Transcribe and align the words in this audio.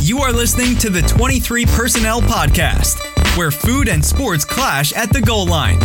You 0.00 0.18
are 0.18 0.32
listening 0.32 0.76
to 0.78 0.90
the 0.90 1.02
23 1.02 1.64
Personnel 1.66 2.20
Podcast, 2.20 2.98
where 3.36 3.52
food 3.52 3.88
and 3.88 4.04
sports 4.04 4.44
clash 4.44 4.92
at 4.94 5.12
the 5.12 5.20
goal 5.20 5.46
line. 5.46 5.78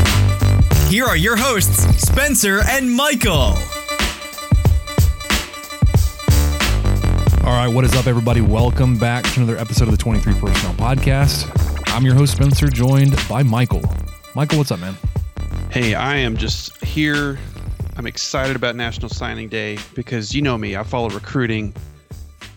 Here 0.89 1.05
are 1.05 1.15
your 1.15 1.35
hosts, 1.35 1.83
Spencer 2.01 2.63
and 2.67 2.91
Michael. 2.91 3.59
All 7.43 7.53
right, 7.53 7.67
what 7.67 7.85
is 7.85 7.93
up, 7.93 8.07
everybody? 8.07 8.41
Welcome 8.41 8.97
back 8.97 9.23
to 9.25 9.41
another 9.41 9.59
episode 9.59 9.87
of 9.87 9.91
the 9.91 9.97
23 9.97 10.33
Personnel 10.33 10.73
Podcast. 10.73 11.82
I'm 11.93 12.03
your 12.03 12.15
host, 12.15 12.33
Spencer, 12.33 12.67
joined 12.69 13.15
by 13.29 13.43
Michael. 13.43 13.83
Michael, 14.33 14.57
what's 14.57 14.71
up, 14.71 14.79
man? 14.79 14.97
Hey, 15.69 15.93
I 15.93 16.15
am 16.15 16.35
just 16.37 16.83
here. 16.83 17.37
I'm 17.97 18.07
excited 18.07 18.55
about 18.55 18.75
National 18.75 19.09
Signing 19.09 19.47
Day 19.47 19.77
because 19.93 20.33
you 20.33 20.41
know 20.41 20.57
me, 20.57 20.75
I 20.75 20.81
follow 20.81 21.09
recruiting 21.09 21.71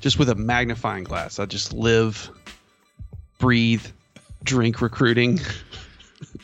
just 0.00 0.18
with 0.18 0.30
a 0.30 0.34
magnifying 0.34 1.04
glass. 1.04 1.38
I 1.38 1.44
just 1.44 1.74
live, 1.74 2.30
breathe, 3.38 3.84
drink 4.42 4.80
recruiting. 4.80 5.38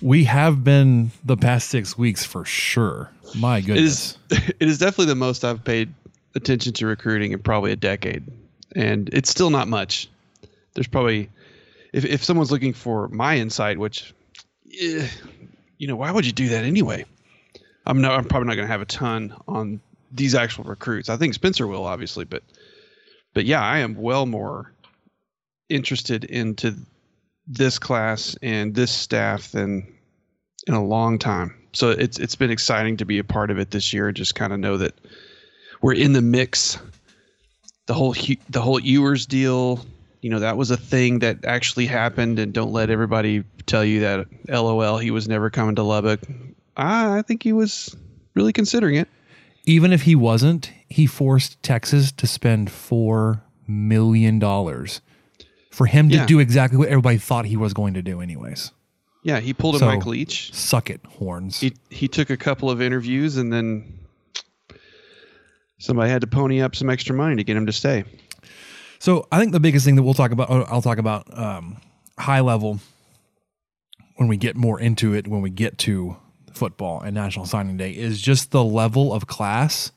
We 0.02 0.24
have 0.24 0.62
been 0.62 1.12
the 1.24 1.36
past 1.36 1.70
six 1.70 1.96
weeks 1.96 2.26
for 2.26 2.44
sure. 2.44 3.10
My 3.36 3.62
goodness. 3.62 4.18
is 4.30 4.42
it 4.60 4.68
is 4.68 4.78
definitely 4.78 5.06
the 5.06 5.14
most 5.14 5.44
I've 5.44 5.64
paid 5.64 5.94
attention 6.34 6.74
to 6.74 6.86
recruiting 6.86 7.32
in 7.32 7.38
probably 7.38 7.72
a 7.72 7.76
decade. 7.76 8.24
And 8.74 9.08
it's 9.14 9.30
still 9.30 9.48
not 9.48 9.68
much. 9.68 10.10
There's 10.74 10.88
probably 10.88 11.30
if 11.92 12.04
if 12.04 12.24
someone's 12.24 12.50
looking 12.50 12.72
for 12.72 13.08
my 13.08 13.36
insight, 13.36 13.78
which 13.78 14.14
eh, 14.80 15.08
you 15.78 15.86
know, 15.86 15.96
why 15.96 16.10
would 16.10 16.26
you 16.26 16.32
do 16.32 16.48
that 16.50 16.64
anyway? 16.64 17.04
I'm 17.86 18.00
not 18.00 18.12
I'm 18.12 18.24
probably 18.24 18.48
not 18.48 18.54
going 18.54 18.66
to 18.66 18.72
have 18.72 18.80
a 18.80 18.86
ton 18.86 19.34
on 19.48 19.80
these 20.10 20.34
actual 20.34 20.64
recruits. 20.64 21.08
I 21.08 21.16
think 21.16 21.34
Spencer 21.34 21.66
will 21.66 21.84
obviously, 21.84 22.24
but 22.24 22.42
but 23.34 23.44
yeah, 23.44 23.62
I 23.62 23.78
am 23.78 23.94
well 23.96 24.26
more 24.26 24.72
interested 25.68 26.24
into 26.24 26.74
this 27.46 27.78
class 27.78 28.36
and 28.42 28.74
this 28.74 28.92
staff 28.92 29.50
than 29.52 29.86
in 30.66 30.74
a 30.74 30.84
long 30.84 31.18
time. 31.18 31.56
So 31.72 31.90
it's 31.90 32.18
it's 32.18 32.36
been 32.36 32.50
exciting 32.50 32.98
to 32.98 33.04
be 33.04 33.18
a 33.18 33.24
part 33.24 33.50
of 33.50 33.58
it 33.58 33.70
this 33.70 33.92
year. 33.92 34.12
Just 34.12 34.34
kind 34.34 34.52
of 34.52 34.60
know 34.60 34.76
that 34.76 34.94
we're 35.80 35.94
in 35.94 36.12
the 36.12 36.22
mix. 36.22 36.78
The 37.86 37.94
whole 37.94 38.14
the 38.48 38.60
whole 38.60 38.78
Ewers 38.78 39.26
deal, 39.26 39.84
you 40.22 40.30
know, 40.30 40.38
that 40.40 40.56
was 40.56 40.70
a 40.70 40.76
thing 40.76 41.18
that 41.18 41.44
actually 41.44 41.86
happened. 41.86 42.38
And 42.38 42.52
don't 42.54 42.72
let 42.72 42.88
everybody 42.90 43.44
tell 43.66 43.84
you 43.84 44.00
that 44.00 44.26
LOL 44.48 44.96
he 44.98 45.10
was 45.10 45.28
never 45.28 45.50
coming 45.50 45.74
to 45.74 45.82
Lubbock. 45.82 46.20
I, 46.76 47.18
I 47.18 47.22
think 47.22 47.42
he 47.42 47.52
was 47.52 47.94
really 48.34 48.52
considering 48.54 48.94
it. 48.96 49.08
Even 49.64 49.92
if 49.92 50.02
he 50.02 50.14
wasn't, 50.16 50.72
he 50.88 51.06
forced 51.06 51.62
Texas 51.62 52.10
to 52.12 52.26
spend 52.26 52.68
$4 52.68 53.42
million 53.68 54.40
for 55.70 55.86
him 55.86 56.08
to 56.08 56.16
Yeah. 56.16 56.26
do 56.26 56.38
exactly 56.40 56.78
what 56.78 56.88
everybody 56.88 57.18
thought 57.18 57.44
he 57.44 57.56
was 57.56 57.72
going 57.74 57.94
to 57.94 58.02
do, 58.02 58.20
anyways. 58.20 58.72
Yeah, 59.22 59.38
he 59.40 59.54
pulled 59.54 59.76
a 59.76 59.78
So- 59.78 59.86
Mike 59.86 60.04
Leach. 60.06 60.52
Suck 60.52 60.90
it, 60.90 61.00
horns. 61.18 61.60
He 61.60 61.74
he 61.90 62.08
took 62.08 62.28
a 62.30 62.36
couple 62.36 62.70
of 62.70 62.80
interviews 62.82 63.36
and 63.36 63.52
then 63.52 64.00
somebody 65.78 66.10
had 66.10 66.20
to 66.22 66.26
pony 66.26 66.60
up 66.60 66.74
some 66.74 66.90
extra 66.90 67.14
money 67.14 67.36
to 67.36 67.44
get 67.44 67.56
him 67.56 67.66
to 67.66 67.72
stay. 67.72 68.04
So 69.02 69.26
I 69.32 69.40
think 69.40 69.50
the 69.50 69.58
biggest 69.58 69.84
thing 69.84 69.96
that 69.96 70.04
we'll 70.04 70.14
talk 70.14 70.30
about, 70.30 70.48
I'll 70.48 70.80
talk 70.80 70.98
about 70.98 71.26
um, 71.36 71.78
high 72.20 72.38
level 72.38 72.78
when 74.14 74.28
we 74.28 74.36
get 74.36 74.54
more 74.54 74.78
into 74.78 75.12
it, 75.12 75.26
when 75.26 75.42
we 75.42 75.50
get 75.50 75.76
to 75.78 76.16
football 76.52 77.00
and 77.00 77.12
National 77.12 77.44
Signing 77.44 77.76
Day, 77.76 77.90
is 77.90 78.22
just 78.22 78.52
the 78.52 78.62
level 78.62 79.12
of 79.12 79.26
class 79.26 79.90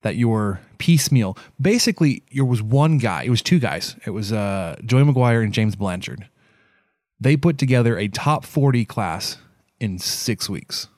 that 0.00 0.16
your 0.16 0.58
piecemeal. 0.78 1.36
Basically, 1.60 2.22
there 2.32 2.46
was 2.46 2.62
one 2.62 2.96
guy. 2.96 3.24
It 3.24 3.30
was 3.30 3.42
two 3.42 3.58
guys. 3.58 3.94
It 4.06 4.10
was 4.12 4.32
uh, 4.32 4.76
Joey 4.86 5.02
McGuire 5.02 5.44
and 5.44 5.52
James 5.52 5.76
Blanchard. 5.76 6.26
They 7.20 7.36
put 7.36 7.58
together 7.58 7.98
a 7.98 8.08
top 8.08 8.46
forty 8.46 8.86
class 8.86 9.36
in 9.80 9.98
six 9.98 10.48
weeks. 10.48 10.88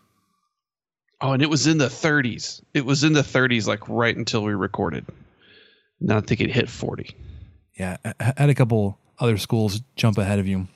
Oh, 1.21 1.33
and 1.33 1.43
it 1.43 1.51
was 1.51 1.67
in 1.67 1.79
the 1.79 1.89
30s. 1.89 2.63
It 2.73 2.87
was 2.87 3.03
in 3.03 3.15
the 3.15 3.21
30s, 3.23 3.67
like 3.67 3.89
right 3.89 4.17
until 4.17 4.45
we 4.45 4.55
recorded. 4.55 5.05
Now 6.01 6.19
I 6.19 6.21
think 6.21 6.41
it 6.41 6.51
hit 6.51 6.69
40. 6.69 7.15
Yeah, 7.79 7.97
I 8.05 8.15
I 8.21 8.33
had 8.37 8.51
a 8.51 8.55
couple 8.55 8.99
other 9.19 9.37
schools 9.39 9.81
jump 9.97 10.19
ahead 10.19 10.39
of 10.39 10.47
you. 10.47 10.67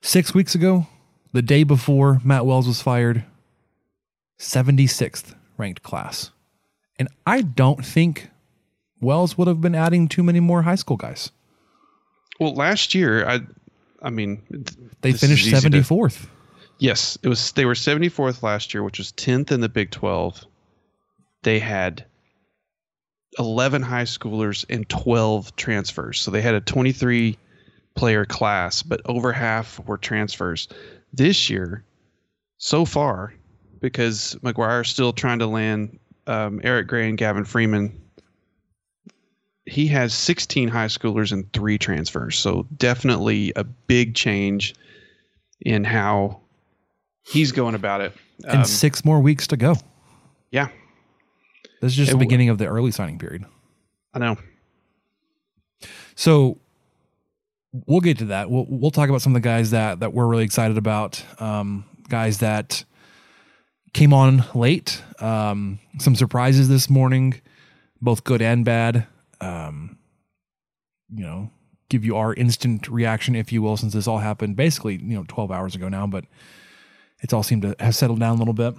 Six 0.00 0.34
weeks 0.34 0.54
ago, 0.54 0.86
the 1.32 1.42
day 1.42 1.62
before 1.64 2.20
Matt 2.24 2.44
Wells 2.46 2.66
was 2.66 2.80
fired, 2.82 3.24
76th 4.38 5.34
ranked 5.56 5.82
class. 5.82 6.30
And 6.98 7.08
I 7.26 7.42
don't 7.42 7.84
think 7.84 8.28
Wells 9.00 9.36
would 9.38 9.48
have 9.48 9.60
been 9.60 9.74
adding 9.74 10.08
too 10.08 10.22
many 10.22 10.40
more 10.40 10.62
high 10.62 10.74
school 10.76 10.96
guys. 10.96 11.30
Well, 12.40 12.54
last 12.54 12.94
year, 12.94 13.26
I, 13.28 13.40
I 14.02 14.10
mean, 14.10 14.42
th- 14.50 14.66
They 15.00 15.12
finished 15.12 15.46
easy 15.46 15.68
to- 15.70 15.78
74th. 15.78 16.26
yes, 16.78 17.16
it 17.22 17.28
was. 17.28 17.52
They 17.52 17.64
were 17.64 17.74
74th 17.74 18.42
last 18.42 18.74
year, 18.74 18.82
which 18.82 18.98
was 18.98 19.12
10th 19.12 19.52
in 19.52 19.60
the 19.60 19.68
Big 19.68 19.90
12. 19.90 20.44
They 21.42 21.58
had 21.58 22.04
11 23.38 23.82
high 23.82 24.04
schoolers 24.04 24.64
and 24.68 24.88
12 24.88 25.56
transfers, 25.56 26.20
so 26.20 26.30
they 26.30 26.42
had 26.42 26.54
a 26.54 26.60
23 26.60 27.38
player 27.94 28.24
class, 28.24 28.82
but 28.82 29.00
over 29.06 29.32
half 29.32 29.78
were 29.86 29.98
transfers. 29.98 30.68
This 31.12 31.50
year, 31.50 31.84
so 32.58 32.84
far, 32.84 33.34
because 33.80 34.36
McGuire's 34.42 34.88
still 34.88 35.12
trying 35.12 35.38
to 35.40 35.46
land 35.46 35.98
um, 36.26 36.60
Eric 36.62 36.86
Gray 36.86 37.08
and 37.08 37.18
Gavin 37.18 37.44
Freeman. 37.44 38.00
He 39.66 39.86
has 39.88 40.12
16 40.14 40.68
high 40.68 40.86
schoolers 40.86 41.32
and 41.32 41.50
three 41.52 41.78
transfers. 41.78 42.38
So 42.38 42.66
definitely 42.76 43.52
a 43.56 43.64
big 43.64 44.14
change 44.14 44.74
in 45.60 45.84
how 45.84 46.40
he's 47.22 47.52
going 47.52 47.74
about 47.74 48.00
it. 48.00 48.12
And 48.44 48.58
Um, 48.58 48.64
six 48.64 49.04
more 49.04 49.20
weeks 49.20 49.46
to 49.48 49.56
go. 49.56 49.76
yeah, 50.50 50.68
This 51.82 51.90
is 51.90 51.96
just 51.96 52.10
it 52.10 52.14
the 52.14 52.18
beginning 52.18 52.48
of 52.48 52.58
the 52.58 52.66
early 52.66 52.92
signing 52.92 53.18
period. 53.18 53.44
I 54.14 54.20
know. 54.20 54.36
So 56.14 56.58
we'll 57.86 58.00
get 58.00 58.18
to 58.18 58.26
that. 58.26 58.48
We'll 58.48 58.66
we'll 58.68 58.92
talk 58.92 59.08
about 59.08 59.20
some 59.20 59.34
of 59.34 59.42
the 59.42 59.46
guys 59.46 59.72
that 59.72 59.98
that 59.98 60.14
we're 60.14 60.26
really 60.26 60.44
excited 60.44 60.78
about. 60.78 61.24
Um, 61.40 61.84
guys 62.08 62.38
that 62.38 62.84
came 63.92 64.12
on 64.12 64.44
late. 64.54 65.02
Um, 65.18 65.80
some 65.98 66.14
surprises 66.14 66.68
this 66.68 66.88
morning, 66.88 67.40
both 68.00 68.22
good 68.22 68.42
and 68.42 68.64
bad. 68.64 69.08
Um, 69.40 69.98
you 71.12 71.24
know, 71.24 71.50
give 71.88 72.04
you 72.04 72.16
our 72.16 72.32
instant 72.32 72.86
reaction, 72.86 73.34
if 73.34 73.50
you 73.50 73.60
will, 73.60 73.76
since 73.76 73.92
this 73.92 74.06
all 74.06 74.18
happened 74.18 74.54
basically 74.54 74.98
you 75.02 75.16
know 75.16 75.24
12 75.26 75.50
hours 75.50 75.74
ago 75.74 75.88
now, 75.88 76.06
but 76.06 76.26
it's 77.18 77.32
all 77.32 77.42
seemed 77.42 77.62
to 77.62 77.74
have 77.80 77.96
settled 77.96 78.20
down 78.20 78.36
a 78.36 78.38
little 78.38 78.54
bit. 78.54 78.76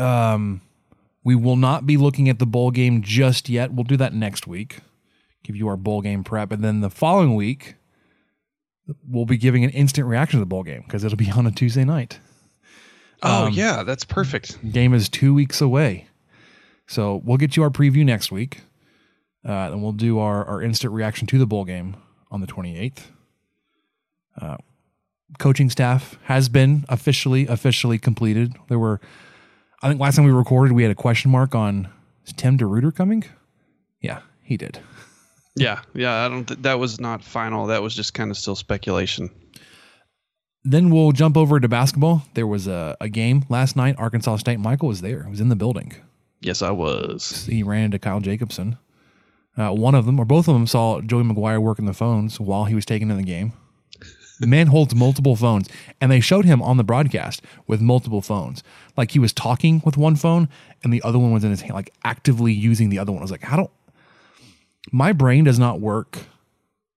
Um, 0.00 0.60
we 1.24 1.34
will 1.34 1.56
not 1.56 1.86
be 1.86 1.96
looking 1.96 2.28
at 2.28 2.38
the 2.38 2.46
bowl 2.46 2.70
game 2.70 3.02
just 3.02 3.48
yet. 3.48 3.72
We'll 3.72 3.84
do 3.84 3.96
that 3.96 4.14
next 4.14 4.46
week 4.46 4.78
give 5.44 5.54
you 5.54 5.68
our 5.68 5.76
bowl 5.76 6.00
game 6.00 6.24
prep, 6.24 6.50
and 6.50 6.64
then 6.64 6.80
the 6.80 6.90
following 6.90 7.34
week 7.36 7.76
we'll 9.06 9.26
be 9.26 9.36
giving 9.36 9.62
an 9.62 9.70
instant 9.70 10.08
reaction 10.08 10.38
to 10.38 10.42
the 10.42 10.48
bowl 10.48 10.62
game 10.62 10.82
because 10.86 11.04
it'll 11.04 11.18
be 11.18 11.30
on 11.30 11.46
a 11.46 11.50
Tuesday 11.52 11.84
night. 11.84 12.18
Oh 13.22 13.46
Um, 13.46 13.52
yeah, 13.52 13.82
that's 13.84 14.04
perfect. 14.04 14.58
Game 14.72 14.92
is 14.92 15.08
two 15.08 15.32
weeks 15.32 15.60
away, 15.60 16.08
so 16.86 17.20
we'll 17.24 17.36
get 17.36 17.56
you 17.56 17.62
our 17.62 17.70
preview 17.70 18.04
next 18.04 18.32
week, 18.32 18.62
uh, 19.46 19.52
and 19.70 19.82
we'll 19.82 19.92
do 19.92 20.18
our 20.18 20.44
our 20.44 20.62
instant 20.62 20.92
reaction 20.92 21.26
to 21.28 21.38
the 21.38 21.46
bowl 21.46 21.64
game 21.64 21.96
on 22.30 22.40
the 22.40 22.46
twenty 22.46 22.76
eighth. 22.76 23.10
Uh, 24.40 24.56
coaching 25.38 25.70
staff 25.70 26.18
has 26.24 26.48
been 26.48 26.84
officially 26.88 27.46
officially 27.46 27.98
completed. 27.98 28.54
There 28.68 28.78
were, 28.78 29.00
I 29.84 29.88
think, 29.88 30.00
last 30.00 30.16
time 30.16 30.24
we 30.24 30.32
recorded, 30.32 30.72
we 30.72 30.82
had 30.82 30.90
a 30.90 30.94
question 30.94 31.30
mark 31.30 31.54
on 31.54 31.88
is 32.26 32.32
Tim 32.32 32.56
DeRuyter 32.56 32.94
coming. 32.94 33.22
Yeah, 34.00 34.20
he 34.42 34.56
did. 34.56 34.80
Yeah, 35.56 35.82
yeah. 35.92 36.24
I 36.24 36.28
don't. 36.30 36.48
Th- 36.48 36.58
that 36.60 36.78
was 36.78 36.98
not 36.98 37.22
final. 37.22 37.66
That 37.66 37.82
was 37.82 37.94
just 37.94 38.14
kind 38.14 38.30
of 38.30 38.38
still 38.38 38.56
speculation. 38.56 39.30
then 40.64 40.88
we'll 40.88 41.12
jump 41.12 41.36
over 41.36 41.60
to 41.60 41.68
basketball. 41.68 42.22
There 42.32 42.46
was 42.46 42.66
a, 42.66 42.96
a 42.98 43.10
game 43.10 43.44
last 43.50 43.76
night. 43.76 43.94
Arkansas 43.98 44.36
State. 44.38 44.58
Michael 44.58 44.88
was 44.88 45.02
there. 45.02 45.24
He 45.24 45.30
was 45.30 45.40
in 45.40 45.50
the 45.50 45.56
building. 45.56 45.92
Yes, 46.40 46.62
I 46.62 46.70
was. 46.70 47.44
He 47.44 47.62
ran 47.62 47.84
into 47.84 47.98
Kyle 47.98 48.20
Jacobson. 48.20 48.78
Uh, 49.56 49.70
one 49.70 49.94
of 49.94 50.06
them, 50.06 50.18
or 50.18 50.24
both 50.24 50.48
of 50.48 50.54
them, 50.54 50.66
saw 50.66 51.02
Joey 51.02 51.24
McGuire 51.24 51.60
working 51.60 51.84
the 51.84 51.92
phones 51.92 52.40
while 52.40 52.64
he 52.64 52.74
was 52.74 52.86
taking 52.86 53.10
in 53.10 53.18
the 53.18 53.22
game. 53.22 53.52
The 54.40 54.46
man 54.46 54.66
holds 54.66 54.94
multiple 54.94 55.36
phones, 55.36 55.68
and 56.00 56.10
they 56.10 56.20
showed 56.20 56.44
him 56.44 56.60
on 56.60 56.76
the 56.76 56.84
broadcast 56.84 57.40
with 57.66 57.80
multiple 57.80 58.20
phones. 58.20 58.62
Like 58.96 59.12
he 59.12 59.18
was 59.18 59.32
talking 59.32 59.80
with 59.84 59.96
one 59.96 60.16
phone, 60.16 60.48
and 60.82 60.92
the 60.92 61.02
other 61.02 61.18
one 61.18 61.32
was 61.32 61.44
in 61.44 61.50
his 61.50 61.60
hand, 61.60 61.74
like 61.74 61.92
actively 62.04 62.52
using 62.52 62.88
the 62.90 62.98
other 62.98 63.12
one. 63.12 63.20
I 63.20 63.22
was 63.22 63.30
like, 63.30 63.42
how 63.42 63.56
don't 63.56 63.70
my 64.92 65.12
brain 65.12 65.44
does 65.44 65.58
not 65.58 65.80
work 65.80 66.18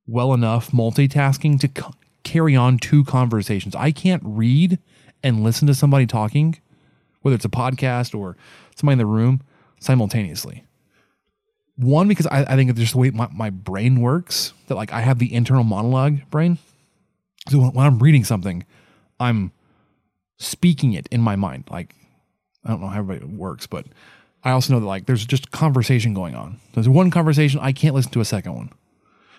well 0.07 0.34
enough 0.34 0.72
multitasking 0.72 1.60
to 1.60 1.81
c- 1.81 1.89
carry 2.24 2.56
on 2.56 2.78
two 2.78 3.04
conversations. 3.04 3.75
I 3.75 3.92
can't 3.92 4.22
read 4.25 4.80
and 5.24 5.44
listen 5.44 5.68
to 5.68 5.74
somebody 5.74 6.06
talking, 6.06 6.60
whether 7.22 7.36
it's 7.36 7.45
a 7.45 7.50
podcast 7.50 8.18
or 8.18 8.38
somebody 8.75 8.94
in 8.94 9.00
the 9.00 9.06
room 9.06 9.42
simultaneously. 9.80 10.63
One, 11.75 12.07
because 12.07 12.28
I, 12.28 12.42
I 12.42 12.56
think 12.56 12.69
it's 12.69 12.80
just 12.80 12.94
the 12.94 13.00
way 13.00 13.10
my, 13.12 13.28
my 13.31 13.50
brain 13.50 14.01
works, 14.01 14.54
that 14.68 14.75
like 14.75 14.92
I 14.92 15.01
have 15.01 15.19
the 15.19 15.34
internal 15.34 15.63
monologue 15.63 16.19
brain. 16.30 16.57
So 17.50 17.60
when, 17.60 17.86
I'm 17.86 18.00
reading 18.00 18.24
something, 18.24 18.66
I'm 19.20 19.52
speaking 20.38 20.94
it 20.94 21.08
in 21.12 21.22
my 21.22 21.36
mind. 21.36 21.66
Like, 21.70 21.96
I 22.66 22.70
don't 22.70 22.82
know 22.82 22.88
how 22.88 23.00
everybody 23.00 23.26
works, 23.32 23.68
but 23.68 23.86
I 24.44 24.52
also 24.52 24.74
know 24.74 24.80
that 24.80 24.86
like 24.86 25.06
there's 25.06 25.26
just 25.26 25.52
conversation 25.52 26.14
going 26.14 26.36
on. 26.36 26.60
There's 26.74 26.90
one 26.90 27.12
conversation, 27.12 27.60
I 27.62 27.72
can't 27.72 27.96
listen 27.96 28.12
to 28.14 28.22
a 28.22 28.26
second 28.26 28.54
one. 28.54 28.70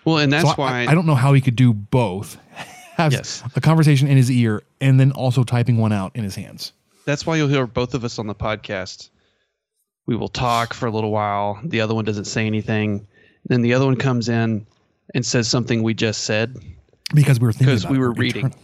Well, 0.04 0.18
and 0.18 0.32
that's 0.32 0.48
So 0.48 0.54
why 0.54 0.84
I, 0.86 0.92
I 0.92 0.94
don't 0.94 1.06
know 1.06 1.14
how 1.14 1.32
he 1.34 1.40
could 1.40 1.56
do 1.56 1.72
both. 1.72 2.38
Have 2.96 3.12
Yes. 3.12 3.44
a 3.54 3.60
conversation 3.60 4.08
in 4.08 4.16
his 4.16 4.28
ear 4.30 4.62
and 4.80 4.98
then 4.98 5.12
also 5.12 5.44
typing 5.44 5.76
one 5.76 5.92
out 5.92 6.10
in 6.16 6.24
his 6.24 6.34
hands. 6.34 6.72
that's 7.04 7.24
why 7.24 7.36
you'll 7.36 7.46
hear 7.48 7.64
both 7.66 7.94
of 7.94 8.02
us 8.04 8.18
on 8.18 8.26
the 8.26 8.34
podcast. 8.34 9.10
We 10.06 10.16
will 10.16 10.28
talk 10.28 10.74
for 10.74 10.86
a 10.86 10.90
little 10.90 11.12
while. 11.12 11.60
The 11.62 11.80
other 11.80 11.94
one 11.94 12.04
doesn't 12.04 12.24
say 12.24 12.46
anything. 12.46 13.06
Then 13.44 13.62
the 13.62 13.74
other 13.74 13.84
one 13.84 13.94
comes 13.96 14.28
in 14.28 14.66
and 15.14 15.24
says 15.24 15.46
something 15.46 15.82
we 15.84 15.94
just 15.94 16.24
said 16.24 16.56
Because 17.14 17.40
we 17.40 17.46
were 17.46 17.52
thinking 17.52 17.74
because 17.76 17.86
we 17.88 17.98
were 17.98 18.12
reading. 18.12 18.54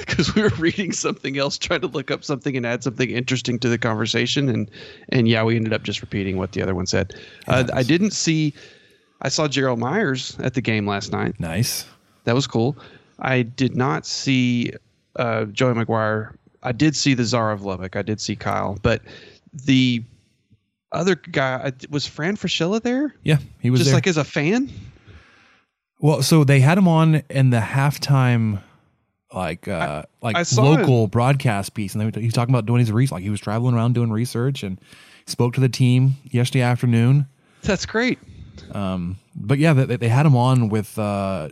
Because 0.00 0.34
we 0.34 0.42
were 0.42 0.52
reading 0.58 0.90
something 0.92 1.38
else, 1.38 1.56
trying 1.56 1.82
to 1.82 1.86
look 1.86 2.10
up 2.10 2.24
something 2.24 2.56
and 2.56 2.66
add 2.66 2.82
something 2.82 3.08
interesting 3.08 3.58
to 3.60 3.68
the 3.68 3.78
conversation, 3.78 4.48
and 4.48 4.70
and 5.10 5.28
yeah, 5.28 5.44
we 5.44 5.54
ended 5.56 5.72
up 5.72 5.84
just 5.84 6.00
repeating 6.00 6.36
what 6.36 6.52
the 6.52 6.62
other 6.62 6.74
one 6.74 6.86
said. 6.86 7.14
Uh, 7.46 7.64
I 7.72 7.82
didn't 7.84 8.10
see. 8.12 8.54
I 9.22 9.28
saw 9.28 9.46
Gerald 9.46 9.78
Myers 9.78 10.36
at 10.40 10.54
the 10.54 10.60
game 10.60 10.86
last 10.86 11.12
night. 11.12 11.38
Nice. 11.38 11.86
That 12.24 12.34
was 12.34 12.46
cool. 12.46 12.76
I 13.20 13.42
did 13.42 13.76
not 13.76 14.04
see 14.04 14.72
uh, 15.14 15.44
Joey 15.46 15.74
McGuire. 15.74 16.34
I 16.62 16.72
did 16.72 16.96
see 16.96 17.14
the 17.14 17.24
Czar 17.24 17.52
of 17.52 17.64
Lubbock. 17.64 17.94
I 17.94 18.02
did 18.02 18.20
see 18.20 18.34
Kyle, 18.34 18.78
but 18.82 19.00
the 19.52 20.02
other 20.92 21.14
guy 21.14 21.54
uh, 21.54 21.70
was 21.88 22.06
Fran 22.06 22.36
Fraschilla 22.36 22.82
there, 22.82 23.14
Yeah, 23.22 23.38
he 23.60 23.70
was 23.70 23.80
just 23.80 23.90
there. 23.90 23.96
like 23.96 24.06
as 24.06 24.16
a 24.16 24.24
fan. 24.24 24.70
Well, 25.98 26.22
so 26.22 26.44
they 26.44 26.60
had 26.60 26.78
him 26.78 26.88
on 26.88 27.22
in 27.30 27.50
the 27.50 27.60
halftime, 27.60 28.62
like 29.32 29.66
uh, 29.68 30.02
like 30.22 30.36
I 30.36 30.44
local 30.56 31.06
broadcast 31.06 31.74
piece, 31.74 31.94
and 31.94 32.12
they, 32.12 32.20
he 32.20 32.26
was 32.26 32.34
talking 32.34 32.54
about 32.54 32.66
doing 32.66 32.80
his 32.80 32.92
research. 32.92 33.12
Like 33.12 33.22
he 33.22 33.30
was 33.30 33.40
traveling 33.40 33.74
around 33.74 33.94
doing 33.94 34.10
research 34.10 34.62
and 34.62 34.80
spoke 35.26 35.54
to 35.54 35.60
the 35.60 35.68
team 35.68 36.16
yesterday 36.24 36.62
afternoon. 36.62 37.26
That's 37.62 37.86
great. 37.86 38.18
but 39.34 39.58
yeah, 39.58 39.72
they, 39.72 39.96
they 39.96 40.08
had 40.08 40.26
him 40.26 40.36
on 40.36 40.68
with 40.68 40.98
uh, 40.98 41.48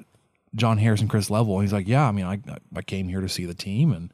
John 0.55 0.79
Harris 0.79 1.01
and 1.01 1.11
Chris 1.11 1.31
Level. 1.31 1.61
He's 1.61 1.73
like, 1.73 1.89
yeah, 1.89 2.07
I 2.07 2.13
mean, 2.13 2.25
I 2.25 2.39
I 2.77 2.83
came 2.83 3.09
here 3.09 3.21
to 3.21 3.29
see 3.29 3.47
the 3.47 3.55
team 3.55 3.93
and 3.93 4.13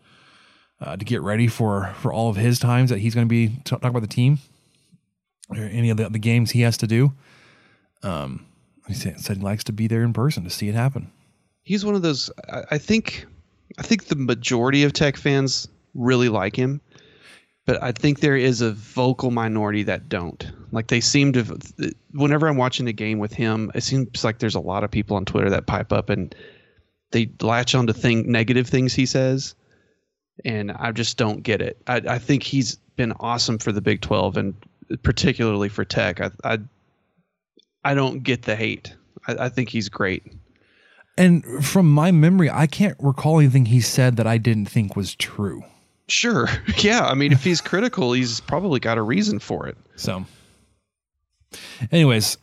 uh, 0.80 0.96
to 0.96 1.04
get 1.04 1.22
ready 1.22 1.46
for 1.46 1.92
for 1.98 2.12
all 2.12 2.30
of 2.30 2.36
his 2.36 2.58
times 2.58 2.90
that 2.90 2.98
he's 2.98 3.14
going 3.14 3.26
to 3.26 3.30
be 3.30 3.48
t- 3.48 3.60
talking 3.64 3.88
about 3.88 4.02
the 4.02 4.08
team 4.08 4.38
or 5.48 5.56
any 5.56 5.90
of 5.90 5.96
the, 5.96 6.08
the 6.08 6.18
games 6.18 6.52
he 6.52 6.62
has 6.62 6.76
to 6.78 6.86
do. 6.86 7.12
Um, 8.02 8.46
he 8.88 8.94
said, 8.94 9.18
he 9.18 9.34
likes 9.34 9.64
to 9.64 9.72
be 9.72 9.86
there 9.86 10.02
in 10.02 10.12
person 10.12 10.44
to 10.44 10.50
see 10.50 10.68
it 10.68 10.74
happen. 10.74 11.10
he's 11.62 11.84
one 11.84 11.94
of 11.94 12.02
those 12.02 12.30
I, 12.70 12.78
think 12.78 13.26
I 13.78 13.82
think 13.82 14.06
the 14.06 14.16
majority 14.16 14.84
of 14.84 14.92
tech 14.92 15.16
fans 15.16 15.68
really 15.94 16.28
like 16.28 16.56
him. 16.56 16.80
But 17.66 17.82
I 17.82 17.92
think 17.92 18.20
there 18.20 18.36
is 18.36 18.62
a 18.62 18.72
vocal 18.72 19.30
minority 19.30 19.84
that 19.84 20.08
don't. 20.08 20.50
Like 20.72 20.88
they 20.88 21.00
seem 21.00 21.32
to 21.34 21.94
whenever 22.12 22.48
I'm 22.48 22.56
watching 22.56 22.88
a 22.88 22.92
game 22.92 23.18
with 23.18 23.32
him, 23.32 23.70
it 23.74 23.82
seems 23.82 24.24
like 24.24 24.38
there's 24.38 24.54
a 24.56 24.60
lot 24.60 24.82
of 24.82 24.90
people 24.90 25.16
on 25.16 25.24
Twitter 25.24 25.50
that 25.50 25.66
pipe 25.66 25.92
up 25.92 26.10
and 26.10 26.34
they 27.12 27.30
latch 27.40 27.74
on 27.74 27.86
to 27.86 27.92
thing 27.92 28.30
negative 28.30 28.66
things 28.66 28.94
he 28.94 29.06
says. 29.06 29.54
And 30.44 30.72
I 30.72 30.90
just 30.90 31.16
don't 31.18 31.42
get 31.42 31.60
it. 31.60 31.80
I, 31.86 31.96
I 31.96 32.18
think 32.18 32.42
he's 32.42 32.76
been 32.96 33.12
awesome 33.20 33.58
for 33.58 33.72
the 33.72 33.82
Big 33.82 34.00
Twelve 34.00 34.36
and 34.36 34.54
particularly 35.02 35.68
for 35.68 35.84
Tech. 35.84 36.20
I 36.20 36.30
I, 36.42 36.58
I 37.84 37.94
don't 37.94 38.22
get 38.22 38.42
the 38.42 38.56
hate. 38.56 38.94
I, 39.26 39.46
I 39.46 39.48
think 39.48 39.68
he's 39.68 39.88
great. 39.88 40.24
And 41.16 41.64
from 41.64 41.90
my 41.90 42.12
memory, 42.12 42.50
I 42.50 42.66
can't 42.66 42.96
recall 42.98 43.40
anything 43.40 43.66
he 43.66 43.80
said 43.80 44.16
that 44.16 44.26
I 44.26 44.38
didn't 44.38 44.66
think 44.66 44.96
was 44.96 45.14
true. 45.14 45.64
Sure. 46.08 46.48
Yeah. 46.78 47.06
I 47.06 47.14
mean, 47.14 47.32
if 47.32 47.44
he's 47.44 47.60
critical, 47.60 48.12
he's 48.12 48.40
probably 48.40 48.80
got 48.80 48.96
a 48.96 49.02
reason 49.02 49.38
for 49.38 49.66
it. 49.66 49.76
So, 49.96 50.24
anyways, 51.92 52.38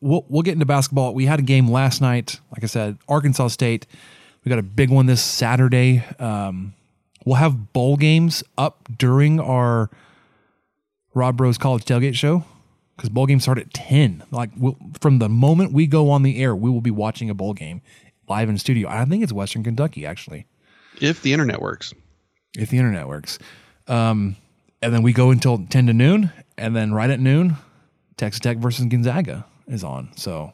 we'll 0.00 0.24
we'll 0.28 0.42
get 0.42 0.52
into 0.52 0.66
basketball. 0.66 1.12
We 1.12 1.26
had 1.26 1.40
a 1.40 1.42
game 1.42 1.68
last 1.68 2.00
night. 2.00 2.40
Like 2.52 2.62
I 2.62 2.66
said, 2.66 2.98
Arkansas 3.08 3.48
State. 3.48 3.86
We 4.44 4.48
got 4.48 4.58
a 4.58 4.62
big 4.62 4.90
one 4.90 5.06
this 5.06 5.22
Saturday. 5.22 6.04
Um, 6.18 6.74
we'll 7.26 7.36
have 7.36 7.72
bowl 7.72 7.96
games 7.96 8.42
up 8.56 8.88
during 8.96 9.40
our 9.40 9.90
Rob 11.14 11.40
Rose 11.40 11.58
College 11.58 11.84
Tailgate 11.84 12.14
show 12.14 12.44
because 13.00 13.08
bowl 13.10 13.24
games 13.24 13.44
start 13.44 13.56
at 13.58 13.72
ten. 13.72 14.22
Like 14.30 14.50
we'll, 14.58 14.76
from 15.00 15.20
the 15.20 15.28
moment 15.30 15.72
we 15.72 15.86
go 15.86 16.10
on 16.10 16.22
the 16.22 16.38
air, 16.42 16.54
we 16.54 16.68
will 16.68 16.82
be 16.82 16.90
watching 16.90 17.30
a 17.30 17.34
bowl 17.34 17.54
game 17.54 17.80
live 18.28 18.50
in 18.50 18.58
studio. 18.58 18.90
I 18.90 19.06
think 19.06 19.22
it's 19.22 19.32
Western 19.32 19.64
Kentucky 19.64 20.04
actually 20.04 20.46
If 21.00 21.22
the 21.22 21.32
internet 21.32 21.62
works. 21.62 21.94
if 22.58 22.68
the 22.68 22.76
internet 22.76 23.08
works. 23.08 23.38
Um, 23.88 24.36
and 24.82 24.92
then 24.92 25.02
we 25.02 25.12
go 25.14 25.30
until 25.30 25.66
10 25.66 25.86
to 25.86 25.92
noon. 25.94 26.30
And 26.58 26.76
then 26.76 26.92
right 26.92 27.08
at 27.10 27.20
noon, 27.20 27.56
Texas 28.18 28.38
Tech 28.40 28.58
versus 28.58 28.84
Gonzaga 28.86 29.46
is 29.66 29.82
on. 29.82 30.10
So 30.16 30.52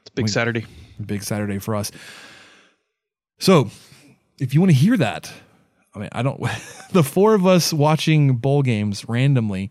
It's 0.00 0.10
a 0.10 0.14
big 0.14 0.28
Saturday. 0.30 0.64
big 1.04 1.22
Saturday 1.22 1.58
for 1.58 1.74
us. 1.76 1.92
So 3.38 3.70
if 4.40 4.54
you 4.54 4.60
want 4.60 4.70
to 4.72 4.76
hear 4.76 4.96
that, 4.96 5.30
I 5.94 5.98
mean, 5.98 6.08
I 6.12 6.22
don't, 6.22 6.40
the 6.92 7.02
four 7.04 7.34
of 7.34 7.46
us 7.46 7.72
watching 7.72 8.36
bowl 8.36 8.62
games 8.62 9.08
randomly 9.08 9.70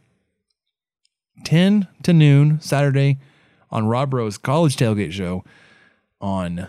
10 1.43 1.87
to 2.03 2.13
noon 2.13 2.59
Saturday 2.61 3.19
on 3.69 3.87
Rob 3.87 4.13
Rose 4.13 4.37
College 4.37 4.75
Tailgate 4.75 5.11
Show 5.11 5.43
on 6.19 6.67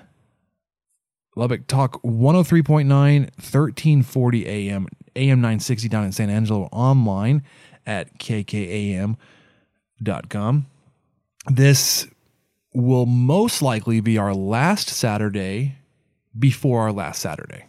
Lubbock 1.35 1.67
Talk 1.67 2.03
103.9, 2.03 2.87
1340 2.87 4.47
AM, 4.47 4.87
AM 5.17 5.41
960 5.41 5.89
down 5.89 6.05
in 6.05 6.13
San 6.13 6.31
Angelo, 6.31 6.69
online 6.73 7.43
at 7.87 8.19
kkam.com. 8.19 9.17
This 11.47 12.07
will 12.75 13.07
most 13.07 13.63
likely 13.63 14.01
be 14.01 14.19
our 14.19 14.35
last 14.35 14.89
Saturday 14.89 15.77
before 16.39 16.83
our 16.83 16.93
last 16.93 17.21
Saturday 17.21 17.67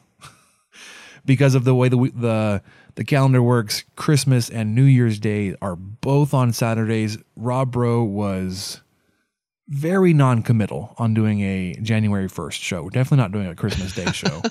because 1.26 1.56
of 1.56 1.64
the 1.64 1.76
way 1.76 1.90
the 1.90 1.98
the 2.16 2.62
the 2.96 3.04
calendar 3.04 3.42
works. 3.42 3.84
Christmas 3.96 4.50
and 4.50 4.76
New 4.76 4.84
Year's 4.84 5.20
Day 5.20 5.56
are 5.62 5.76
both 5.76 6.34
on 6.34 6.54
Saturdays. 6.54 7.18
Rob 7.36 7.72
Bro 7.72 8.04
was 8.04 8.82
very 9.68 10.14
non-committal 10.14 10.94
on 10.98 11.14
doing 11.14 11.42
a 11.42 11.74
January 11.82 12.28
1st 12.28 12.62
show. 12.62 12.84
We're 12.84 12.90
definitely 12.90 13.24
not 13.24 13.32
doing 13.32 13.48
a 13.48 13.56
Christmas 13.56 13.96
Day 13.96 14.06
show. 14.12 14.42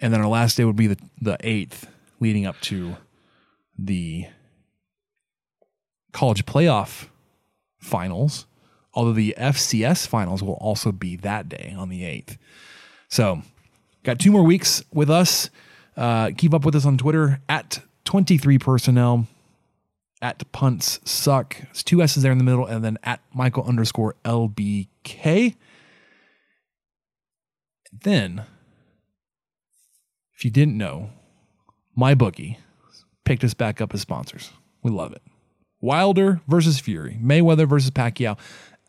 and 0.00 0.12
then 0.12 0.20
our 0.20 0.28
last 0.28 0.56
day 0.56 0.64
would 0.64 0.76
be 0.76 0.88
the 0.88 0.98
the 1.20 1.36
8th 1.38 1.84
leading 2.18 2.46
up 2.46 2.60
to 2.62 2.96
the 3.78 4.26
college 6.12 6.44
playoff 6.44 7.08
finals. 7.78 8.46
Although 8.92 9.12
the 9.12 9.34
FCS 9.38 10.08
finals 10.08 10.42
will 10.42 10.54
also 10.54 10.90
be 10.90 11.14
that 11.16 11.48
day 11.48 11.74
on 11.78 11.88
the 11.88 12.02
8th. 12.02 12.36
So, 13.08 13.42
got 14.02 14.18
two 14.18 14.32
more 14.32 14.42
weeks 14.42 14.82
with 14.92 15.10
us. 15.10 15.50
Uh, 15.96 16.30
keep 16.36 16.54
up 16.54 16.64
with 16.64 16.74
us 16.74 16.86
on 16.86 16.96
Twitter 16.96 17.40
at 17.48 17.80
23 18.04 18.58
personnel 18.58 19.26
at 20.22 20.50
punts 20.52 21.00
suck. 21.04 21.56
It's 21.70 21.82
two 21.82 22.02
S's 22.02 22.22
there 22.22 22.32
in 22.32 22.38
the 22.38 22.44
middle, 22.44 22.66
and 22.66 22.84
then 22.84 22.98
at 23.02 23.20
Michael 23.32 23.64
underscore 23.64 24.14
LBK. 24.24 25.56
Then, 27.92 28.44
if 30.34 30.44
you 30.44 30.50
didn't 30.50 30.76
know, 30.76 31.10
my 31.96 32.14
bookie 32.14 32.58
picked 33.24 33.44
us 33.44 33.54
back 33.54 33.80
up 33.80 33.94
as 33.94 34.00
sponsors. 34.00 34.50
We 34.82 34.90
love 34.90 35.12
it. 35.12 35.22
Wilder 35.80 36.40
versus 36.46 36.78
Fury, 36.78 37.18
Mayweather 37.22 37.66
versus 37.66 37.90
Pacquiao, 37.90 38.38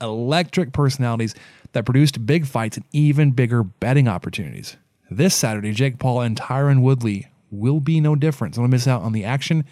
electric 0.01 0.73
personalities 0.73 1.35
that 1.71 1.85
produced 1.85 2.25
big 2.25 2.45
fights 2.45 2.77
and 2.77 2.85
even 2.91 3.31
bigger 3.31 3.63
betting 3.63 4.07
opportunities. 4.07 4.75
This 5.11 5.35
Saturday, 5.35 5.73
Jake 5.73 5.99
Paul 5.99 6.21
and 6.21 6.37
Tyron 6.37 6.81
Woodley 6.81 7.27
will 7.51 7.81
be 7.81 7.99
no 7.99 8.15
different. 8.15 8.55
So 8.55 8.61
don't 8.61 8.69
miss 8.69 8.87
out 8.87 9.01
on 9.01 9.11
the 9.11 9.25
action. 9.25 9.65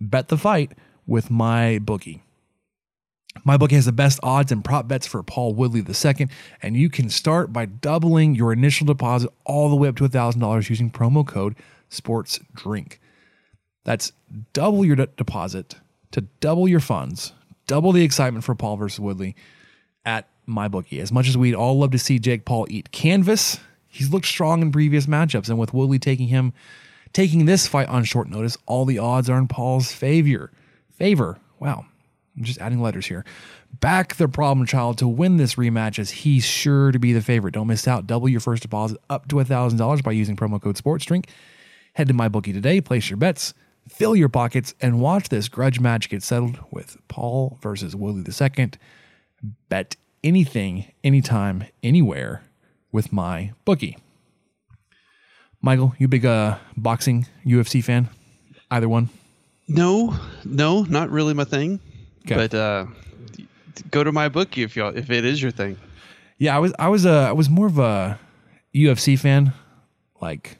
Bet 0.00 0.28
the 0.28 0.38
fight 0.38 0.72
with 1.06 1.30
my 1.30 1.78
bookie. 1.80 2.22
My 3.44 3.58
bookie 3.58 3.74
has 3.74 3.84
the 3.84 3.92
best 3.92 4.18
odds 4.22 4.50
and 4.50 4.64
prop 4.64 4.88
bets 4.88 5.06
for 5.06 5.22
Paul 5.22 5.52
Woodley 5.52 5.82
II, 5.86 6.28
and 6.62 6.78
you 6.78 6.88
can 6.88 7.10
start 7.10 7.52
by 7.52 7.66
doubling 7.66 8.34
your 8.34 8.54
initial 8.54 8.86
deposit 8.86 9.30
all 9.44 9.68
the 9.68 9.76
way 9.76 9.86
up 9.86 9.96
to 9.96 10.08
$1,000 10.08 10.70
using 10.70 10.90
promo 10.90 11.26
code 11.26 11.56
SPORTSDRINK. 11.90 12.96
That's 13.84 14.12
double 14.54 14.86
your 14.86 14.96
de- 14.96 15.06
deposit 15.08 15.74
to 16.12 16.22
double 16.40 16.66
your 16.66 16.80
funds, 16.80 17.34
double 17.66 17.92
the 17.92 18.02
excitement 18.02 18.44
for 18.44 18.54
Paul 18.54 18.78
versus 18.78 18.98
Woodley 18.98 19.36
at 20.06 20.26
my 20.46 20.68
bookie. 20.68 21.00
As 21.00 21.12
much 21.12 21.28
as 21.28 21.36
we'd 21.36 21.54
all 21.54 21.78
love 21.78 21.90
to 21.90 21.98
see 21.98 22.18
Jake 22.18 22.46
Paul 22.46 22.66
eat 22.70 22.90
canvas, 22.90 23.60
he's 23.90 24.10
looked 24.10 24.26
strong 24.26 24.62
in 24.62 24.72
previous 24.72 25.06
matchups, 25.06 25.50
and 25.50 25.58
with 25.58 25.74
Woodley 25.74 25.98
taking 25.98 26.28
him 26.28 26.54
taking 27.12 27.44
this 27.44 27.66
fight 27.66 27.88
on 27.88 28.04
short 28.04 28.30
notice, 28.30 28.56
all 28.66 28.84
the 28.84 28.98
odds 28.98 29.28
are 29.28 29.36
in 29.36 29.48
Paul's 29.48 29.92
favor. 29.92 30.50
Favor. 30.92 31.38
Wow. 31.58 31.84
I'm 32.36 32.44
just 32.44 32.60
adding 32.60 32.80
letters 32.80 33.06
here. 33.06 33.24
Back 33.80 34.14
the 34.14 34.28
problem 34.28 34.66
child 34.66 34.98
to 34.98 35.08
win 35.08 35.36
this 35.36 35.56
rematch 35.56 35.98
as 35.98 36.10
he's 36.10 36.44
sure 36.44 36.92
to 36.92 36.98
be 36.98 37.12
the 37.12 37.20
favorite. 37.20 37.54
Don't 37.54 37.66
miss 37.66 37.88
out. 37.88 38.06
Double 38.06 38.28
your 38.28 38.40
first 38.40 38.62
deposit 38.62 38.98
up 39.10 39.28
to 39.28 39.36
$1,000 39.36 40.02
by 40.02 40.12
using 40.12 40.36
promo 40.36 40.62
code 40.62 40.76
SPORTSDRINK. 40.76 41.26
Head 41.94 42.08
to 42.08 42.14
MyBookie 42.14 42.52
today, 42.52 42.80
place 42.80 43.10
your 43.10 43.16
bets, 43.16 43.52
fill 43.88 44.14
your 44.14 44.28
pockets, 44.28 44.74
and 44.80 45.00
watch 45.00 45.28
this 45.28 45.48
grudge 45.48 45.80
match 45.80 46.08
get 46.08 46.22
settled 46.22 46.60
with 46.70 46.96
Paul 47.08 47.58
versus 47.60 47.96
Woodley 47.96 48.22
II. 48.22 48.70
Bet 49.68 49.96
anything, 50.22 50.92
anytime, 51.02 51.64
anywhere 51.82 52.42
with 52.92 53.12
my 53.12 53.52
bookie. 53.64 53.98
Michael, 55.62 55.94
you 55.98 56.08
big 56.08 56.24
uh, 56.24 56.58
boxing 56.76 57.26
UFC 57.44 57.84
fan? 57.84 58.08
Either 58.70 58.88
one? 58.88 59.10
No, 59.68 60.16
no, 60.44 60.82
not 60.82 61.10
really 61.10 61.34
my 61.34 61.44
thing. 61.44 61.80
Okay. 62.24 62.34
But 62.34 62.54
uh, 62.54 62.86
go 63.90 64.04
to 64.04 64.12
my 64.12 64.28
bookie 64.28 64.62
if 64.62 64.76
you 64.76 64.86
if 64.86 65.10
it 65.10 65.24
is 65.24 65.40
your 65.40 65.50
thing. 65.50 65.76
Yeah, 66.38 66.56
I 66.56 66.58
was 66.58 66.72
I 66.78 66.88
was 66.88 67.06
uh, 67.06 67.28
I 67.28 67.32
was 67.32 67.48
more 67.48 67.66
of 67.66 67.78
a 67.78 68.18
UFC 68.74 69.18
fan, 69.18 69.52
like 70.20 70.58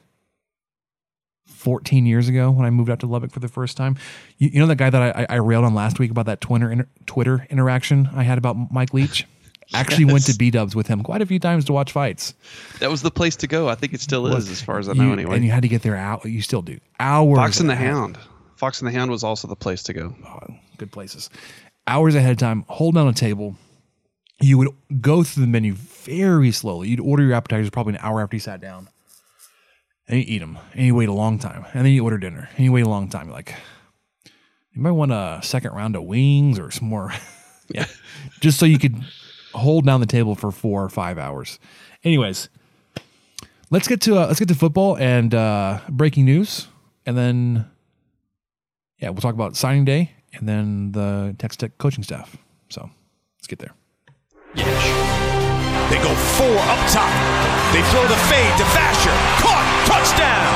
14 1.47 2.05
years 2.05 2.27
ago 2.27 2.51
when 2.51 2.65
I 2.65 2.69
moved 2.69 2.89
out 2.89 2.99
to 3.01 3.07
Lubbock 3.07 3.31
for 3.31 3.39
the 3.39 3.47
first 3.47 3.77
time. 3.77 3.97
You, 4.37 4.49
you 4.53 4.59
know 4.59 4.67
that 4.67 4.77
guy 4.77 4.89
that 4.89 5.15
I, 5.15 5.25
I 5.29 5.35
railed 5.35 5.65
on 5.65 5.73
last 5.73 5.99
week 5.99 6.11
about 6.11 6.25
that 6.25 6.41
Twitter 6.41 6.71
inter, 6.71 6.87
Twitter 7.05 7.47
interaction 7.49 8.09
I 8.15 8.23
had 8.23 8.37
about 8.37 8.71
Mike 8.71 8.93
Leach. 8.93 9.27
Actually 9.73 10.05
went 10.05 10.25
to 10.25 10.35
B 10.35 10.51
Dubs 10.51 10.75
with 10.75 10.87
him 10.87 11.01
quite 11.03 11.21
a 11.21 11.25
few 11.25 11.39
times 11.39 11.65
to 11.65 11.73
watch 11.73 11.91
fights. 11.91 12.33
That 12.79 12.89
was 12.89 13.01
the 13.01 13.11
place 13.11 13.35
to 13.37 13.47
go. 13.47 13.69
I 13.69 13.75
think 13.75 13.93
it 13.93 14.01
still 14.01 14.23
Was- 14.23 14.45
is, 14.45 14.51
as 14.51 14.61
far 14.61 14.79
as 14.79 14.89
I 14.89 14.93
You- 14.93 15.03
know. 15.03 15.13
Anyway, 15.13 15.35
and 15.35 15.45
you 15.45 15.51
had 15.51 15.61
to 15.63 15.69
get 15.69 15.81
there 15.81 15.95
out. 15.95 16.25
You 16.25 16.41
still 16.41 16.61
do 16.61 16.79
hours. 16.99 17.37
Fox 17.37 17.59
and 17.59 17.69
the. 17.69 17.75
Hound. 17.75 18.17
Fox 18.57 18.81
and 18.81 18.87
the 18.87 18.91
Hound 18.97 19.09
was 19.09 19.23
also 19.23 19.47
the 19.47 19.55
place 19.55 19.83
to 19.83 19.93
go. 19.93 20.15
Oh, 20.25 20.39
good 20.77 20.91
places. 20.91 21.29
Hours 21.87 22.13
ahead 22.15 22.31
of 22.31 22.37
time, 22.37 22.63
hold 22.67 22.95
down 22.95 23.07
a 23.07 23.13
table. 23.13 23.55
You 24.39 24.57
would 24.57 24.69
go 25.01 25.23
through 25.23 25.41
the 25.41 25.47
menu 25.47 25.73
very 25.73 26.51
slowly. 26.51 26.89
You'd 26.89 26.99
order 26.99 27.23
your 27.23 27.33
appetizers 27.33 27.69
probably 27.69 27.93
an 27.93 27.99
hour 28.01 28.21
after 28.21 28.35
you 28.35 28.39
sat 28.39 28.59
down. 28.61 28.87
And 30.07 30.19
you 30.19 30.25
eat 30.27 30.39
them. 30.39 30.57
And 30.73 30.85
you 30.85 30.95
wait 30.95 31.09
a 31.09 31.13
long 31.13 31.39
time. 31.39 31.65
And 31.73 31.85
then 31.85 31.93
you 31.93 32.03
order 32.03 32.17
dinner. 32.17 32.49
And 32.55 32.65
you 32.65 32.71
wait 32.71 32.85
a 32.85 32.89
long 32.89 33.07
time. 33.07 33.27
You're 33.27 33.35
like, 33.35 33.55
you 34.73 34.81
might 34.81 34.91
want 34.91 35.11
a 35.11 35.39
second 35.43 35.71
round 35.73 35.95
of 35.95 36.03
wings 36.03 36.59
or 36.59 36.69
some 36.71 36.87
more. 36.89 37.13
yeah. 37.69 37.85
Just 38.41 38.59
so 38.59 38.65
you 38.65 38.79
could 38.79 38.95
hold 39.53 39.85
down 39.85 39.99
the 39.99 40.05
table 40.05 40.35
for 40.35 40.51
four 40.51 40.83
or 40.83 40.89
five 40.89 41.17
hours. 41.17 41.59
Anyways, 42.03 42.49
let's 43.69 43.87
get 43.87 44.01
to 44.01 44.17
uh, 44.17 44.27
let's 44.27 44.39
get 44.39 44.47
to 44.49 44.55
football 44.55 44.97
and 44.97 45.33
uh, 45.33 45.79
breaking 45.89 46.25
news, 46.25 46.67
and 47.05 47.17
then 47.17 47.65
yeah, 48.99 49.09
we'll 49.09 49.21
talk 49.21 49.33
about 49.33 49.55
signing 49.55 49.83
day 49.83 50.11
and 50.33 50.47
then 50.47 50.91
the 50.91 51.35
Texas 51.39 51.57
Tech 51.57 51.77
coaching 51.77 52.03
staff. 52.03 52.37
So 52.69 52.89
let's 53.37 53.47
get 53.47 53.59
there. 53.59 53.73
Yes. 54.55 54.67
They 55.89 55.97
go 55.99 56.13
four 56.39 56.55
up 56.71 56.81
top. 56.87 57.11
They 57.73 57.83
throw 57.91 58.05
the 58.07 58.19
fade 58.31 58.55
to 58.59 58.65
Vasher. 58.71 59.17
Caught. 59.43 59.67
Touchdown. 59.87 60.55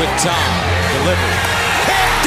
With 0.00 0.10
time. 0.18 0.54
Delivered. 0.98 1.38
Picked 1.86 2.25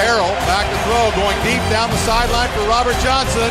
Harrell 0.00 0.34
back 0.50 0.66
to 0.66 0.78
throw, 0.88 1.10
going 1.14 1.38
deep 1.46 1.62
down 1.70 1.90
the 1.90 2.00
sideline 2.02 2.50
for 2.56 2.66
Robert 2.66 2.98
Johnson. 3.04 3.50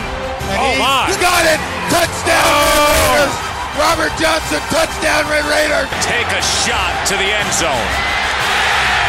And 0.51 0.59
Oh, 0.59 0.75
he 0.75 0.79
my. 0.79 1.07
got 1.23 1.43
it! 1.47 1.59
Touchdown! 1.87 2.43
Red 2.43 3.23
Raiders! 3.23 3.35
Robert 3.79 4.13
Johnson, 4.19 4.59
touchdown, 4.69 5.23
Red 5.31 5.45
Raider! 5.47 5.87
Take 6.03 6.27
a 6.35 6.43
shot 6.43 6.91
to 7.09 7.15
the 7.15 7.29
end 7.31 7.51
zone. 7.55 7.89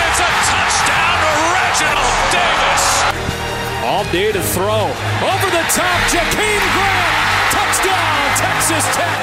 It's 0.09 0.21
a 0.23 0.31
touchdown 0.47 1.17
to 1.27 1.33
Reginald 1.53 2.19
Davis. 2.31 2.85
All 3.83 4.05
day 4.15 4.31
to 4.33 4.43
throw. 4.55 4.87
Over 5.27 5.49
the 5.51 5.65
top, 5.75 5.99
Jakeem 6.09 6.63
Grant. 6.71 7.15
Touchdown, 7.51 8.19
Texas 8.39 8.85
Tech. 8.95 9.19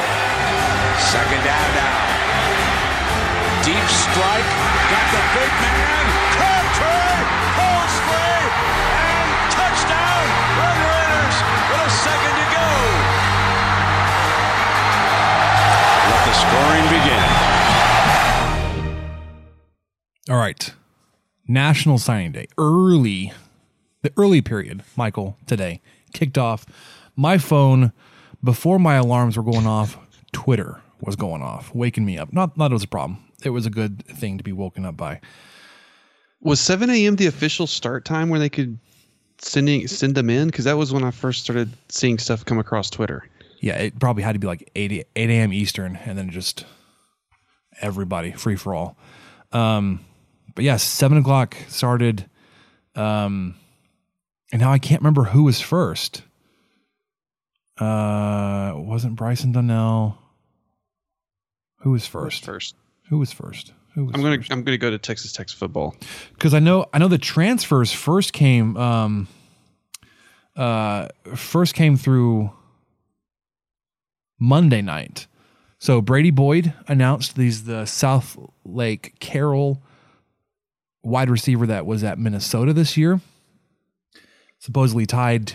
Second 0.99 1.41
down 1.47 1.69
now. 1.79 1.97
Deep 3.63 3.87
strike. 3.87 4.49
Got 4.91 5.07
the 5.15 5.23
big 5.33 5.51
man. 5.63 6.05
Country. 6.37 6.60
Second 12.03 12.33
to 12.33 12.45
go. 12.49 12.67
Let 16.09 16.21
the 16.25 16.33
scoring 16.33 16.85
begin. 16.89 17.51
All 20.29 20.37
right. 20.37 20.73
National 21.47 21.99
Signing 21.99 22.31
Day. 22.31 22.47
Early, 22.57 23.33
the 24.01 24.11
early 24.17 24.41
period, 24.41 24.83
Michael, 24.95 25.37
today 25.45 25.81
kicked 26.11 26.39
off. 26.39 26.65
My 27.15 27.37
phone, 27.37 27.91
before 28.43 28.79
my 28.79 28.95
alarms 28.95 29.37
were 29.37 29.43
going 29.43 29.67
off, 29.67 29.97
Twitter 30.31 30.81
was 31.01 31.15
going 31.15 31.43
off, 31.43 31.75
waking 31.75 32.05
me 32.05 32.17
up. 32.17 32.33
Not, 32.33 32.57
not 32.57 32.69
that 32.69 32.71
it 32.71 32.73
was 32.73 32.83
a 32.83 32.87
problem. 32.87 33.19
It 33.43 33.51
was 33.51 33.67
a 33.67 33.71
good 33.71 34.03
thing 34.07 34.39
to 34.39 34.43
be 34.43 34.51
woken 34.53 34.85
up 34.85 34.97
by. 34.97 35.21
Was 36.39 36.59
7 36.59 36.89
a.m. 36.89 37.17
the 37.17 37.27
official 37.27 37.67
start 37.67 38.05
time 38.05 38.29
where 38.29 38.39
they 38.39 38.49
could 38.49 38.79
sending 39.41 39.87
send 39.87 40.15
them 40.15 40.29
in? 40.29 40.47
Because 40.47 40.65
that 40.65 40.77
was 40.77 40.93
when 40.93 41.03
I 41.03 41.11
first 41.11 41.43
started 41.43 41.69
seeing 41.89 42.17
stuff 42.17 42.45
come 42.45 42.59
across 42.59 42.89
Twitter. 42.89 43.25
Yeah, 43.59 43.75
it 43.75 43.99
probably 43.99 44.23
had 44.23 44.33
to 44.33 44.39
be 44.39 44.47
like 44.47 44.71
8, 44.75 44.91
8 45.15 45.29
a.m. 45.29 45.53
Eastern 45.53 45.95
and 45.95 46.17
then 46.17 46.29
just 46.31 46.65
everybody 47.79 48.31
free 48.31 48.55
for 48.55 48.73
all. 48.73 48.97
Um, 49.51 50.03
but 50.55 50.63
yeah, 50.63 50.77
seven 50.77 51.17
o'clock 51.17 51.55
started. 51.67 52.25
Um, 52.95 53.55
and 54.51 54.61
now 54.61 54.71
I 54.71 54.79
can't 54.79 55.01
remember 55.01 55.25
who 55.25 55.43
was 55.43 55.61
first. 55.61 56.23
Uh, 57.79 58.73
it 58.75 58.81
wasn't 58.81 59.15
Bryson 59.15 59.51
Donnell. 59.51 60.17
Who 61.79 61.91
was 61.91 62.05
first? 62.05 62.45
First, 62.45 62.75
Who 63.09 63.17
was 63.17 63.31
first? 63.31 63.73
Who 63.93 64.05
was 64.05 64.15
I'm 64.15 64.21
gonna 64.21 64.37
first? 64.37 64.51
I'm 64.51 64.63
gonna 64.63 64.77
go 64.77 64.89
to 64.89 64.97
Texas 64.97 65.33
Tech 65.33 65.49
football. 65.49 65.95
because 66.33 66.53
I 66.53 66.59
know 66.59 66.85
I 66.93 66.97
know 66.97 67.07
the 67.07 67.17
transfers 67.17 67.91
first 67.91 68.33
came 68.33 68.77
um 68.77 69.27
uh 70.55 71.07
first 71.35 71.73
came 71.75 71.97
through 71.97 72.51
Monday 74.39 74.81
night. 74.81 75.27
So 75.79 76.01
Brady 76.01 76.31
Boyd 76.31 76.73
announced 76.87 77.35
these 77.35 77.63
the 77.63 77.85
South 77.85 78.37
Lake 78.63 79.15
Carroll 79.19 79.81
wide 81.03 81.29
receiver 81.29 81.65
that 81.67 81.85
was 81.85 82.03
at 82.03 82.19
Minnesota 82.19 82.73
this 82.73 82.95
year. 82.97 83.19
Supposedly 84.59 85.05
tied 85.07 85.53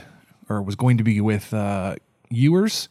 or 0.48 0.62
was 0.62 0.74
going 0.74 0.98
to 0.98 1.04
be 1.04 1.20
with 1.20 1.54
uh, 1.54 1.94
Ewers. 2.28 2.88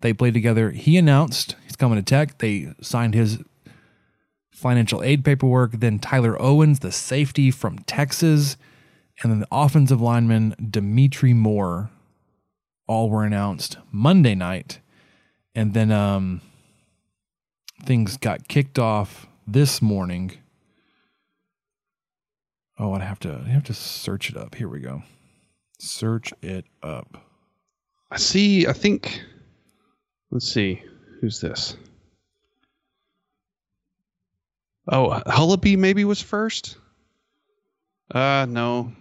They 0.00 0.12
played 0.12 0.34
together. 0.34 0.70
He 0.70 0.96
announced 0.96 1.54
he's 1.64 1.76
coming 1.76 1.96
to 1.98 2.02
Tech. 2.02 2.38
They 2.38 2.72
signed 2.80 3.14
his 3.14 3.38
financial 4.58 5.02
aid 5.02 5.24
paperwork. 5.24 5.72
Then 5.72 5.98
Tyler 5.98 6.40
Owens, 6.40 6.80
the 6.80 6.92
safety 6.92 7.50
from 7.50 7.78
Texas, 7.80 8.56
and 9.22 9.32
then 9.32 9.40
the 9.40 9.48
offensive 9.50 10.00
lineman 10.00 10.54
Dimitri 10.70 11.32
Moore, 11.32 11.90
all 12.86 13.08
were 13.08 13.24
announced 13.24 13.78
Monday 13.92 14.34
night. 14.34 14.80
And 15.54 15.74
then 15.74 15.90
um, 15.90 16.40
things 17.84 18.16
got 18.16 18.48
kicked 18.48 18.78
off 18.78 19.26
this 19.46 19.80
morning. 19.80 20.32
Oh, 22.78 22.92
I 22.92 23.00
have 23.00 23.18
to 23.20 23.42
I 23.44 23.48
have 23.48 23.64
to 23.64 23.74
search 23.74 24.30
it 24.30 24.36
up. 24.36 24.54
Here 24.54 24.68
we 24.68 24.80
go. 24.80 25.02
Search 25.80 26.32
it 26.42 26.64
up. 26.82 27.18
I 28.10 28.16
see. 28.16 28.66
I 28.66 28.72
think. 28.72 29.20
Let's 30.30 30.46
see. 30.46 30.82
Who's 31.20 31.40
this? 31.40 31.76
Oh, 34.90 35.22
Hullaby 35.26 35.76
maybe 35.76 36.04
was 36.04 36.22
first. 36.22 36.76
Uh, 38.12 38.46
no. 38.48 38.92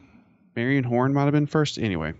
Marion 0.56 0.84
Horn 0.84 1.14
might 1.14 1.24
have 1.24 1.34
been 1.34 1.48
first. 1.48 1.78
Anyway, 1.78 2.14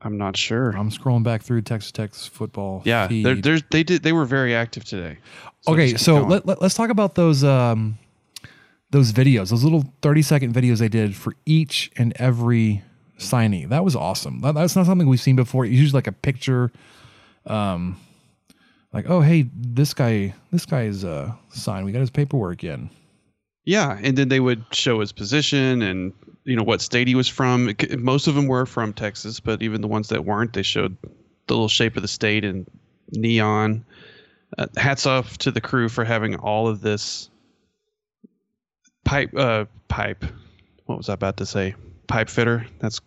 I'm 0.00 0.18
not 0.18 0.36
sure. 0.36 0.70
I'm 0.70 0.90
scrolling 0.90 1.22
back 1.22 1.42
through 1.42 1.62
Texas 1.62 1.92
Tech's 1.92 2.26
football. 2.26 2.82
Yeah, 2.84 3.06
they're, 3.06 3.36
they're, 3.36 3.60
they 3.70 3.82
did. 3.82 4.02
They 4.02 4.12
were 4.12 4.24
very 4.24 4.54
active 4.54 4.84
today. 4.84 5.18
So 5.60 5.72
okay, 5.72 5.96
so 5.96 6.22
let, 6.24 6.44
let, 6.44 6.60
us 6.60 6.74
talk 6.74 6.90
about 6.90 7.14
those 7.14 7.44
um, 7.44 7.98
those 8.90 9.12
videos, 9.12 9.50
those 9.50 9.64
little 9.64 9.84
30 10.02 10.22
second 10.22 10.54
videos 10.54 10.78
they 10.78 10.88
did 10.88 11.14
for 11.14 11.34
each 11.46 11.90
and 11.96 12.12
every 12.16 12.82
signee. 13.18 13.68
That 13.68 13.84
was 13.84 13.96
awesome. 13.96 14.40
That, 14.40 14.54
that's 14.54 14.76
not 14.76 14.86
something 14.86 15.08
we've 15.08 15.20
seen 15.20 15.36
before. 15.36 15.64
It's 15.64 15.74
usually 15.74 15.98
like 15.98 16.06
a 16.06 16.12
picture, 16.12 16.72
um, 17.46 17.98
like 18.92 19.08
oh 19.08 19.20
hey 19.20 19.48
this 19.54 19.94
guy 19.94 20.34
this 20.50 20.66
guy's 20.66 21.04
uh 21.04 21.32
signed. 21.50 21.84
We 21.84 21.92
got 21.92 22.00
his 22.00 22.10
paperwork 22.10 22.64
in. 22.64 22.90
Yeah, 23.64 23.98
and 24.02 24.16
then 24.16 24.28
they 24.28 24.40
would 24.40 24.64
show 24.72 25.00
his 25.00 25.12
position 25.12 25.82
and 25.82 26.12
you 26.44 26.56
know 26.56 26.62
what 26.62 26.80
state 26.80 27.06
he 27.06 27.14
was 27.14 27.28
from. 27.28 27.74
Most 27.98 28.26
of 28.26 28.34
them 28.34 28.46
were 28.46 28.64
from 28.64 28.94
Texas, 28.94 29.40
but 29.40 29.62
even 29.62 29.82
the 29.82 29.88
ones 29.88 30.08
that 30.08 30.24
weren't, 30.24 30.54
they 30.54 30.62
showed 30.62 30.96
the 31.46 31.54
little 31.54 31.68
shape 31.68 31.96
of 31.96 32.02
the 32.02 32.08
state 32.08 32.44
in 32.44 32.66
neon. 33.12 33.84
Uh, 34.56 34.66
hats 34.78 35.04
off 35.04 35.36
to 35.38 35.50
the 35.50 35.60
crew 35.60 35.90
for 35.90 36.04
having 36.04 36.36
all 36.36 36.68
of 36.68 36.80
this 36.80 37.28
pipe 39.04 39.30
uh 39.36 39.66
pipe. 39.88 40.24
What 40.86 40.96
was 40.96 41.10
I 41.10 41.14
about 41.14 41.36
to 41.36 41.46
say? 41.46 41.74
Pipe 42.06 42.30
fitter. 42.30 42.66
That's 42.78 43.00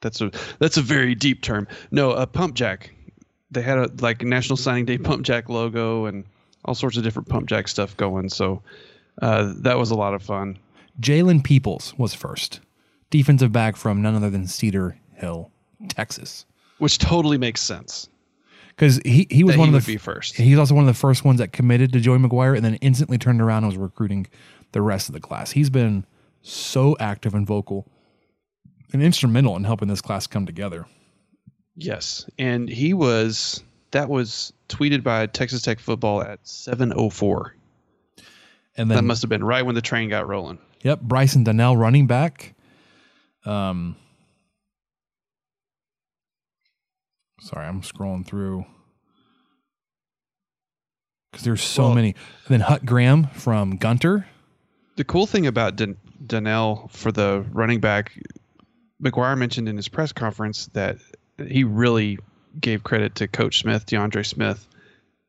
that's 0.00 0.22
a 0.22 0.30
that's 0.58 0.78
a 0.78 0.82
very 0.82 1.14
deep 1.14 1.42
term. 1.42 1.68
No, 1.90 2.12
a 2.12 2.26
pump 2.26 2.54
jack. 2.54 2.95
They 3.50 3.62
had 3.62 3.78
a 3.78 3.90
like 4.00 4.22
National 4.22 4.56
Signing 4.56 4.84
Day 4.84 4.98
pump 4.98 5.24
jack 5.24 5.48
logo 5.48 6.06
and 6.06 6.24
all 6.64 6.74
sorts 6.74 6.96
of 6.96 7.04
different 7.04 7.28
pump 7.28 7.48
jack 7.48 7.68
stuff 7.68 7.96
going. 7.96 8.28
So 8.28 8.62
uh, 9.22 9.52
that 9.58 9.78
was 9.78 9.90
a 9.90 9.94
lot 9.94 10.14
of 10.14 10.22
fun. 10.22 10.58
Jalen 11.00 11.44
Peoples 11.44 11.94
was 11.96 12.14
first, 12.14 12.60
defensive 13.10 13.52
back 13.52 13.76
from 13.76 14.02
none 14.02 14.14
other 14.14 14.30
than 14.30 14.46
Cedar 14.46 14.98
Hill, 15.14 15.50
Texas. 15.88 16.46
Which 16.78 16.98
totally 16.98 17.38
makes 17.38 17.60
sense. 17.60 18.08
Because 18.68 19.00
he, 19.04 19.26
he 19.30 19.42
was 19.42 19.54
That 19.54 19.60
one 19.60 19.70
he 19.70 19.76
of 19.76 19.86
the 19.86 19.92
be 19.92 19.96
first. 19.96 20.36
He 20.36 20.50
was 20.50 20.58
also 20.58 20.74
one 20.74 20.84
of 20.84 20.88
the 20.88 20.98
first 20.98 21.24
ones 21.24 21.38
that 21.38 21.52
committed 21.52 21.92
to 21.94 22.00
Joey 22.00 22.18
McGuire 22.18 22.54
and 22.54 22.64
then 22.64 22.74
instantly 22.76 23.16
turned 23.16 23.40
around 23.40 23.64
and 23.64 23.72
was 23.72 23.78
recruiting 23.78 24.26
the 24.72 24.82
rest 24.82 25.08
of 25.08 25.14
the 25.14 25.20
class. 25.20 25.52
He's 25.52 25.70
been 25.70 26.04
so 26.42 26.94
active 27.00 27.34
and 27.34 27.46
vocal 27.46 27.86
and 28.92 29.02
instrumental 29.02 29.56
in 29.56 29.64
helping 29.64 29.88
this 29.88 30.02
class 30.02 30.26
come 30.26 30.44
together. 30.44 30.86
Yes, 31.76 32.28
and 32.38 32.68
he 32.68 32.94
was 32.94 33.62
that 33.90 34.08
was 34.08 34.52
tweeted 34.68 35.02
by 35.02 35.26
Texas 35.26 35.62
Tech 35.62 35.78
football 35.78 36.22
at 36.22 36.42
7:04. 36.44 37.52
And 38.78 38.90
then 38.90 38.96
That 38.96 39.02
must 39.04 39.22
have 39.22 39.28
been 39.28 39.44
right 39.44 39.64
when 39.64 39.74
the 39.74 39.80
train 39.82 40.08
got 40.10 40.26
rolling. 40.28 40.58
Yep, 40.82 41.00
Bryson 41.02 41.44
Donnell 41.44 41.76
running 41.76 42.06
back. 42.06 42.54
Um 43.44 43.96
Sorry, 47.40 47.66
I'm 47.66 47.82
scrolling 47.82 48.26
through. 48.26 48.64
Cuz 51.32 51.42
there's 51.42 51.62
so 51.62 51.84
Well- 51.84 51.94
many. 51.94 52.08
And 52.46 52.48
then 52.48 52.60
Hut 52.60 52.84
Graham 52.86 53.28
from 53.28 53.76
Gunter. 53.76 54.26
The 54.96 55.04
cool 55.04 55.26
thing 55.26 55.46
about 55.46 55.76
Dan- 55.76 55.98
Donnell 56.26 56.88
for 56.92 57.12
the 57.12 57.44
running 57.52 57.80
back, 57.80 58.18
McGuire 59.02 59.36
mentioned 59.36 59.68
in 59.68 59.76
his 59.76 59.88
press 59.88 60.12
conference 60.12 60.66
that 60.72 60.98
he 61.38 61.64
really 61.64 62.18
gave 62.60 62.84
credit 62.84 63.14
to 63.16 63.28
Coach 63.28 63.60
Smith, 63.60 63.86
DeAndre 63.86 64.24
Smith, 64.24 64.66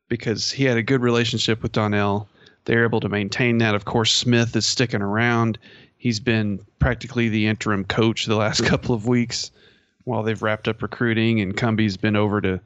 because 0.08 0.52
he 0.52 0.64
had 0.64 0.78
a 0.78 0.84
good 0.84 1.02
relationship 1.02 1.62
with 1.62 1.72
Donnell. 1.72 2.30
They're 2.66 2.86
able 2.86 3.00
to 3.02 3.10
maintain 3.10 3.58
that. 3.60 3.76
Of 3.76 3.86
course, 3.86 4.14
Smith 4.14 4.56
is 4.56 4.66
sticking 4.66 5.02
around. 5.02 5.58
He's 5.98 6.20
been 6.20 6.60
practically 6.80 7.30
the 7.30 7.48
interim 7.48 7.84
coach 7.84 8.26
the 8.26 8.36
last 8.36 8.64
couple 8.66 8.96
of 8.96 9.08
weeks 9.08 9.52
while 10.04 10.24
they've 10.24 10.42
wrapped 10.42 10.68
up 10.68 10.82
recruiting, 10.82 11.42
and 11.42 11.56
Cumbie's 11.56 11.98
been 11.98 12.16
over 12.16 12.40
to 12.40 12.62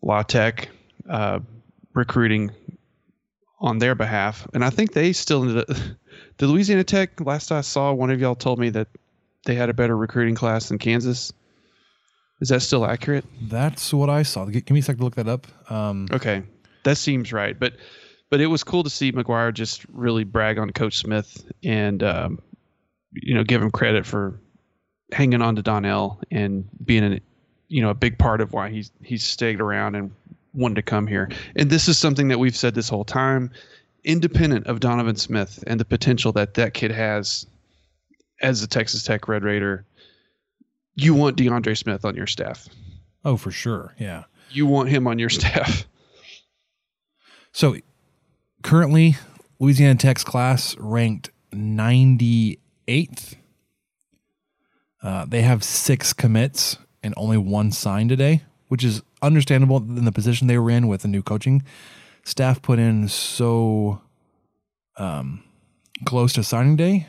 La 0.00 0.22
Tech 0.22 0.68
uh, 1.08 1.40
recruiting 1.94 2.52
on 3.60 3.78
their 3.78 3.94
behalf. 3.94 4.46
And 4.54 4.64
I 4.64 4.70
think 4.70 4.92
they 4.92 5.12
still 5.12 5.42
ended 5.42 5.58
up, 5.58 5.76
the 6.38 6.46
Louisiana 6.46 6.84
Tech, 6.84 7.20
last 7.20 7.50
I 7.50 7.62
saw, 7.62 7.92
one 7.92 8.10
of 8.10 8.20
y'all 8.20 8.34
told 8.34 8.58
me 8.58 8.70
that 8.70 8.88
they 9.44 9.54
had 9.54 9.70
a 9.70 9.74
better 9.74 9.96
recruiting 9.96 10.34
class 10.34 10.68
than 10.68 10.78
Kansas. 10.78 11.32
Is 12.42 12.48
that 12.48 12.60
still 12.60 12.84
accurate? 12.84 13.24
That's 13.42 13.94
what 13.94 14.10
I 14.10 14.24
saw. 14.24 14.46
Give 14.46 14.68
me 14.68 14.80
a 14.80 14.82
second 14.82 14.98
to 14.98 15.04
look 15.04 15.14
that 15.14 15.28
up. 15.28 15.46
Um, 15.70 16.08
Okay, 16.10 16.42
that 16.82 16.96
seems 16.96 17.32
right. 17.32 17.56
But 17.56 17.74
but 18.30 18.40
it 18.40 18.48
was 18.48 18.64
cool 18.64 18.82
to 18.82 18.90
see 18.90 19.12
McGuire 19.12 19.54
just 19.54 19.86
really 19.92 20.24
brag 20.24 20.58
on 20.58 20.70
Coach 20.70 20.98
Smith 20.98 21.46
and 21.62 22.02
um, 22.02 22.40
you 23.12 23.32
know 23.36 23.44
give 23.44 23.62
him 23.62 23.70
credit 23.70 24.04
for 24.04 24.40
hanging 25.12 25.40
on 25.40 25.54
to 25.54 25.62
Donnell 25.62 26.20
and 26.32 26.68
being 26.84 27.04
an 27.04 27.20
you 27.68 27.80
know 27.80 27.90
a 27.90 27.94
big 27.94 28.18
part 28.18 28.40
of 28.40 28.52
why 28.52 28.70
he's 28.70 28.90
he's 29.04 29.22
stayed 29.22 29.60
around 29.60 29.94
and 29.94 30.10
wanted 30.52 30.74
to 30.74 30.82
come 30.82 31.06
here. 31.06 31.30
And 31.54 31.70
this 31.70 31.86
is 31.86 31.96
something 31.96 32.26
that 32.26 32.40
we've 32.40 32.56
said 32.56 32.74
this 32.74 32.88
whole 32.88 33.04
time, 33.04 33.52
independent 34.02 34.66
of 34.66 34.80
Donovan 34.80 35.14
Smith 35.14 35.62
and 35.68 35.78
the 35.78 35.84
potential 35.84 36.32
that 36.32 36.54
that 36.54 36.74
kid 36.74 36.90
has 36.90 37.46
as 38.40 38.64
a 38.64 38.66
Texas 38.66 39.04
Tech 39.04 39.28
Red 39.28 39.44
Raider. 39.44 39.84
You 40.94 41.14
want 41.14 41.36
DeAndre 41.36 41.76
Smith 41.76 42.04
on 42.04 42.14
your 42.14 42.26
staff. 42.26 42.68
oh, 43.24 43.36
for 43.36 43.50
sure. 43.50 43.94
Yeah. 43.98 44.24
You 44.50 44.66
want 44.66 44.88
him 44.90 45.06
on 45.06 45.18
your 45.18 45.30
staff. 45.30 45.86
So 47.52 47.76
currently, 48.62 49.16
Louisiana 49.58 49.96
Tech's 49.96 50.24
class 50.24 50.76
ranked 50.78 51.30
98th. 51.52 53.36
Uh, 55.02 55.24
they 55.26 55.42
have 55.42 55.64
six 55.64 56.12
commits 56.12 56.78
and 57.02 57.12
only 57.16 57.36
one 57.36 57.72
signed 57.72 58.08
today, 58.08 58.42
which 58.68 58.84
is 58.84 59.02
understandable 59.20 59.78
in 59.78 60.04
the 60.04 60.12
position 60.12 60.46
they 60.46 60.58
were 60.58 60.70
in 60.70 60.88
with 60.88 61.02
the 61.02 61.08
new 61.08 61.22
coaching 61.22 61.62
staff 62.24 62.62
put 62.62 62.78
in 62.78 63.08
so 63.08 64.00
um, 64.96 65.42
close 66.04 66.32
to 66.34 66.44
signing 66.44 66.76
day. 66.76 67.06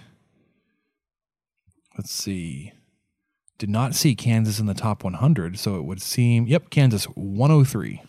Let's 1.97 2.11
see. 2.11 2.73
Did 3.57 3.69
not 3.69 3.95
see 3.95 4.15
Kansas 4.15 4.59
in 4.59 4.65
the 4.65 4.73
top 4.73 5.03
100, 5.03 5.57
so 5.59 5.75
it 5.75 5.83
would 5.85 6.01
seem, 6.01 6.47
yep, 6.47 6.69
Kansas 6.69 7.05
103. 7.05 8.01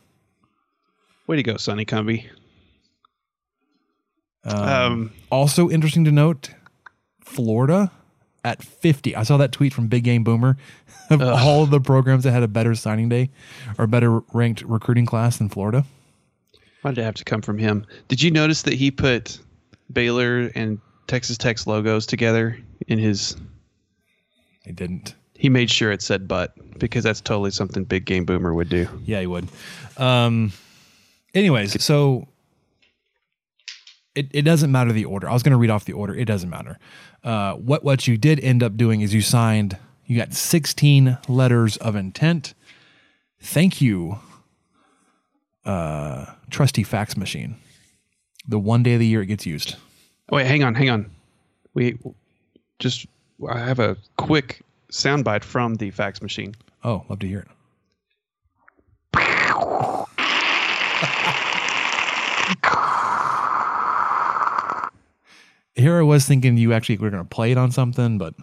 Way 1.26 1.36
to 1.36 1.42
go, 1.42 1.56
Sonny 1.56 1.84
Cumbie. 1.84 2.28
Um, 4.44 4.62
Um, 4.62 5.12
also 5.30 5.70
interesting 5.70 6.04
to 6.04 6.12
note, 6.12 6.50
Florida 7.20 7.90
at 8.44 8.62
50. 8.62 9.16
I 9.16 9.22
saw 9.22 9.36
that 9.38 9.52
tweet 9.52 9.72
from 9.72 9.88
Big 9.88 10.04
Game 10.04 10.22
Boomer 10.24 10.56
of 11.10 11.22
all 11.22 11.62
of 11.62 11.70
the 11.70 11.80
programs 11.80 12.24
that 12.24 12.32
had 12.32 12.42
a 12.42 12.48
better 12.48 12.74
signing 12.74 13.08
day 13.08 13.30
or 13.78 13.86
better 13.86 14.20
ranked 14.32 14.62
recruiting 14.62 15.06
class 15.06 15.38
than 15.38 15.48
Florida. 15.48 15.84
Why 16.82 16.90
did 16.90 16.98
it 17.00 17.04
have 17.04 17.14
to 17.14 17.24
come 17.24 17.40
from 17.40 17.56
him? 17.58 17.86
Did 18.08 18.22
you 18.22 18.30
notice 18.30 18.62
that 18.62 18.74
he 18.74 18.90
put 18.90 19.38
Baylor 19.90 20.50
and 20.54 20.78
Texas 21.06 21.38
Tech's 21.38 21.66
logos 21.66 22.04
together 22.04 22.58
in 22.86 22.98
his? 22.98 23.36
They 24.66 24.72
didn't. 24.72 25.14
He 25.44 25.50
made 25.50 25.70
sure 25.70 25.92
it 25.92 26.00
said 26.00 26.26
"but" 26.26 26.54
because 26.78 27.04
that's 27.04 27.20
totally 27.20 27.50
something 27.50 27.84
Big 27.84 28.06
Game 28.06 28.24
Boomer 28.24 28.54
would 28.54 28.70
do. 28.70 28.88
Yeah, 29.04 29.20
he 29.20 29.26
would. 29.26 29.46
Um, 29.98 30.54
anyways, 31.34 31.84
so 31.84 32.28
it, 34.14 34.28
it 34.32 34.40
doesn't 34.40 34.72
matter 34.72 34.90
the 34.90 35.04
order. 35.04 35.28
I 35.28 35.34
was 35.34 35.42
going 35.42 35.50
to 35.50 35.58
read 35.58 35.68
off 35.68 35.84
the 35.84 35.92
order. 35.92 36.14
It 36.14 36.24
doesn't 36.24 36.48
matter. 36.48 36.78
Uh, 37.22 37.56
what 37.56 37.84
what 37.84 38.08
you 38.08 38.16
did 38.16 38.40
end 38.40 38.62
up 38.62 38.78
doing 38.78 39.02
is 39.02 39.12
you 39.12 39.20
signed. 39.20 39.76
You 40.06 40.16
got 40.16 40.32
16 40.32 41.18
letters 41.28 41.76
of 41.76 41.94
intent. 41.94 42.54
Thank 43.38 43.82
you, 43.82 44.20
uh, 45.66 46.24
trusty 46.48 46.84
fax 46.84 47.18
machine. 47.18 47.56
The 48.48 48.58
one 48.58 48.82
day 48.82 48.94
of 48.94 49.00
the 49.00 49.06
year 49.06 49.20
it 49.20 49.26
gets 49.26 49.44
used. 49.44 49.76
Wait, 50.30 50.46
hang 50.46 50.64
on, 50.64 50.74
hang 50.74 50.88
on. 50.88 51.10
We 51.74 51.98
just 52.78 53.04
I 53.46 53.58
have 53.58 53.78
a 53.78 53.98
quick 54.16 54.62
soundbite 54.94 55.42
from 55.44 55.74
the 55.74 55.90
fax 55.90 56.22
machine. 56.22 56.54
Oh, 56.84 57.04
love 57.08 57.18
to 57.20 57.26
hear 57.26 57.40
it. 57.40 57.48
Here 65.74 65.98
I 65.98 66.02
was 66.02 66.24
thinking 66.24 66.56
you 66.56 66.72
actually 66.72 66.98
were 66.98 67.10
going 67.10 67.22
to 67.22 67.28
play 67.28 67.50
it 67.50 67.58
on 67.58 67.72
something, 67.72 68.16
but 68.16 68.34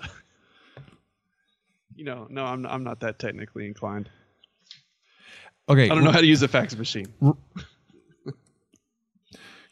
You 1.96 2.04
know, 2.04 2.28
no, 2.30 2.44
I'm 2.46 2.66
I'm 2.66 2.84
not 2.84 3.00
that 3.02 3.20
technically 3.20 3.68
inclined. 3.68 4.10
okay. 5.70 5.86
I 5.90 5.96
don't 5.96 6.04
know 6.04 6.12
how 6.12 6.20
to 6.20 6.26
use 6.28 6.42
a 6.42 6.48
fax 6.50 6.76
machine. 6.76 7.08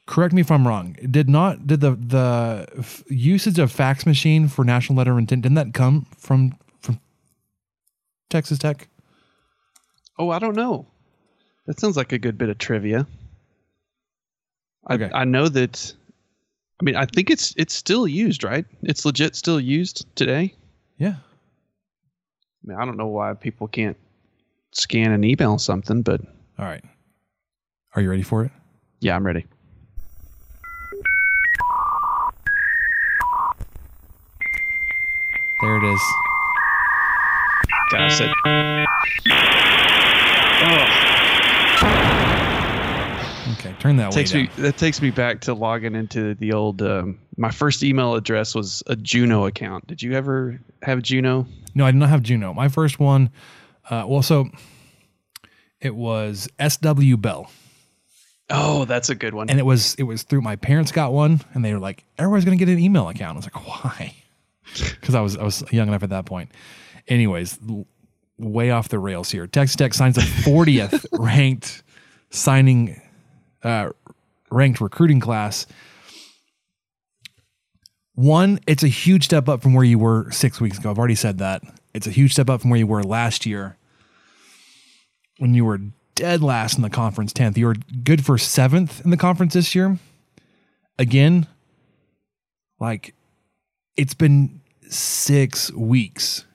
correct 0.05 0.33
me 0.33 0.39
if 0.41 0.51
I'm 0.51 0.65
wrong. 0.65 0.95
Did 1.11 1.27
not 1.29 1.67
did 1.67 1.81
the 1.81 1.91
the 1.95 2.67
f- 2.77 3.03
usage 3.09 3.59
of 3.59 3.71
fax 3.73 4.05
machine 4.05 4.47
for 4.47 4.63
national 4.63 4.97
letter 4.97 5.17
intent 5.19 5.41
didn't 5.41 5.55
that 5.55 5.73
come 5.73 6.05
from 6.17 6.51
from 6.51 6.57
Texas 8.29 8.57
Tech? 8.59 8.87
Oh, 10.17 10.29
I 10.29 10.39
don't 10.39 10.55
know. 10.55 10.85
That 11.65 11.79
sounds 11.79 11.97
like 11.97 12.11
a 12.11 12.17
good 12.17 12.37
bit 12.37 12.49
of 12.49 12.57
trivia. 12.57 13.07
Okay. 14.89 15.09
I, 15.13 15.21
I 15.21 15.23
know 15.25 15.47
that. 15.49 15.93
I 16.81 16.83
mean, 16.83 16.95
I 16.95 17.05
think 17.05 17.29
it's 17.29 17.53
it's 17.57 17.73
still 17.73 18.07
used, 18.07 18.43
right? 18.43 18.65
It's 18.83 19.05
legit 19.05 19.35
still 19.35 19.59
used 19.59 20.05
today. 20.15 20.53
Yeah. 20.97 21.15
I 21.17 22.63
mean, 22.63 22.77
I 22.77 22.85
don't 22.85 22.97
know 22.97 23.07
why 23.07 23.33
people 23.33 23.67
can't 23.67 23.97
scan 24.71 25.11
and 25.11 25.23
email 25.25 25.57
something, 25.57 26.01
but 26.01 26.21
All 26.57 26.65
right. 26.65 26.83
Are 27.95 28.01
you 28.01 28.09
ready 28.09 28.23
for 28.23 28.45
it? 28.45 28.51
yeah, 29.01 29.15
I'm 29.15 29.25
ready. 29.25 29.45
There 35.61 35.77
it 35.77 35.93
is. 35.93 36.01
I 37.91 38.09
said, 38.09 38.29
Okay, 43.59 43.75
turn 43.79 43.97
that 43.97 44.09
way 44.11 44.15
takes 44.15 44.31
down. 44.31 44.43
me 44.43 44.49
that 44.59 44.77
takes 44.77 45.01
me 45.01 45.09
back 45.09 45.41
to 45.41 45.53
logging 45.53 45.95
into 45.95 46.35
the 46.35 46.53
old. 46.53 46.81
Um, 46.81 47.19
my 47.35 47.49
first 47.51 47.83
email 47.83 48.15
address 48.15 48.53
was 48.55 48.83
a 48.87 48.95
Juno 48.95 49.45
account. 49.47 49.87
Did 49.87 50.01
you 50.01 50.13
ever 50.13 50.59
have 50.83 51.01
Juno? 51.01 51.45
No, 51.75 51.85
I 51.85 51.91
did 51.91 51.97
not 51.97 52.09
have 52.09 52.21
Juno. 52.21 52.53
My 52.53 52.69
first 52.69 52.99
one, 52.99 53.31
uh, 53.89 54.05
well, 54.07 54.21
so 54.21 54.49
it 55.81 55.95
was 55.95 56.47
SW 56.65 57.15
Bell, 57.17 57.49
Oh, 58.49 58.85
that's 58.85 59.09
a 59.09 59.15
good 59.15 59.33
one. 59.33 59.49
and 59.49 59.59
it 59.59 59.65
was 59.65 59.95
it 59.95 60.03
was 60.03 60.23
through 60.23 60.41
my 60.41 60.55
parents 60.55 60.91
got 60.91 61.11
one, 61.11 61.41
and 61.53 61.65
they 61.65 61.73
were 61.73 61.79
like, 61.79 62.05
everybody's 62.17 62.45
gonna 62.45 62.57
get 62.57 62.69
an 62.69 62.79
email 62.79 63.09
account. 63.09 63.35
I 63.35 63.39
was 63.39 63.45
like, 63.45 63.67
why? 63.67 64.13
Because 65.01 65.15
I 65.15 65.21
was 65.21 65.35
I 65.35 65.43
was 65.43 65.63
young 65.71 65.87
enough 65.87 66.03
at 66.03 66.11
that 66.11 66.25
point. 66.25 66.51
Anyways, 67.09 67.59
way 68.37 68.71
off 68.71 68.87
the 68.89 68.99
rails 68.99 69.31
here. 69.31 69.47
Texas 69.47 69.75
Tech 69.75 69.93
signs 69.93 70.17
a 70.17 70.21
40th 70.21 71.05
ranked 71.19 71.83
signing 72.29 73.01
uh, 73.63 73.89
ranked 74.51 74.79
recruiting 74.79 75.19
class. 75.19 75.65
One, 78.13 78.59
it's 78.67 78.83
a 78.83 78.87
huge 78.87 79.25
step 79.25 79.49
up 79.49 79.61
from 79.61 79.73
where 79.73 79.83
you 79.83 79.97
were 79.97 80.29
six 80.31 80.61
weeks 80.61 80.77
ago. 80.77 80.91
I've 80.91 80.99
already 80.99 81.15
said 81.15 81.39
that. 81.39 81.63
It's 81.93 82.05
a 82.05 82.11
huge 82.11 82.33
step 82.33 82.49
up 82.49 82.61
from 82.61 82.69
where 82.69 82.79
you 82.79 82.87
were 82.87 83.03
last 83.03 83.45
year 83.45 83.77
when 85.37 85.53
you 85.53 85.65
were 85.65 85.79
dead 86.15 86.43
last 86.43 86.75
in 86.75 86.83
the 86.83 86.89
conference 86.89 87.33
10th. 87.33 87.57
You 87.57 87.67
were 87.67 87.75
good 88.03 88.25
for 88.25 88.37
seventh 88.37 89.03
in 89.03 89.09
the 89.09 89.17
conference 89.17 89.53
this 89.53 89.73
year. 89.73 89.97
Again, 90.97 91.47
like 92.79 93.15
it's 93.95 94.13
been 94.13 94.61
six 94.89 95.71
weeks 95.71 96.45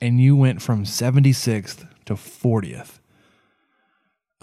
and 0.00 0.20
you 0.20 0.36
went 0.36 0.62
from 0.62 0.84
76th 0.84 1.86
to 2.06 2.14
40th. 2.14 2.98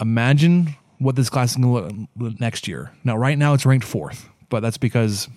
Imagine 0.00 0.76
what 0.98 1.16
this 1.16 1.30
class 1.30 1.52
is 1.52 1.56
going 1.56 1.88
to 1.88 2.08
look 2.16 2.40
next 2.40 2.68
year. 2.68 2.92
Now, 3.04 3.16
right 3.16 3.36
now 3.36 3.54
it's 3.54 3.66
ranked 3.66 3.86
fourth, 3.86 4.28
but 4.48 4.60
that's 4.60 4.78
because 4.78 5.28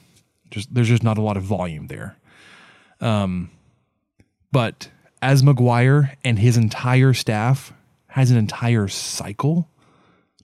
just 0.51 0.73
there's 0.73 0.87
just 0.87 1.03
not 1.03 1.17
a 1.17 1.21
lot 1.21 1.37
of 1.37 1.43
volume 1.43 1.87
there. 1.87 2.17
Um, 3.01 3.51
but 4.51 4.89
as 5.21 5.43
McGuire 5.43 6.15
and 6.23 6.39
his 6.39 6.57
entire 6.57 7.13
staff 7.13 7.73
has 8.07 8.31
an 8.31 8.37
entire 8.37 8.87
cycle 8.87 9.69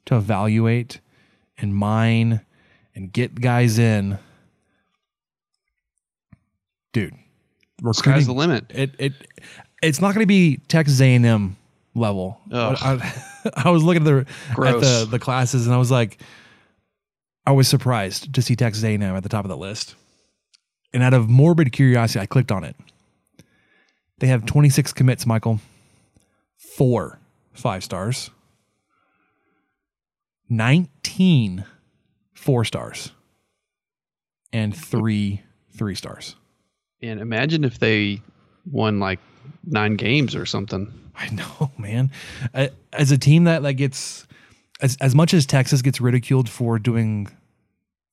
to 0.05 0.15
evaluate 0.15 0.99
and 1.57 1.75
mine 1.75 2.41
and 2.93 3.11
get 3.11 3.41
guys 3.41 3.79
in, 3.79 4.19
dude, 6.93 7.15
Sky's 7.91 8.27
the 8.27 8.33
limit. 8.33 8.65
It 8.69 8.91
it 8.99 9.13
it's 9.85 10.01
not 10.01 10.13
going 10.13 10.23
to 10.23 10.27
be 10.27 10.57
Texas 10.67 10.99
A 11.01 11.15
and 11.15 11.25
M 11.25 11.57
level. 11.93 12.39
I, 12.51 13.13
I 13.65 13.69
was 13.69 13.83
looking 13.83 14.05
at 14.07 14.25
the 14.25 14.63
at 14.65 14.79
the 14.79 15.07
the 15.09 15.19
classes 15.19 15.65
and 15.65 15.75
I 15.75 15.77
was 15.77 15.91
like, 15.91 16.19
I 17.45 17.51
was 17.51 17.67
surprised 17.67 18.33
to 18.33 18.41
see 18.41 18.55
Texas 18.55 18.83
A 18.83 18.93
and 18.93 19.03
M 19.03 19.15
at 19.15 19.23
the 19.23 19.29
top 19.29 19.45
of 19.45 19.49
the 19.49 19.57
list. 19.57 19.95
And 20.93 21.03
out 21.03 21.13
of 21.13 21.29
morbid 21.29 21.71
curiosity, 21.71 22.19
I 22.19 22.25
clicked 22.25 22.51
on 22.51 22.63
it. 22.63 22.75
They 24.19 24.27
have 24.27 24.45
26 24.45 24.93
commits, 24.93 25.25
Michael. 25.25 25.59
Four 26.57 27.19
five 27.53 27.83
stars. 27.83 28.31
19 30.49 31.65
four 32.33 32.65
stars. 32.65 33.11
And 34.51 34.75
three 34.75 35.41
three 35.75 35.95
stars. 35.95 36.35
And 37.01 37.19
imagine 37.19 37.63
if 37.63 37.77
they 37.79 38.21
won 38.69 38.99
like 38.99 39.19
nine 39.65 39.95
games 39.95 40.35
or 40.35 40.45
something. 40.45 40.91
I 41.15 41.29
know, 41.29 41.71
man. 41.77 42.11
As 42.93 43.11
a 43.11 43.17
team 43.17 43.45
that 43.45 43.63
like 43.63 43.77
gets 43.77 44.27
as 44.81 44.97
as 45.01 45.15
much 45.15 45.33
as 45.33 45.45
Texas 45.45 45.81
gets 45.81 46.01
ridiculed 46.01 46.49
for 46.49 46.79
doing 46.79 47.27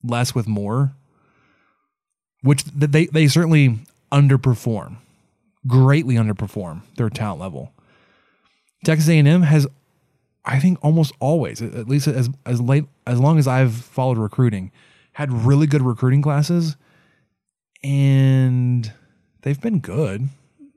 less 0.03 0.35
with 0.35 0.47
more, 0.47 0.93
which 2.43 2.65
they 2.65 3.07
they 3.07 3.29
certainly 3.29 3.79
underperform, 4.11 4.97
greatly 5.67 6.15
underperform 6.15 6.83
their 6.97 7.11
talent 7.11 7.41
level. 7.41 7.73
Texas 8.85 9.09
A&M 9.09 9.43
has, 9.43 9.67
I 10.45 10.59
think, 10.59 10.77
almost 10.83 11.13
always, 11.21 11.63
at 11.63 11.75
at 11.75 11.89
least 11.89 12.09
as 12.09 12.31
as 12.47 12.61
late 12.61 12.85
as 13.07 13.19
long 13.21 13.39
as 13.39 13.47
I've 13.47 13.75
followed 13.75 14.19
recruiting, 14.19 14.71
had 15.13 15.33
really 15.33 15.67
good 15.67 15.83
recruiting 15.83 16.23
classes, 16.23 16.77
and 17.83 18.93
they've 19.43 19.61
been 19.61 19.79
good 19.81 20.29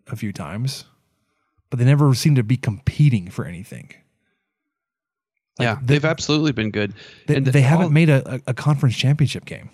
a 0.07 0.15
few 0.15 0.31
times 0.31 0.85
but 1.69 1.79
they 1.79 1.85
never 1.85 2.13
seem 2.13 2.35
to 2.35 2.43
be 2.43 2.57
competing 2.57 3.29
for 3.29 3.45
anything. 3.45 3.89
Like, 5.59 5.65
yeah, 5.65 5.75
they- 5.81 5.95
they've 5.95 6.05
absolutely 6.05 6.51
been 6.51 6.71
good. 6.71 6.93
They, 7.27 7.35
And 7.35 7.45
they 7.45 7.61
haven't 7.61 7.91
made 7.91 8.09
a, 8.09 8.41
a, 8.47 8.53
conference 8.53 8.95
championship 8.95 9.45
game. 9.45 9.69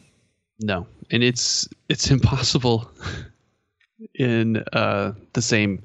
No, 0.59 0.87
and 1.09 1.23
it's 1.23 1.67
it's 1.89 2.09
impossible 2.15 2.89
in 4.15 4.63
uh, 4.73 5.13
the 5.33 5.41
same 5.41 5.83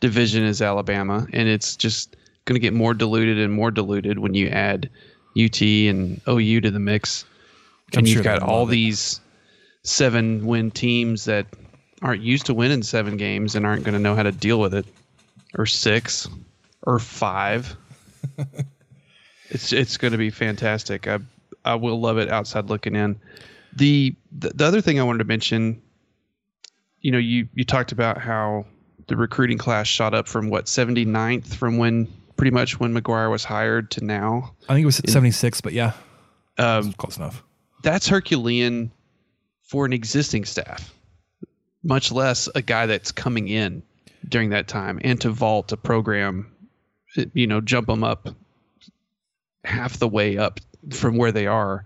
division 0.00 0.44
as 0.44 0.60
Alabama, 0.62 1.26
and 1.32 1.48
it's 1.48 1.76
just 1.76 2.16
going 2.44 2.54
to 2.54 2.60
get 2.60 2.72
more 2.72 2.94
diluted 2.94 3.38
and 3.38 3.52
more 3.52 3.70
diluted 3.70 4.18
when 4.20 4.34
you 4.34 4.48
add 4.48 4.88
UT 5.36 5.60
and 5.60 6.20
OU 6.28 6.60
to 6.62 6.70
the 6.70 6.78
mix, 6.80 7.24
I'm 7.94 7.98
and 7.98 8.08
sure 8.08 8.16
you've 8.16 8.24
got 8.24 8.42
all 8.42 8.66
these 8.66 9.20
seven 9.82 10.46
win 10.46 10.70
teams 10.70 11.24
that 11.24 11.46
aren't 12.02 12.22
used 12.22 12.46
to 12.46 12.54
winning 12.54 12.82
seven 12.82 13.16
games 13.16 13.54
and 13.54 13.66
aren't 13.66 13.84
going 13.84 13.94
to 13.94 13.98
know 14.00 14.14
how 14.14 14.22
to 14.22 14.32
deal 14.32 14.60
with 14.60 14.74
it, 14.74 14.86
or 15.56 15.66
six, 15.66 16.28
or 16.82 16.98
five. 16.98 17.76
it's 19.50 19.72
it's 19.72 19.96
going 19.96 20.12
to 20.12 20.18
be 20.18 20.30
fantastic. 20.30 21.06
I 21.08 21.18
I 21.64 21.74
will 21.74 22.00
love 22.00 22.18
it 22.18 22.30
outside 22.30 22.66
looking 22.66 22.94
in. 22.94 23.18
The, 23.76 24.14
the 24.32 24.50
the 24.50 24.64
other 24.64 24.80
thing 24.80 24.98
I 24.98 25.02
wanted 25.02 25.18
to 25.18 25.24
mention, 25.24 25.80
you 27.00 27.10
know, 27.12 27.18
you 27.18 27.48
you 27.54 27.64
talked 27.64 27.92
about 27.92 28.18
how 28.18 28.66
the 29.06 29.16
recruiting 29.16 29.58
class 29.58 29.86
shot 29.86 30.14
up 30.14 30.28
from 30.28 30.50
what 30.50 30.66
79th 30.66 31.54
from 31.54 31.78
when 31.78 32.06
pretty 32.36 32.50
much 32.50 32.78
when 32.78 32.94
McGuire 32.94 33.30
was 33.30 33.42
hired 33.44 33.90
to 33.92 34.04
now. 34.04 34.54
I 34.68 34.74
think 34.74 34.82
it 34.82 34.86
was 34.86 34.96
76, 35.06 35.60
but 35.62 35.72
yeah, 35.72 35.92
Um, 36.58 36.92
close 36.92 37.16
enough. 37.16 37.42
that's 37.82 38.06
Herculean 38.08 38.90
for 39.62 39.86
an 39.86 39.92
existing 39.92 40.44
staff, 40.44 40.94
much 41.88 42.12
less 42.12 42.48
a 42.54 42.60
guy 42.60 42.84
that's 42.84 43.10
coming 43.10 43.48
in 43.48 43.82
during 44.28 44.50
that 44.50 44.68
time 44.68 45.00
and 45.02 45.18
to 45.22 45.30
vault 45.30 45.72
a 45.72 45.76
program, 45.76 46.52
you 47.32 47.46
know, 47.46 47.62
jump 47.62 47.86
them 47.86 48.04
up 48.04 48.28
half 49.64 49.98
the 49.98 50.06
way 50.06 50.36
up 50.36 50.60
from 50.90 51.16
where 51.16 51.32
they 51.32 51.46
are 51.46 51.84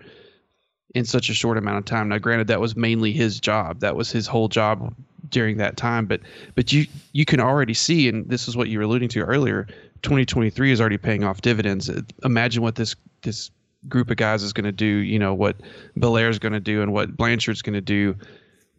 in 0.93 1.05
such 1.05 1.31
a 1.31 1.35
short 1.35 1.57
amount 1.57 1.79
of 1.79 1.85
time. 1.85 2.09
Now, 2.09 2.19
granted, 2.19 2.49
that 2.49 2.61
was 2.61 2.75
mainly 2.75 3.13
his 3.13 3.39
job. 3.39 3.79
That 3.81 3.95
was 3.95 4.11
his 4.11 4.27
whole 4.27 4.49
job 4.49 4.93
during 5.29 5.59
that 5.59 5.77
time. 5.77 6.07
But 6.07 6.21
but 6.57 6.73
you 6.73 6.87
you 7.13 7.25
can 7.25 7.39
already 7.39 7.73
see, 7.73 8.09
and 8.09 8.29
this 8.29 8.49
is 8.49 8.57
what 8.57 8.69
you 8.69 8.79
were 8.79 8.85
alluding 8.85 9.09
to 9.11 9.21
earlier. 9.21 9.69
2023 10.03 10.73
is 10.73 10.81
already 10.81 10.99
paying 10.99 11.23
off 11.23 11.43
dividends. 11.43 11.89
Uh, 11.89 12.03
Imagine 12.25 12.63
what 12.65 12.75
this 12.75 12.97
this 13.23 13.53
group 13.89 14.11
of 14.11 14.17
guys 14.17 14.43
is 14.43 14.53
going 14.53 14.65
to 14.65 14.73
do. 14.73 14.85
You 14.85 15.21
know 15.21 15.33
what 15.33 15.57
Belair 15.97 16.29
is 16.29 16.41
going 16.41 16.55
to 16.55 16.61
do 16.61 16.83
and 16.83 16.93
what 16.93 17.17
Blanchard's 17.17 17.63
going 17.63 17.75
to 17.75 17.81
do 17.81 18.17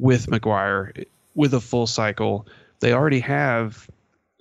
with 0.03 0.27
McGuire 0.27 1.05
with 1.33 1.53
a 1.53 1.61
full 1.61 1.87
cycle. 1.87 2.45
They 2.81 2.93
already 2.93 3.21
have. 3.21 3.89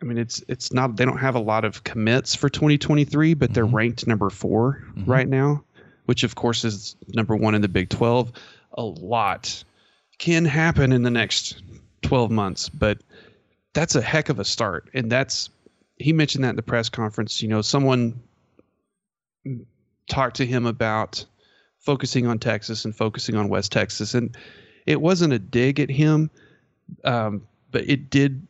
I 0.03 0.05
mean, 0.05 0.19
it's 0.19 0.43
it's 0.49 0.73
not 0.73 0.97
they 0.97 1.05
don't 1.05 1.19
have 1.19 1.37
a 1.37 1.41
lot 1.41 1.65
of 1.65 1.85
commits 1.85 2.35
for 2.35 2.49
2023, 2.49 3.35
but 3.35 3.55
they're 3.55 3.65
mm-hmm. 3.65 3.77
ranked 3.77 4.07
number 4.09 4.29
4 4.29 4.85
mm-hmm. 4.85 5.11
right 5.11 5.29
now, 5.29 5.63
which 6.07 6.25
of 6.25 6.35
course 6.35 6.65
is 6.65 6.97
number 7.15 7.37
one 7.37 7.55
in 7.55 7.63
the 7.63 7.69
Big 7.69 7.89
12. 7.89 8.33
A 8.73 8.83
lot 8.83 9.63
can 10.19 10.45
happen 10.45 10.91
in 10.91 11.05
the 11.05 11.11
next 11.11 11.63
12 12.03 12.33
months, 12.33 12.69
but 12.69 12.99
that's 13.73 13.95
a 13.95 14.03
heck 14.03 14.29
of 14.29 14.41
a 14.41 14.45
start. 14.45 14.91
And 14.93 15.13
that's 15.13 15.49
he 15.97 16.13
mentioned 16.13 16.43
that 16.43 16.51
in 16.51 16.57
the 16.57 16.63
press 16.63 16.89
conference. 16.89 17.41
You 17.41 17.47
know, 17.47 17.63
someone 17.63 18.21
talked 20.09 20.37
to 20.39 20.47
him 20.47 20.67
about 20.67 21.25
focusing 21.79 22.27
on 22.27 22.41
Texas 22.41 22.85
and 22.85 22.97
focusing 22.97 23.37
on 23.37 23.49
West 23.49 23.71
Texas, 23.71 24.15
and 24.15 24.37
it 24.87 25.01
wasn't 25.01 25.33
a 25.33 25.39
dig 25.39 25.81
at 25.81 25.91
him, 25.91 26.31
um, 27.05 27.47
but 27.71 27.89
it 27.89 28.11
did. 28.11 28.47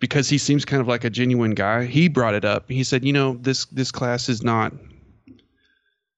Because 0.00 0.28
he 0.28 0.36
seems 0.36 0.64
kind 0.64 0.80
of 0.80 0.88
like 0.88 1.04
a 1.04 1.10
genuine 1.10 1.52
guy, 1.52 1.84
he 1.84 2.08
brought 2.08 2.34
it 2.34 2.44
up. 2.44 2.68
He 2.68 2.82
said, 2.82 3.04
"You 3.04 3.12
know, 3.12 3.38
this 3.40 3.66
this 3.66 3.92
class 3.92 4.28
is 4.28 4.42
not." 4.42 4.72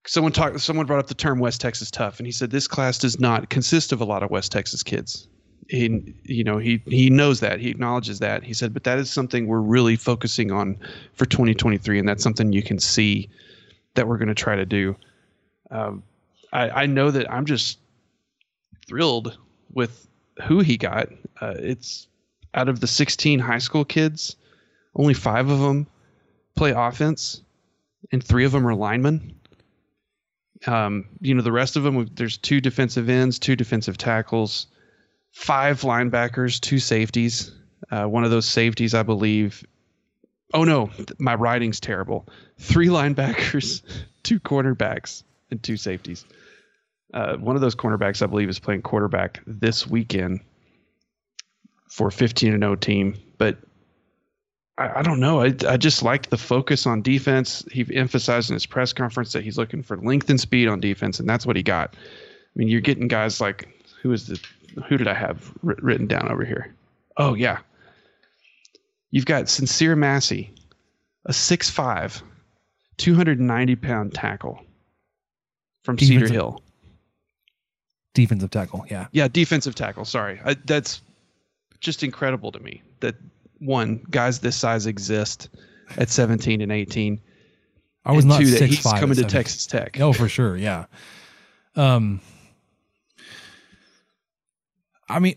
Someone 0.07 0.33
talked. 0.33 0.61
Someone 0.61 0.87
brought 0.87 1.01
up 1.01 1.09
the 1.09 1.15
term 1.15 1.39
West 1.39 1.61
Texas 1.61 1.91
tough, 1.91 2.19
and 2.19 2.27
he 2.27 2.33
said 2.33 2.51
this 2.51 2.67
class 2.67 2.99
does 2.99 3.21
not 3.21 3.51
consist 3.51 3.93
of 3.93 4.01
a 4.01 4.05
lot 4.05 4.23
of 4.23 4.31
West 4.31 4.53
Texas 4.53 4.83
kids 4.83 5.29
he 5.69 6.15
you 6.25 6.45
know 6.45 6.59
he 6.59 6.83
he 6.87 7.09
knows 7.11 7.41
that 7.41 7.61
he 7.61 7.69
acknowledges 7.69 8.19
that 8.19 8.43
he 8.43 8.53
said 8.53 8.75
but 8.75 8.85
that 8.85 8.99
is 8.99 9.11
something 9.11 9.47
we're 9.47 9.61
really 9.61 9.97
focusing 9.97 10.51
on 10.53 10.77
for 11.15 11.25
2023 11.25 11.99
and 11.99 12.09
that's 12.09 12.23
something 12.23 12.53
you 12.53 12.63
can 12.63 12.79
see 12.79 13.29
that 13.95 14.07
we're 14.07 14.19
going 14.19 14.29
to 14.29 14.35
try 14.35 14.57
to 14.57 14.67
do 14.67 14.95
um, 15.71 16.03
I, 16.53 16.83
I 16.83 16.87
know 16.87 17.11
that 17.11 17.31
i'm 17.33 17.47
just 17.47 17.79
thrilled 18.87 19.39
with 19.73 20.09
who 20.43 20.61
he 20.61 20.77
got 20.77 21.09
uh, 21.41 21.55
it's 21.57 22.09
out 22.55 22.69
of 22.69 22.81
the 22.81 22.87
16 22.87 23.39
high 23.39 23.59
school 23.59 23.85
kids 23.85 24.37
only 24.95 25.15
five 25.15 25.49
of 25.49 25.61
them 25.61 25.87
play 26.57 26.71
offense 26.71 27.43
and 28.13 28.23
three 28.23 28.45
of 28.45 28.53
them 28.53 28.67
are 28.67 28.75
linemen 28.75 29.35
um, 30.67 31.07
you 31.21 31.35
know 31.35 31.43
the 31.43 31.53
rest 31.53 31.77
of 31.77 31.83
them 31.83 32.09
there's 32.15 32.37
two 32.39 32.61
defensive 32.61 33.09
ends 33.09 33.39
two 33.39 33.57
defensive 33.57 33.99
tackles 33.99 34.67
five 35.35 35.81
linebackers, 35.83 36.61
two 36.61 36.79
safeties. 36.79 37.53
Uh, 37.91 38.07
one 38.07 38.25
of 38.25 38.31
those 38.31 38.47
safeties, 38.47 38.95
I 38.95 39.03
believe. 39.03 39.65
Oh 40.55 40.65
no, 40.65 40.91
my 41.19 41.35
writing's 41.35 41.81
terrible. 41.81 42.27
Three 42.59 42.89
linebackers, 42.99 43.83
two 44.23 44.41
cornerbacks, 44.41 45.25
and 45.51 45.63
two 45.63 45.77
safeties. 45.77 46.25
Uh, 47.15 47.37
one 47.37 47.55
of 47.55 47.63
those 47.63 47.77
cornerbacks, 47.77 48.23
I 48.23 48.27
believe, 48.27 48.49
is 48.49 48.59
playing 48.59 48.83
quarterback 48.83 49.41
this 49.47 49.87
weekend 49.87 50.41
for 51.89 52.11
15 52.11 52.53
and 52.53 52.63
0 52.63 52.75
team. 52.75 53.15
But 53.39 53.59
I, 54.77 54.99
I 54.99 55.03
don't 55.03 55.21
know. 55.21 55.41
I, 55.41 55.55
I 55.69 55.77
just 55.77 56.03
liked 56.03 56.31
the 56.31 56.37
focus 56.37 56.87
on 56.87 57.03
defense. 57.03 57.65
He 57.71 57.87
emphasized 57.95 58.51
in 58.51 58.55
his 58.55 58.67
press 58.67 58.93
conference 58.93 59.33
that 59.33 59.45
he's 59.45 59.57
looking 59.57 59.85
for 59.85 59.97
length 59.97 60.29
and 60.29 60.41
speed 60.41 60.67
on 60.67 60.81
defense, 60.81 61.21
and 61.21 61.29
that's 61.29 61.47
what 61.47 61.55
he 61.55 61.63
got. 61.63 61.95
I 61.95 62.59
mean, 62.59 62.67
you're 62.67 62.81
getting 62.81 63.07
guys 63.07 63.41
like 63.41 63.69
who 64.03 64.13
is 64.13 64.27
the 64.27 64.41
who 64.89 64.97
did 64.97 65.07
I 65.07 65.15
have 65.15 65.53
writ- 65.63 65.83
written 65.83 66.09
down 66.09 66.29
over 66.29 66.45
here? 66.45 66.75
Oh 67.17 67.35
yeah, 67.35 67.59
you've 69.13 69.27
got 69.27 69.49
Sincere 69.49 69.95
Massey, 69.95 70.53
a 71.27 71.31
6'5", 71.31 72.23
290 72.97 73.77
pound 73.77 74.15
tackle 74.15 74.61
from 75.85 75.97
Cedar 75.97 76.27
Hill. 76.27 76.64
Defensive 78.15 78.51
tackle. 78.51 78.87
Yeah. 78.91 79.09
Yeah, 79.13 79.29
defensive 79.29 79.75
tackle. 79.75 80.05
Sorry, 80.05 80.41
I, 80.45 80.55
that's 80.65 81.03
just 81.81 82.03
incredible 82.03 82.51
to 82.53 82.61
me 82.61 82.83
that 83.01 83.17
one 83.59 84.05
guys 84.11 84.39
this 84.41 84.57
size 84.57 84.87
exist 84.87 85.49
at 85.99 86.09
17 86.09 86.61
and 86.61 86.73
18. 86.73 87.21
I 88.07 88.13
was 88.13 88.25
not 88.25 88.41
two, 88.41 88.47
that 88.47 88.63
he's 88.69 88.81
five. 88.81 89.01
coming 89.01 89.17
to 89.17 89.25
Texas 89.25 89.67
Tech. 89.67 89.99
Oh, 90.01 90.13
for 90.13 90.29
sure. 90.29 90.57
Yeah. 90.57 90.87
Um, 91.75 92.21
I 95.09 95.19
mean, 95.19 95.35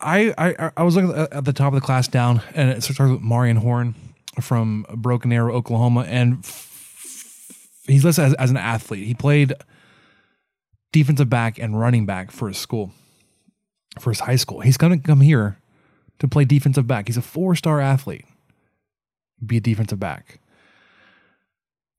I 0.00 0.34
I 0.36 0.70
I 0.76 0.82
was 0.82 0.96
looking 0.96 1.12
at 1.12 1.32
at 1.32 1.44
the 1.44 1.52
top 1.52 1.72
of 1.72 1.80
the 1.80 1.84
class 1.84 2.08
down, 2.08 2.42
and 2.54 2.70
it 2.70 2.82
starts 2.82 2.98
with 2.98 3.20
Marion 3.22 3.56
Horn 3.56 3.94
from 4.40 4.84
Broken 4.94 5.32
Arrow, 5.32 5.54
Oklahoma, 5.54 6.02
and 6.02 6.38
f- 6.44 7.82
he's 7.86 8.04
listed 8.04 8.24
as, 8.24 8.34
as 8.34 8.50
an 8.50 8.56
athlete. 8.56 9.06
He 9.06 9.14
played 9.14 9.54
defensive 10.92 11.28
back 11.30 11.58
and 11.58 11.78
running 11.78 12.06
back 12.06 12.30
for 12.30 12.48
his 12.48 12.58
school, 12.58 12.92
for 13.98 14.10
his 14.10 14.20
high 14.20 14.36
school. 14.36 14.60
He's 14.60 14.76
going 14.76 14.98
to 14.98 15.06
come 15.06 15.20
here 15.20 15.58
to 16.18 16.28
play 16.28 16.44
defensive 16.44 16.86
back. 16.86 17.08
He's 17.08 17.16
a 17.16 17.22
four 17.22 17.56
star 17.56 17.80
athlete. 17.80 18.26
Be 19.44 19.56
a 19.56 19.60
defensive 19.60 19.98
back 19.98 20.38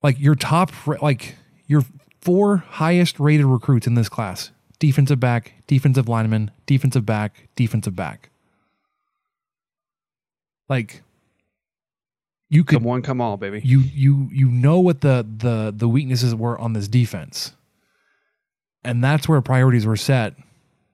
like 0.04 0.20
your 0.20 0.36
top 0.36 0.72
like 1.02 1.36
your 1.66 1.84
four 2.22 2.58
highest 2.58 3.20
rated 3.20 3.46
recruits 3.46 3.88
in 3.88 3.96
this 3.96 4.10
class 4.10 4.52
defensive 4.78 5.20
back 5.20 5.54
defensive 5.66 6.08
lineman 6.08 6.52
defensive 6.66 7.06
back 7.06 7.48
defensive 7.56 7.96
back 7.96 8.30
like 10.70 11.02
you 12.50 12.64
could 12.64 12.78
Come 12.80 12.84
one, 12.84 13.02
come 13.02 13.20
all, 13.20 13.38
baby. 13.38 13.62
you 13.64 13.80
you 13.80 14.30
you 14.32 14.48
know 14.48 14.80
what 14.80 15.02
the 15.02 15.26
the 15.38 15.74
the 15.76 15.88
weaknesses 15.88 16.36
were 16.36 16.58
on 16.60 16.74
this 16.74 16.88
defense 16.88 17.54
and 18.84 19.04
that's 19.04 19.28
where 19.28 19.42
priorities 19.42 19.86
were 19.86 19.96
set 19.96 20.36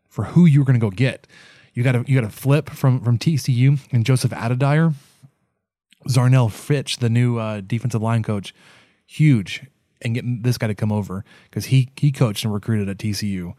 for 0.10 0.26
who 0.26 0.46
you 0.46 0.60
were 0.60 0.66
going 0.66 0.80
to 0.80 0.86
go 0.86 0.92
get. 0.92 1.28
You 1.74 1.84
got 1.84 1.94
to 1.94 2.04
you 2.08 2.20
got 2.20 2.30
to 2.30 2.36
flip 2.36 2.70
from 2.70 3.02
from 3.02 3.18
TCU 3.18 3.80
and 3.92 4.06
Joseph 4.06 4.34
Adedire 4.34 4.94
Zarnell 6.08 6.52
Fitch 6.52 6.98
the 6.98 7.10
new 7.10 7.38
uh, 7.38 7.62
defensive 7.62 8.02
line 8.02 8.24
coach 8.24 8.54
huge. 9.06 9.66
And 10.02 10.16
getting 10.16 10.44
this 10.44 10.58
guy 10.58 10.68
to 10.68 10.76
come 10.76 10.94
over 10.94 11.26
because 11.50 11.66
he 11.66 11.90
he 11.98 12.12
coached 12.12 12.46
and 12.46 12.54
recruited 12.54 12.88
at 12.88 12.98
TCU 12.98 13.54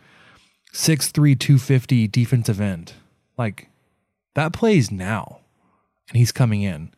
6'3 0.73 1.39
250 1.39 2.09
defensive 2.09 2.63
end. 2.63 2.95
Like 3.37 3.69
that 4.35 4.55
plays 4.55 4.91
now. 4.91 5.41
And 6.09 6.17
he's 6.17 6.33
coming 6.33 6.63
in 6.63 6.93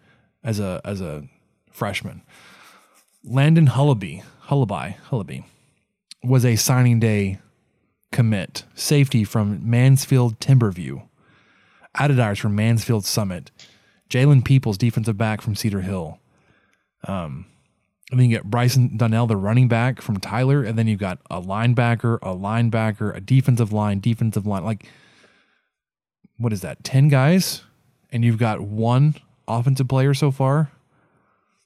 as 0.45 0.61
a 0.61 0.81
as 0.85 1.01
a 1.01 1.25
freshman. 1.73 2.23
Landon 3.25 3.66
Hullaby, 3.66 4.23
Hullaby, 4.47 4.97
Hullaby 5.09 5.45
was 6.22 6.44
a 6.44 6.56
signing 6.56 7.00
day 7.00 7.38
commit, 8.11 8.64
safety 8.74 9.24
from 9.24 9.68
Mansfield 9.68 10.38
Timberview, 10.38 11.02
Adedire's 11.94 12.38
from 12.38 12.54
Mansfield 12.54 13.04
Summit, 13.04 13.50
Jalen 14.08 14.44
Peoples, 14.44 14.78
defensive 14.78 15.16
back 15.16 15.40
from 15.40 15.56
Cedar 15.56 15.80
Hill. 15.80 16.18
Um, 17.08 17.46
and 18.11 18.20
then 18.20 18.28
you 18.28 18.37
get 18.37 18.44
Bryson 18.44 18.98
Donnell, 18.98 19.26
the 19.26 19.37
running 19.37 19.68
back 19.68 20.02
from 20.02 20.18
Tyler, 20.18 20.62
and 20.62 20.78
then 20.78 20.87
you've 20.87 21.00
got 21.00 21.18
a 21.30 21.40
linebacker, 21.40 22.18
a 22.20 22.35
linebacker, 22.37 23.16
a 23.16 23.20
defensive 23.20 23.72
line, 23.72 24.00
defensive 24.00 24.46
line. 24.46 24.64
Like, 24.64 24.87
what 26.37 26.52
is 26.52 26.61
that? 26.61 26.85
10 26.85 27.08
guys? 27.08 27.62
And 28.11 28.22
you've 28.22 28.38
got 28.38 28.61
one 28.61 29.14
offensive 29.48 29.88
player 29.88 30.12
so 30.12 30.30
far. 30.30 30.70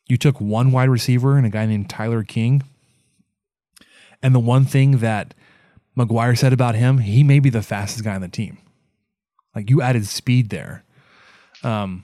You 0.06 0.16
took 0.16 0.40
one 0.40 0.70
wide 0.70 0.88
receiver 0.88 1.36
and 1.36 1.44
a 1.44 1.50
guy 1.50 1.66
named 1.66 1.90
Tyler 1.90 2.22
King. 2.22 2.62
And 4.26 4.34
the 4.34 4.40
one 4.40 4.64
thing 4.64 4.98
that 4.98 5.34
McGuire 5.96 6.36
said 6.36 6.52
about 6.52 6.74
him, 6.74 6.98
he 6.98 7.22
may 7.22 7.38
be 7.38 7.48
the 7.48 7.62
fastest 7.62 8.02
guy 8.02 8.16
on 8.16 8.22
the 8.22 8.28
team. 8.28 8.58
Like 9.54 9.70
you 9.70 9.80
added 9.80 10.04
speed 10.06 10.50
there. 10.50 10.82
Um, 11.62 12.02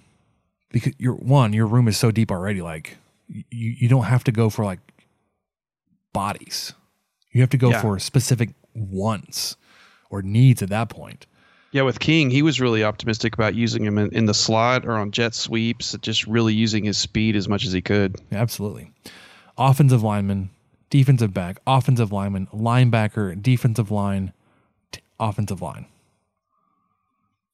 because 0.71 0.93
your 0.99 1.15
one, 1.15 1.53
your 1.53 1.67
room 1.67 1.89
is 1.89 1.97
so 1.97 2.13
deep 2.13 2.31
already. 2.31 2.63
Like 2.63 2.97
you, 3.27 3.43
you 3.51 3.89
don't 3.89 4.05
have 4.05 4.23
to 4.25 4.31
go 4.33 4.51
for 4.51 4.65
like 4.65 4.79
bodies. 6.13 6.75
You 7.33 7.41
have 7.41 7.51
to 7.51 7.57
go 7.59 7.71
Yeah. 7.71 7.81
for 7.83 7.99
specific 7.99 8.51
wants 8.73 9.57
or 10.09 10.23
needs 10.23 10.63
at 10.63 10.69
that 10.69 10.89
point. 10.89 11.27
Yeah, 11.73 11.83
with 11.83 11.99
King, 11.99 12.31
he 12.31 12.43
was 12.43 12.61
really 12.61 12.85
optimistic 12.85 13.35
about 13.35 13.57
using 13.57 13.83
him 13.85 13.99
in, 13.99 14.15
in 14.15 14.27
the 14.27 14.35
slot 14.35 14.85
or 14.87 14.93
on 14.93 15.11
jet 15.11 15.35
sweeps, 15.35 15.97
just 16.03 16.27
really 16.29 16.55
using 16.55 16.85
his 16.85 16.99
speed 16.99 17.35
as 17.35 17.49
much 17.49 17.65
as 17.65 17.73
he 17.73 17.81
could. 17.83 18.21
Yeah, 18.31 18.39
absolutely. 18.43 18.93
Offensive 19.59 20.03
lineman, 20.05 20.51
defensive 20.93 21.33
back, 21.33 21.59
offensive 21.67 22.13
lineman, 22.13 22.47
linebacker, 22.53 23.41
defensive 23.43 23.91
line, 23.91 24.35
t- 24.93 25.01
offensive 25.19 25.63
line. 25.63 25.87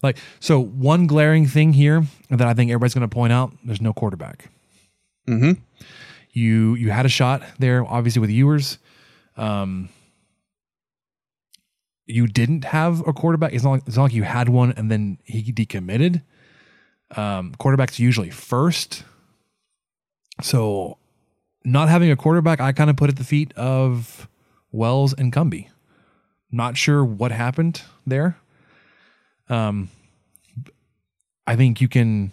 Like, 0.02 0.18
so 0.40 0.60
one 0.60 1.06
glaring 1.06 1.46
thing 1.46 1.72
here 1.72 2.04
that 2.30 2.42
I 2.48 2.52
think 2.52 2.72
everybody's 2.72 2.94
going 2.94 3.08
to 3.08 3.14
point 3.14 3.32
out 3.32 3.52
there's 3.64 3.80
no 3.80 3.92
quarterback. 3.92 4.50
Mm-hmm. 5.28 5.52
You 6.32 6.74
you 6.74 6.90
had 6.90 7.06
a 7.06 7.08
shot 7.08 7.42
there, 7.60 7.86
obviously 7.86 8.20
with 8.20 8.30
Ewers. 8.30 8.78
Um, 9.36 9.88
you 12.06 12.26
didn't 12.26 12.64
have 12.64 13.06
a 13.06 13.12
quarterback. 13.12 13.52
It's 13.52 13.62
not 13.62 13.70
like 13.70 13.82
it's 13.86 13.96
not 13.96 14.04
like 14.04 14.14
you 14.14 14.24
had 14.24 14.48
one 14.48 14.72
and 14.72 14.90
then 14.90 15.18
he 15.24 15.52
decommitted. 15.52 16.22
Um, 17.16 17.54
quarterbacks 17.60 18.00
usually 18.00 18.30
first. 18.30 19.04
So, 20.40 20.98
not 21.72 21.88
having 21.88 22.10
a 22.10 22.16
quarterback, 22.16 22.60
I 22.60 22.72
kind 22.72 22.90
of 22.90 22.96
put 22.96 23.10
at 23.10 23.16
the 23.16 23.24
feet 23.24 23.52
of 23.56 24.28
Wells 24.72 25.12
and 25.12 25.32
Cumbie. 25.32 25.68
Not 26.50 26.76
sure 26.76 27.04
what 27.04 27.30
happened 27.30 27.82
there. 28.06 28.36
Um, 29.48 29.90
I 31.46 31.56
think 31.56 31.80
you 31.80 31.88
can, 31.88 32.32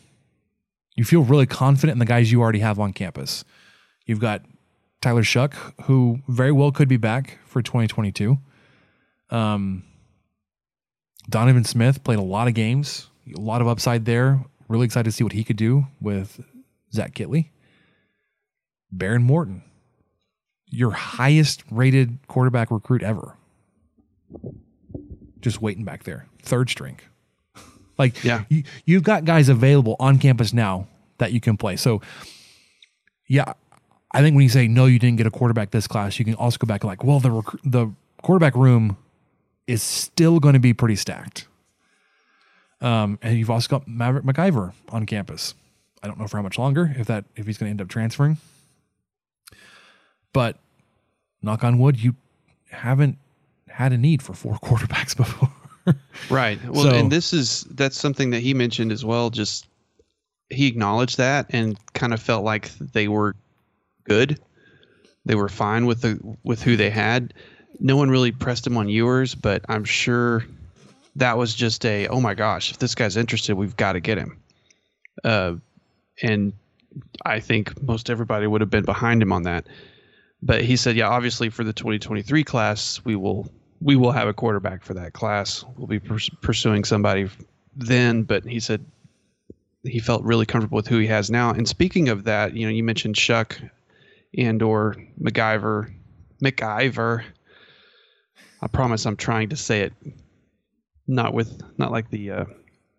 you 0.95 1.03
feel 1.03 1.23
really 1.23 1.45
confident 1.45 1.95
in 1.95 1.99
the 1.99 2.05
guys 2.05 2.31
you 2.31 2.41
already 2.41 2.59
have 2.59 2.79
on 2.79 2.93
campus. 2.93 3.43
You've 4.05 4.19
got 4.19 4.41
Tyler 5.01 5.23
Shough, 5.23 5.53
who 5.83 6.19
very 6.27 6.51
well 6.51 6.71
could 6.71 6.87
be 6.87 6.97
back 6.97 7.39
for 7.45 7.61
2022. 7.61 8.37
Um, 9.29 9.83
Donovan 11.29 11.63
Smith 11.63 12.03
played 12.03 12.19
a 12.19 12.23
lot 12.23 12.47
of 12.47 12.53
games, 12.53 13.09
a 13.35 13.39
lot 13.39 13.61
of 13.61 13.67
upside 13.67 14.05
there. 14.05 14.43
Really 14.67 14.85
excited 14.85 15.05
to 15.05 15.11
see 15.11 15.23
what 15.23 15.33
he 15.33 15.43
could 15.43 15.57
do 15.57 15.87
with 15.99 16.43
Zach 16.93 17.13
Kittley. 17.13 17.49
Behren 18.93 19.23
Morton, 19.23 19.63
your 20.67 20.91
highest 20.91 21.63
rated 21.71 22.17
quarterback 22.27 22.71
recruit 22.71 23.03
ever. 23.03 23.35
Just 25.39 25.61
waiting 25.61 25.83
back 25.85 26.03
there, 26.03 26.25
third 26.41 26.69
string. 26.69 26.99
like, 27.97 28.23
Yeah. 28.23 28.45
you, 28.49 28.63
you've 28.85 29.03
got 29.03 29.25
guys 29.25 29.47
available 29.49 29.95
on 29.99 30.17
campus 30.17 30.53
now 30.53 30.87
that 31.17 31.31
you 31.31 31.39
can 31.39 31.55
play. 31.57 31.75
So, 31.75 32.01
yeah, 33.27 33.53
I 34.11 34.21
think 34.21 34.35
when 34.35 34.43
you 34.43 34.49
say 34.49 34.67
no, 34.67 34.85
you 34.85 34.97
didn't 34.99 35.17
get 35.17 35.27
a 35.27 35.31
quarterback 35.31 35.71
this 35.71 35.87
class, 35.87 36.17
you 36.19 36.25
can 36.25 36.35
also 36.35 36.57
go 36.57 36.65
back 36.65 36.83
and 36.83 36.89
like, 36.89 37.03
well, 37.03 37.19
the 37.19 37.31
rec- 37.31 37.61
the 37.63 37.91
quarterback 38.23 38.55
room 38.55 38.97
is 39.67 39.83
still 39.83 40.39
going 40.39 40.53
to 40.53 40.59
be 40.59 40.73
pretty 40.73 40.95
stacked. 40.95 41.47
Um, 42.81 43.17
and 43.21 43.37
you've 43.37 43.49
also 43.49 43.67
got 43.67 43.87
Maverick 43.87 44.25
McIver 44.25 44.73
on 44.89 45.05
campus. 45.05 45.53
I 46.03 46.07
don't 46.07 46.19
know 46.19 46.27
for 46.27 46.37
how 46.37 46.43
much 46.43 46.59
longer 46.59 46.93
if 46.97 47.07
that 47.07 47.25
if 47.35 47.45
he's 47.47 47.57
going 47.57 47.67
to 47.67 47.71
end 47.71 47.81
up 47.81 47.87
transferring. 47.87 48.37
But 50.35 50.59
knock 51.41 51.63
on 51.63 51.79
wood, 51.79 51.97
you 51.97 52.13
haven't 52.69 53.17
had 53.69 53.93
a 53.93 53.97
need 53.97 54.21
for 54.21 54.33
four 54.33 54.55
quarterbacks 54.63 55.15
before. 55.15 55.49
Right. 56.29 56.59
Well, 56.67 56.83
So- 56.83 56.93
and 56.95 57.09
this 57.11 57.31
is 57.31 57.63
that's 57.71 57.97
something 57.97 58.31
that 58.31 58.41
he 58.41 58.53
mentioned 58.53 58.91
as 58.91 59.05
well. 59.05 59.29
Just 59.29 59.65
he 60.49 60.67
acknowledged 60.67 61.17
that 61.17 61.47
and 61.51 61.77
kind 61.93 62.13
of 62.13 62.21
felt 62.21 62.43
like 62.43 62.69
they 62.77 63.07
were 63.07 63.33
good. 64.03 64.39
They 65.25 65.35
were 65.35 65.47
fine 65.49 65.85
with 65.85 66.01
the 66.01 66.19
with 66.43 66.61
who 66.61 66.75
they 66.75 66.89
had. 66.89 67.33
No 67.79 67.95
one 67.95 68.09
really 68.09 68.31
pressed 68.31 68.67
him 68.67 68.75
on 68.77 68.89
yours, 68.89 69.35
but 69.35 69.63
I'm 69.69 69.85
sure 69.85 70.45
that 71.15 71.37
was 71.37 71.55
just 71.55 71.85
a 71.85 72.07
oh 72.09 72.19
my 72.19 72.33
gosh, 72.33 72.71
if 72.71 72.79
this 72.79 72.93
guy's 72.93 73.15
interested, 73.15 73.55
we've 73.55 73.77
got 73.77 73.93
to 73.93 74.01
get 74.01 74.17
him. 74.17 74.37
Uh, 75.23 75.55
and 76.21 76.51
I 77.25 77.39
think 77.39 77.81
most 77.81 78.09
everybody 78.09 78.47
would 78.47 78.59
have 78.61 78.69
been 78.69 78.85
behind 78.85 79.21
him 79.21 79.31
on 79.31 79.43
that. 79.43 79.65
But 80.45 80.63
he 80.63 80.77
said, 80.77 80.95
yeah, 80.95 81.09
obviously 81.09 81.49
for 81.49 81.63
the 81.63 81.73
2023 81.73 82.43
class, 82.43 83.01
we 83.03 83.15
will 83.15 83.51
we 83.81 83.95
will 83.95 84.11
have 84.11 84.27
a 84.27 84.33
quarterback 84.33 84.83
for 84.83 84.93
that 84.93 85.13
class. 85.13 85.65
We'll 85.75 85.87
be 85.87 85.99
purs- 85.99 86.29
pursuing 86.41 86.83
somebody 86.83 87.29
then, 87.75 88.23
but 88.23 88.45
he 88.45 88.59
said 88.59 88.85
he 89.83 89.99
felt 89.99 90.23
really 90.23 90.45
comfortable 90.45 90.75
with 90.75 90.87
who 90.87 90.99
he 90.99 91.07
has 91.07 91.29
now. 91.31 91.51
And 91.51 91.67
speaking 91.67 92.09
of 92.09 92.23
that, 92.25 92.55
you 92.55 92.65
know, 92.65 92.71
you 92.71 92.83
mentioned 92.83 93.15
Shough 93.15 93.69
and 94.37 94.61
or 94.61 94.95
MacGyver, 95.21 95.91
McIver. 96.41 97.23
I 98.61 98.67
promise 98.67 99.05
I'm 99.05 99.17
trying 99.17 99.49
to 99.49 99.55
say 99.55 99.81
it 99.81 99.93
not 101.07 101.33
with 101.33 101.61
not 101.77 101.91
like 101.91 102.09
the 102.11 102.31
uh, 102.31 102.45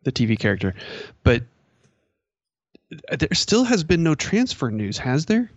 the 0.02 0.12
TV 0.12 0.36
character, 0.36 0.74
but 1.22 1.44
there 2.90 3.28
still 3.32 3.64
has 3.64 3.84
been 3.84 4.02
no 4.02 4.16
transfer 4.16 4.70
news, 4.70 4.98
has 4.98 5.26
there? 5.26 5.50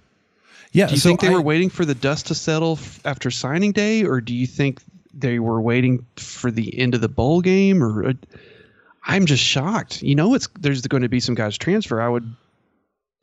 Yeah. 0.72 0.88
Do 0.88 0.94
you 0.94 1.00
so 1.00 1.10
think 1.10 1.22
they 1.22 1.28
I- 1.28 1.34
were 1.34 1.42
waiting 1.42 1.70
for 1.70 1.86
the 1.86 1.96
dust 1.96 2.28
to 2.28 2.36
settle 2.36 2.74
f- 2.74 3.00
after 3.06 3.32
signing 3.32 3.72
day, 3.72 4.04
or 4.04 4.22
do 4.22 4.34
you 4.34 4.48
think 4.48 4.82
they 5.14 5.40
were 5.40 5.62
waiting 5.62 6.06
for 6.16 6.52
the 6.52 6.78
end 6.80 6.96
of 6.96 7.02
the 7.02 7.10
bowl 7.10 7.42
game? 7.42 7.84
Or 7.84 8.10
uh, 8.10 8.14
I'm 9.06 9.26
just 9.26 9.44
shocked. 9.44 10.02
You 10.04 10.16
know, 10.16 10.34
it's 10.34 10.48
there's 10.60 10.86
going 10.88 11.04
to 11.04 11.10
be 11.10 11.20
some 11.20 11.36
guys 11.36 11.58
transfer. 11.58 12.00
I 12.02 12.10
would, 12.10 12.36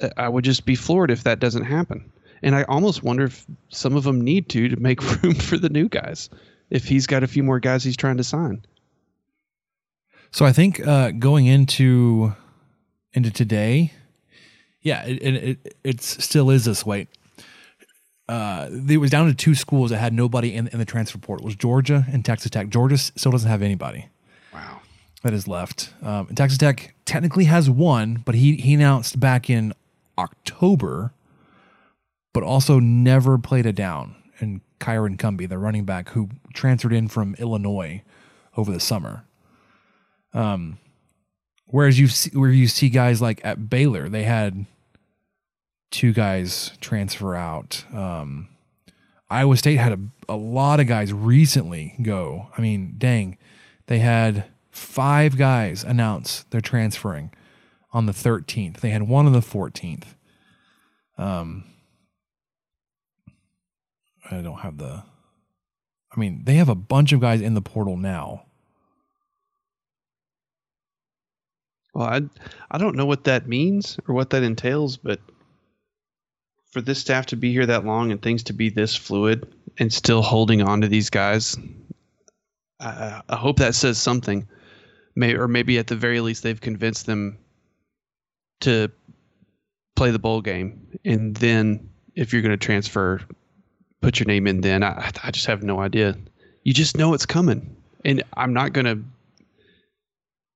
uh, 0.00 0.08
I 0.16 0.28
would 0.28 0.44
just 0.44 0.64
be 0.66 0.74
floored 0.74 1.10
if 1.10 1.24
that 1.24 1.38
doesn't 1.40 1.64
happen. 1.64 2.10
And 2.42 2.54
I 2.54 2.64
almost 2.64 3.02
wonder 3.02 3.24
if 3.24 3.46
some 3.70 3.96
of 3.96 4.04
them 4.04 4.20
need 4.20 4.48
to 4.50 4.68
to 4.68 4.76
make 4.76 5.00
room 5.22 5.34
for 5.34 5.56
the 5.56 5.68
new 5.70 5.88
guys. 5.88 6.28
If 6.70 6.86
he's 6.86 7.06
got 7.06 7.22
a 7.22 7.26
few 7.28 7.42
more 7.42 7.60
guys 7.60 7.84
he's 7.84 7.96
trying 7.96 8.16
to 8.16 8.24
sign. 8.24 8.64
So 10.32 10.44
I 10.44 10.52
think 10.52 10.86
uh, 10.86 11.12
going 11.12 11.46
into 11.46 12.34
into 13.14 13.30
today, 13.30 13.92
yeah, 14.82 15.04
it, 15.04 15.22
it, 15.22 15.44
it 15.64 15.76
it 15.84 16.02
still 16.02 16.50
is 16.50 16.64
this 16.64 16.84
way. 16.84 17.08
Uh, 18.28 18.68
it 18.88 18.96
was 18.96 19.10
down 19.10 19.26
to 19.26 19.34
two 19.34 19.54
schools 19.54 19.90
that 19.90 19.98
had 19.98 20.12
nobody 20.12 20.52
in, 20.52 20.66
in 20.68 20.78
the 20.78 20.84
transfer 20.84 21.18
portal. 21.18 21.44
It 21.44 21.48
was 21.48 21.56
Georgia 21.56 22.04
and 22.10 22.24
Texas 22.24 22.50
Tech. 22.50 22.68
Georgia 22.68 22.98
still 22.98 23.30
doesn't 23.32 23.48
have 23.48 23.62
anybody. 23.62 24.08
Wow. 24.52 24.80
that 25.22 25.32
is 25.32 25.46
left. 25.46 25.92
Um, 26.02 26.26
and 26.28 26.36
Texas 26.36 26.58
Tech 26.58 26.94
technically 27.04 27.44
has 27.44 27.70
one, 27.70 28.22
but 28.24 28.34
he 28.34 28.56
he 28.56 28.74
announced 28.74 29.20
back 29.20 29.48
in 29.48 29.72
October, 30.18 31.12
but 32.32 32.42
also 32.42 32.80
never 32.80 33.38
played 33.38 33.66
a 33.66 33.72
down. 33.72 34.16
And 34.40 34.60
Kyron 34.80 35.16
Cumby, 35.16 35.48
the 35.48 35.58
running 35.58 35.84
back 35.84 36.10
who 36.10 36.28
transferred 36.52 36.92
in 36.92 37.08
from 37.08 37.34
Illinois 37.38 38.02
over 38.56 38.72
the 38.72 38.80
summer. 38.80 39.24
Um, 40.34 40.78
whereas 41.66 41.98
you 41.98 42.08
see, 42.08 42.30
where 42.30 42.50
you 42.50 42.66
see 42.66 42.88
guys 42.88 43.22
like 43.22 43.40
at 43.44 43.70
Baylor, 43.70 44.08
they 44.08 44.24
had 44.24 44.66
two 45.90 46.12
guys 46.12 46.72
transfer 46.80 47.34
out. 47.34 47.84
Um, 47.92 48.48
Iowa 49.28 49.56
State 49.56 49.76
had 49.76 49.92
a, 49.92 49.98
a 50.28 50.36
lot 50.36 50.80
of 50.80 50.86
guys 50.86 51.12
recently 51.12 51.96
go. 52.02 52.48
I 52.56 52.60
mean, 52.60 52.94
dang, 52.98 53.38
they 53.86 53.98
had 53.98 54.44
five 54.70 55.36
guys 55.36 55.82
announce 55.84 56.44
they're 56.50 56.60
transferring 56.60 57.32
on 57.92 58.06
the 58.06 58.12
13th. 58.12 58.80
They 58.80 58.90
had 58.90 59.04
one 59.04 59.26
on 59.26 59.32
the 59.32 59.40
14th. 59.40 60.14
Um, 61.18 61.64
I 64.30 64.40
don't 64.42 64.60
have 64.60 64.78
the. 64.78 65.02
I 66.14 66.20
mean, 66.20 66.42
they 66.44 66.54
have 66.54 66.68
a 66.68 66.74
bunch 66.74 67.12
of 67.12 67.20
guys 67.20 67.40
in 67.40 67.54
the 67.54 67.62
portal 67.62 67.96
now. 67.96 68.44
Well, 71.94 72.06
I 72.06 72.20
I 72.70 72.78
don't 72.78 72.96
know 72.96 73.06
what 73.06 73.24
that 73.24 73.48
means 73.48 73.98
or 74.06 74.14
what 74.14 74.30
that 74.30 74.42
entails, 74.42 74.96
but 74.96 75.20
for 76.76 76.82
this 76.82 76.98
staff 76.98 77.24
to 77.24 77.36
be 77.36 77.50
here 77.52 77.64
that 77.64 77.86
long 77.86 78.12
and 78.12 78.20
things 78.20 78.42
to 78.42 78.52
be 78.52 78.68
this 78.68 78.94
fluid 78.94 79.50
and 79.78 79.90
still 79.90 80.20
holding 80.20 80.60
on 80.60 80.82
to 80.82 80.88
these 80.88 81.08
guys, 81.08 81.56
I, 82.80 83.22
I 83.30 83.36
hope 83.36 83.56
that 83.60 83.74
says 83.74 83.96
something. 83.96 84.46
May 85.14 85.36
or 85.36 85.48
maybe 85.48 85.78
at 85.78 85.86
the 85.86 85.96
very 85.96 86.20
least 86.20 86.42
they've 86.42 86.60
convinced 86.60 87.06
them 87.06 87.38
to 88.60 88.90
play 89.94 90.10
the 90.10 90.18
bowl 90.18 90.42
game, 90.42 90.86
and 91.02 91.34
then 91.36 91.88
if 92.14 92.30
you're 92.34 92.42
going 92.42 92.50
to 92.50 92.58
transfer, 92.58 93.22
put 94.02 94.18
your 94.20 94.26
name 94.26 94.46
in. 94.46 94.60
Then 94.60 94.82
I 94.82 95.10
I 95.24 95.30
just 95.30 95.46
have 95.46 95.62
no 95.62 95.80
idea. 95.80 96.14
You 96.64 96.74
just 96.74 96.98
know 96.98 97.14
it's 97.14 97.24
coming, 97.24 97.74
and 98.04 98.22
I'm 98.34 98.52
not 98.52 98.74
going 98.74 98.84
to 98.84 99.02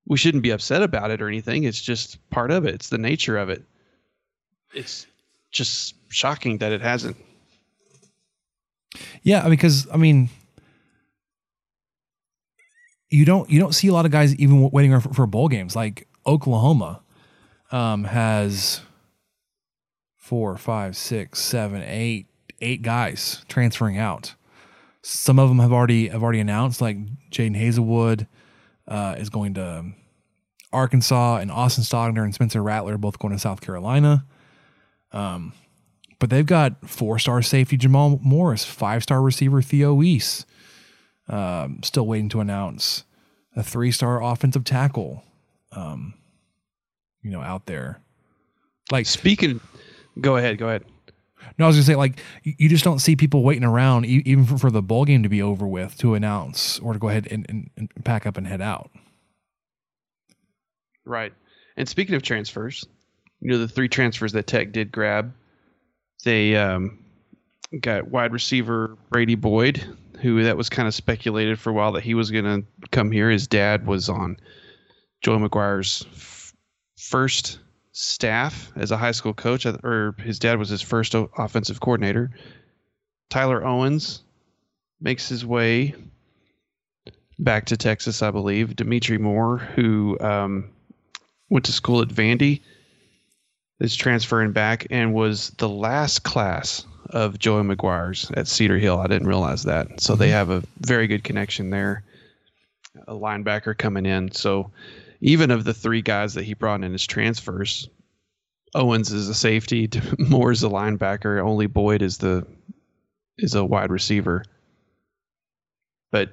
we 0.06 0.18
shouldn't 0.18 0.42
be 0.42 0.50
upset 0.50 0.83
about 0.83 1.12
it 1.12 1.22
or 1.22 1.28
anything. 1.28 1.64
It's 1.64 1.80
just 1.80 2.18
part 2.28 2.50
of 2.50 2.66
it. 2.66 2.74
It's 2.74 2.90
the 2.90 2.98
nature 2.98 3.38
of 3.38 3.48
it. 3.48 3.62
It's 4.74 5.06
just 5.50 5.94
shocking 6.08 6.58
that 6.58 6.72
it 6.72 6.80
hasn't. 6.80 7.16
Yeah, 9.22 9.48
because 9.48 9.86
I 9.92 9.96
mean, 9.96 10.30
you 13.10 13.24
don't 13.24 13.50
you 13.50 13.60
don't 13.60 13.74
see 13.74 13.88
a 13.88 13.92
lot 13.92 14.06
of 14.06 14.12
guys 14.12 14.34
even 14.36 14.70
waiting 14.70 14.98
for, 15.00 15.12
for 15.12 15.26
bowl 15.26 15.48
games. 15.48 15.76
Like 15.76 16.06
Oklahoma 16.26 17.02
um, 17.70 18.04
has 18.04 18.80
four, 20.16 20.57
five, 20.57 20.96
six, 20.96 21.40
seven, 21.40 21.82
eight, 21.82 22.26
eight 22.61 22.82
guys 22.82 23.44
transferring 23.48 23.98
out. 23.98 24.34
Some 25.03 25.38
of 25.38 25.48
them 25.48 25.59
have 25.59 25.72
already 25.72 26.09
have 26.09 26.22
already 26.22 26.40
announced. 26.40 26.80
Like 26.80 26.98
Jadon 27.30 27.57
Haselwood 27.57 28.26
uh, 28.86 29.16
is 29.18 29.30
going 29.30 29.55
to 29.55 29.86
Arkansas, 30.72 31.38
and 31.38 31.51
Austin 31.51 31.84
Stogner 31.84 32.22
and 32.22 32.34
Spencer 32.34 32.62
Rattler 32.62 32.96
both 32.96 33.18
going 33.18 33.32
to 33.32 33.38
South 33.38 33.61
Carolina. 33.61 34.24
Um, 35.12 35.52
but 36.18 36.30
they've 36.30 36.46
got 36.46 36.88
four 36.88 37.18
star 37.18 37.42
safety 37.42 37.76
Jamal 37.76 38.20
Morris, 38.22 38.64
five 38.64 39.02
star 39.02 39.22
receiver 39.22 39.62
Theo 39.62 39.94
Wease, 39.94 40.46
um, 41.28 41.80
still 41.82 42.06
waiting 42.06 42.28
to 42.30 42.40
announce 42.40 43.04
a 43.56 43.62
three 43.62 43.90
star 43.90 44.22
offensive 44.22 44.64
tackle, 44.64 45.24
um, 45.72 46.14
you 47.22 47.30
know, 47.30 47.40
out 47.40 47.66
there. 47.66 48.00
Like 48.92 49.06
speaking, 49.06 49.61
go 50.20 50.36
ahead, 50.36 50.58
go 50.58 50.68
ahead. 50.68 50.84
No, 51.58 51.64
I 51.64 51.68
was 51.68 51.76
gonna 51.76 51.84
say 51.84 51.96
like 51.96 52.20
you, 52.42 52.68
just 52.68 52.84
don't 52.84 52.98
see 52.98 53.16
people 53.16 53.42
waiting 53.42 53.64
around 53.64 54.04
even 54.06 54.44
for, 54.44 54.58
for 54.58 54.70
the 54.70 54.82
bowl 54.82 55.04
game 55.04 55.22
to 55.22 55.28
be 55.28 55.40
over 55.42 55.66
with 55.66 55.96
to 55.98 56.14
announce 56.14 56.78
or 56.80 56.92
to 56.92 56.98
go 56.98 57.08
ahead 57.08 57.28
and, 57.30 57.46
and, 57.48 57.70
and 57.76 57.90
pack 58.04 58.26
up 58.26 58.36
and 58.36 58.46
head 58.46 58.61
out. 58.61 58.90
Right. 61.04 61.32
And 61.76 61.88
speaking 61.88 62.14
of 62.14 62.22
transfers, 62.22 62.86
you 63.41 63.51
know 63.51 63.59
the 63.59 63.68
three 63.68 63.88
transfers 63.88 64.32
that 64.32 64.47
Tech 64.47 64.72
did 64.72 64.93
grab, 64.93 65.32
they 66.24 66.57
um, 66.57 66.99
got 67.80 68.09
wide 68.09 68.32
receiver 68.32 68.97
Brady 69.11 69.34
Boyd, 69.34 69.84
who 70.20 70.43
that 70.45 70.57
was 70.57 70.68
kind 70.68 70.86
of 70.88 70.95
speculated 70.95 71.59
for 71.59 71.70
a 71.70 71.72
while 71.72 71.93
that 71.93 72.03
he 72.03 72.14
was 72.14 72.30
going 72.30 72.45
to 72.45 72.88
come 72.91 73.11
here. 73.11 73.30
His 73.30 73.47
dad 73.47 73.86
was 73.86 74.09
on 74.09 74.36
Joey 75.22 75.49
McGuire's 75.49 76.05
f- 76.12 76.55
first 76.97 77.59
staff 77.93 78.72
as 78.76 78.91
a 78.91 78.97
high 78.97 79.12
school 79.12 79.34
coach, 79.34 79.66
or 79.66 80.14
his 80.18 80.38
dad 80.38 80.59
was 80.59 80.68
his 80.68 80.82
first 80.82 81.14
o- 81.14 81.30
offensive 81.36 81.80
coordinator. 81.80 82.30
Tyler 83.30 83.64
Owens 83.64 84.22
makes 85.01 85.28
his 85.28 85.47
way 85.47 85.95
back 87.38 87.66
to 87.66 87.76
Texas, 87.76 88.22
I 88.22 88.30
believe. 88.30 88.76
Dimitri 88.76 89.18
Moore, 89.18 89.59
who 89.59 90.18
um, 90.20 90.70
went 91.49 91.64
to 91.66 91.72
school 91.72 92.03
at 92.03 92.09
Vandy, 92.09 92.61
is 93.81 93.97
transferring 93.97 94.53
back 94.53 94.87
and 94.91 95.14
was 95.14 95.51
the 95.59 95.68
last 95.68 96.22
class 96.22 96.87
of 97.09 97.39
Joey 97.39 97.62
McGuire's 97.62 98.31
at 98.33 98.47
Cedar 98.47 98.78
Hill. 98.78 98.99
I 98.99 99.07
didn't 99.07 99.26
realize 99.26 99.64
that. 99.64 100.01
So 100.01 100.14
they 100.14 100.26
mm-hmm. 100.26 100.35
have 100.35 100.51
a 100.51 100.62
very 100.78 101.07
good 101.07 101.24
connection 101.24 101.70
there. 101.70 102.05
A 103.09 103.14
linebacker 103.14 103.76
coming 103.76 104.07
in. 104.07 104.33
So 104.33 104.70
even 105.20 105.51
of 105.51 105.64
the 105.64 105.74
three 105.74 106.03
guys 106.03 106.35
that 106.35 106.45
he 106.45 106.55
brought 106.55 106.85
in 106.85 106.95
as 106.95 107.07
transfers, 107.07 107.89
Owens 108.74 109.12
is 109.12 109.28
a 109.28 109.35
safety, 109.35 109.89
Moore 110.18 110.53
is 110.53 110.62
a 110.62 110.68
linebacker, 110.68 111.43
only 111.45 111.66
Boyd 111.66 112.03
is 112.03 112.18
the 112.18 112.47
is 113.39 113.55
a 113.55 113.64
wide 113.64 113.91
receiver. 113.91 114.45
But 116.12 116.31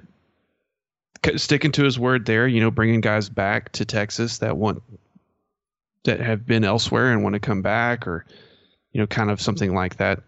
sticking 1.36 1.72
to 1.72 1.84
his 1.84 1.98
word 1.98 2.26
there, 2.26 2.46
you 2.46 2.60
know, 2.60 2.70
bringing 2.70 3.00
guys 3.00 3.28
back 3.28 3.72
to 3.72 3.84
Texas 3.84 4.38
that 4.38 4.56
want 4.56 4.82
that 6.04 6.20
have 6.20 6.46
been 6.46 6.64
elsewhere 6.64 7.12
and 7.12 7.22
want 7.22 7.34
to 7.34 7.40
come 7.40 7.62
back, 7.62 8.06
or 8.06 8.24
you 8.92 9.00
know, 9.00 9.06
kind 9.06 9.30
of 9.30 9.40
something 9.40 9.74
like 9.74 9.96
that. 9.96 10.22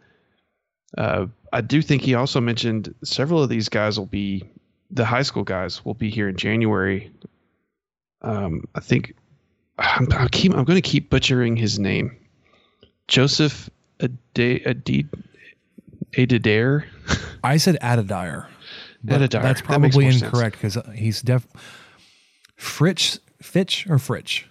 Uh, 0.96 1.26
I 1.52 1.60
do 1.60 1.82
think 1.82 2.02
he 2.02 2.14
also 2.14 2.40
mentioned 2.40 2.94
several 3.04 3.42
of 3.42 3.48
these 3.48 3.68
guys 3.68 3.98
will 3.98 4.06
be 4.06 4.44
the 4.90 5.04
high 5.04 5.22
school 5.22 5.44
guys 5.44 5.84
will 5.84 5.94
be 5.94 6.10
here 6.10 6.28
in 6.28 6.36
January. 6.36 7.12
Um, 8.22 8.64
I 8.74 8.80
think 8.80 9.14
I'm, 9.78 10.08
I'll 10.12 10.28
keep, 10.28 10.52
I'm 10.54 10.64
going 10.64 10.80
to 10.80 10.88
keep 10.88 11.10
butchering 11.10 11.56
his 11.56 11.78
name. 11.78 12.16
Joseph 13.08 13.70
Adidare. 16.12 16.84
I 17.44 17.56
said 17.56 17.78
Adedire. 17.80 18.48
Adedire. 19.08 19.42
That's 19.42 19.62
probably 19.62 19.90
more 19.90 20.10
incorrect 20.10 20.56
because 20.56 20.76
he's 20.94 21.22
def. 21.22 21.46
Fritch, 22.58 23.18
Fitch, 23.40 23.86
or 23.88 23.96
Fritch. 23.96 24.44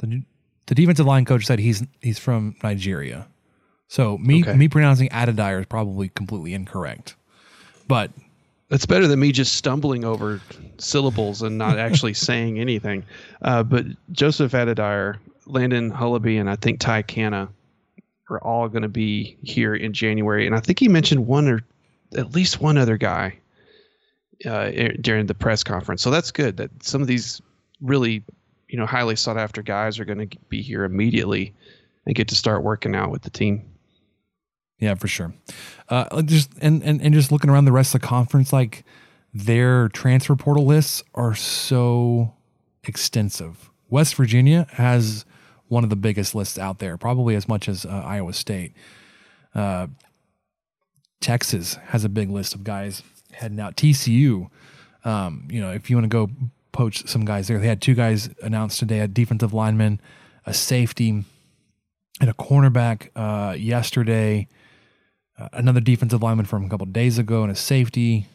The 0.00 0.22
the 0.66 0.74
defensive 0.74 1.06
line 1.06 1.24
coach 1.24 1.46
said 1.46 1.58
he's 1.58 1.82
he's 2.00 2.18
from 2.18 2.56
Nigeria. 2.62 3.26
So 3.88 4.18
me 4.18 4.42
Okay. 4.42 4.54
me 4.54 4.68
pronouncing 4.68 5.08
Adedire 5.12 5.60
is 5.60 5.66
probably 5.66 6.08
completely 6.10 6.54
incorrect. 6.54 7.16
But 7.88 8.10
That's 8.68 8.86
better 8.86 9.08
than 9.08 9.18
me 9.18 9.32
just 9.32 9.54
stumbling 9.54 10.04
over 10.04 10.40
syllables 10.78 11.42
and 11.42 11.58
not 11.58 11.78
actually 11.86 12.14
saying 12.14 12.58
anything. 12.60 13.04
Uh, 13.42 13.62
but 13.64 13.84
Joseph 14.12 14.54
Adedire, 14.54 15.18
Landon 15.46 15.90
Hullaby, 15.90 16.38
and 16.38 16.48
I 16.48 16.54
think 16.56 16.78
Ty 16.78 17.02
Canna 17.02 17.48
are 18.30 18.38
all 18.44 18.68
going 18.68 18.82
to 18.82 18.88
be 18.88 19.36
here 19.42 19.74
in 19.74 19.92
January. 19.92 20.46
And 20.46 20.54
I 20.54 20.60
think 20.60 20.78
he 20.78 20.86
mentioned 20.88 21.26
one 21.26 21.48
or 21.48 21.60
at 22.16 22.32
least 22.32 22.60
one 22.60 22.78
other 22.78 22.96
guy 22.96 23.36
uh, 24.46 24.70
during 25.00 25.26
the 25.26 25.34
press 25.34 25.64
conference. 25.64 26.00
So 26.00 26.12
that's 26.12 26.30
good 26.30 26.56
that 26.58 26.70
some 26.80 27.02
of 27.02 27.08
these 27.08 27.42
really, 27.80 28.22
you 28.70 28.78
know, 28.78 28.86
highly 28.86 29.16
sought 29.16 29.36
after 29.36 29.62
guys 29.62 29.98
are 29.98 30.04
going 30.04 30.28
to 30.28 30.38
be 30.48 30.62
here 30.62 30.84
immediately 30.84 31.52
and 32.06 32.14
get 32.14 32.28
to 32.28 32.36
start 32.36 32.62
working 32.62 32.94
out 32.94 33.10
with 33.10 33.22
the 33.22 33.30
team. 33.30 33.64
Yeah, 34.78 34.94
for 34.94 35.08
sure. 35.08 35.34
Uh, 35.88 36.22
just 36.22 36.50
and, 36.62 36.82
and 36.82 37.02
and 37.02 37.12
just 37.12 37.30
looking 37.30 37.50
around 37.50 37.66
the 37.66 37.72
rest 37.72 37.94
of 37.94 38.00
the 38.00 38.06
conference, 38.06 38.52
like 38.52 38.84
their 39.34 39.88
transfer 39.88 40.36
portal 40.36 40.64
lists 40.64 41.02
are 41.14 41.34
so 41.34 42.32
extensive. 42.84 43.70
West 43.90 44.14
Virginia 44.14 44.66
has 44.72 45.26
one 45.68 45.84
of 45.84 45.90
the 45.90 45.96
biggest 45.96 46.34
lists 46.34 46.58
out 46.58 46.78
there, 46.78 46.96
probably 46.96 47.34
as 47.34 47.46
much 47.46 47.68
as 47.68 47.84
uh, 47.84 47.88
Iowa 47.88 48.32
State. 48.32 48.72
Uh, 49.54 49.88
Texas 51.20 51.74
has 51.88 52.04
a 52.04 52.08
big 52.08 52.30
list 52.30 52.54
of 52.54 52.64
guys 52.64 53.02
heading 53.32 53.60
out. 53.60 53.76
TCU, 53.76 54.48
um, 55.04 55.46
you 55.50 55.60
know, 55.60 55.72
if 55.72 55.90
you 55.90 55.96
want 55.96 56.04
to 56.04 56.08
go 56.08 56.30
poach 56.72 57.06
some 57.06 57.24
guys 57.24 57.48
there, 57.48 57.58
they 57.58 57.66
had 57.66 57.82
two 57.82 57.94
guys 57.94 58.30
announced 58.42 58.78
today: 58.78 59.00
a 59.00 59.08
defensive 59.08 59.52
lineman, 59.52 60.00
a 60.46 60.54
safety, 60.54 61.24
and 62.20 62.30
a 62.30 62.34
cornerback 62.34 63.08
uh, 63.16 63.52
yesterday. 63.54 64.48
Uh, 65.38 65.48
another 65.54 65.80
defensive 65.80 66.22
lineman 66.22 66.44
from 66.44 66.64
a 66.64 66.68
couple 66.68 66.86
days 66.86 67.18
ago, 67.18 67.42
and 67.42 67.52
a 67.52 67.56
safety. 67.56 68.26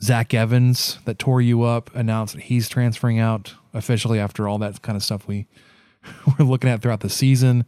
Zach 0.00 0.32
Evans, 0.32 0.98
that 1.06 1.18
tore 1.18 1.40
you 1.40 1.64
up, 1.64 1.94
announced 1.94 2.34
that 2.34 2.44
he's 2.44 2.68
transferring 2.68 3.18
out 3.18 3.54
officially 3.74 4.20
after 4.20 4.48
all 4.48 4.58
that 4.58 4.80
kind 4.80 4.94
of 4.94 5.02
stuff 5.02 5.26
we 5.26 5.46
were 6.38 6.44
looking 6.44 6.70
at 6.70 6.82
throughout 6.82 7.00
the 7.00 7.10
season. 7.10 7.64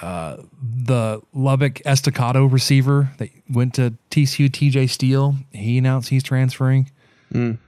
Uh, 0.00 0.36
the 0.60 1.22
Lubbock 1.32 1.80
Estacado 1.86 2.44
receiver 2.44 3.10
that 3.16 3.30
went 3.48 3.74
to 3.74 3.94
TCU, 4.10 4.50
TJ 4.50 4.90
Steele, 4.90 5.36
he 5.52 5.78
announced 5.78 6.10
he's 6.10 6.22
transferring. 6.22 6.90
Mm. 7.32 7.58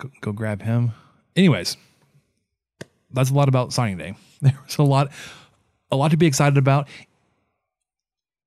Go, 0.00 0.10
go 0.20 0.32
grab 0.32 0.62
him. 0.62 0.92
Anyways, 1.36 1.76
that's 3.12 3.30
a 3.30 3.34
lot 3.34 3.48
about 3.48 3.72
signing 3.72 3.98
day. 3.98 4.14
There 4.42 4.58
was 4.64 4.78
a 4.78 4.82
lot, 4.82 5.12
a 5.90 5.96
lot 5.96 6.12
to 6.12 6.16
be 6.16 6.24
excited 6.24 6.56
about, 6.56 6.88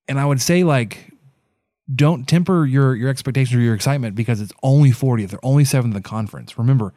and 0.07 0.19
I 0.19 0.25
would 0.25 0.41
say 0.41 0.63
like, 0.63 1.11
don't 1.93 2.27
temper 2.27 2.65
your 2.65 2.95
your 2.95 3.09
expectations 3.09 3.55
or 3.55 3.61
your 3.61 3.75
excitement 3.75 4.15
because 4.15 4.41
it's 4.41 4.53
only 4.63 4.89
40th. 4.89 5.29
They're 5.29 5.39
only 5.45 5.65
seventh 5.65 5.93
in 5.95 6.01
the 6.01 6.09
conference. 6.09 6.57
Remember, 6.57 6.93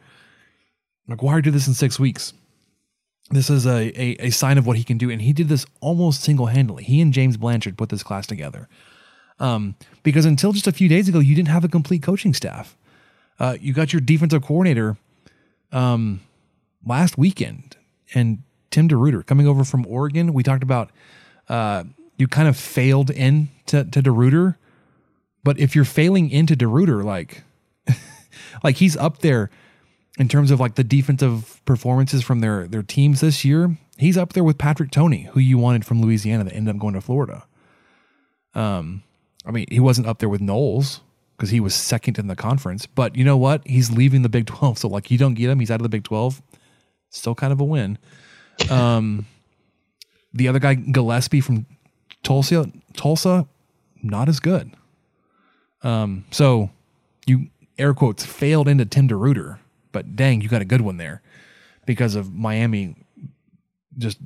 McGuire 1.07 1.43
did 1.43 1.53
this 1.53 1.67
in 1.67 1.75
six 1.75 1.99
weeks. 1.99 2.33
This 3.29 3.49
is 3.51 3.67
a, 3.67 3.91
a, 4.01 4.27
a 4.27 4.29
sign 4.29 4.57
of 4.57 4.65
what 4.65 4.77
he 4.77 4.83
can 4.83 4.97
do. 4.97 5.09
And 5.09 5.21
he 5.21 5.33
did 5.33 5.49
this 5.49 5.65
almost 5.81 6.21
single 6.21 6.47
handedly. 6.47 6.83
He 6.83 7.01
and 7.01 7.13
James 7.13 7.37
Blanchard 7.37 7.77
put 7.77 7.89
this 7.89 8.01
class 8.03 8.25
together. 8.25 8.69
Um, 9.39 9.75
because 10.01 10.25
until 10.25 10.53
just 10.53 10.67
a 10.67 10.71
few 10.71 10.89
days 10.89 11.07
ago, 11.09 11.19
you 11.19 11.35
didn't 11.35 11.49
have 11.49 11.63
a 11.63 11.67
complete 11.67 12.01
coaching 12.01 12.33
staff. 12.33 12.77
Uh, 13.39 13.57
you 13.59 13.73
got 13.73 13.93
your 13.93 14.01
defensive 14.01 14.43
coordinator 14.43 14.97
um, 15.71 16.21
last 16.85 17.17
weekend 17.17 17.77
and 18.13 18.41
Tim 18.71 18.89
DeRuyter 18.89 19.25
coming 19.25 19.47
over 19.47 19.63
from 19.63 19.85
Oregon. 19.87 20.33
We 20.33 20.43
talked 20.43 20.63
about 20.63 20.91
uh, 21.49 21.83
you 22.17 22.27
kind 22.27 22.47
of 22.47 22.57
failed 22.57 23.09
in 23.09 23.49
to, 23.67 23.83
to 23.85 24.01
DeRuyter. 24.01 24.55
But 25.43 25.59
if 25.59 25.75
you're 25.75 25.85
failing 25.85 26.29
into 26.29 26.55
DeRuyter, 26.55 27.03
like, 27.03 27.43
like 28.63 28.77
he's 28.77 28.97
up 28.97 29.19
there 29.19 29.49
in 30.17 30.27
terms 30.27 30.51
of 30.51 30.59
like 30.59 30.75
the 30.75 30.83
defensive 30.83 31.61
performances 31.65 32.23
from 32.23 32.39
their 32.41 32.67
their 32.67 32.83
teams 32.83 33.21
this 33.21 33.45
year, 33.45 33.77
he's 33.97 34.17
up 34.17 34.33
there 34.33 34.43
with 34.43 34.57
Patrick 34.57 34.91
Toney, 34.91 35.29
who 35.31 35.39
you 35.39 35.57
wanted 35.57 35.85
from 35.85 36.01
Louisiana 36.01 36.43
that 36.43 36.53
ended 36.53 36.75
up 36.75 36.81
going 36.81 36.95
to 36.95 37.01
Florida. 37.01 37.45
Um, 38.55 39.03
I 39.45 39.51
mean, 39.51 39.67
he 39.69 39.79
wasn't 39.79 40.07
up 40.07 40.19
there 40.19 40.27
with 40.27 40.41
Knowles 40.41 41.01
because 41.37 41.51
he 41.51 41.59
was 41.59 41.75
second 41.75 42.17
in 42.17 42.27
the 42.27 42.35
conference, 42.35 42.85
but 42.85 43.15
you 43.15 43.23
know 43.23 43.37
what? 43.37 43.65
He's 43.67 43.91
leaving 43.91 44.23
the 44.23 44.29
Big 44.29 44.47
Twelve, 44.47 44.77
so 44.77 44.87
like 44.87 45.11
you 45.11 45.17
don't 45.17 45.35
get 45.35 45.49
him, 45.49 45.59
he's 45.59 45.71
out 45.71 45.79
of 45.79 45.83
the 45.83 45.89
Big 45.89 46.03
Twelve. 46.03 46.41
Still 47.09 47.35
kind 47.35 47.53
of 47.53 47.61
a 47.61 47.65
win. 47.65 47.97
Um, 48.69 49.25
the 50.33 50.47
other 50.47 50.59
guy 50.59 50.75
Gillespie 50.75 51.41
from 51.41 51.65
Tulsa, 52.23 52.71
Tulsa, 52.93 53.47
not 54.01 54.27
as 54.27 54.39
good. 54.39 54.73
Um, 55.83 56.25
so 56.31 56.71
you 57.25 57.47
air 57.77 57.93
quotes 57.93 58.25
failed 58.25 58.67
into 58.67 58.85
Tim 58.85 59.07
DeRuyter 59.07 59.59
but 59.97 60.15
dang, 60.15 60.41
you 60.41 60.47
got 60.47 60.61
a 60.61 60.65
good 60.65 60.81
one 60.81 60.97
there 60.97 61.23
because 61.87 62.13
of 62.13 62.31
Miami 62.31 62.95
just 63.97 64.19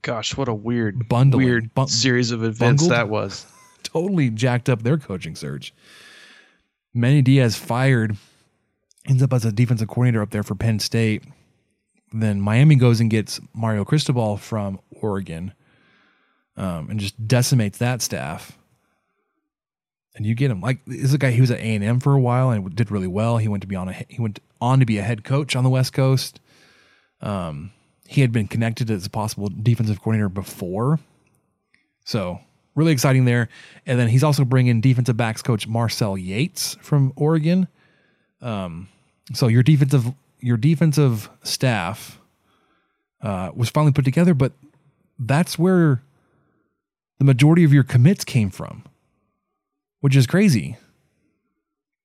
Gosh, 0.00 0.36
what 0.38 0.48
a 0.48 0.54
weird, 0.54 1.06
Bundling. 1.06 1.44
weird 1.44 1.70
series 1.90 2.30
of 2.30 2.42
events 2.42 2.84
bungled? 2.84 2.92
that 2.92 3.10
was. 3.10 3.44
totally 3.82 4.30
jacked 4.30 4.70
up 4.70 4.82
their 4.82 4.96
coaching 4.96 5.34
search. 5.36 5.74
Manny 6.94 7.22
Diaz 7.22 7.56
fired, 7.56 8.16
ends 9.06 9.22
up 9.22 9.32
as 9.32 9.44
a 9.44 9.52
defensive 9.52 9.88
coordinator 9.88 10.22
up 10.22 10.30
there 10.30 10.42
for 10.42 10.54
Penn 10.54 10.78
State. 10.78 11.24
Then 12.12 12.40
Miami 12.40 12.76
goes 12.76 13.00
and 13.00 13.10
gets 13.10 13.40
Mario 13.54 13.84
Cristobal 13.84 14.36
from 14.36 14.80
Oregon 14.90 15.52
um, 16.56 16.90
and 16.90 16.98
just 16.98 17.28
decimates 17.28 17.78
that 17.78 18.02
staff. 18.02 18.58
And 20.16 20.26
you 20.26 20.34
get 20.34 20.50
him 20.50 20.60
like 20.60 20.84
this 20.84 21.04
is 21.04 21.14
a 21.14 21.18
guy 21.18 21.30
he 21.30 21.40
was 21.40 21.50
at 21.52 21.60
A 21.60 21.74
and 21.74 21.84
M 21.84 22.00
for 22.00 22.12
a 22.12 22.20
while 22.20 22.50
and 22.50 22.74
did 22.74 22.90
really 22.90 23.06
well. 23.06 23.38
He 23.38 23.46
went 23.46 23.60
to 23.60 23.68
be 23.68 23.76
on 23.76 23.88
a 23.88 23.92
he 24.08 24.20
went 24.20 24.40
on 24.60 24.80
to 24.80 24.86
be 24.86 24.98
a 24.98 25.02
head 25.02 25.22
coach 25.22 25.54
on 25.54 25.62
the 25.62 25.70
West 25.70 25.92
Coast. 25.92 26.40
Um, 27.20 27.70
he 28.06 28.22
had 28.22 28.32
been 28.32 28.48
connected 28.48 28.90
as 28.90 29.06
a 29.06 29.10
possible 29.10 29.48
defensive 29.48 30.00
coordinator 30.00 30.28
before, 30.28 30.98
so 32.04 32.40
really 32.78 32.92
exciting 32.92 33.24
there. 33.24 33.48
And 33.84 33.98
then 33.98 34.08
he's 34.08 34.24
also 34.24 34.44
bringing 34.44 34.80
defensive 34.80 35.16
backs 35.16 35.42
coach 35.42 35.66
Marcel 35.66 36.16
Yates 36.16 36.76
from 36.80 37.12
Oregon. 37.16 37.68
Um, 38.40 38.88
so 39.34 39.48
your 39.48 39.62
defensive 39.62 40.06
your 40.40 40.56
defensive 40.56 41.28
staff 41.42 42.20
uh, 43.22 43.50
was 43.54 43.68
finally 43.68 43.92
put 43.92 44.04
together, 44.04 44.34
but 44.34 44.52
that's 45.18 45.58
where 45.58 46.00
the 47.18 47.24
majority 47.24 47.64
of 47.64 47.72
your 47.72 47.82
commits 47.82 48.24
came 48.24 48.50
from, 48.50 48.84
which 50.00 50.14
is 50.14 50.26
crazy. 50.26 50.76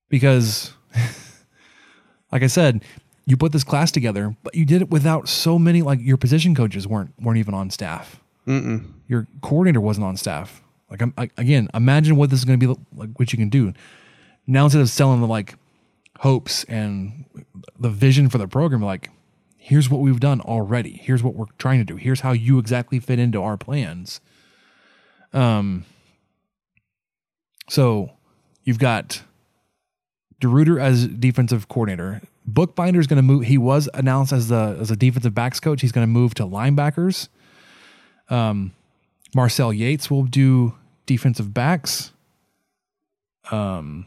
Because, 0.09 0.74
like 2.32 2.41
I 2.41 2.47
said, 2.47 2.84
you 3.26 3.38
put 3.38 3.51
this 3.51 3.63
class 3.63 3.91
together, 3.91 4.36
but 4.43 4.55
you 4.55 4.65
did 4.65 4.82
it 4.82 4.89
without 4.89 5.30
so 5.30 5.59
many. 5.59 5.82
Like 5.82 5.99
your 6.01 6.17
position 6.17 6.55
coaches 6.55 6.88
weren't 6.88 7.13
weren't 7.19 7.38
even 7.38 7.53
on 7.53 7.69
staff. 7.69 8.19
Mm-mm. 8.47 8.91
Your 9.07 9.28
coordinator 9.41 9.80
wasn't 9.80 10.05
on 10.05 10.17
staff. 10.17 10.62
Like 10.94 11.02
I'm, 11.02 11.14
I, 11.18 11.30
again, 11.38 11.70
imagine 11.74 12.18
what 12.18 12.30
this 12.30 12.38
is 12.38 12.46
going 12.46 12.60
to 12.60 12.68
be 12.68 12.82
like. 12.96 13.10
What 13.18 13.34
you 13.34 13.39
can 13.39 13.50
do 13.50 13.74
now 14.46 14.66
instead 14.66 14.82
of 14.82 14.89
selling 14.89 15.22
the 15.22 15.28
like 15.28 15.56
hopes 16.20 16.64
and 16.66 17.26
the 17.80 17.89
vision 17.89 18.30
for 18.30 18.38
the 18.38 18.48
program, 18.48 18.84
like 18.84 19.10
here's 19.58 19.89
what 19.89 20.02
we've 20.02 20.20
done 20.20 20.39
already. 20.39 20.91
Here's 20.91 21.24
what 21.24 21.34
we're 21.34 21.48
trying 21.58 21.80
to 21.80 21.84
do. 21.84 21.96
Here's 21.96 22.20
how 22.20 22.32
you 22.32 22.60
exactly 22.60 23.00
fit 23.00 23.18
into 23.18 23.41
our 23.41 23.58
plans. 23.58 24.22
Um. 25.34 25.86
So 27.70 28.12
you've 28.64 28.78
got 28.78 29.24
DeRuyter 30.41 30.80
as 30.80 31.08
defensive 31.08 31.68
coordinator. 31.70 32.22
Bookbinder 32.46 33.00
is 33.00 33.08
going 33.08 33.18
to 33.18 33.24
move. 33.24 33.46
He 33.46 33.58
was 33.58 33.89
announced 33.96 34.32
as 34.32 34.50
the 34.50 34.78
as 34.80 34.91
a 34.91 34.96
defensive 34.96 35.34
backs 35.34 35.60
coach. 35.60 35.82
He's 35.82 35.91
going 35.91 36.06
to 36.06 36.12
move 36.12 36.36
to 36.36 36.44
linebackers. 36.44 37.30
Um, 38.30 38.74
Marcel 39.34 39.74
Yates 39.74 40.12
will 40.12 40.24
do 40.24 40.76
defensive 41.06 41.54
backs. 41.54 42.12
Um, 43.51 44.06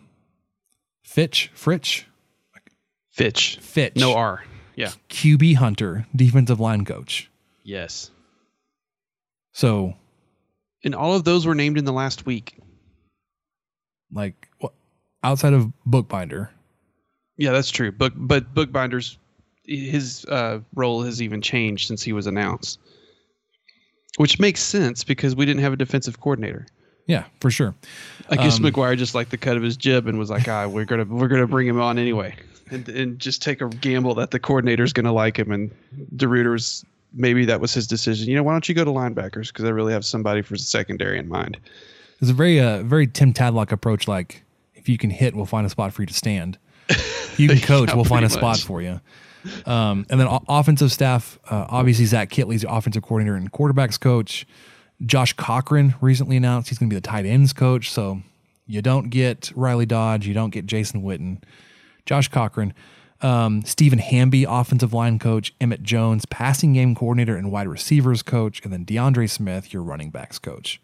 Fitch, 1.02 1.50
Fritch, 1.54 2.04
Fitch. 3.10 3.58
Fitch, 3.60 3.96
No 3.96 4.14
R. 4.14 4.44
Yeah. 4.74 4.90
QB 5.08 5.54
Hunter, 5.56 6.06
defensive 6.14 6.60
line 6.60 6.84
coach. 6.84 7.30
Yes. 7.64 8.10
So, 9.52 9.94
And 10.84 10.94
all 10.94 11.14
of 11.14 11.24
those 11.24 11.46
were 11.46 11.54
named 11.54 11.78
in 11.78 11.84
the 11.86 11.92
last 11.92 12.26
week. 12.26 12.58
like, 14.12 14.48
outside 15.24 15.52
of 15.54 15.72
Bookbinder, 15.86 16.50
Yeah, 17.38 17.52
that's 17.52 17.70
true. 17.70 17.90
Book, 17.92 18.12
but 18.16 18.54
Bookbinder's 18.54 19.18
his 19.64 20.24
uh, 20.26 20.60
role 20.74 21.02
has 21.02 21.20
even 21.20 21.42
changed 21.42 21.88
since 21.88 22.02
he 22.02 22.12
was 22.12 22.26
announced, 22.28 22.78
which 24.18 24.38
makes 24.38 24.62
sense 24.62 25.02
because 25.04 25.34
we 25.34 25.44
didn't 25.44 25.62
have 25.62 25.72
a 25.72 25.76
defensive 25.76 26.20
coordinator. 26.20 26.66
Yeah, 27.06 27.24
for 27.40 27.50
sure. 27.50 27.74
I 28.30 28.36
guess 28.36 28.58
Um, 28.58 28.64
McGuire 28.64 28.96
just 28.98 29.14
liked 29.14 29.30
the 29.30 29.36
cut 29.36 29.56
of 29.56 29.62
his 29.62 29.76
jib 29.76 30.06
and 30.08 30.18
was 30.18 30.30
like, 30.30 30.48
"Ah, 30.48 30.66
we're 30.66 30.84
gonna 30.84 31.04
we're 31.04 31.28
gonna 31.28 31.46
bring 31.46 31.66
him 31.68 31.80
on 31.80 31.98
anyway," 31.98 32.34
and 32.70 32.88
and 32.88 33.18
just 33.18 33.42
take 33.42 33.60
a 33.60 33.68
gamble 33.68 34.14
that 34.16 34.30
the 34.32 34.38
coordinator's 34.40 34.92
gonna 34.92 35.12
like 35.12 35.38
him. 35.38 35.52
And 35.52 35.70
DeRuyter's 36.16 36.84
maybe 37.14 37.44
that 37.44 37.60
was 37.60 37.72
his 37.72 37.86
decision. 37.86 38.28
You 38.28 38.34
know, 38.36 38.42
why 38.42 38.52
don't 38.52 38.68
you 38.68 38.74
go 38.74 38.84
to 38.84 38.90
linebackers 38.90 39.48
because 39.48 39.64
I 39.64 39.68
really 39.70 39.92
have 39.92 40.04
somebody 40.04 40.42
for 40.42 40.54
the 40.54 40.58
secondary 40.58 41.18
in 41.18 41.28
mind. 41.28 41.58
It's 42.20 42.30
a 42.30 42.34
very, 42.34 42.58
uh, 42.60 42.82
very 42.82 43.06
Tim 43.06 43.32
Tadlock 43.32 43.70
approach. 43.72 44.08
Like, 44.08 44.42
if 44.74 44.88
you 44.88 44.98
can 44.98 45.10
hit, 45.10 45.34
we'll 45.36 45.46
find 45.46 45.66
a 45.66 45.70
spot 45.70 45.92
for 45.92 46.02
you 46.02 46.06
to 46.06 46.14
stand. 46.14 46.58
You 47.38 47.48
can 47.48 47.58
coach, 47.60 47.90
Yeah, 47.90 47.96
we'll 47.96 48.04
find 48.04 48.24
a 48.24 48.28
pretty 48.28 48.40
spot 48.40 48.58
for 48.60 48.80
you. 48.80 48.98
Um, 49.66 50.06
and 50.08 50.18
then 50.18 50.26
o- 50.26 50.42
offensive 50.48 50.90
staff, 50.90 51.38
uh, 51.50 51.66
obviously 51.68 52.06
Zach 52.06 52.30
Kittley's 52.30 52.62
the 52.62 52.72
offensive 52.72 53.02
coordinator 53.02 53.36
and 53.36 53.52
quarterbacks 53.52 54.00
coach. 54.00 54.46
Josh 55.04 55.34
Cochran 55.34 55.94
recently 56.00 56.36
announced 56.36 56.68
he's 56.68 56.78
going 56.78 56.88
to 56.88 56.94
be 56.94 56.98
the 56.98 57.06
tight 57.06 57.26
ends 57.26 57.52
coach. 57.52 57.90
So 57.90 58.22
you 58.66 58.82
don't 58.82 59.10
get 59.10 59.52
Riley 59.54 59.86
Dodge, 59.86 60.26
you 60.26 60.34
don't 60.34 60.50
get 60.50 60.66
Jason 60.66 61.02
Witten. 61.02 61.42
Josh 62.06 62.28
Cochran, 62.28 62.72
um, 63.20 63.62
Stephen 63.62 63.98
Hamby, 63.98 64.44
offensive 64.44 64.92
line 64.92 65.18
coach, 65.18 65.52
Emmett 65.60 65.82
Jones, 65.82 66.24
passing 66.26 66.74
game 66.74 66.94
coordinator 66.94 67.36
and 67.36 67.50
wide 67.50 67.68
receivers 67.68 68.22
coach, 68.22 68.60
and 68.62 68.72
then 68.72 68.84
DeAndre 68.84 69.28
Smith, 69.28 69.72
your 69.72 69.82
running 69.82 70.10
backs 70.10 70.38
coach, 70.38 70.80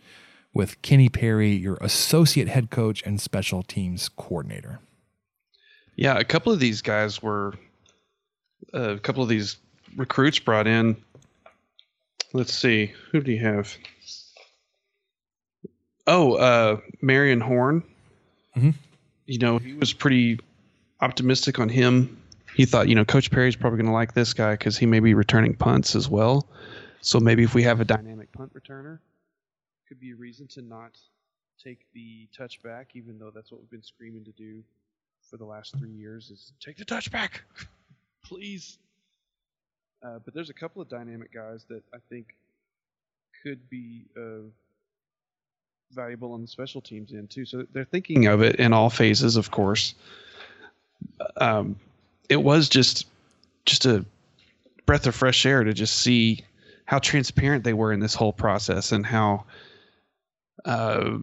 with 0.52 0.80
Kenny 0.82 1.08
Perry, 1.08 1.52
your 1.52 1.76
associate 1.80 2.48
head 2.48 2.70
coach 2.70 3.02
and 3.06 3.20
special 3.20 3.62
teams 3.62 4.08
coordinator. 4.08 4.80
Yeah, 5.94 6.18
a 6.18 6.24
couple 6.24 6.52
of 6.52 6.58
these 6.58 6.82
guys 6.82 7.22
were 7.22 7.54
uh, 8.74 8.94
a 8.94 8.98
couple 8.98 9.22
of 9.22 9.28
these 9.28 9.58
recruits 9.96 10.38
brought 10.38 10.66
in. 10.66 10.96
Let's 12.32 12.54
see, 12.54 12.92
who 13.10 13.20
do 13.20 13.30
you 13.30 13.40
have? 13.40 13.76
Oh, 16.06 16.34
uh, 16.34 16.80
Marion 17.00 17.40
Horn. 17.40 17.82
Mhm. 18.56 18.74
You 19.26 19.38
know, 19.38 19.58
he 19.58 19.74
was 19.74 19.92
pretty 19.92 20.40
optimistic 21.00 21.58
on 21.58 21.68
him. 21.68 22.20
He 22.54 22.66
thought, 22.66 22.88
you 22.88 22.94
know, 22.94 23.04
Coach 23.04 23.30
Perry's 23.30 23.56
probably 23.56 23.78
going 23.78 23.86
to 23.86 23.92
like 23.92 24.12
this 24.12 24.34
guy 24.34 24.52
because 24.52 24.76
he 24.76 24.86
may 24.86 25.00
be 25.00 25.14
returning 25.14 25.54
punts 25.54 25.94
as 25.94 26.08
well. 26.08 26.46
So 27.00 27.18
maybe 27.18 27.42
if 27.44 27.54
we 27.54 27.62
have 27.62 27.80
a 27.80 27.84
dynamic 27.84 28.30
punt 28.32 28.52
returner, 28.54 28.98
could 29.88 29.98
be 30.00 30.12
a 30.12 30.16
reason 30.16 30.46
to 30.48 30.62
not 30.62 30.98
take 31.62 31.86
the 31.94 32.28
touchback, 32.36 32.86
even 32.94 33.18
though 33.18 33.30
that's 33.30 33.50
what 33.50 33.60
we've 33.60 33.70
been 33.70 33.82
screaming 33.82 34.24
to 34.24 34.32
do 34.32 34.62
for 35.30 35.36
the 35.36 35.44
last 35.44 35.76
three 35.78 35.90
years 35.92 36.30
is 36.30 36.52
take 36.60 36.76
the 36.76 36.84
touchback, 36.84 37.40
please. 38.24 38.78
Uh, 40.02 40.18
but 40.24 40.34
there's 40.34 40.50
a 40.50 40.54
couple 40.54 40.82
of 40.82 40.88
dynamic 40.88 41.32
guys 41.32 41.64
that 41.68 41.82
I 41.94 41.98
think 42.10 42.34
could 43.42 43.68
be 43.70 44.04
uh, 44.16 44.48
valuable 45.92 46.32
on 46.32 46.42
the 46.42 46.48
special 46.48 46.80
teams 46.80 47.12
end 47.12 47.30
too. 47.30 47.44
So 47.44 47.66
they're 47.72 47.84
thinking 47.84 48.26
of 48.26 48.42
it 48.42 48.56
in 48.56 48.72
all 48.72 48.90
phases, 48.90 49.36
of 49.36 49.50
course. 49.50 49.94
Um, 51.36 51.76
it 52.28 52.42
was 52.42 52.68
just 52.68 53.06
just 53.64 53.86
a 53.86 54.04
breath 54.86 55.06
of 55.06 55.14
fresh 55.14 55.46
air 55.46 55.62
to 55.64 55.72
just 55.72 55.94
see 55.96 56.44
how 56.84 56.98
transparent 56.98 57.64
they 57.64 57.72
were 57.72 57.92
in 57.92 58.00
this 58.00 58.14
whole 58.14 58.32
process 58.32 58.92
and 58.92 59.06
how 59.06 59.44
uh, 60.64 61.18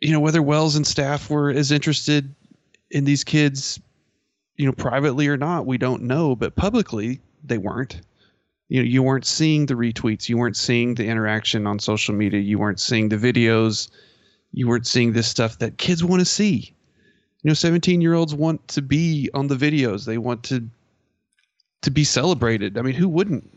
you 0.00 0.12
know 0.12 0.20
whether 0.20 0.42
Wells 0.42 0.76
and 0.76 0.86
staff 0.86 1.28
were 1.30 1.50
as 1.50 1.72
interested 1.72 2.34
in 2.90 3.04
these 3.04 3.24
kids, 3.24 3.80
you 4.56 4.66
know, 4.66 4.72
privately 4.72 5.28
or 5.28 5.36
not, 5.36 5.66
we 5.66 5.78
don't 5.78 6.02
know, 6.02 6.34
but 6.34 6.56
publicly 6.56 7.20
they 7.44 7.58
weren't. 7.58 8.00
You 8.70 8.80
know, 8.80 8.88
you 8.88 9.02
weren't 9.02 9.26
seeing 9.26 9.66
the 9.66 9.74
retweets, 9.74 10.28
you 10.28 10.38
weren't 10.38 10.56
seeing 10.56 10.94
the 10.94 11.04
interaction 11.04 11.66
on 11.66 11.80
social 11.80 12.14
media, 12.14 12.40
you 12.40 12.56
weren't 12.56 12.78
seeing 12.78 13.08
the 13.08 13.16
videos, 13.16 13.90
you 14.52 14.68
weren't 14.68 14.86
seeing 14.86 15.12
this 15.12 15.26
stuff 15.26 15.58
that 15.58 15.78
kids 15.78 16.04
want 16.04 16.20
to 16.20 16.24
see. 16.24 16.72
You 17.42 17.48
know, 17.48 17.54
17 17.54 18.00
year 18.00 18.14
olds 18.14 18.32
want 18.32 18.66
to 18.68 18.80
be 18.80 19.28
on 19.34 19.48
the 19.48 19.56
videos. 19.56 20.06
They 20.06 20.18
want 20.18 20.44
to 20.44 20.64
to 21.82 21.90
be 21.90 22.04
celebrated. 22.04 22.78
I 22.78 22.82
mean, 22.82 22.94
who 22.94 23.08
wouldn't? 23.08 23.50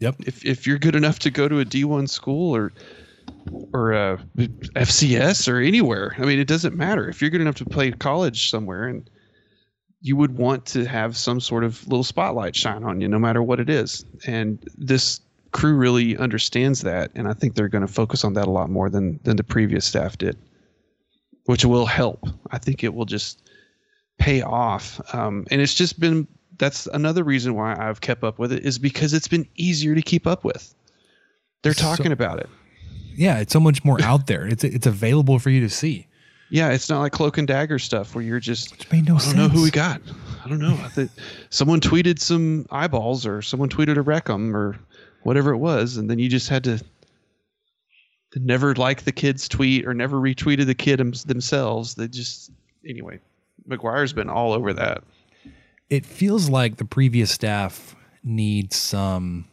Yep. 0.00 0.16
If 0.26 0.44
if 0.44 0.66
you're 0.66 0.78
good 0.78 0.94
enough 0.94 1.20
to 1.20 1.30
go 1.30 1.48
to 1.48 1.60
a 1.60 1.64
D1 1.64 2.10
school 2.10 2.54
or 2.54 2.72
or 3.72 3.94
uh, 3.94 4.18
FCS 4.36 5.50
or 5.50 5.58
anywhere. 5.58 6.14
I 6.18 6.26
mean, 6.26 6.38
it 6.38 6.48
doesn't 6.48 6.76
matter 6.76 7.08
if 7.08 7.22
you're 7.22 7.30
good 7.30 7.40
enough 7.40 7.56
to 7.56 7.64
play 7.64 7.92
college 7.92 8.50
somewhere, 8.50 8.88
and 8.88 9.08
you 10.02 10.16
would 10.16 10.36
want 10.38 10.64
to 10.66 10.84
have 10.86 11.16
some 11.16 11.40
sort 11.40 11.62
of 11.64 11.86
little 11.86 12.04
spotlight 12.04 12.56
shine 12.56 12.84
on 12.84 13.00
you, 13.00 13.08
no 13.08 13.18
matter 13.18 13.42
what 13.42 13.60
it 13.60 13.68
is. 13.68 14.04
And 14.26 14.58
this 14.78 15.20
crew 15.52 15.74
really 15.74 16.16
understands 16.16 16.80
that, 16.82 17.10
and 17.14 17.28
I 17.28 17.34
think 17.34 17.54
they're 17.54 17.68
going 17.68 17.86
to 17.86 17.92
focus 17.92 18.24
on 18.24 18.32
that 18.34 18.46
a 18.46 18.50
lot 18.50 18.70
more 18.70 18.88
than 18.88 19.20
than 19.24 19.36
the 19.36 19.44
previous 19.44 19.84
staff 19.84 20.16
did, 20.16 20.38
which 21.46 21.64
will 21.64 21.86
help. 21.86 22.26
I 22.50 22.58
think 22.58 22.82
it 22.84 22.94
will 22.94 23.04
just 23.04 23.42
pay 24.18 24.42
off, 24.42 25.00
um, 25.14 25.46
and 25.50 25.60
it's 25.60 25.74
just 25.74 25.98
been. 26.00 26.26
That's 26.58 26.86
another 26.88 27.24
reason 27.24 27.54
why 27.54 27.74
I've 27.74 28.02
kept 28.02 28.22
up 28.22 28.38
with 28.38 28.52
it 28.52 28.64
is 28.66 28.78
because 28.78 29.14
it's 29.14 29.28
been 29.28 29.48
easier 29.56 29.94
to 29.94 30.02
keep 30.02 30.26
up 30.26 30.44
with. 30.44 30.74
They're 31.62 31.72
So- 31.72 31.82
talking 31.84 32.12
about 32.12 32.38
it. 32.38 32.48
Yeah, 33.16 33.38
it's 33.40 33.52
so 33.52 33.60
much 33.60 33.82
more 33.84 34.00
out 34.02 34.26
there. 34.26 34.46
It's 34.46 34.62
it's 34.64 34.86
available 34.86 35.38
for 35.38 35.50
you 35.50 35.60
to 35.60 35.68
see. 35.70 36.06
Yeah, 36.50 36.70
it's 36.70 36.90
not 36.90 37.00
like 37.00 37.12
cloak 37.12 37.38
and 37.38 37.46
dagger 37.46 37.78
stuff 37.78 38.14
where 38.14 38.24
you're 38.24 38.40
just 38.40 38.72
Which 38.72 38.90
made 38.90 39.06
no 39.06 39.16
I 39.16 39.20
don't 39.20 39.36
know 39.36 39.48
who 39.48 39.62
we 39.62 39.70
got. 39.70 40.00
I 40.44 40.48
don't 40.48 40.58
know. 40.58 40.76
I 40.82 40.88
think 40.88 41.10
someone 41.50 41.80
tweeted 41.80 42.18
some 42.18 42.66
eyeballs 42.70 43.24
or 43.24 43.40
someone 43.40 43.68
tweeted 43.68 43.96
a 43.96 44.02
recum 44.02 44.56
or 44.56 44.78
whatever 45.22 45.52
it 45.52 45.58
was, 45.58 45.96
and 45.96 46.10
then 46.10 46.18
you 46.18 46.28
just 46.28 46.48
had 46.48 46.64
to, 46.64 46.82
never 48.36 48.74
like 48.74 49.04
the 49.04 49.12
kid's 49.12 49.48
tweet 49.48 49.86
or 49.86 49.94
never 49.94 50.16
retweeted 50.16 50.66
the 50.66 50.74
kid 50.74 50.98
them- 50.98 51.12
themselves. 51.26 51.94
They 51.94 52.08
just 52.08 52.50
anyway. 52.88 53.20
McGuire's 53.68 54.12
been 54.12 54.30
all 54.30 54.52
over 54.52 54.72
that. 54.72 55.04
It 55.88 56.06
feels 56.06 56.48
like 56.48 56.76
the 56.76 56.84
previous 56.84 57.30
staff 57.30 57.94
needs 58.24 58.76
some 58.76 59.46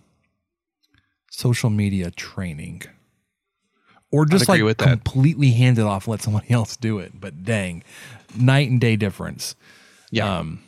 social 1.32 1.70
media 1.70 2.12
training. 2.12 2.84
Or 4.12 4.26
just 4.26 4.48
like 4.48 4.78
completely 4.78 5.52
hand 5.52 5.78
it 5.78 5.84
off, 5.84 6.08
let 6.08 6.22
somebody 6.22 6.50
else 6.52 6.78
do 6.78 7.00
it. 7.00 7.20
But 7.20 7.44
dang, 7.44 7.84
night 8.38 8.70
and 8.70 8.80
day 8.80 8.96
difference. 8.96 9.56
Yeah. 10.12 10.40
Um, 10.40 10.64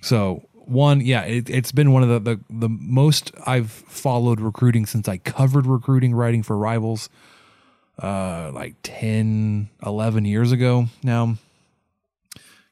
so 0.00 0.46
one, 0.54 1.00
yeah, 1.00 1.22
it, 1.22 1.50
it's 1.50 1.70
been 1.70 1.92
one 1.92 2.02
of 2.02 2.08
the, 2.08 2.18
the 2.18 2.40
the 2.50 2.68
most 2.68 3.32
I've 3.46 3.70
followed 3.70 4.40
recruiting 4.40 4.86
since 4.86 5.08
I 5.08 5.18
covered 5.18 5.66
recruiting 5.66 6.14
writing 6.14 6.42
for 6.42 6.56
Rivals, 6.56 7.08
uh, 8.02 8.50
like 8.52 8.74
10, 8.82 9.68
11 9.84 10.24
years 10.24 10.52
ago 10.52 10.86
now. 11.02 11.36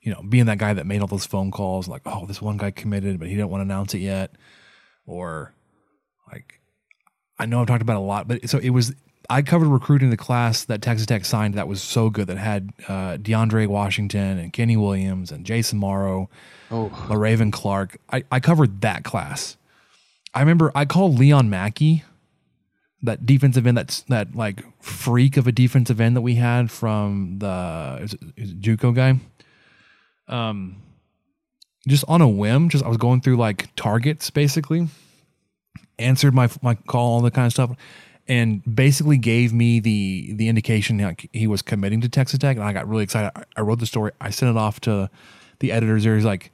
You 0.01 0.13
know, 0.13 0.23
being 0.23 0.47
that 0.47 0.59
guy 0.59 0.75
that 0.75 0.85
made 0.85 1.01
all 1.01 1.07
those 1.07 1.25
phone 1.25 1.51
calls, 1.51 1.89
like, 1.89 2.03
oh, 2.05 2.27
this 2.27 2.43
one 2.43 2.59
guy 2.59 2.71
committed, 2.71 3.19
but 3.19 3.29
he 3.29 3.37
didn't 3.37 3.49
want 3.49 3.61
to 3.61 3.65
announce 3.65 3.95
it 3.95 4.01
yet, 4.01 4.33
or 5.07 5.55
like 6.31 6.61
I 7.39 7.47
know 7.47 7.61
I've 7.61 7.67
talked 7.67 7.81
about 7.83 7.95
it 7.95 8.01
a 8.01 8.01
lot, 8.01 8.29
but 8.29 8.49
so 8.49 8.59
it 8.59 8.71
was 8.71 8.95
I 9.31 9.43
covered 9.43 9.69
recruiting 9.69 10.11
the 10.11 10.17
class 10.17 10.65
that 10.65 10.83
Texas 10.83 11.07
Tech 11.07 11.25
signed 11.25 11.55
that 11.55 11.69
was 11.69 11.83
so 11.83 12.11
good 12.11 12.27
that 12.27 12.39
had 12.39 12.71
uh, 12.89 13.17
DeAndre 13.17 13.67
Washington 13.67 14.39
and 14.39 14.53
Kenny 14.53 14.77
Williams 14.77 15.31
and 15.33 15.47
Jason 15.47 15.79
Morrow, 15.79 16.29
oh, 16.71 16.91
Le'Raven 17.09 17.53
Clark. 17.53 17.99
I, 18.11 18.25
I 18.31 18.41
covered 18.41 18.81
that 18.83 19.05
class. 19.05 19.57
I 20.35 20.41
remember 20.41 20.73
I 20.75 20.85
called 20.85 21.19
Leon 21.19 21.49
Mackey, 21.49 22.05
that 23.03 23.25
defensive 23.27 23.67
end, 23.67 23.77
that's 23.77 24.01
that 24.03 24.35
like 24.35 24.65
freak 24.83 25.37
of 25.37 25.47
a 25.47 25.53
defensive 25.53 26.01
end 26.01 26.17
that 26.17 26.23
we 26.23 26.35
had 26.37 26.71
from 26.71 27.39
the 27.39 27.99
is 28.03 28.15
it, 28.15 28.21
is 28.37 28.51
it 28.51 28.61
JUCO 28.61 28.95
guy. 28.95 29.21
Um, 30.27 30.83
just 31.87 32.05
on 32.09 32.21
a 32.21 32.29
whim, 32.29 32.69
just 32.71 32.83
I 32.85 32.89
was 32.89 32.97
going 32.97 33.21
through 33.21 33.37
like 33.37 33.75
targets 33.77 34.31
basically, 34.31 34.89
answered 35.99 36.35
my 36.35 36.49
my 36.63 36.75
call, 36.75 37.15
all 37.15 37.21
that 37.21 37.35
kind 37.35 37.47
of 37.47 37.53
stuff, 37.53 37.71
and 38.27 38.63
basically 38.75 39.19
gave 39.19 39.53
me 39.53 39.81
the 39.81 40.33
the 40.35 40.49
indication 40.49 40.99
like 40.99 41.29
he 41.33 41.47
was 41.47 41.63
committing 41.63 42.01
to 42.01 42.09
Texas 42.09 42.39
Tech, 42.39 42.57
and 42.57 42.65
I 42.65 42.73
got 42.73 42.89
really 42.89 43.05
excited. 43.05 43.31
I, 43.37 43.45
I 43.57 43.61
wrote 43.61 43.81
the 43.81 43.87
story, 43.87 44.13
I 44.21 44.31
sent 44.31 44.57
it 44.57 44.59
off 44.59 44.81
to 44.81 45.11
the 45.59 45.73
editors 45.73 46.05
there. 46.05 46.15
He's 46.15 46.25
like, 46.25 46.51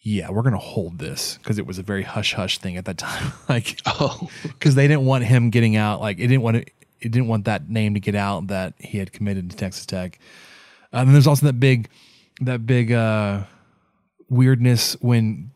"Yeah, 0.00 0.30
we're 0.30 0.42
gonna 0.42 0.58
hold 0.58 0.98
this," 0.98 1.38
because 1.38 1.58
it 1.58 1.66
was 1.66 1.78
a 1.78 1.82
very 1.82 2.02
hush 2.02 2.34
hush 2.34 2.58
thing 2.58 2.76
at 2.76 2.84
that 2.84 2.98
time, 2.98 3.32
like, 3.48 3.80
oh, 3.86 4.28
because 4.42 4.74
they 4.74 4.86
didn't 4.86 5.06
want 5.06 5.24
him 5.24 5.50
getting 5.50 5.76
out. 5.76 6.00
Like, 6.00 6.18
it 6.18 6.26
didn't 6.26 6.42
want 6.42 6.58
it. 6.58 6.70
It 7.00 7.10
didn't 7.10 7.28
want 7.28 7.46
that 7.46 7.68
name 7.68 7.94
to 7.94 8.00
get 8.00 8.14
out 8.14 8.48
that 8.48 8.74
he 8.78 8.98
had 8.98 9.12
committed 9.12 9.50
to 9.50 9.56
Texas 9.56 9.86
Tech. 9.86 10.20
And 10.92 11.08
then 11.08 11.14
there's 11.14 11.26
also 11.26 11.46
that 11.46 11.58
big, 11.58 11.88
that 12.42 12.64
big 12.64 12.92
uh, 12.92 13.42
weirdness 14.28 14.92
when 15.00 15.50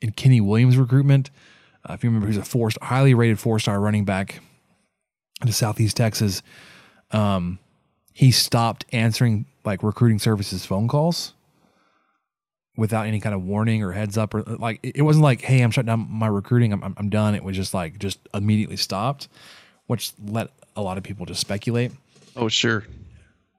in 0.00 0.12
Kenny 0.12 0.40
Williams 0.40 0.76
recruitment. 0.76 1.30
Uh, 1.88 1.94
if 1.94 2.04
you 2.04 2.10
remember, 2.10 2.28
he's 2.28 2.36
a 2.36 2.44
four, 2.44 2.70
highly 2.82 3.14
rated 3.14 3.40
four 3.40 3.58
star 3.58 3.80
running 3.80 4.04
back 4.04 4.40
to 5.46 5.52
Southeast 5.52 5.96
Texas. 5.96 6.42
Um, 7.10 7.58
he 8.12 8.30
stopped 8.32 8.84
answering 8.92 9.46
like 9.64 9.82
recruiting 9.82 10.18
services 10.18 10.66
phone 10.66 10.88
calls 10.88 11.34
without 12.76 13.06
any 13.06 13.20
kind 13.20 13.34
of 13.34 13.44
warning 13.44 13.82
or 13.82 13.92
heads 13.92 14.16
up 14.16 14.32
or 14.34 14.42
like 14.42 14.78
it 14.82 15.02
wasn't 15.02 15.22
like 15.22 15.42
hey 15.42 15.60
i'm 15.60 15.70
shutting 15.70 15.88
down 15.88 16.06
my 16.08 16.28
recruiting 16.28 16.72
i'm, 16.72 16.94
I'm 16.96 17.10
done. 17.10 17.34
It 17.34 17.44
was 17.44 17.56
just 17.56 17.74
like 17.74 17.98
just 17.98 18.18
immediately 18.32 18.76
stopped 18.76 19.28
which 19.86 20.12
let 20.26 20.50
a 20.76 20.82
lot 20.82 20.96
of 20.98 21.02
people 21.04 21.26
just 21.26 21.40
speculate. 21.40 21.92
Oh 22.36 22.48
sure. 22.48 22.86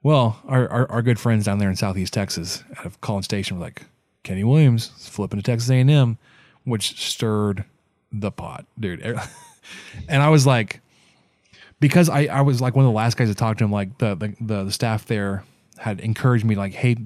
Well 0.02 0.40
our, 0.46 0.68
our, 0.68 0.90
our 0.90 1.02
good 1.02 1.18
friends 1.18 1.44
down 1.44 1.58
there 1.58 1.70
in 1.70 1.76
southeast 1.76 2.12
texas 2.12 2.64
out 2.78 2.86
of 2.86 3.00
college 3.00 3.24
station 3.24 3.58
were 3.58 3.64
like 3.64 3.82
kenny 4.22 4.44
williams 4.44 4.88
flipping 4.88 5.38
to 5.38 5.42
texas 5.42 5.70
a&m 5.70 6.18
which 6.64 7.00
stirred 7.00 7.64
the 8.12 8.30
pot 8.30 8.66
dude. 8.78 9.02
And 10.08 10.22
i 10.22 10.28
was 10.28 10.46
like 10.46 10.80
because 11.80 12.08
I, 12.08 12.26
I 12.26 12.42
was 12.42 12.60
like 12.60 12.76
one 12.76 12.84
of 12.84 12.90
the 12.90 12.96
last 12.96 13.16
guys 13.16 13.28
to 13.28 13.34
talk 13.34 13.58
to 13.58 13.64
him 13.64 13.72
like 13.72 13.98
the 13.98 14.14
the, 14.14 14.34
the, 14.40 14.64
the 14.64 14.72
staff 14.72 15.06
there 15.06 15.44
had 15.78 16.00
encouraged 16.00 16.44
me 16.44 16.54
like 16.54 16.72
hey 16.72 16.96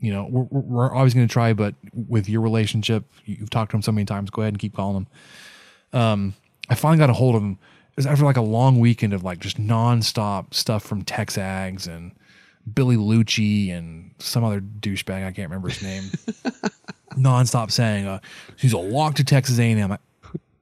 you 0.00 0.12
know, 0.12 0.26
we're, 0.30 0.60
we're 0.60 0.94
always 0.94 1.14
going 1.14 1.26
to 1.26 1.32
try, 1.32 1.52
but 1.52 1.74
with 1.92 2.28
your 2.28 2.40
relationship, 2.40 3.04
you've 3.24 3.50
talked 3.50 3.72
to 3.72 3.76
him 3.76 3.82
so 3.82 3.92
many 3.92 4.04
times. 4.04 4.30
Go 4.30 4.42
ahead 4.42 4.54
and 4.54 4.58
keep 4.58 4.74
calling 4.74 4.96
him. 5.92 5.98
Um, 5.98 6.34
I 6.68 6.74
finally 6.74 6.98
got 6.98 7.10
a 7.10 7.14
hold 7.14 7.34
of 7.34 7.42
him. 7.42 7.58
It 7.92 7.96
was 7.96 8.06
after 8.06 8.24
like 8.24 8.36
a 8.36 8.42
long 8.42 8.78
weekend 8.78 9.12
of 9.12 9.24
like 9.24 9.40
just 9.40 9.60
nonstop 9.60 10.54
stuff 10.54 10.84
from 10.84 11.02
Texags 11.02 11.88
and 11.88 12.12
Billy 12.72 12.96
Liucci 12.96 13.72
and 13.72 14.12
some 14.18 14.44
other 14.44 14.60
douchebag. 14.60 15.26
I 15.26 15.32
can't 15.32 15.50
remember 15.50 15.68
his 15.68 15.82
name. 15.82 16.04
nonstop 17.16 17.72
saying, 17.72 18.06
uh, 18.06 18.20
he's 18.56 18.72
a 18.72 18.78
walk 18.78 19.16
to 19.16 19.24
Texas 19.24 19.58
A&M. 19.58 19.90
I, 19.90 19.98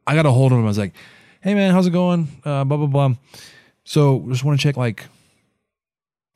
I 0.06 0.14
got 0.14 0.24
a 0.24 0.30
hold 0.30 0.52
of 0.52 0.58
him. 0.58 0.64
I 0.64 0.68
was 0.68 0.78
like, 0.78 0.94
hey 1.42 1.54
man, 1.54 1.72
how's 1.72 1.86
it 1.86 1.90
going? 1.90 2.28
Uh, 2.42 2.64
blah, 2.64 2.78
blah, 2.78 2.86
blah. 2.86 3.14
So 3.88 4.24
just 4.28 4.42
want 4.44 4.58
to 4.58 4.62
check 4.62 4.76
like, 4.76 5.06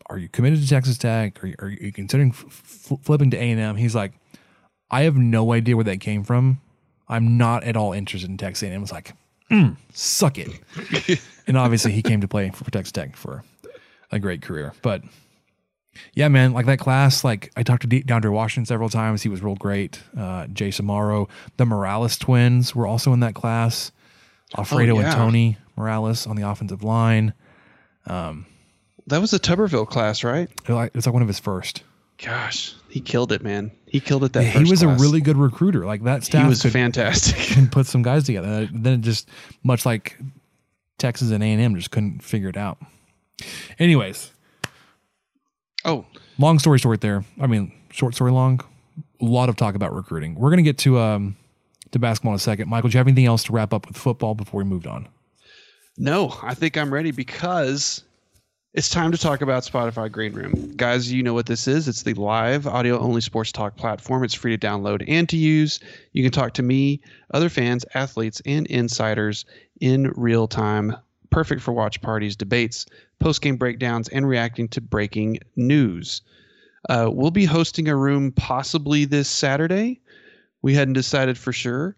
are 0.09 0.19
you 0.19 0.29
committed 0.29 0.61
to 0.63 0.69
Texas 0.69 0.97
Tech? 0.99 1.43
Are 1.43 1.49
you, 1.49 1.55
are 1.59 1.69
you 1.69 1.93
considering 1.93 2.31
f- 2.31 2.99
flipping 3.03 3.31
to 3.33 3.37
A 3.37 3.51
and 3.51 3.61
M? 3.61 3.77
He's 3.77 3.95
like, 3.95 4.13
I 4.91 5.03
have 5.03 5.17
no 5.17 5.53
idea 5.53 5.77
where 5.77 5.85
that 5.85 5.99
came 6.01 6.23
from. 6.25 6.61
I'm 7.09 7.37
not 7.37 7.65
at 7.65 7.77
all 7.77 7.93
interested 7.93 8.31
in 8.31 8.37
Texas 8.37 8.69
A&M. 8.69 8.77
I 8.77 8.79
was 8.81 8.93
like, 8.93 9.15
mm, 9.51 9.77
suck 9.93 10.39
it. 10.39 10.61
and 11.49 11.57
obviously, 11.57 11.91
he 11.93 12.03
came 12.03 12.21
to 12.21 12.29
play 12.29 12.51
for 12.51 12.71
Texas 12.71 12.93
Tech 12.93 13.17
for 13.17 13.43
a 14.13 14.19
great 14.21 14.43
career. 14.43 14.73
But 14.83 15.03
yeah, 16.15 16.29
man, 16.29 16.53
like 16.53 16.67
that 16.67 16.79
class, 16.79 17.25
like 17.25 17.51
I 17.57 17.65
talked 17.65 17.83
to 17.83 17.89
D- 17.89 18.05
DeAndre 18.05 18.31
Washington 18.33 18.65
several 18.67 18.89
times. 18.89 19.23
He 19.23 19.29
was 19.29 19.43
real 19.43 19.57
great. 19.57 20.01
Uh, 20.17 20.47
Jason 20.49 20.87
Morrow, 20.87 21.29
the 21.57 21.67
Morales 21.67 22.17
twins 22.17 22.75
were 22.77 22.87
also 22.87 23.13
in 23.13 23.21
that 23.21 23.35
class. 23.35 23.91
Alfredo 24.57 24.97
Oh, 24.97 25.01
yeah. 25.01 25.07
and 25.07 25.15
Tony 25.17 25.57
Morales 25.77 26.27
on 26.29 26.37
the 26.37 26.49
offensive 26.49 26.83
line. 26.85 27.33
Um, 28.11 28.47
that 29.07 29.21
was 29.21 29.33
a 29.33 29.39
Tuberville 29.39 29.87
class, 29.89 30.23
right? 30.25 30.49
it 30.51 30.69
was 30.69 30.75
like, 30.77 30.89
it 30.89 30.95
was 30.97 31.07
like 31.07 31.13
one 31.13 31.23
of 31.23 31.29
his 31.29 31.39
first. 31.39 31.83
Gosh, 32.23 32.75
he 32.89 33.01
killed 33.01 33.33
it, 33.33 33.43
man. 33.43 33.71
He 33.87 33.99
killed 34.01 34.25
it 34.25 34.33
that 34.35 34.43
Yeah, 34.45 34.51
he 34.63 34.71
was 34.71 34.83
class. 34.83 35.01
a 35.01 35.03
really 35.03 35.21
good 35.21 35.37
recruiter. 35.39 35.87
Like 35.87 36.03
that 36.05 36.23
staff 36.25 36.43
He 36.43 36.49
was 36.49 36.61
could, 36.63 36.73
fantastic. 36.73 37.57
and 37.57 37.73
put 37.73 37.87
some 37.87 38.03
guys 38.03 38.25
together. 38.25 38.69
Then 38.73 38.95
it 38.95 39.01
just 39.01 39.29
much 39.63 39.87
like 39.87 40.19
Texas 40.99 41.31
and 41.31 41.43
A 41.43 41.47
and 41.47 41.63
M 41.63 41.75
just 41.77 41.91
couldn't 41.91 42.23
figure 42.23 42.49
it 42.51 42.57
out. 42.59 42.79
Anyways, 43.79 44.33
Oh, 45.85 46.05
long 46.39 46.59
story 46.59 46.79
short. 46.79 47.01
There, 47.01 47.25
I 47.41 47.47
mean, 47.47 47.73
short 47.91 48.15
story 48.15 48.33
long. 48.33 48.61
A 49.21 49.25
lot 49.25 49.49
of 49.49 49.57
talk 49.57 49.75
about 49.75 49.95
recruiting. 49.95 50.35
We're 50.35 50.51
gonna 50.51 50.61
get 50.63 50.77
to 50.79 50.99
um 50.99 51.37
to 51.93 51.99
basketball 51.99 52.33
in 52.33 52.37
a 52.37 52.39
second. 52.39 52.69
Michael, 52.69 52.91
do 52.91 52.95
you 52.95 52.99
have 52.99 53.07
anything 53.09 53.25
else 53.27 53.45
to 53.45 53.53
wrap 53.53 53.73
up 53.73 53.89
with 53.89 53.97
football 53.97 54.35
before 54.35 54.59
we 54.59 54.65
moved 54.65 54.87
on? 54.87 55.09
No, 56.03 56.35
I 56.43 56.55
think 56.55 56.79
I'm 56.79 56.91
ready 56.91 57.11
because 57.11 58.05
it's 58.73 58.89
time 58.89 59.13
to 59.13 59.19
talk 59.19 59.43
about 59.43 59.65
Spotify 59.65 60.11
Green 60.11 60.33
Room. 60.33 60.73
Guys, 60.75 61.13
you 61.13 61.23
know 61.23 61.35
what 61.35 61.45
this 61.45 61.69
is. 61.69 61.89
It's 61.89 62.05
the 62.05 62.15
live 62.15 62.67
audio 62.67 62.99
only 62.99 63.21
sports 63.21 63.53
talk 63.53 63.77
platform. 63.77 64.25
It's 64.25 64.33
free 64.33 64.57
to 64.57 64.67
download 64.67 65.05
and 65.07 65.29
to 65.29 65.37
use. 65.37 65.79
You 66.15 66.23
can 66.23 66.33
talk 66.33 66.55
to 66.55 66.63
me, 66.63 67.03
other 67.35 67.51
fans, 67.51 67.85
athletes, 67.93 68.41
and 68.47 68.67
insiders 68.69 69.45
in 69.83 70.11
real 70.17 70.49
time. 70.49 70.97
Perfect 71.29 71.61
for 71.61 71.73
watch 71.73 72.01
parties, 72.01 72.35
debates, 72.35 72.87
post 73.19 73.43
game 73.43 73.59
breakdowns, 73.59 74.09
and 74.09 74.27
reacting 74.27 74.69
to 74.69 74.81
breaking 74.81 75.41
news. 75.55 76.23
Uh, 76.89 77.11
we'll 77.13 77.31
be 77.31 77.45
hosting 77.45 77.89
a 77.89 77.95
room 77.95 78.33
possibly 78.33 79.05
this 79.05 79.29
Saturday. 79.29 80.01
We 80.63 80.73
hadn't 80.73 80.95
decided 80.95 81.37
for 81.37 81.53
sure. 81.53 81.95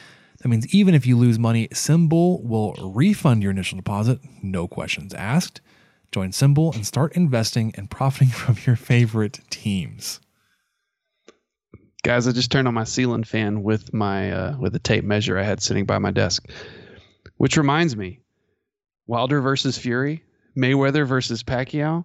That 0.40 0.48
means 0.48 0.72
even 0.74 0.94
if 0.94 1.06
you 1.06 1.16
lose 1.16 1.38
money, 1.38 1.68
SimBull 1.68 2.44
will 2.44 2.74
refund 2.94 3.42
your 3.42 3.52
initial 3.52 3.76
deposit, 3.76 4.20
no 4.42 4.68
questions 4.68 5.14
asked. 5.14 5.60
Join 6.12 6.30
SimBull 6.30 6.74
and 6.74 6.86
start 6.86 7.16
investing 7.16 7.72
and 7.76 7.90
profiting 7.90 8.28
from 8.32 8.56
your 8.64 8.76
favorite 8.76 9.40
teams. 9.50 10.20
Guys, 12.04 12.28
I 12.28 12.32
just 12.32 12.52
turned 12.52 12.68
on 12.68 12.74
my 12.74 12.84
ceiling 12.84 13.24
fan 13.24 13.64
with 13.64 13.92
my 13.92 14.30
uh, 14.30 14.56
with 14.58 14.76
a 14.76 14.78
tape 14.78 15.02
measure 15.02 15.38
I 15.38 15.42
had 15.42 15.60
sitting 15.60 15.86
by 15.86 15.98
my 15.98 16.12
desk. 16.12 16.48
Which 17.38 17.56
reminds 17.56 17.96
me, 17.96 18.20
Wilder 19.06 19.40
versus 19.40 19.76
Fury, 19.76 20.22
Mayweather 20.56 21.06
versus 21.06 21.42
Pacquiao, 21.42 22.04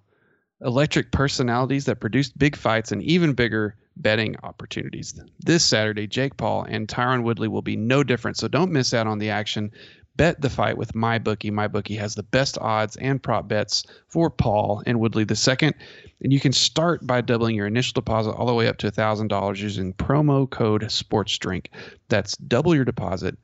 electric 0.64 1.12
personalities 1.12 1.86
that 1.86 2.00
produced 2.00 2.38
big 2.38 2.56
fights 2.56 2.92
and 2.92 3.02
even 3.04 3.34
bigger 3.34 3.76
betting 3.98 4.36
opportunities. 4.44 5.20
This 5.40 5.64
Saturday, 5.66 6.08
Jake 6.08 6.38
Paul 6.38 6.64
and 6.64 6.88
Tyron 6.88 7.24
Woodley 7.24 7.48
will 7.48 7.62
be 7.62 7.76
no 7.76 8.04
different, 8.04 8.38
so 8.38 8.48
don't 8.48 8.72
miss 8.72 8.94
out 8.94 9.08
on 9.08 9.20
the 9.20 9.30
action. 9.30 9.72
Bet 10.18 10.42
the 10.42 10.50
fight 10.50 10.78
with 10.78 10.94
MyBookie. 10.94 11.52
MyBookie 11.52 11.98
has 11.98 12.16
the 12.16 12.24
best 12.24 12.58
odds 12.60 12.96
and 12.98 13.24
prop 13.24 13.48
bets 13.48 13.84
for 14.08 14.30
Paul 14.30 14.84
and 14.86 15.00
Woodley 15.00 15.24
the 15.24 15.36
second, 15.36 15.74
and 16.22 16.34
you 16.34 16.40
can 16.40 16.52
start 16.52 17.06
by 17.08 17.22
doubling 17.22 17.56
your 17.56 17.68
initial 17.68 17.94
deposit 17.94 18.32
all 18.32 18.46
the 18.46 18.54
way 18.54 18.68
up 18.68 18.78
to 18.78 18.92
$1,000 18.92 19.58
using 19.58 19.94
promo 19.94 20.50
code 20.50 20.84
SPORTSDRINK. 20.84 21.68
That's 22.10 22.36
double 22.38 22.76
your 22.76 22.86
deposit 22.86 23.38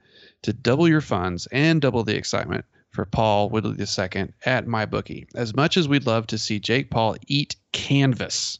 to 0.43 0.53
double 0.53 0.87
your 0.87 1.01
funds 1.01 1.47
and 1.51 1.81
double 1.81 2.03
the 2.03 2.15
excitement 2.15 2.65
for 2.97 3.05
Paul 3.05 3.51
Woodley 3.51 3.73
II 3.73 4.33
at 4.43 4.65
MyBookie. 4.65 5.27
As 5.35 5.55
much 5.55 5.77
as 5.77 5.87
we'd 5.87 6.07
love 6.07 6.25
to 6.27 6.37
see 6.39 6.59
Jake 6.59 6.89
Paul 6.89 7.15
eat 7.27 7.55
canvas, 7.71 8.57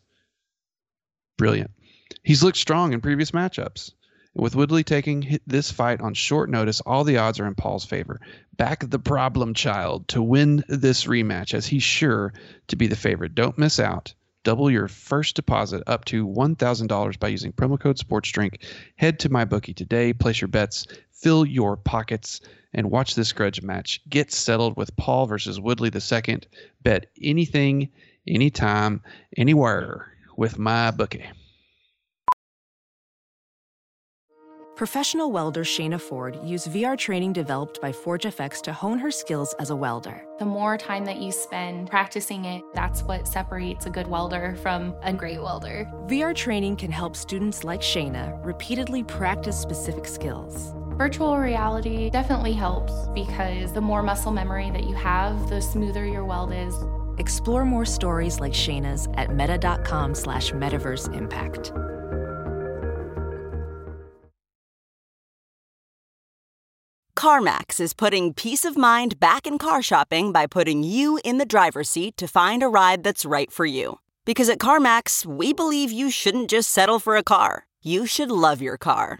brilliant. 1.40 1.72
He's 2.22 2.44
looked 2.44 2.60
strong 2.60 2.94
in 2.94 3.02
previous 3.02 3.32
matchups. 3.32 3.94
With 4.36 4.56
Woodley 4.56 4.84
taking 4.84 5.40
this 5.48 5.72
fight 5.72 6.02
on 6.02 6.14
short 6.14 6.52
notice, 6.52 6.82
all 6.82 7.04
the 7.04 7.18
odds 7.18 7.40
are 7.40 7.48
in 7.48 7.56
Paul's 7.56 7.84
favor. 7.84 8.20
Back 8.58 8.88
the 8.88 9.00
problem 9.00 9.56
child 9.56 10.08
to 10.10 10.22
win 10.22 10.64
this 10.68 11.06
rematch, 11.06 11.56
as 11.56 11.66
he's 11.66 11.82
sure 11.82 12.32
to 12.68 12.76
be 12.76 12.86
the 12.86 12.96
favorite. 12.96 13.34
Don't 13.34 13.58
miss 13.58 13.80
out. 13.80 14.14
Double 14.44 14.70
your 14.70 14.88
first 14.88 15.36
deposit 15.36 15.82
up 15.88 16.06
to 16.06 16.28
$1,000 16.28 17.20
by 17.20 17.28
using 17.28 17.54
promo 17.54 17.80
code 17.80 17.98
SPORTSDRINK. 17.98 18.62
Head 18.98 19.18
to 19.22 19.30
MyBookie 19.30 19.76
today, 19.76 20.14
place 20.14 20.40
your 20.40 20.48
bets, 20.48 20.86
fill 21.12 21.44
your 21.44 21.76
pockets, 21.76 22.40
and 22.78 22.92
watch 22.92 23.16
this 23.16 23.34
grudge 23.34 23.62
match 23.62 24.00
get 24.08 24.32
settled 24.32 24.78
with 24.78 24.96
Paul 24.96 25.26
versus 25.26 25.60
Woodley 25.60 25.92
II. 25.94 26.40
Bet 26.84 27.08
anything, 27.22 27.90
anytime, 28.26 29.02
anywhere 29.36 30.14
with 30.38 30.60
my 30.60 30.92
bookie. 30.92 31.26
Professional 34.76 35.32
welder 35.32 35.64
Shayna 35.64 36.00
Ford 36.00 36.38
used 36.44 36.68
VR 36.68 36.96
training 36.96 37.34
developed 37.34 37.82
by 37.82 37.92
ForgeFX 37.92 38.62
to 38.62 38.72
hone 38.72 39.00
her 39.00 39.10
skills 39.10 39.56
as 39.58 39.72
a 39.72 39.76
welder. 39.76 40.24
The 40.38 40.46
more 40.46 40.78
time 40.78 41.04
that 41.06 41.18
you 41.18 41.32
spend 41.32 41.90
practicing 41.90 42.46
it, 42.46 42.62
that's 42.76 43.02
what 43.02 43.28
separates 43.28 43.88
a 43.88 43.90
good 43.90 44.06
welder 44.06 44.56
from 44.62 44.94
a 45.02 45.12
great 45.12 45.42
welder. 45.42 45.92
VR 46.06 46.36
training 46.36 46.76
can 46.76 46.92
help 46.92 47.16
students 47.16 47.64
like 47.64 47.82
Shayna 47.82 48.40
repeatedly 48.46 49.04
practice 49.04 49.60
specific 49.60 50.06
skills. 50.06 50.76
Virtual 50.98 51.38
reality 51.38 52.10
definitely 52.10 52.54
helps 52.54 52.92
because 53.14 53.72
the 53.72 53.82
more 53.82 54.02
muscle 54.02 54.32
memory 54.32 54.72
that 54.72 54.86
you 54.86 54.96
have, 54.96 55.48
the 55.48 55.62
smoother 55.62 56.08
your 56.08 56.26
weld 56.26 56.52
is. 56.52 56.74
Explore 57.20 57.66
more 57.66 57.86
stories 57.86 58.40
like 58.40 58.52
Shayna's 58.52 59.08
at 59.14 59.32
meta.com 59.36 60.16
slash 60.16 60.54
metaverse 60.54 61.16
impact. 61.16 61.72
CarMax 67.16 67.80
is 67.80 67.94
putting 67.94 68.34
peace 68.34 68.66
of 68.66 68.76
mind 68.76 69.20
back 69.20 69.46
in 69.46 69.60
car 69.60 69.84
shopping 69.84 70.32
by 70.32 70.48
putting 70.48 70.82
you 70.82 71.20
in 71.24 71.38
the 71.38 71.46
driver's 71.46 71.90
seat 71.92 72.18
to 72.18 72.28
find 72.28 72.64
a 72.64 72.68
ride 72.68 73.04
that's 73.04 73.24
right 73.24 73.52
for 73.52 73.68
you. 73.68 74.00
Because 74.26 74.50
at 74.50 74.58
CarMax, 74.58 75.28
we 75.28 75.54
believe 75.54 75.92
you 75.92 76.10
shouldn't 76.10 76.50
just 76.50 76.72
settle 76.72 76.98
for 76.98 77.16
a 77.16 77.24
car, 77.24 77.68
you 77.84 78.08
should 78.08 78.32
love 78.32 78.64
your 78.64 78.78
car. 78.78 79.20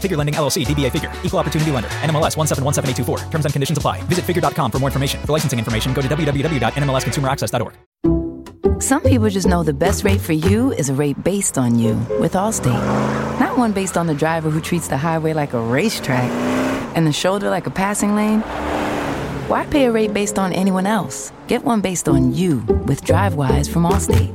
Figure 0.00 0.16
Lending 0.16 0.34
LLC, 0.34 0.64
DBA 0.64 0.90
Figure, 0.90 1.12
Equal 1.22 1.38
Opportunity 1.38 1.70
Lender, 1.70 1.90
NMLS 2.00 2.34
1717824. 2.36 3.30
Terms 3.30 3.44
and 3.44 3.52
conditions 3.52 3.76
apply. 3.76 4.00
Visit 4.04 4.24
figure.com 4.24 4.70
for 4.70 4.78
more 4.78 4.88
information. 4.88 5.20
For 5.26 5.32
licensing 5.32 5.58
information, 5.58 5.92
go 5.92 6.00
to 6.00 6.08
www.nmlsconsumeraccess.org. 6.08 7.74
Some 8.80 9.02
people 9.02 9.28
just 9.28 9.46
know 9.46 9.62
the 9.62 9.74
best 9.74 10.04
rate 10.04 10.22
for 10.22 10.32
you 10.32 10.72
is 10.72 10.88
a 10.88 10.94
rate 10.94 11.22
based 11.22 11.58
on 11.58 11.78
you 11.78 11.96
with 12.18 12.32
Allstate. 12.32 13.38
Not 13.38 13.58
one 13.58 13.72
based 13.72 13.98
on 13.98 14.06
the 14.06 14.14
driver 14.14 14.48
who 14.48 14.58
treats 14.58 14.88
the 14.88 14.96
highway 14.96 15.34
like 15.34 15.52
a 15.52 15.60
racetrack 15.60 16.30
and 16.96 17.06
the 17.06 17.12
shoulder 17.12 17.50
like 17.50 17.66
a 17.66 17.70
passing 17.70 18.14
lane. 18.14 18.40
Why 19.50 19.66
pay 19.66 19.84
a 19.84 19.92
rate 19.92 20.14
based 20.14 20.38
on 20.38 20.54
anyone 20.54 20.86
else? 20.86 21.30
Get 21.46 21.62
one 21.62 21.82
based 21.82 22.08
on 22.08 22.32
you 22.32 22.60
with 22.86 23.04
DriveWise 23.04 23.68
from 23.68 23.82
Allstate. 23.82 24.32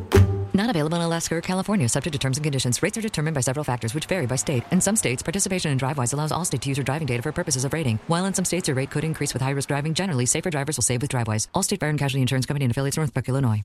Not 0.55 0.69
available 0.69 0.95
in 0.95 1.01
Alaska 1.03 1.35
or 1.35 1.41
California, 1.41 1.89
subject 1.89 2.13
to 2.13 2.19
terms 2.19 2.37
and 2.37 2.43
conditions. 2.45 2.81
Rates 2.81 2.97
are 2.97 3.01
determined 3.01 3.35
by 3.35 3.41
several 3.41 3.65
factors, 3.65 3.93
which 3.93 4.05
vary 4.05 4.25
by 4.25 4.37
state. 4.37 4.63
In 4.71 4.79
some 4.79 4.95
states, 4.95 5.21
participation 5.21 5.69
in 5.69 5.77
DriveWise 5.77 6.13
allows 6.13 6.31
all 6.31 6.45
Allstate 6.45 6.61
to 6.61 6.69
use 6.69 6.77
your 6.77 6.85
driving 6.85 7.05
data 7.05 7.21
for 7.21 7.33
purposes 7.33 7.65
of 7.65 7.73
rating. 7.73 7.99
While 8.07 8.23
in 8.23 8.33
some 8.33 8.45
states, 8.45 8.69
your 8.69 8.75
rate 8.75 8.89
could 8.89 9.03
increase 9.03 9.33
with 9.33 9.41
high 9.41 9.51
risk 9.51 9.67
driving. 9.67 9.93
Generally, 9.93 10.27
safer 10.27 10.49
drivers 10.49 10.77
will 10.77 10.83
save 10.83 11.01
with 11.01 11.11
DriveWise. 11.11 11.49
Allstate 11.53 11.81
Fire 11.81 11.89
and 11.89 11.99
Casualty 11.99 12.21
Insurance 12.21 12.45
Company 12.45 12.63
and 12.63 12.71
affiliates, 12.71 12.95
Northbrook, 12.95 13.27
Illinois. 13.27 13.63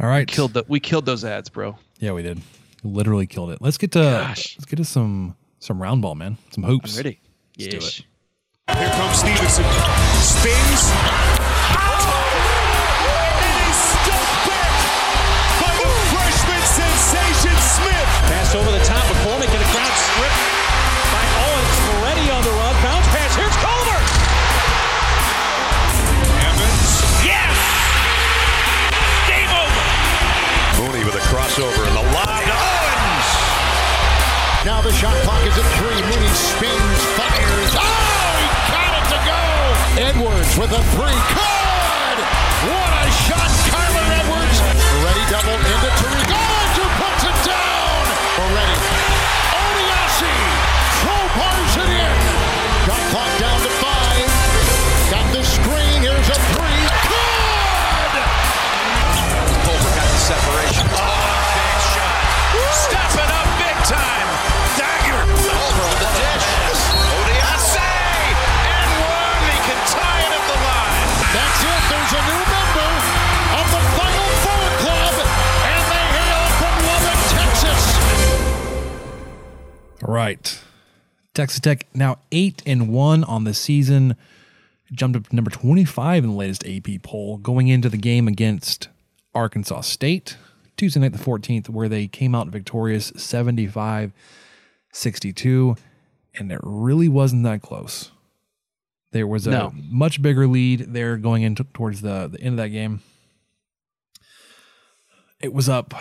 All 0.00 0.08
right, 0.08 0.28
we 0.28 0.34
killed 0.34 0.54
the, 0.54 0.64
we 0.66 0.80
killed 0.80 1.06
those 1.06 1.24
ads, 1.24 1.48
bro. 1.48 1.78
Yeah, 2.00 2.12
we 2.12 2.22
did. 2.22 2.40
Literally 2.82 3.28
killed 3.28 3.52
it. 3.52 3.58
Let's 3.60 3.78
get 3.78 3.92
to 3.92 4.00
Gosh. 4.00 4.56
let's 4.58 4.64
get 4.64 4.76
to 4.76 4.84
some 4.84 5.36
some 5.60 5.80
round 5.80 6.02
ball, 6.02 6.16
man. 6.16 6.36
Some 6.50 6.64
hoops. 6.64 6.94
I'm 6.94 7.04
ready. 7.04 7.20
Let's 7.56 7.70
do 7.70 7.76
it. 7.76 8.76
Here 8.76 8.90
comes 8.90 9.18
Stevenson. 9.18 9.64
Spins. 10.20 11.41
Crossover 31.52 31.84
and 31.84 31.96
the 31.96 32.06
lob 32.16 32.24
to 32.24 32.54
Owens. 32.56 33.28
Now 34.64 34.80
the 34.80 34.92
shot 34.92 35.14
clock 35.24 35.44
is 35.44 35.52
at 35.52 35.68
three. 35.76 36.00
Mooney 36.00 36.32
spins, 36.32 37.00
fires. 37.18 37.72
Oh, 37.76 38.32
he 38.40 38.48
got 38.72 38.92
it 38.96 39.06
to 39.12 39.18
go. 39.28 39.40
Edwards 40.08 40.52
with 40.56 40.72
a 40.72 40.82
three. 40.96 41.18
Good! 41.36 42.18
What 42.72 42.90
a 43.04 43.06
shot, 43.28 43.50
Kyler 43.68 44.06
Edwards. 44.16 44.58
Ready 45.04 45.24
double 45.28 45.60
into 45.60 45.81
right. 80.02 80.60
Texas 81.34 81.60
Tech 81.60 81.86
now 81.94 82.18
eight 82.30 82.62
and 82.66 82.88
one 82.88 83.24
on 83.24 83.44
the 83.44 83.54
season. 83.54 84.16
Jumped 84.92 85.16
up 85.16 85.28
to 85.28 85.34
number 85.36 85.50
25 85.50 86.24
in 86.24 86.30
the 86.30 86.36
latest 86.36 86.66
AP 86.66 87.02
poll 87.02 87.38
going 87.38 87.68
into 87.68 87.88
the 87.88 87.96
game 87.96 88.28
against 88.28 88.88
Arkansas 89.34 89.80
State 89.82 90.36
Tuesday 90.76 91.00
night, 91.00 91.12
the 91.12 91.18
14th, 91.18 91.68
where 91.70 91.88
they 91.88 92.06
came 92.06 92.34
out 92.34 92.48
victorious 92.48 93.10
75 93.16 94.12
62. 94.92 95.76
And 96.34 96.52
it 96.52 96.60
really 96.62 97.08
wasn't 97.08 97.44
that 97.44 97.62
close. 97.62 98.10
There 99.12 99.26
was 99.26 99.46
a 99.46 99.50
No. 99.50 99.72
much 99.74 100.20
bigger 100.20 100.46
lead 100.46 100.92
there 100.92 101.16
going 101.16 101.42
into 101.42 101.64
towards 101.64 102.00
the, 102.02 102.28
the 102.28 102.40
end 102.40 102.54
of 102.54 102.56
that 102.58 102.68
game. 102.70 103.00
It 105.40 105.52
was 105.52 105.68
up 105.68 105.94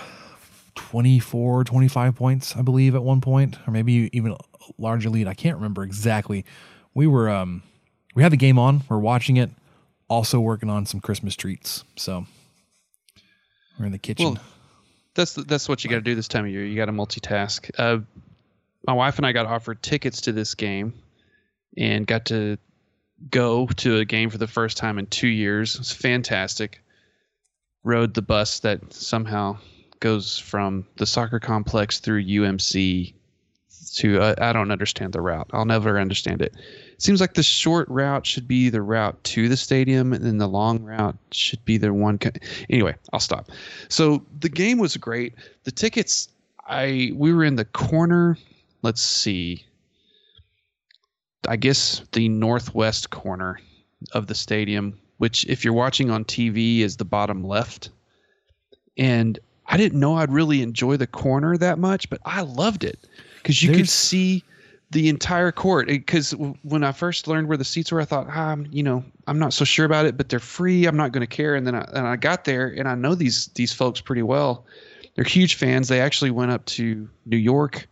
24, 0.76 1.64
25 1.64 2.16
points, 2.16 2.56
I 2.56 2.62
believe, 2.62 2.96
at 2.96 3.04
one 3.04 3.22
point, 3.22 3.58
or 3.68 3.72
maybe 3.72 4.10
even 4.14 4.34
a 4.34 4.38
larger 4.78 5.10
lead. 5.10 5.28
I 5.28 5.34
can't 5.34 5.56
remember 5.56 5.84
exactly. 5.84 6.46
We 6.94 7.08
were, 7.08 7.30
um, 7.30 7.64
we 8.16 8.24
had 8.24 8.32
the 8.32 8.38
game 8.38 8.60
on, 8.60 8.84
we're 8.90 9.00
watching 9.00 9.38
it, 9.38 9.50
also 10.08 10.40
working 10.40 10.70
on 10.70 10.86
some 10.86 11.00
Christmas 11.00 11.36
treats. 11.36 11.84
So 11.96 12.26
we're 13.80 13.86
in 13.86 13.92
the 13.92 13.98
kitchen. 13.98 14.34
Well, 14.34 14.44
that's 15.14 15.34
that's 15.34 15.68
what 15.68 15.84
you 15.84 15.90
got 15.90 15.98
to 15.98 16.02
do 16.02 16.16
this 16.16 16.28
time 16.28 16.46
of 16.46 16.52
year. 16.52 16.66
You 16.66 16.76
got 16.76 16.86
to 16.86 16.92
multitask. 16.92 17.70
Uh, 17.78 18.00
my 18.88 18.94
wife 18.94 19.18
and 19.18 19.26
I 19.26 19.32
got 19.32 19.46
offered 19.46 19.82
tickets 19.82 20.22
to 20.22 20.32
this 20.32 20.56
game, 20.56 20.94
and 21.78 22.06
got 22.06 22.26
to 22.26 22.58
go 23.30 23.68
to 23.68 23.98
a 23.98 24.06
game 24.06 24.30
for 24.30 24.38
the 24.38 24.48
first 24.48 24.78
time 24.78 24.98
in 25.00 25.08
two 25.08 25.28
years. 25.28 25.76
It 25.76 25.80
was 25.80 25.92
fantastic. 25.92 26.82
Rode 27.84 28.14
the 28.14 28.22
bus 28.22 28.60
that 28.60 28.94
somehow 28.94 29.58
goes 30.02 30.38
from 30.38 30.86
the 30.98 31.06
soccer 31.06 31.40
complex 31.40 32.00
through 32.00 32.26
UMC 32.26 33.14
to 33.96 34.20
uh, 34.22 34.36
I 34.40 34.52
don't 34.52 34.72
understand 34.72 35.14
the 35.14 35.22
route. 35.22 35.50
I'll 35.54 35.66
never 35.66 36.00
understand 36.00 36.42
it. 36.42 36.54
It 36.94 37.02
seems 37.02 37.22
like 37.22 37.34
the 37.34 37.44
short 37.44 37.88
route 37.90 38.26
should 38.26 38.48
be 38.48 38.70
the 38.70 38.82
route 38.82 39.22
to 39.26 39.48
the 39.48 39.58
stadium, 39.58 40.14
and 40.14 40.24
then 40.24 40.38
the 40.38 40.48
long 40.48 40.84
route 40.84 41.18
should 41.32 41.64
be 41.66 41.78
the 41.78 41.94
one. 41.94 42.18
Co- 42.18 42.32
anyway, 42.70 42.96
I'll 43.14 43.20
stop. 43.20 43.50
So 43.88 44.26
the 44.40 44.50
game 44.50 44.78
was 44.78 44.98
great. 44.98 45.36
The 45.64 45.72
tickets, 45.72 46.28
I 46.68 47.12
we 47.16 47.34
were 47.34 47.44
in 47.44 47.56
the 47.56 47.66
corner. 47.66 48.38
Let's 48.82 49.02
see. 49.02 49.66
I 51.48 51.56
guess 51.56 52.04
the 52.12 52.30
northwest 52.30 53.10
corner 53.10 53.60
of 54.14 54.28
the 54.28 54.36
stadium, 54.36 55.00
which 55.18 55.46
if 55.48 55.64
you're 55.64 55.74
watching 55.74 56.10
on 56.10 56.26
TV 56.26 56.80
is 56.80 56.98
the 56.98 57.06
bottom 57.06 57.44
left. 57.44 57.90
And 58.98 59.40
I 59.72 59.78
didn't 59.78 60.00
know 60.00 60.16
I'd 60.16 60.32
really 60.32 60.62
enjoy 60.62 60.98
the 60.98 61.08
corner 61.08 61.58
that 61.58 61.80
much, 61.80 62.10
but 62.10 62.20
I 62.26 62.42
loved 62.42 62.84
it 62.84 63.00
because 63.38 63.64
you 63.64 63.74
could 63.74 63.88
see 63.88 64.44
the 64.92 65.08
entire 65.08 65.54
court. 65.54 65.88
Because 65.88 66.32
when 66.64 66.84
I 66.84 66.92
first 66.92 67.26
learned 67.26 67.48
where 67.48 67.58
the 67.58 67.64
seats 67.64 67.90
were, 67.90 68.02
I 68.02 68.06
thought, 68.06 68.28
ah, 68.30 68.50
I'm, 68.50 68.68
you 68.70 68.84
know, 68.84 69.02
I'm 69.28 69.40
not 69.40 69.54
so 69.54 69.64
sure 69.64 69.86
about 69.86 70.06
it, 70.06 70.18
but 70.18 70.28
they're 70.28 70.40
free. 70.40 70.86
I'm 70.86 70.98
not 70.98 71.14
going 71.14 71.22
to 71.22 71.36
care. 71.36 71.56
And 71.56 71.66
then 71.66 71.76
I, 71.76 71.90
and 71.94 72.06
I 72.06 72.18
got 72.18 72.44
there, 72.44 72.68
and 72.68 72.86
I 72.86 72.96
know 72.96 73.16
these 73.16 73.48
these 73.56 73.72
folks 73.72 74.02
pretty 74.02 74.24
well. 74.24 74.66
They're 75.16 75.24
huge 75.24 75.56
fans. 75.56 75.88
They 75.88 76.02
actually 76.02 76.32
went 76.32 76.52
up 76.52 76.66
to 76.66 77.10
New 77.26 77.38
York. 77.38 77.88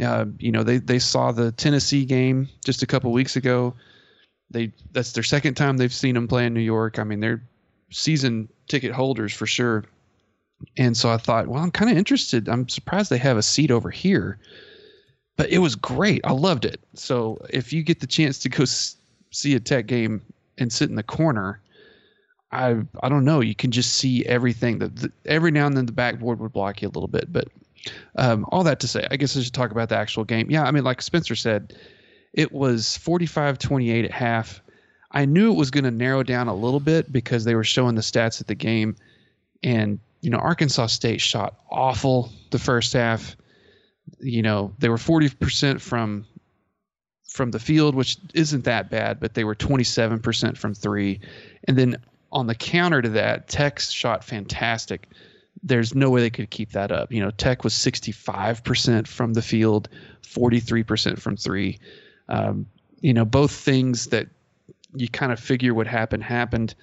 Uh, 0.00 0.26
you 0.38 0.52
know, 0.52 0.62
they 0.62 0.78
they 0.78 1.00
saw 1.00 1.32
the 1.32 1.50
Tennessee 1.50 2.04
game 2.04 2.48
just 2.64 2.84
a 2.84 2.86
couple 2.86 3.10
weeks 3.10 3.34
ago. 3.34 3.74
They 4.48 4.72
that's 4.92 5.10
their 5.10 5.24
second 5.24 5.54
time 5.54 5.76
they've 5.76 5.92
seen 5.92 6.14
them 6.14 6.28
play 6.28 6.46
in 6.46 6.54
New 6.54 6.60
York. 6.60 7.00
I 7.00 7.04
mean, 7.04 7.18
they're 7.18 7.42
season 7.90 8.48
ticket 8.68 8.92
holders 8.92 9.32
for 9.32 9.46
sure. 9.46 9.84
And 10.76 10.96
so 10.96 11.10
I 11.10 11.16
thought, 11.16 11.48
well, 11.48 11.62
I'm 11.62 11.70
kind 11.70 11.90
of 11.90 11.96
interested. 11.96 12.48
I'm 12.48 12.68
surprised 12.68 13.10
they 13.10 13.18
have 13.18 13.36
a 13.36 13.42
seat 13.42 13.70
over 13.70 13.90
here, 13.90 14.38
but 15.36 15.50
it 15.50 15.58
was 15.58 15.74
great. 15.76 16.20
I 16.24 16.32
loved 16.32 16.64
it. 16.64 16.80
So 16.94 17.38
if 17.50 17.72
you 17.72 17.82
get 17.82 18.00
the 18.00 18.06
chance 18.06 18.38
to 18.40 18.48
go 18.48 18.62
s- 18.62 18.96
see 19.30 19.54
a 19.54 19.60
Tech 19.60 19.86
game 19.86 20.22
and 20.58 20.72
sit 20.72 20.88
in 20.88 20.96
the 20.96 21.02
corner, 21.02 21.60
I 22.52 22.76
I 23.02 23.08
don't 23.08 23.24
know. 23.24 23.40
You 23.40 23.54
can 23.54 23.70
just 23.70 23.94
see 23.94 24.24
everything. 24.26 24.78
That 24.78 25.12
every 25.26 25.50
now 25.50 25.66
and 25.66 25.76
then 25.76 25.86
the 25.86 25.92
backboard 25.92 26.38
would 26.40 26.52
block 26.52 26.82
you 26.82 26.88
a 26.88 26.90
little 26.90 27.08
bit, 27.08 27.32
but 27.32 27.48
um, 28.16 28.46
all 28.50 28.62
that 28.64 28.80
to 28.80 28.88
say, 28.88 29.06
I 29.10 29.16
guess 29.16 29.36
I 29.36 29.42
should 29.42 29.52
talk 29.52 29.70
about 29.70 29.88
the 29.88 29.96
actual 29.96 30.24
game. 30.24 30.50
Yeah, 30.50 30.64
I 30.64 30.70
mean, 30.70 30.84
like 30.84 31.02
Spencer 31.02 31.34
said, 31.34 31.76
it 32.32 32.52
was 32.52 32.98
45-28 33.04 34.04
at 34.04 34.10
half. 34.10 34.62
I 35.10 35.24
knew 35.24 35.52
it 35.52 35.56
was 35.56 35.70
going 35.70 35.84
to 35.84 35.90
narrow 35.90 36.22
down 36.22 36.48
a 36.48 36.54
little 36.54 36.80
bit 36.80 37.12
because 37.12 37.44
they 37.44 37.54
were 37.54 37.64
showing 37.64 37.94
the 37.94 38.00
stats 38.00 38.40
at 38.40 38.46
the 38.46 38.54
game, 38.54 38.96
and 39.62 39.98
you 40.24 40.30
know 40.30 40.38
Arkansas 40.38 40.86
State 40.86 41.20
shot 41.20 41.60
awful 41.70 42.32
the 42.50 42.58
first 42.58 42.94
half. 42.94 43.36
You 44.20 44.42
know 44.42 44.74
they 44.78 44.88
were 44.88 44.96
40% 44.96 45.80
from 45.80 46.24
from 47.28 47.50
the 47.50 47.58
field, 47.58 47.94
which 47.94 48.16
isn't 48.32 48.64
that 48.64 48.90
bad, 48.90 49.20
but 49.20 49.34
they 49.34 49.44
were 49.44 49.56
27% 49.56 50.56
from 50.56 50.72
three, 50.72 51.20
and 51.68 51.76
then 51.76 51.96
on 52.32 52.46
the 52.46 52.54
counter 52.54 53.02
to 53.02 53.10
that, 53.10 53.48
Tech 53.48 53.78
shot 53.78 54.24
fantastic. 54.24 55.08
There's 55.62 55.94
no 55.94 56.10
way 56.10 56.22
they 56.22 56.30
could 56.30 56.50
keep 56.50 56.72
that 56.72 56.90
up. 56.90 57.12
You 57.12 57.20
know, 57.20 57.30
Tech 57.30 57.62
was 57.62 57.74
65% 57.74 59.06
from 59.06 59.34
the 59.34 59.42
field, 59.42 59.88
43% 60.22 61.18
from 61.18 61.36
three. 61.36 61.78
Um, 62.28 62.66
you 63.00 63.14
know, 63.14 63.24
both 63.24 63.52
things 63.52 64.06
that 64.06 64.28
you 64.94 65.08
kind 65.08 65.32
of 65.32 65.38
figure 65.38 65.74
would 65.74 65.86
happen 65.86 66.20
happened. 66.20 66.74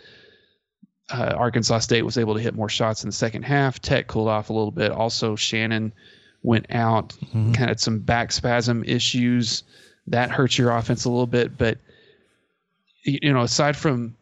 Uh, 1.11 1.33
Arkansas 1.37 1.79
State 1.79 2.03
was 2.03 2.17
able 2.17 2.33
to 2.35 2.39
hit 2.39 2.55
more 2.55 2.69
shots 2.69 3.03
in 3.03 3.09
the 3.09 3.15
second 3.15 3.43
half. 3.43 3.79
Tech 3.81 4.07
cooled 4.07 4.29
off 4.29 4.49
a 4.49 4.53
little 4.53 4.71
bit. 4.71 4.91
Also, 4.91 5.35
Shannon 5.35 5.91
went 6.43 6.65
out, 6.69 7.13
kind 7.31 7.49
of 7.49 7.55
had 7.55 7.79
some 7.79 7.99
back 7.99 8.31
spasm 8.31 8.83
issues. 8.85 9.63
That 10.07 10.31
hurts 10.31 10.57
your 10.57 10.71
offense 10.71 11.05
a 11.05 11.09
little 11.09 11.27
bit. 11.27 11.57
But, 11.57 11.77
you 13.03 13.33
know, 13.33 13.41
aside 13.41 13.75
from, 13.75 14.15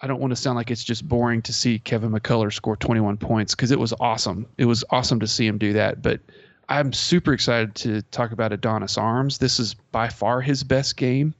I 0.00 0.06
don't 0.06 0.20
want 0.20 0.30
to 0.30 0.36
sound 0.36 0.56
like 0.56 0.70
it's 0.70 0.84
just 0.84 1.06
boring 1.08 1.42
to 1.42 1.52
see 1.52 1.78
Kevin 1.78 2.10
McCullar 2.10 2.52
score 2.52 2.76
21 2.76 3.16
points 3.16 3.54
because 3.54 3.70
it 3.70 3.80
was 3.80 3.92
awesome. 4.00 4.46
It 4.56 4.66
was 4.66 4.84
awesome 4.90 5.20
to 5.20 5.26
see 5.26 5.46
him 5.46 5.58
do 5.58 5.72
that. 5.72 6.00
But 6.00 6.20
I'm 6.68 6.92
super 6.92 7.32
excited 7.32 7.74
to 7.76 8.02
talk 8.02 8.32
about 8.32 8.52
Adonis 8.52 8.96
Arms. 8.96 9.38
This 9.38 9.58
is 9.58 9.74
by 9.74 10.08
far 10.08 10.40
his 10.40 10.62
best 10.62 10.96
game 10.96 11.34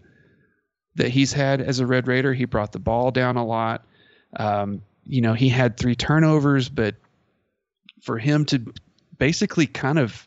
that 0.97 1.09
he's 1.09 1.33
had 1.33 1.61
as 1.61 1.81
a 1.81 1.87
Red 1.87 2.07
Raider. 2.07 2.35
He 2.35 2.45
brought 2.45 2.73
the 2.73 2.79
ball 2.79 3.11
down 3.11 3.37
a 3.37 3.45
lot. 3.45 3.85
Um, 4.37 4.83
you 5.07 5.21
know, 5.21 5.35
he 5.35 5.49
had 5.49 5.77
three 5.77 5.95
turnovers, 5.95 6.69
but 6.69 6.97
for 8.03 8.19
him 8.19 8.45
to 8.47 8.73
basically 9.19 9.67
kind 9.67 9.99
of 9.99 10.27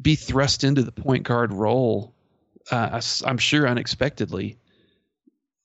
be 0.00 0.14
thrust 0.14 0.64
into 0.64 0.82
the 0.82 0.92
point 0.92 1.24
guard 1.24 1.52
role, 1.52 2.14
uh, 2.70 3.00
I'm 3.24 3.38
sure 3.38 3.66
unexpectedly, 3.66 4.58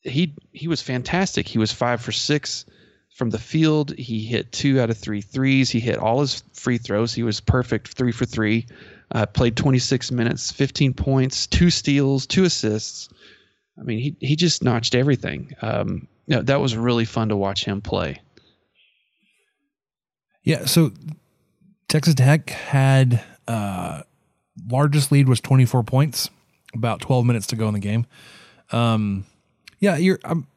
he 0.01 0.35
he 0.51 0.67
was 0.67 0.81
fantastic. 0.81 1.47
He 1.47 1.57
was 1.57 1.71
five 1.71 2.01
for 2.01 2.11
six 2.11 2.65
from 3.13 3.29
the 3.29 3.39
field. 3.39 3.95
He 3.97 4.25
hit 4.25 4.51
two 4.51 4.79
out 4.79 4.89
of 4.89 4.97
three 4.97 5.21
threes. 5.21 5.69
He 5.69 5.79
hit 5.79 5.97
all 5.97 6.21
his 6.21 6.43
free 6.53 6.77
throws. 6.77 7.13
He 7.13 7.23
was 7.23 7.39
perfect, 7.39 7.89
three 7.89 8.11
for 8.11 8.25
three. 8.25 8.65
Uh, 9.11 9.25
played 9.27 9.55
26 9.55 10.11
minutes, 10.11 10.51
15 10.51 10.93
points, 10.95 11.45
two 11.45 11.69
steals, 11.69 12.25
two 12.25 12.45
assists. 12.45 13.09
I 13.79 13.83
mean, 13.83 13.99
he 13.99 14.15
he 14.19 14.35
just 14.35 14.63
notched 14.63 14.95
everything. 14.95 15.53
Um, 15.61 16.07
you 16.27 16.41
that 16.43 16.61
was 16.61 16.75
really 16.75 17.05
fun 17.05 17.29
to 17.29 17.35
watch 17.35 17.65
him 17.65 17.81
play. 17.81 18.21
Yeah, 20.43 20.65
so 20.65 20.91
Texas 21.87 22.15
Tech 22.15 22.49
had 22.49 23.23
uh 23.47 24.01
largest 24.69 25.11
lead 25.11 25.27
was 25.27 25.41
24 25.41 25.83
points, 25.83 26.29
about 26.73 27.01
12 27.01 27.25
minutes 27.25 27.47
to 27.47 27.55
go 27.55 27.67
in 27.67 27.73
the 27.73 27.79
game. 27.79 28.05
Um 28.71 29.25
yeah, 29.79 29.97
you're 29.97 30.19
um, 30.23 30.47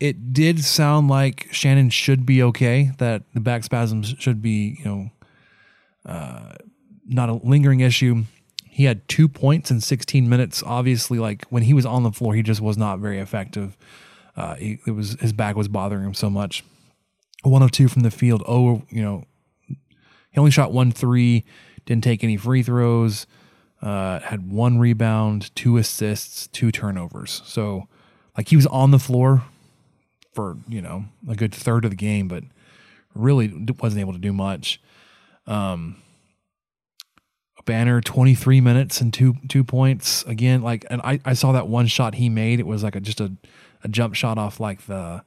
it 0.00 0.32
did 0.32 0.64
sound 0.64 1.08
like 1.08 1.46
Shannon 1.52 1.90
should 1.90 2.26
be 2.26 2.42
okay, 2.42 2.90
that 2.98 3.22
the 3.34 3.40
back 3.40 3.62
spasms 3.62 4.14
should 4.18 4.42
be, 4.42 4.76
you 4.78 4.84
know, 4.84 5.10
uh 6.06 6.54
not 7.06 7.28
a 7.28 7.34
lingering 7.34 7.80
issue. 7.80 8.24
he 8.64 8.84
had 8.84 9.06
two 9.06 9.28
points 9.28 9.70
in 9.70 9.80
16 9.80 10.28
minutes. 10.28 10.62
Obviously, 10.64 11.18
like 11.18 11.44
when 11.50 11.64
he 11.64 11.74
was 11.74 11.84
on 11.84 12.04
the 12.04 12.12
floor, 12.12 12.34
he 12.34 12.42
just 12.42 12.60
was 12.60 12.78
not 12.78 13.00
very 13.00 13.18
effective. 13.18 13.76
Uh, 14.36 14.54
he, 14.56 14.78
it 14.86 14.92
was 14.92 15.16
his 15.20 15.32
back 15.32 15.56
was 15.56 15.68
bothering 15.68 16.04
him 16.04 16.14
so 16.14 16.30
much. 16.30 16.64
One 17.42 17.62
of 17.62 17.70
two 17.70 17.88
from 17.88 18.02
the 18.02 18.10
field. 18.10 18.42
Oh, 18.46 18.82
you 18.88 19.02
know, 19.02 19.24
he 19.68 20.38
only 20.38 20.50
shot 20.50 20.72
one 20.72 20.92
three, 20.92 21.44
didn't 21.84 22.04
take 22.04 22.24
any 22.24 22.36
free 22.36 22.62
throws, 22.62 23.26
uh, 23.82 24.20
had 24.20 24.50
one 24.50 24.78
rebound, 24.78 25.54
two 25.54 25.76
assists, 25.76 26.46
two 26.46 26.70
turnovers. 26.70 27.42
So, 27.44 27.88
like 28.36 28.48
he 28.48 28.56
was 28.56 28.66
on 28.66 28.90
the 28.90 28.98
floor 28.98 29.44
for 30.32 30.56
you 30.68 30.80
know 30.80 31.04
a 31.28 31.34
good 31.34 31.54
third 31.54 31.84
of 31.84 31.90
the 31.90 31.96
game, 31.96 32.28
but 32.28 32.44
really 33.14 33.52
wasn't 33.80 34.00
able 34.00 34.12
to 34.12 34.18
do 34.18 34.32
much. 34.32 34.80
Um, 35.46 35.96
Banner 37.64 38.00
23 38.00 38.60
minutes 38.60 39.00
and 39.00 39.12
two 39.12 39.34
two 39.48 39.64
points 39.64 40.24
again. 40.24 40.62
Like, 40.62 40.84
and 40.90 41.00
I, 41.02 41.20
I 41.24 41.34
saw 41.34 41.52
that 41.52 41.68
one 41.68 41.86
shot 41.86 42.16
he 42.16 42.28
made. 42.28 42.60
It 42.60 42.66
was 42.66 42.82
like 42.82 42.96
a, 42.96 43.00
just 43.00 43.20
a, 43.20 43.32
a 43.84 43.88
jump 43.88 44.14
shot 44.14 44.38
off 44.38 44.60
like 44.60 44.86
the 44.86 45.22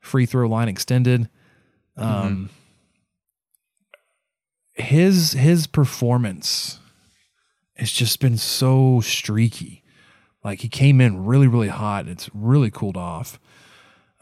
free 0.00 0.26
throw 0.26 0.48
line 0.48 0.68
extended. 0.68 1.28
Um, 1.96 2.50
mm-hmm. 4.76 4.82
his 4.82 5.32
his 5.32 5.66
performance 5.66 6.80
has 7.76 7.92
just 7.92 8.20
been 8.20 8.36
so 8.36 9.00
streaky. 9.00 9.82
Like 10.44 10.60
he 10.60 10.68
came 10.68 11.00
in 11.00 11.24
really 11.24 11.46
really 11.46 11.68
hot. 11.68 12.08
It's 12.08 12.30
really 12.34 12.70
cooled 12.70 12.96
off. 12.96 13.38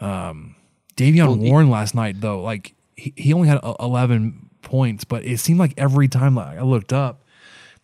Um, 0.01 0.57
Davion 0.97 1.29
well, 1.29 1.37
Warren 1.37 1.67
he, 1.67 1.73
last 1.73 1.95
night 1.95 2.21
though, 2.21 2.43
like 2.43 2.75
he, 2.97 3.13
he 3.17 3.33
only 3.33 3.49
had 3.49 3.61
11 3.81 4.51
points, 4.63 5.05
but 5.05 5.25
it 5.25 5.39
seemed 5.39 5.59
like 5.59 5.75
every 5.77 6.09
time 6.09 6.39
I 6.39 6.61
looked 6.61 6.93
up 6.93 7.25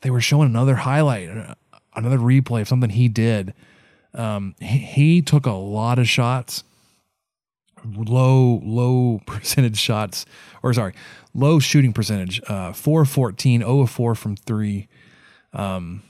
they 0.01 0.11
were 0.11 0.20
showing 0.20 0.49
another 0.49 0.76
highlight, 0.76 1.28
another 1.94 2.18
replay 2.18 2.61
of 2.61 2.68
something 2.68 2.90
he 2.90 3.09
did. 3.09 3.55
Um, 4.16 4.54
he, 4.60 4.78
he 4.78 5.22
took 5.22 5.46
a 5.46 5.52
lot 5.52 5.98
of 5.98 6.08
shots, 6.08 6.64
low, 7.84 8.60
low 8.64 9.20
percentage 9.26 9.76
shots, 9.78 10.26
or 10.62 10.72
sorry, 10.72 10.94
low 11.34 11.58
shooting 11.58 11.92
percentage, 11.92 12.40
uh, 12.48 12.72
4 12.72 13.04
14, 13.04 13.60
0 13.60 13.86
4 13.86 14.14
from 14.14 14.36
three. 14.36 14.88
Um, 15.52 16.02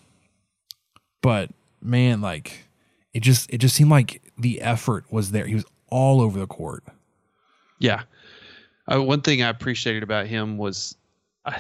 but 1.20 1.50
man, 1.82 2.20
like 2.20 2.68
it 3.12 3.20
just, 3.20 3.52
it 3.52 3.59
just 3.59 3.74
seemed 3.74 3.90
like 3.90 4.22
the 4.38 4.61
effort 4.61 5.04
was 5.11 5.32
there. 5.32 5.46
He 5.46 5.54
was 5.54 5.64
all 5.88 6.20
over 6.20 6.38
the 6.38 6.46
court. 6.46 6.84
Yeah. 7.78 8.02
Uh, 8.90 9.02
one 9.02 9.20
thing 9.20 9.42
I 9.42 9.48
appreciated 9.48 10.02
about 10.02 10.26
him 10.26 10.59
was 10.59 10.96
uh, 11.44 11.59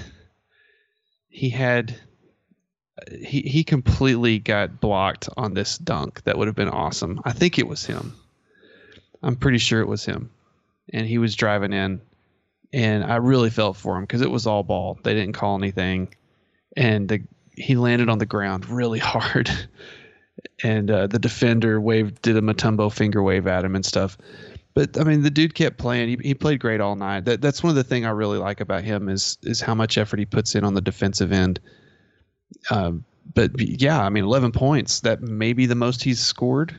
he 1.28 1.50
had 1.50 1.98
he 3.22 3.42
he 3.42 3.64
completely 3.64 4.38
got 4.38 4.80
blocked 4.80 5.28
on 5.36 5.54
this 5.54 5.78
dunk 5.78 6.22
that 6.24 6.38
would 6.38 6.46
have 6.46 6.56
been 6.56 6.68
awesome. 6.68 7.20
I 7.24 7.32
think 7.32 7.58
it 7.58 7.68
was 7.68 7.84
him. 7.84 8.14
I'm 9.22 9.36
pretty 9.36 9.58
sure 9.58 9.80
it 9.80 9.88
was 9.88 10.04
him. 10.04 10.30
And 10.92 11.06
he 11.06 11.18
was 11.18 11.34
driving 11.34 11.72
in 11.72 12.00
and 12.72 13.04
I 13.04 13.16
really 13.16 13.50
felt 13.50 13.76
for 13.76 13.96
him 13.96 14.04
because 14.04 14.22
it 14.22 14.30
was 14.30 14.46
all 14.46 14.62
ball. 14.62 14.98
They 15.02 15.14
didn't 15.14 15.34
call 15.34 15.56
anything 15.56 16.14
and 16.76 17.08
the 17.08 17.22
he 17.52 17.74
landed 17.74 18.08
on 18.08 18.18
the 18.18 18.26
ground 18.26 18.68
really 18.68 18.98
hard. 19.14 19.50
and 20.62 20.90
uh, 20.90 21.06
the 21.06 21.18
defender 21.18 21.80
waved 21.80 22.22
did 22.22 22.36
a 22.36 22.40
Mutombo 22.40 22.92
finger 22.92 23.22
wave 23.22 23.46
at 23.46 23.64
him 23.64 23.74
and 23.74 23.84
stuff. 23.84 24.16
But 24.74 25.00
I 25.00 25.04
mean, 25.04 25.22
the 25.22 25.30
dude 25.30 25.54
kept 25.54 25.78
playing. 25.78 26.08
He, 26.08 26.28
he 26.28 26.34
played 26.34 26.60
great 26.60 26.82
all 26.82 26.96
night. 26.96 27.24
That 27.24 27.40
that's 27.40 27.62
one 27.62 27.70
of 27.70 27.76
the 27.76 27.84
thing 27.84 28.04
I 28.04 28.10
really 28.10 28.38
like 28.38 28.60
about 28.60 28.84
him 28.84 29.08
is 29.08 29.38
is 29.42 29.60
how 29.60 29.74
much 29.74 29.96
effort 29.96 30.18
he 30.18 30.26
puts 30.26 30.54
in 30.54 30.64
on 30.64 30.74
the 30.74 30.82
defensive 30.82 31.32
end. 31.32 31.60
Um, 32.70 33.04
but 33.34 33.50
yeah, 33.58 34.02
I 34.02 34.08
mean, 34.08 34.24
11 34.24 34.52
points. 34.52 35.00
That 35.00 35.20
may 35.22 35.52
be 35.52 35.66
the 35.66 35.74
most 35.74 36.02
he's 36.02 36.20
scored 36.20 36.78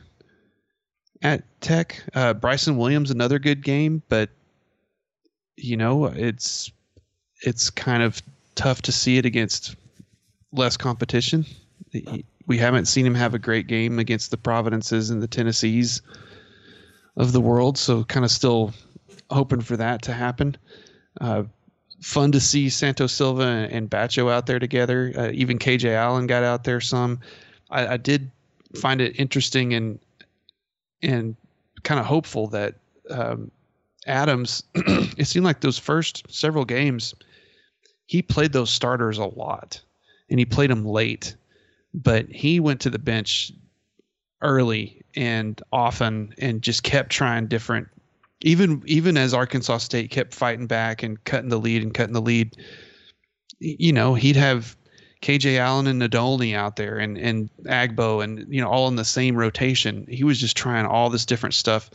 at 1.22 1.42
Tech. 1.60 2.02
Uh, 2.14 2.34
Bryson 2.34 2.76
Williams, 2.76 3.10
another 3.10 3.38
good 3.38 3.62
game, 3.62 4.02
but 4.08 4.30
you 5.56 5.76
know, 5.76 6.06
it's 6.06 6.70
it's 7.42 7.70
kind 7.70 8.02
of 8.02 8.22
tough 8.54 8.82
to 8.82 8.92
see 8.92 9.18
it 9.18 9.26
against 9.26 9.76
less 10.52 10.76
competition. 10.76 11.44
We 12.46 12.58
haven't 12.58 12.86
seen 12.86 13.06
him 13.06 13.14
have 13.14 13.34
a 13.34 13.38
great 13.38 13.66
game 13.66 13.98
against 13.98 14.30
the 14.30 14.36
Providences 14.36 15.10
and 15.10 15.22
the 15.22 15.28
Tennessees 15.28 16.02
of 17.16 17.32
the 17.32 17.40
world, 17.40 17.76
so 17.76 18.04
kind 18.04 18.24
of 18.24 18.30
still 18.30 18.72
hoping 19.30 19.60
for 19.60 19.76
that 19.76 20.02
to 20.02 20.12
happen. 20.12 20.56
Uh, 21.20 21.44
fun 22.00 22.32
to 22.32 22.40
see 22.40 22.68
Santos 22.68 23.12
Silva 23.12 23.68
and 23.70 23.90
Batcho 23.90 24.30
out 24.30 24.46
there 24.46 24.58
together. 24.58 25.12
Uh, 25.16 25.30
even 25.32 25.58
KJ 25.58 25.94
Allen 25.94 26.26
got 26.26 26.44
out 26.44 26.64
there 26.64 26.80
some. 26.80 27.20
I, 27.70 27.94
I 27.94 27.96
did 27.96 28.30
find 28.76 29.00
it 29.00 29.18
interesting 29.18 29.74
and 29.74 29.98
and 31.02 31.36
kind 31.82 32.00
of 32.00 32.06
hopeful 32.06 32.48
that 32.48 32.74
um, 33.10 33.50
Adams. 34.06 34.62
it 34.74 35.26
seemed 35.26 35.44
like 35.44 35.60
those 35.60 35.78
first 35.78 36.24
several 36.28 36.64
games, 36.64 37.14
he 38.06 38.22
played 38.22 38.52
those 38.52 38.70
starters 38.70 39.18
a 39.18 39.26
lot, 39.26 39.80
and 40.30 40.38
he 40.38 40.44
played 40.44 40.70
them 40.70 40.84
late, 40.84 41.36
but 41.94 42.26
he 42.28 42.60
went 42.60 42.80
to 42.80 42.90
the 42.90 42.98
bench 42.98 43.52
early 44.40 45.02
and 45.16 45.60
often 45.72 46.34
and 46.38 46.62
just 46.62 46.82
kept 46.82 47.10
trying 47.10 47.46
different 47.46 47.88
even 48.40 48.82
even 48.86 49.16
as 49.16 49.34
Arkansas 49.34 49.78
State 49.78 50.10
kept 50.10 50.34
fighting 50.34 50.66
back 50.66 51.02
and 51.02 51.22
cutting 51.24 51.48
the 51.48 51.58
lead 51.58 51.82
and 51.82 51.92
cutting 51.92 52.14
the 52.14 52.20
lead, 52.20 52.56
you 53.58 53.92
know, 53.92 54.14
he'd 54.14 54.36
have 54.36 54.76
KJ 55.22 55.58
Allen 55.58 55.86
and 55.86 56.00
Nadolny 56.00 56.54
out 56.54 56.76
there 56.76 56.98
and 56.98 57.18
and 57.18 57.50
Agbo 57.64 58.22
and 58.22 58.46
you 58.48 58.60
know 58.60 58.68
all 58.68 58.88
in 58.88 58.96
the 58.96 59.04
same 59.04 59.36
rotation. 59.36 60.06
He 60.08 60.24
was 60.24 60.38
just 60.38 60.56
trying 60.56 60.86
all 60.86 61.10
this 61.10 61.26
different 61.26 61.54
stuff. 61.54 61.90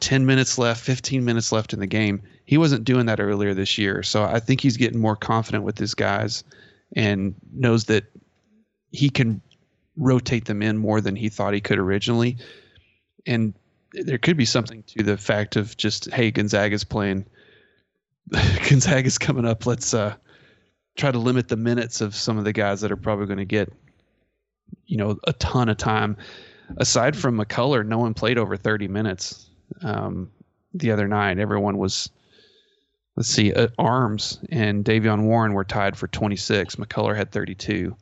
10 0.00 0.24
minutes 0.24 0.56
left, 0.56 0.82
15 0.82 1.24
minutes 1.26 1.52
left 1.52 1.74
in 1.74 1.78
the 1.80 1.86
game. 1.86 2.22
He 2.46 2.56
wasn't 2.56 2.84
doing 2.84 3.04
that 3.06 3.20
earlier 3.20 3.52
this 3.52 3.76
year. 3.76 4.02
So 4.02 4.24
I 4.24 4.40
think 4.40 4.62
he's 4.62 4.78
getting 4.78 4.98
more 4.98 5.14
confident 5.14 5.62
with 5.62 5.76
his 5.76 5.94
guys 5.94 6.42
and 6.96 7.34
knows 7.52 7.84
that 7.84 8.04
he 8.92 9.10
can 9.10 9.42
rotate 9.98 10.46
them 10.46 10.62
in 10.62 10.78
more 10.78 11.02
than 11.02 11.16
he 11.16 11.28
thought 11.28 11.52
he 11.52 11.60
could 11.60 11.78
originally. 11.78 12.38
And 13.26 13.52
there 13.92 14.18
could 14.18 14.36
be 14.36 14.44
something 14.44 14.82
to 14.84 15.02
the 15.02 15.16
fact 15.16 15.56
of 15.56 15.76
just 15.76 16.10
hey 16.12 16.30
Gonzaga's 16.30 16.84
playing 16.84 17.26
Gonzaga's 18.68 19.18
coming 19.18 19.44
up. 19.44 19.66
Let's 19.66 19.94
uh 19.94 20.14
try 20.96 21.10
to 21.10 21.18
limit 21.18 21.48
the 21.48 21.56
minutes 21.56 22.00
of 22.00 22.14
some 22.14 22.38
of 22.38 22.44
the 22.44 22.52
guys 22.52 22.80
that 22.80 22.92
are 22.92 22.96
probably 22.96 23.26
going 23.26 23.38
to 23.38 23.44
get 23.44 23.72
you 24.86 24.96
know 24.96 25.18
a 25.24 25.32
ton 25.34 25.68
of 25.68 25.76
time. 25.76 26.16
Aside 26.76 27.16
from 27.16 27.36
McCullar 27.36 27.84
no 27.84 27.98
one 27.98 28.14
played 28.14 28.38
over 28.38 28.56
30 28.56 28.88
minutes 28.88 29.50
um, 29.82 30.30
the 30.72 30.92
other 30.92 31.08
night. 31.08 31.38
Everyone 31.38 31.78
was 31.78 32.10
let's 33.16 33.28
see 33.28 33.52
uh, 33.52 33.68
arms 33.78 34.38
and 34.50 34.84
Davion 34.84 35.24
Warren 35.24 35.52
were 35.52 35.64
tied 35.64 35.96
for 35.96 36.06
26 36.06 36.76
McCullar 36.76 37.16
had 37.16 37.32
32 37.32 37.96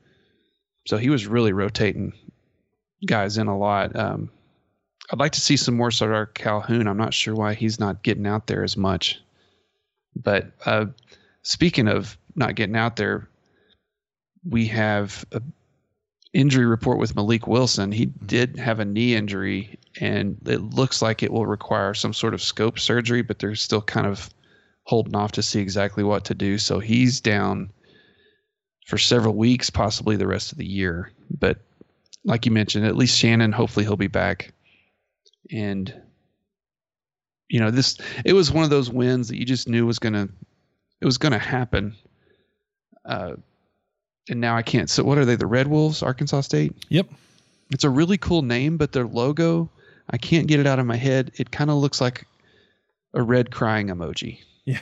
so 0.86 0.97
he 0.97 1.11
was 1.11 1.26
really 1.26 1.53
rotating 1.53 2.12
guys 3.07 3.39
in 3.39 3.47
a 3.47 3.57
lot. 3.57 3.95
Um, 3.95 4.30
I'd 5.11 5.18
like 5.18 5.32
to 5.32 5.40
see 5.40 5.56
some 5.56 5.76
more 5.76 5.90
Sardaar 5.90 6.32
Calhoun. 6.34 6.86
I'm 6.86 6.96
not 6.96 7.14
sure 7.14 7.34
why 7.34 7.54
he's 7.54 7.80
not 7.80 8.02
getting 8.02 8.26
out 8.26 8.46
there 8.46 8.62
as 8.62 8.76
much. 8.76 9.20
But 10.14 10.52
uh, 10.66 10.86
speaking 11.42 11.88
of 11.88 12.18
not 12.34 12.54
getting 12.54 12.76
out 12.76 12.96
there, 12.96 13.28
we 14.44 14.66
have 14.66 15.24
a 15.32 15.42
injury 16.34 16.66
report 16.66 16.98
with 16.98 17.14
Mylik 17.14 17.46
Wilson. 17.46 17.90
He 17.90 18.06
did 18.06 18.59
have 18.59 18.80
a 18.80 18.84
knee 18.84 19.14
injury, 19.14 19.78
and 20.00 20.36
it 20.46 20.61
looks 20.61 21.00
like 21.00 21.22
it 21.22 21.32
will 21.32 21.46
require 21.46 21.94
some 21.94 22.12
sort 22.12 22.34
of 22.34 22.42
scope 22.42 22.78
surgery, 22.78 23.22
but 23.22 23.38
they're 23.38 23.54
still 23.54 23.82
kind 23.82 24.06
of 24.06 24.28
holding 24.84 25.16
off 25.16 25.32
to 25.32 25.42
see 25.42 25.61
exactly 25.61 26.04
what 26.04 26.24
to 26.26 26.34
do. 26.34 26.59
So 26.59 26.80
he's 26.80 27.20
down 27.20 27.70
for 28.86 28.98
several 28.98 29.34
weeks, 29.34 29.70
possibly 29.70 30.16
the 30.16 30.26
rest 30.26 30.52
of 30.52 30.59
the 30.59 30.66
year. 30.66 31.12
But 31.30 31.59
like 32.24 32.46
you 32.46 32.52
mentioned, 32.52 32.86
at 32.86 32.96
least 32.96 33.18
Shannon, 33.18 33.52
hopefully 33.52 33.84
he'll 33.84 33.96
be 33.96 34.06
back 34.06 34.52
and 35.51 35.94
you 37.49 37.61
know 37.61 37.70
this 37.70 37.99
it 38.24 38.32
was 38.32 38.53
one 38.53 38.64
of 38.64 38.70
those 38.70 38.90
wins 38.90 39.28
that 39.28 39.38
you 39.38 39.44
just 39.44 39.68
knew 39.68 39.86
was 39.86 39.99
gonna 39.99 40.28
it 41.01 41.05
was 41.05 41.18
gonna 41.18 41.38
happen. 41.38 41.94
Uh 43.05 43.34
and 44.30 44.40
now 44.40 44.55
i 44.55 44.62
can't 44.62 44.90
so 44.90 45.03
what 45.03 45.16
are 45.16 45.24
they 45.24 45.36
the 45.36 45.46
red 45.46 45.66
wolves 45.66 46.03
arkansas 46.03 46.42
state? 46.42 46.74
Yep. 46.90 47.09
It's 47.70 47.84
a 47.84 47.90
really 47.90 48.18
cool 48.18 48.42
name 48.42 48.76
but 48.76 48.92
their 48.92 49.07
logo 49.07 49.70
i 50.11 50.18
can't 50.18 50.46
get 50.46 50.61
it 50.61 50.66
out 50.66 50.78
of 50.78 50.86
my 50.86 50.96
head. 50.96 51.32
It 51.36 51.51
kind 51.51 51.70
of 51.70 51.76
looks 51.76 52.01
like 52.01 52.26
a 53.14 53.22
red 53.22 53.51
crying 53.51 53.88
emoji. 53.88 54.40
Yeah. 54.64 54.80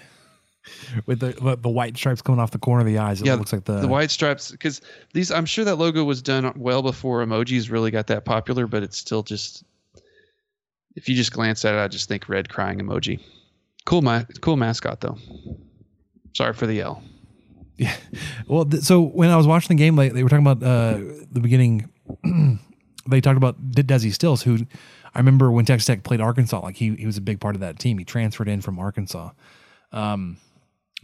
With 1.07 1.21
the 1.21 1.57
the 1.61 1.69
white 1.69 1.97
stripes 1.97 2.23
coming 2.23 2.41
off 2.41 2.51
the 2.51 2.59
corner 2.59 2.81
of 2.81 2.87
the 2.87 2.99
eyes 2.99 3.21
it 3.21 3.27
yeah, 3.27 3.35
looks 3.35 3.53
like 3.53 3.65
the 3.65 3.79
the 3.79 3.87
white 3.87 4.11
stripes 4.11 4.51
because 4.51 4.81
these 5.13 5.31
i'm 5.31 5.47
sure 5.47 5.65
that 5.65 5.77
logo 5.77 6.03
was 6.03 6.23
done 6.23 6.53
well 6.57 6.83
before 6.83 7.25
emojis 7.25 7.71
really 7.71 7.93
got 7.93 8.09
that 8.09 8.25
popular 8.25 8.67
but 8.67 8.83
it's 8.83 8.99
still 8.99 9.23
just 9.23 9.63
if 10.97 11.09
you 11.09 11.15
just 11.15 11.33
glance 11.33 11.65
at 11.65 11.75
it, 11.75 11.79
I 11.79 11.89
just 11.89 12.09
think 12.09 12.29
red 12.29 12.49
crying 12.49 12.81
emoji. 12.81 13.21
Cool, 13.85 14.03
my 14.03 14.27
cool 14.41 14.57
mascot 14.57 15.01
though. 15.01 15.17
Sorry 16.35 16.53
for 16.53 16.67
the 16.67 16.75
yell. 16.75 17.03
Yeah. 17.77 17.95
Well, 18.49 18.65
th- 18.65 18.83
so 18.83 19.03
when 19.03 19.31
I 19.31 19.37
was 19.37 19.47
watching 19.47 19.77
the 19.77 19.83
game, 19.83 19.97
like 19.97 20.13
they 20.13 20.23
were 20.23 20.29
talking 20.29 20.47
about 20.47 20.63
uh, 20.67 20.99
the 21.31 21.41
beginning, 21.41 21.89
they 23.09 23.21
talked 23.21 23.37
about 23.37 23.71
De- 23.71 23.83
Desi 23.83 24.13
Stills, 24.13 24.43
who 24.43 24.67
I 25.15 25.19
remember 25.19 25.51
when 25.51 25.65
Texas 25.65 25.87
Tech 25.87 26.03
played 26.03 26.21
Arkansas, 26.21 26.61
like 26.61 26.77
he 26.77 26.95
he 26.97 27.07
was 27.07 27.17
a 27.17 27.23
big 27.23 27.39
part 27.41 27.55
of 27.55 27.61
that 27.61 27.79
team. 27.79 27.99
He 27.99 28.05
transferred 28.05 28.49
in 28.49 28.61
from 28.61 28.79
Arkansas. 28.79 29.31
Um, 29.93 30.39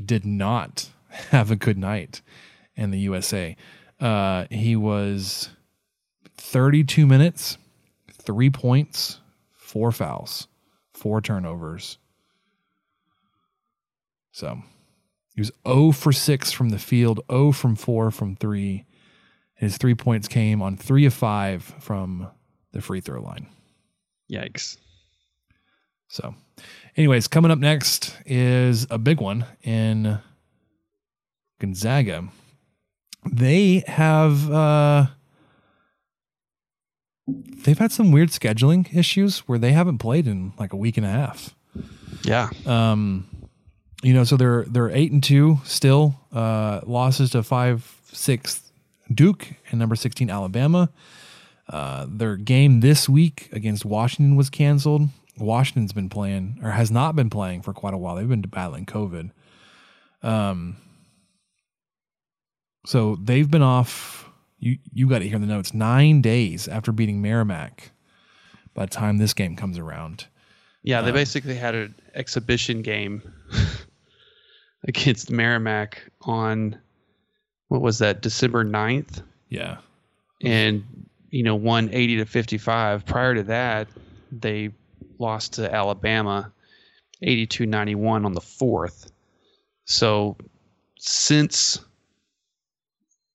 did 0.04 0.24
not 0.24 0.88
have 1.30 1.50
a 1.50 1.56
good 1.56 1.78
night 1.78 2.22
in 2.74 2.90
the 2.90 2.98
USA. 3.00 3.56
Uh, 4.00 4.46
he 4.50 4.74
was 4.74 5.50
32 6.36 7.06
minutes, 7.06 7.56
three 8.10 8.50
points, 8.50 9.20
four 9.72 9.90
fouls, 9.90 10.48
four 10.92 11.22
turnovers. 11.22 11.96
So 14.32 14.58
he 15.34 15.40
was 15.40 15.50
0 15.66 15.92
for 15.92 16.12
6 16.12 16.52
from 16.52 16.68
the 16.68 16.78
field, 16.78 17.20
0 17.30 17.52
from 17.52 17.74
4 17.74 18.10
from 18.10 18.36
3. 18.36 18.84
His 19.54 19.78
three 19.78 19.94
points 19.94 20.28
came 20.28 20.60
on 20.60 20.76
3 20.76 21.06
of 21.06 21.14
5 21.14 21.62
from 21.80 22.28
the 22.72 22.82
free 22.82 23.00
throw 23.00 23.22
line. 23.22 23.46
Yikes. 24.30 24.76
So, 26.08 26.34
anyways, 26.94 27.26
coming 27.28 27.50
up 27.50 27.58
next 27.58 28.14
is 28.26 28.86
a 28.90 28.98
big 28.98 29.22
one 29.22 29.46
in 29.62 30.18
Gonzaga. 31.58 32.28
They 33.24 33.84
have 33.86 34.50
uh 34.50 35.06
they've 37.26 37.78
had 37.78 37.92
some 37.92 38.12
weird 38.12 38.30
scheduling 38.30 38.94
issues 38.94 39.40
where 39.40 39.58
they 39.58 39.72
haven't 39.72 39.98
played 39.98 40.26
in 40.26 40.52
like 40.58 40.72
a 40.72 40.76
week 40.76 40.96
and 40.96 41.06
a 41.06 41.10
half. 41.10 41.54
Yeah. 42.22 42.50
Um 42.66 43.28
you 44.02 44.12
know, 44.12 44.24
so 44.24 44.36
they're 44.36 44.64
they're 44.64 44.90
8 44.90 45.12
and 45.12 45.22
2 45.22 45.60
still 45.64 46.16
uh 46.32 46.80
losses 46.84 47.30
to 47.30 47.42
5 47.42 48.00
6 48.12 48.72
Duke 49.14 49.48
and 49.70 49.78
number 49.78 49.96
16 49.96 50.30
Alabama. 50.30 50.90
Uh, 51.68 52.06
their 52.08 52.36
game 52.36 52.80
this 52.80 53.08
week 53.08 53.48
against 53.52 53.84
Washington 53.84 54.36
was 54.36 54.50
canceled. 54.50 55.08
Washington's 55.38 55.92
been 55.92 56.08
playing 56.08 56.58
or 56.62 56.70
has 56.72 56.90
not 56.90 57.16
been 57.16 57.30
playing 57.30 57.62
for 57.62 57.72
quite 57.72 57.94
a 57.94 57.98
while. 57.98 58.16
They've 58.16 58.28
been 58.28 58.42
battling 58.42 58.86
COVID. 58.86 59.30
Um, 60.22 60.76
so 62.84 63.16
they've 63.16 63.50
been 63.50 63.62
off. 63.62 64.28
You 64.62 64.78
you 64.92 65.08
got 65.08 65.18
to 65.18 65.28
hear 65.28 65.40
the 65.40 65.46
notes. 65.46 65.74
Nine 65.74 66.22
days 66.22 66.68
after 66.68 66.92
beating 66.92 67.20
Merrimack. 67.20 67.90
By 68.74 68.86
the 68.86 68.90
time 68.92 69.18
this 69.18 69.34
game 69.34 69.56
comes 69.56 69.76
around, 69.76 70.26
Yeah, 70.82 71.02
they 71.02 71.08
Um, 71.10 71.14
basically 71.14 71.56
had 71.56 71.74
an 71.74 71.94
exhibition 72.14 72.80
game 72.80 73.20
against 74.88 75.30
Merrimack 75.30 76.10
on 76.22 76.78
what 77.68 77.82
was 77.82 77.98
that, 77.98 78.22
December 78.22 78.64
9th? 78.64 79.22
Yeah. 79.48 79.78
And, 80.42 80.84
you 81.30 81.42
know, 81.42 81.54
won 81.54 81.88
80 81.92 82.16
to 82.18 82.24
55. 82.24 83.04
Prior 83.04 83.34
to 83.34 83.42
that, 83.44 83.88
they 84.30 84.70
lost 85.18 85.54
to 85.54 85.72
Alabama 85.74 86.52
82 87.22 87.66
91 87.66 88.24
on 88.24 88.32
the 88.32 88.40
4th. 88.40 89.10
So 89.84 90.36
since, 90.98 91.80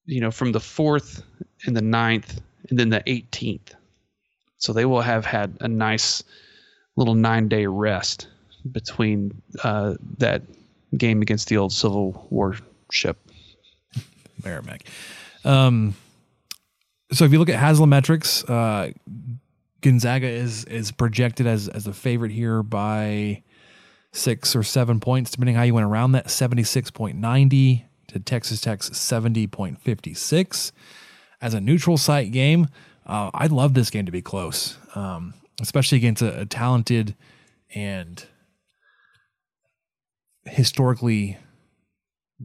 you 0.07 0.21
know, 0.21 0.31
from 0.31 0.51
the 0.51 0.59
4th 0.59 1.21
and 1.65 1.75
the 1.75 1.81
9th 1.81 2.39
and 2.69 2.79
then 2.79 2.89
the 2.89 3.01
18th. 3.01 3.73
So 4.57 4.73
they 4.73 4.85
will 4.85 5.01
have 5.01 5.25
had 5.25 5.55
a 5.61 5.67
nice 5.67 6.23
little 6.95 7.13
nine 7.13 7.47
day 7.47 7.67
rest 7.67 8.27
between 8.71 9.39
uh, 9.63 9.95
that 10.17 10.41
game 10.97 11.21
against 11.21 11.49
the 11.49 11.57
old 11.57 11.71
Civil 11.71 12.27
War 12.31 12.57
ship. 12.91 13.17
Merrimack. 14.43 14.85
Um, 15.45 15.95
so 17.11 17.25
if 17.25 17.31
you 17.31 17.39
look 17.39 17.49
at 17.49 17.59
Haslametrics, 17.59 18.49
uh, 18.49 18.93
Gonzaga 19.81 20.27
is 20.27 20.65
is 20.65 20.91
projected 20.91 21.47
as 21.47 21.67
as 21.67 21.87
a 21.87 21.93
favorite 21.93 22.31
here 22.31 22.63
by 22.63 23.43
six 24.11 24.55
or 24.55 24.63
seven 24.63 24.99
points, 24.99 25.31
depending 25.31 25.55
how 25.55 25.63
you 25.63 25.73
went 25.73 25.85
around 25.85 26.13
that. 26.13 26.29
Seventy 26.29 26.63
six 26.63 26.89
point 26.89 27.17
ninety 27.17 27.85
to 28.07 28.19
Texas 28.19 28.61
Tech's 28.61 28.97
seventy 28.97 29.47
point 29.47 29.81
fifty 29.81 30.13
six. 30.13 30.71
As 31.39 31.53
a 31.53 31.61
neutral 31.61 31.97
site 31.97 32.31
game, 32.31 32.67
uh, 33.05 33.29
I'd 33.33 33.51
love 33.51 33.73
this 33.73 33.89
game 33.89 34.05
to 34.07 34.11
be 34.11 34.21
close, 34.21 34.77
um, 34.95 35.33
especially 35.61 35.97
against 35.99 36.21
a, 36.21 36.41
a 36.41 36.45
talented 36.45 37.15
and 37.75 38.25
historically 40.45 41.37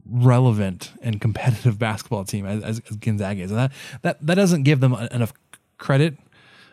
relevant 0.05 0.91
and 1.01 1.19
competitive 1.21 1.79
basketball 1.79 2.25
team 2.25 2.45
as, 2.45 2.63
as, 2.63 2.81
as 2.89 2.95
Gonzaga 2.97 3.41
is, 3.41 3.51
and 3.51 3.59
that 3.59 3.71
that 4.01 4.25
that 4.25 4.35
doesn't 4.35 4.63
give 4.63 4.79
them 4.79 4.93
enough 4.93 5.33
credit, 5.77 6.17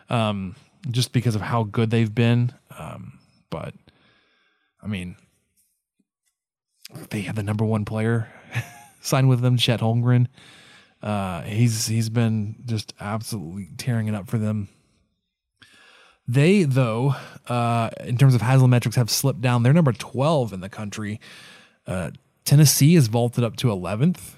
um, 0.09 0.55
just 0.89 1.11
because 1.11 1.35
of 1.35 1.41
how 1.41 1.63
good 1.63 1.89
they've 1.89 2.13
been. 2.13 2.53
Um, 2.77 3.19
but 3.49 3.73
I 4.81 4.87
mean, 4.87 5.15
they 7.09 7.21
have 7.21 7.35
the 7.35 7.43
number 7.43 7.65
one 7.65 7.85
player 7.85 8.29
signed 9.01 9.29
with 9.29 9.41
them, 9.41 9.57
Chet 9.57 9.81
Holmgren. 9.81 10.27
Uh, 11.01 11.41
he's 11.41 11.87
he's 11.87 12.09
been 12.09 12.55
just 12.65 12.93
absolutely 12.99 13.69
tearing 13.77 14.07
it 14.07 14.15
up 14.15 14.29
for 14.29 14.37
them. 14.37 14.69
They, 16.27 16.63
though, 16.63 17.15
uh, 17.47 17.89
in 18.05 18.17
terms 18.17 18.35
of 18.35 18.41
Haslametrics, 18.41 18.95
have 18.95 19.09
slipped 19.09 19.41
down. 19.41 19.63
They're 19.63 19.73
number 19.73 19.91
12 19.91 20.53
in 20.53 20.61
the 20.61 20.69
country. 20.69 21.19
Uh, 21.85 22.11
Tennessee 22.45 22.95
is 22.95 23.07
vaulted 23.07 23.43
up 23.43 23.57
to 23.57 23.67
11th. 23.67 24.35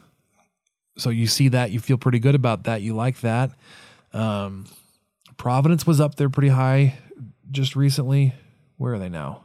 So 0.98 1.10
you 1.10 1.28
see 1.28 1.50
that. 1.50 1.72
You 1.72 1.80
feel 1.80 1.98
pretty 1.98 2.20
good 2.20 2.36
about 2.36 2.64
that. 2.64 2.82
You 2.82 2.96
like 2.96 3.22
that. 3.22 3.52
Um, 4.12 4.66
Providence 5.38 5.86
was 5.86 6.00
up 6.00 6.16
there 6.16 6.30
pretty 6.30 6.50
high 6.50 6.98
just 7.52 7.76
recently. 7.76 8.34
Where 8.78 8.94
are 8.94 9.00
they 9.00 9.10
now? 9.10 9.44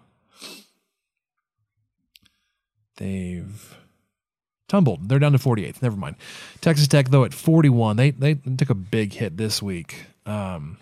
They've 2.97 3.78
tumbled. 4.69 5.09
They're 5.09 5.19
down 5.19 5.33
to 5.33 5.39
48th. 5.39 5.83
Never 5.83 5.97
mind. 5.97 6.17
Texas 6.61 6.87
Tech, 6.87 7.09
though, 7.09 7.25
at 7.25 7.35
41. 7.35 7.97
They, 7.97 8.11
they 8.11 8.35
took 8.35 8.71
a 8.71 8.75
big 8.75 9.13
hit 9.13 9.37
this 9.37 9.63
week. 9.63 10.05
Um, 10.27 10.79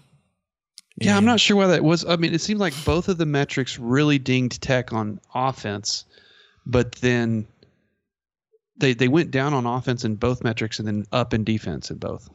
Yeah, 0.97 1.17
I'm 1.17 1.25
not 1.25 1.41
sure 1.41 1.57
why 1.57 1.69
that 1.69 1.85
was. 1.85 2.05
I 2.05 2.17
mean, 2.17 2.35
it 2.35 2.41
seemed 2.41 2.61
like 2.61 2.75
both 2.85 3.09
of 3.09 3.19
the 3.19 3.27
metrics 3.27 3.79
really 3.79 4.19
dinged 4.19 4.63
Tech 4.63 4.93
on 4.93 5.21
offense, 5.35 6.05
but 6.67 6.93
then 6.97 7.47
they 8.79 8.95
they 8.95 9.09
went 9.09 9.31
down 9.31 9.55
on 9.55 9.67
offense 9.67 10.05
in 10.05 10.17
both 10.17 10.43
metrics 10.43 10.79
and 10.79 10.87
then 10.87 11.05
up 11.13 11.33
in 11.33 11.45
defense 11.45 11.91
in 11.91 11.99
both. 11.99 12.29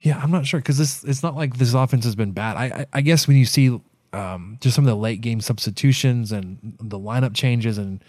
Yeah, 0.00 0.18
I'm 0.20 0.30
not 0.30 0.46
sure 0.46 0.60
because 0.60 0.78
this 0.78 1.04
it's 1.04 1.22
not 1.22 1.36
like 1.36 1.58
this 1.58 1.74
offense 1.74 2.04
has 2.04 2.16
been 2.16 2.32
bad. 2.32 2.56
I 2.56 2.64
I, 2.64 2.86
I 2.92 3.00
guess 3.02 3.28
when 3.28 3.36
you 3.36 3.44
see 3.46 3.80
um, 4.12 4.58
just 4.60 4.74
some 4.74 4.84
of 4.84 4.88
the 4.88 4.96
late 4.96 5.20
game 5.20 5.40
substitutions 5.40 6.32
and 6.32 6.76
the 6.80 6.98
lineup 6.98 7.34
changes 7.34 7.78
and 7.78 8.02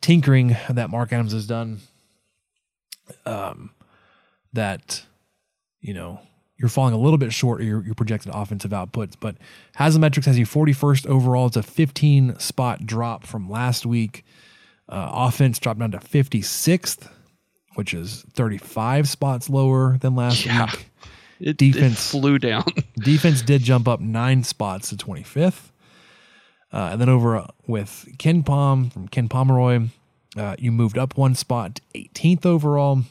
tinkering 0.00 0.56
that 0.68 0.90
Mark 0.90 1.12
Adams 1.12 1.32
has 1.32 1.46
done, 1.46 1.80
um, 3.26 3.70
that 4.52 5.04
you 5.80 5.94
know 5.94 6.20
you're 6.56 6.68
falling 6.68 6.92
a 6.94 6.98
little 6.98 7.18
bit 7.18 7.32
short 7.32 7.60
of 7.62 7.66
your, 7.66 7.82
your 7.84 7.94
projected 7.94 8.30
offensive 8.34 8.70
outputs. 8.72 9.14
But 9.18 9.36
Haslametrics 9.78 10.26
has 10.26 10.38
you 10.38 10.44
41st 10.44 11.06
overall. 11.06 11.46
It's 11.46 11.56
a 11.56 11.62
15 11.62 12.38
spot 12.38 12.84
drop 12.84 13.26
from 13.26 13.48
last 13.48 13.86
week. 13.86 14.24
Uh, 14.86 15.08
offense 15.10 15.58
dropped 15.58 15.80
down 15.80 15.92
to 15.92 15.98
56th, 15.98 17.08
which 17.76 17.94
is 17.94 18.26
35 18.34 19.08
spots 19.08 19.48
lower 19.48 19.96
than 19.98 20.14
last 20.16 20.44
Yeah. 20.44 20.66
week. 20.66 20.86
It, 21.38 21.56
defense 21.56 22.12
it 22.14 22.18
flew 22.18 22.38
down. 22.38 22.64
defense 22.98 23.40
did 23.40 23.62
jump 23.62 23.88
up 23.88 24.00
nine 24.00 24.42
spots 24.44 24.90
to 24.90 24.96
25th. 24.96 25.70
Uh, 26.72 26.90
and 26.92 27.00
then 27.00 27.08
over 27.08 27.36
uh, 27.36 27.46
with 27.66 28.08
KenPom 28.18 28.92
from 28.92 29.08
Ken 29.08 29.28
Pomeroy, 29.28 29.88
uh, 30.36 30.54
you 30.58 30.70
moved 30.70 30.98
up 30.98 31.16
one 31.16 31.34
spot 31.34 31.80
18th 31.94 32.46
overall. 32.46 33.02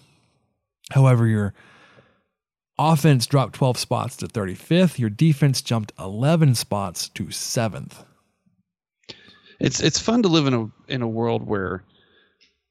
However, 0.91 1.27
your 1.27 1.53
offense 2.77 3.27
dropped 3.27 3.55
12 3.55 3.77
spots 3.77 4.15
to 4.17 4.27
35th. 4.27 4.97
Your 4.97 5.09
defense 5.09 5.61
jumped 5.61 5.91
11 5.99 6.55
spots 6.55 7.09
to 7.09 7.25
7th. 7.25 8.05
It's 9.59 9.81
it's 9.81 9.99
fun 9.99 10.23
to 10.23 10.29
live 10.29 10.47
in 10.47 10.53
a 10.53 10.71
in 10.87 11.01
a 11.01 11.07
world 11.07 11.45
where 11.45 11.83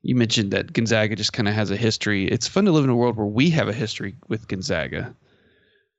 you 0.00 0.14
mentioned 0.14 0.52
that 0.52 0.72
Gonzaga 0.72 1.16
just 1.16 1.34
kind 1.34 1.46
of 1.46 1.54
has 1.54 1.70
a 1.70 1.76
history. 1.76 2.26
It's 2.26 2.48
fun 2.48 2.64
to 2.64 2.72
live 2.72 2.84
in 2.84 2.90
a 2.90 2.96
world 2.96 3.16
where 3.16 3.26
we 3.26 3.50
have 3.50 3.68
a 3.68 3.74
history 3.74 4.16
with 4.26 4.48
Gonzaga. 4.48 5.14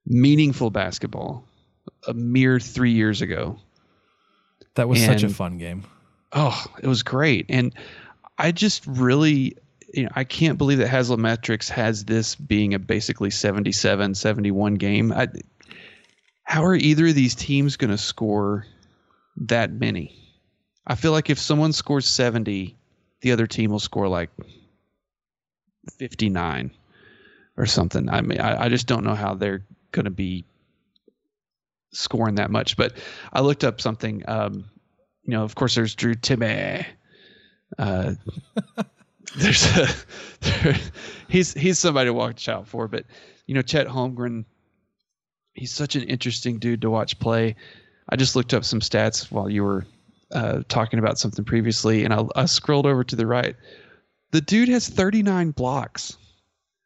Meaningful 0.08 0.72
basketball. 0.72 1.46
A 2.08 2.14
mere 2.14 2.60
3 2.60 2.92
years 2.92 3.22
ago. 3.22 3.60
That 4.76 4.88
was 4.88 5.04
such 5.04 5.24
a 5.24 5.30
fun 5.30 5.58
game. 5.58 5.84
Oh, 6.32 6.64
it 6.82 6.88
was 6.88 7.04
great. 7.04 7.48
And 7.50 7.74
I 8.38 8.52
just 8.52 8.86
really 8.86 9.58
you 9.94 10.04
know, 10.04 10.10
I 10.16 10.24
can't 10.24 10.58
believe 10.58 10.78
that 10.80 10.88
Haslametrics 10.90 11.70
has 11.70 12.06
this 12.06 12.36
being 12.36 12.74
a 12.74 12.80
basically 12.80 13.30
77 13.30 14.16
71 14.16 14.76
game. 14.76 15.12
I, 15.12 15.28
how 16.44 16.64
are 16.64 16.76
either 16.76 17.08
of 17.08 17.16
these 17.16 17.36
teams 17.36 17.78
going 17.78 17.92
to 17.92 17.98
score 17.98 18.66
that 19.38 19.72
many? 19.72 20.16
I 20.86 20.96
feel 20.96 21.12
like 21.12 21.30
if 21.30 21.40
someone 21.40 21.74
scores 21.74 22.08
70, 22.08 22.76
the 23.22 23.32
other 23.32 23.48
team 23.48 23.72
will 23.72 23.80
score 23.80 24.08
like 24.08 24.30
59 25.98 26.72
or 27.58 27.66
something. 27.66 28.10
I 28.10 28.22
mean, 28.22 28.40
I, 28.40 28.66
I 28.66 28.70
just 28.70 28.88
don't 28.88 29.04
know 29.04 29.16
how 29.16 29.36
they're 29.36 29.64
going 29.92 30.06
to 30.06 30.12
be 30.12 30.46
scoring 31.92 32.36
that 32.36 32.52
much. 32.52 32.78
But 32.78 32.94
I 33.34 33.42
looked 33.42 33.64
up 33.64 33.82
something. 33.82 34.24
Um, 34.28 34.66
you 35.24 35.32
know, 35.32 35.44
of 35.44 35.56
course, 35.56 35.76
there's 35.76 35.96
Drew 35.96 36.16
Timme. 36.16 36.86
Uh, 37.78 38.14
there's 39.38 39.66
a, 39.78 39.88
there, 40.42 40.76
he's 41.28 41.54
he's 41.54 41.80
somebody 41.80 42.10
to 42.10 42.14
watch 42.14 42.50
out 42.50 42.68
for. 42.68 42.88
But 42.88 43.06
you 43.46 43.56
know, 43.56 43.62
Chet 43.62 43.88
Holmgren, 43.88 44.46
he's 45.54 45.72
such 45.72 45.96
an 45.96 46.04
interesting 46.04 46.60
dude 46.60 46.82
to 46.82 46.90
watch 46.90 47.20
play. 47.20 47.56
I 48.10 48.16
just 48.16 48.36
looked 48.36 48.54
up 48.54 48.66
some 48.66 48.80
stats 48.80 49.32
while 49.32 49.50
you 49.50 49.64
were 49.64 49.86
uh, 50.32 50.64
talking 50.68 51.00
about 51.00 51.20
something 51.20 51.46
previously, 51.46 52.06
and 52.06 52.14
I, 52.14 52.24
I 52.36 52.46
scrolled 52.46 52.86
over 52.86 53.04
to 53.04 53.16
the 53.16 53.28
right. 53.28 53.56
The 54.32 54.42
dude 54.42 54.70
has 54.70 54.88
39 54.88 55.52
blocks. 55.52 56.18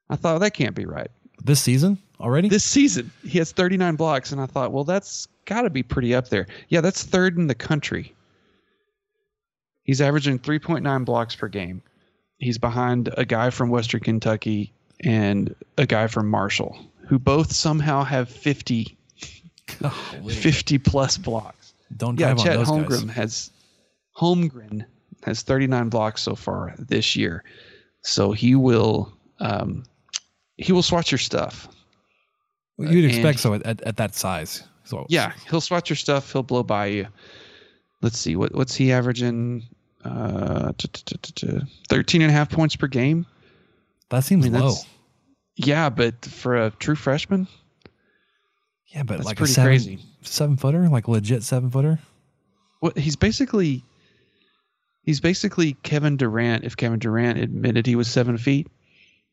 I 0.10 0.16
thought 0.16 0.40
that 0.40 0.54
can't 0.54 0.76
be 0.76 0.86
right. 0.86 1.10
This 1.44 1.62
season 1.62 1.98
already? 2.20 2.50
This 2.50 2.64
season, 2.64 3.12
he 3.24 3.38
has 3.40 3.52
39 3.52 3.96
blocks, 3.96 4.32
and 4.32 4.42
I 4.42 4.46
thought, 4.46 4.72
well, 4.72 4.84
that's 4.84 5.28
got 5.46 5.64
to 5.64 5.70
be 5.70 5.84
pretty 5.84 6.14
up 6.14 6.30
there. 6.30 6.48
Yeah, 6.70 6.82
that's 6.82 7.04
third 7.04 7.38
in 7.38 7.48
the 7.48 7.56
country. 7.56 8.14
He's 9.84 10.02
averaging 10.02 10.40
3.9 10.40 11.06
blocks 11.06 11.36
per 11.36 11.48
game. 11.48 11.82
He's 12.38 12.58
behind 12.58 13.14
a 13.18 13.26
guy 13.26 13.50
from 13.50 13.70
Western 13.70 14.02
Kentucky 14.02 14.74
and 15.02 15.54
a 15.78 15.86
guy 15.86 16.08
from 16.08 16.30
Marshall, 16.30 16.78
who 17.08 17.20
both 17.20 17.52
somehow 17.52 18.04
have 18.04 18.30
50, 18.30 18.98
50 20.30 20.78
plus 20.80 21.18
blocks. 21.18 21.74
Don't 21.98 22.20
yeah, 22.20 22.34
Chet 22.34 22.58
those 22.58 22.70
guys. 22.70 22.86
Holmgren 22.86 23.10
has 23.10 23.52
Holmgren 24.18 24.86
has 25.24 25.42
39 25.42 25.90
blocks 25.90 26.22
so 26.22 26.36
far 26.36 26.76
this 26.78 27.16
year. 27.16 27.44
So 28.02 28.32
he 28.32 28.56
will 28.56 29.14
um, 29.40 29.84
he 30.58 30.72
will 30.72 30.84
swat 30.84 31.12
your 31.12 31.20
stuff. 31.20 31.68
Well, 32.78 32.92
You'd 32.92 33.06
And- 33.06 33.14
expect 33.14 33.40
so 33.40 33.54
at, 33.54 33.64
at, 33.64 33.82
at 33.84 33.98
that 33.98 34.16
size. 34.16 34.64
So 34.86 35.06
Yeah, 35.10 35.32
he'll 35.50 35.62
swat 35.62 35.90
your 35.90 35.96
stuff. 35.98 36.32
He'll 36.34 36.44
blow 36.44 36.64
by 36.64 36.88
you. 36.88 37.08
Let's 38.02 38.18
see 38.18 38.36
what 38.36 38.54
what's 38.54 38.76
he 38.76 38.92
averaging? 38.92 39.64
Uh, 40.04 40.74
t- 40.78 40.90
t- 40.90 41.18
t- 41.22 41.48
t- 41.48 41.60
13 41.88 42.22
and 42.22 42.30
a 42.30 42.34
half 42.34 42.50
points 42.50 42.76
per 42.76 42.88
game. 42.88 43.26
that 44.10 44.26
seems 44.26 44.46
I 44.46 44.50
mean, 44.50 44.60
low. 44.62 44.76
Yeah, 45.56 45.90
but 45.90 46.26
for 46.26 46.58
a 46.58 46.72
true 46.72 46.96
freshman, 46.96 47.48
Yeah, 48.94 49.04
but 49.04 49.24
like 49.24 49.40
a 49.40 49.48
seven, 49.48 49.70
crazy. 49.70 50.00
seven 50.22 50.58
footer, 50.58 50.90
like 50.90 51.08
legit 51.08 51.44
seven 51.44 51.70
footer. 51.70 52.00
what 52.82 52.98
he's 52.98 53.16
basically 53.16 53.86
he's 55.04 55.22
basically 55.22 55.74
Kevin 55.84 56.18
Durant 56.18 56.66
if 56.66 56.76
Kevin 56.76 57.00
Durant 57.00 57.40
admitted 57.40 57.86
he 57.86 57.96
was 57.96 58.10
seven 58.10 58.38
feet. 58.38 58.68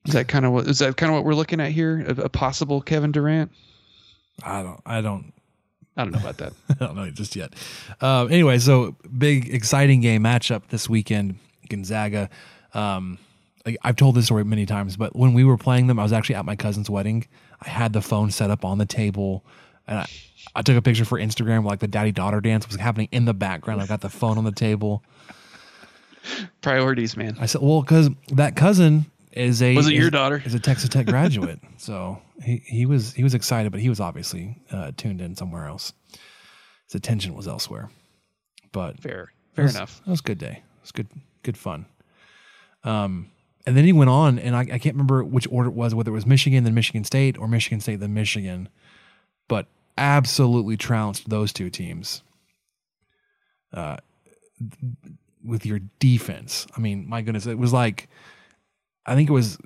Is 0.06 0.14
that 0.14 0.28
kind 0.28 0.46
of 0.46 0.52
what 0.52 0.66
is 0.66 0.78
that 0.78 0.96
kind 0.96 1.10
of 1.10 1.16
what 1.16 1.24
we're 1.24 1.34
looking 1.34 1.60
at 1.60 1.72
here? 1.72 2.04
A, 2.06 2.22
a 2.22 2.28
possible 2.28 2.80
Kevin 2.80 3.12
Durant? 3.12 3.52
I 4.42 4.62
don't. 4.62 4.80
I 4.86 5.00
don't. 5.00 5.32
I 5.96 6.04
don't 6.04 6.12
know 6.12 6.20
about 6.20 6.38
that. 6.38 6.52
I 6.70 6.74
don't 6.74 6.96
know 6.96 7.10
just 7.10 7.36
yet. 7.36 7.54
Um, 8.00 8.32
anyway, 8.32 8.58
so 8.58 8.96
big 9.16 9.52
exciting 9.52 10.00
game 10.00 10.22
matchup 10.22 10.68
this 10.68 10.88
weekend. 10.88 11.38
Gonzaga. 11.68 12.30
Um, 12.74 13.18
I've 13.82 13.96
told 13.96 14.14
this 14.14 14.26
story 14.26 14.44
many 14.44 14.64
times, 14.64 14.96
but 14.96 15.14
when 15.14 15.34
we 15.34 15.44
were 15.44 15.58
playing 15.58 15.86
them, 15.86 15.98
I 15.98 16.02
was 16.02 16.12
actually 16.12 16.36
at 16.36 16.46
my 16.46 16.56
cousin's 16.56 16.88
wedding. 16.88 17.26
I 17.60 17.68
had 17.68 17.92
the 17.92 18.00
phone 18.00 18.30
set 18.30 18.50
up 18.50 18.64
on 18.64 18.78
the 18.78 18.86
table, 18.86 19.44
and 19.86 19.98
I, 19.98 20.08
I 20.54 20.62
took 20.62 20.76
a 20.76 20.82
picture 20.82 21.04
for 21.04 21.18
Instagram. 21.18 21.64
Like 21.64 21.80
the 21.80 21.88
daddy 21.88 22.10
daughter 22.10 22.40
dance 22.40 22.66
was 22.66 22.76
happening 22.76 23.08
in 23.12 23.26
the 23.26 23.34
background. 23.34 23.82
I 23.82 23.86
got 23.86 24.00
the 24.00 24.08
phone 24.08 24.38
on 24.38 24.44
the 24.44 24.52
table. 24.52 25.04
Priorities, 26.62 27.16
man. 27.16 27.36
I 27.38 27.46
said, 27.46 27.60
well, 27.60 27.82
because 27.82 28.08
that 28.28 28.56
cousin 28.56 29.10
is 29.32 29.62
a 29.62 29.74
Was 29.76 29.86
it 29.86 29.94
is- 29.94 29.98
your 30.00 30.10
daughter? 30.10 30.42
Is 30.44 30.54
a 30.54 30.60
Texas 30.60 30.88
Tech 30.88 31.06
graduate, 31.06 31.60
so 31.76 32.20
he 32.42 32.62
he 32.64 32.86
was 32.86 33.12
he 33.12 33.22
was 33.22 33.34
excited, 33.34 33.72
but 33.72 33.80
he 33.80 33.88
was 33.88 34.00
obviously 34.00 34.56
uh, 34.70 34.92
tuned 34.96 35.20
in 35.20 35.36
somewhere 35.36 35.66
else. 35.66 35.92
His 36.86 36.94
attention 36.96 37.34
was 37.34 37.46
elsewhere. 37.46 37.90
But 38.72 39.00
Fair. 39.00 39.22
it 39.22 39.56
Fair 39.56 39.64
was- 39.64 39.74
enough. 39.76 40.00
It 40.06 40.10
was 40.10 40.20
a 40.20 40.24
good 40.24 40.38
day. 40.38 40.62
It 40.62 40.82
was 40.82 40.92
good 40.92 41.08
good 41.42 41.56
fun. 41.56 41.86
Um, 42.84 43.30
and 43.66 43.76
then 43.76 43.84
he 43.84 43.92
went 43.92 44.08
on, 44.10 44.38
and 44.38 44.56
I, 44.56 44.60
I 44.60 44.78
can't 44.78 44.94
remember 44.94 45.22
which 45.22 45.46
order 45.50 45.68
it 45.68 45.74
was, 45.74 45.94
whether 45.94 46.10
it 46.10 46.14
was 46.14 46.24
Michigan 46.26 46.64
then 46.64 46.74
Michigan 46.74 47.04
State 47.04 47.36
or 47.38 47.46
Michigan 47.46 47.80
State 47.80 48.00
then 48.00 48.14
Michigan, 48.14 48.68
but 49.48 49.66
absolutely 49.98 50.76
trounced 50.78 51.28
those 51.28 51.52
two 51.52 51.68
teams. 51.70 52.22
Uh, 53.72 53.96
with 55.44 55.64
your 55.64 55.80
defense. 56.00 56.66
I 56.76 56.80
mean, 56.80 57.08
my 57.08 57.22
goodness, 57.22 57.46
it 57.46 57.58
was 57.58 57.72
like 57.72 58.08
I 59.06 59.14
think 59.14 59.28
it 59.28 59.32
was 59.32 59.58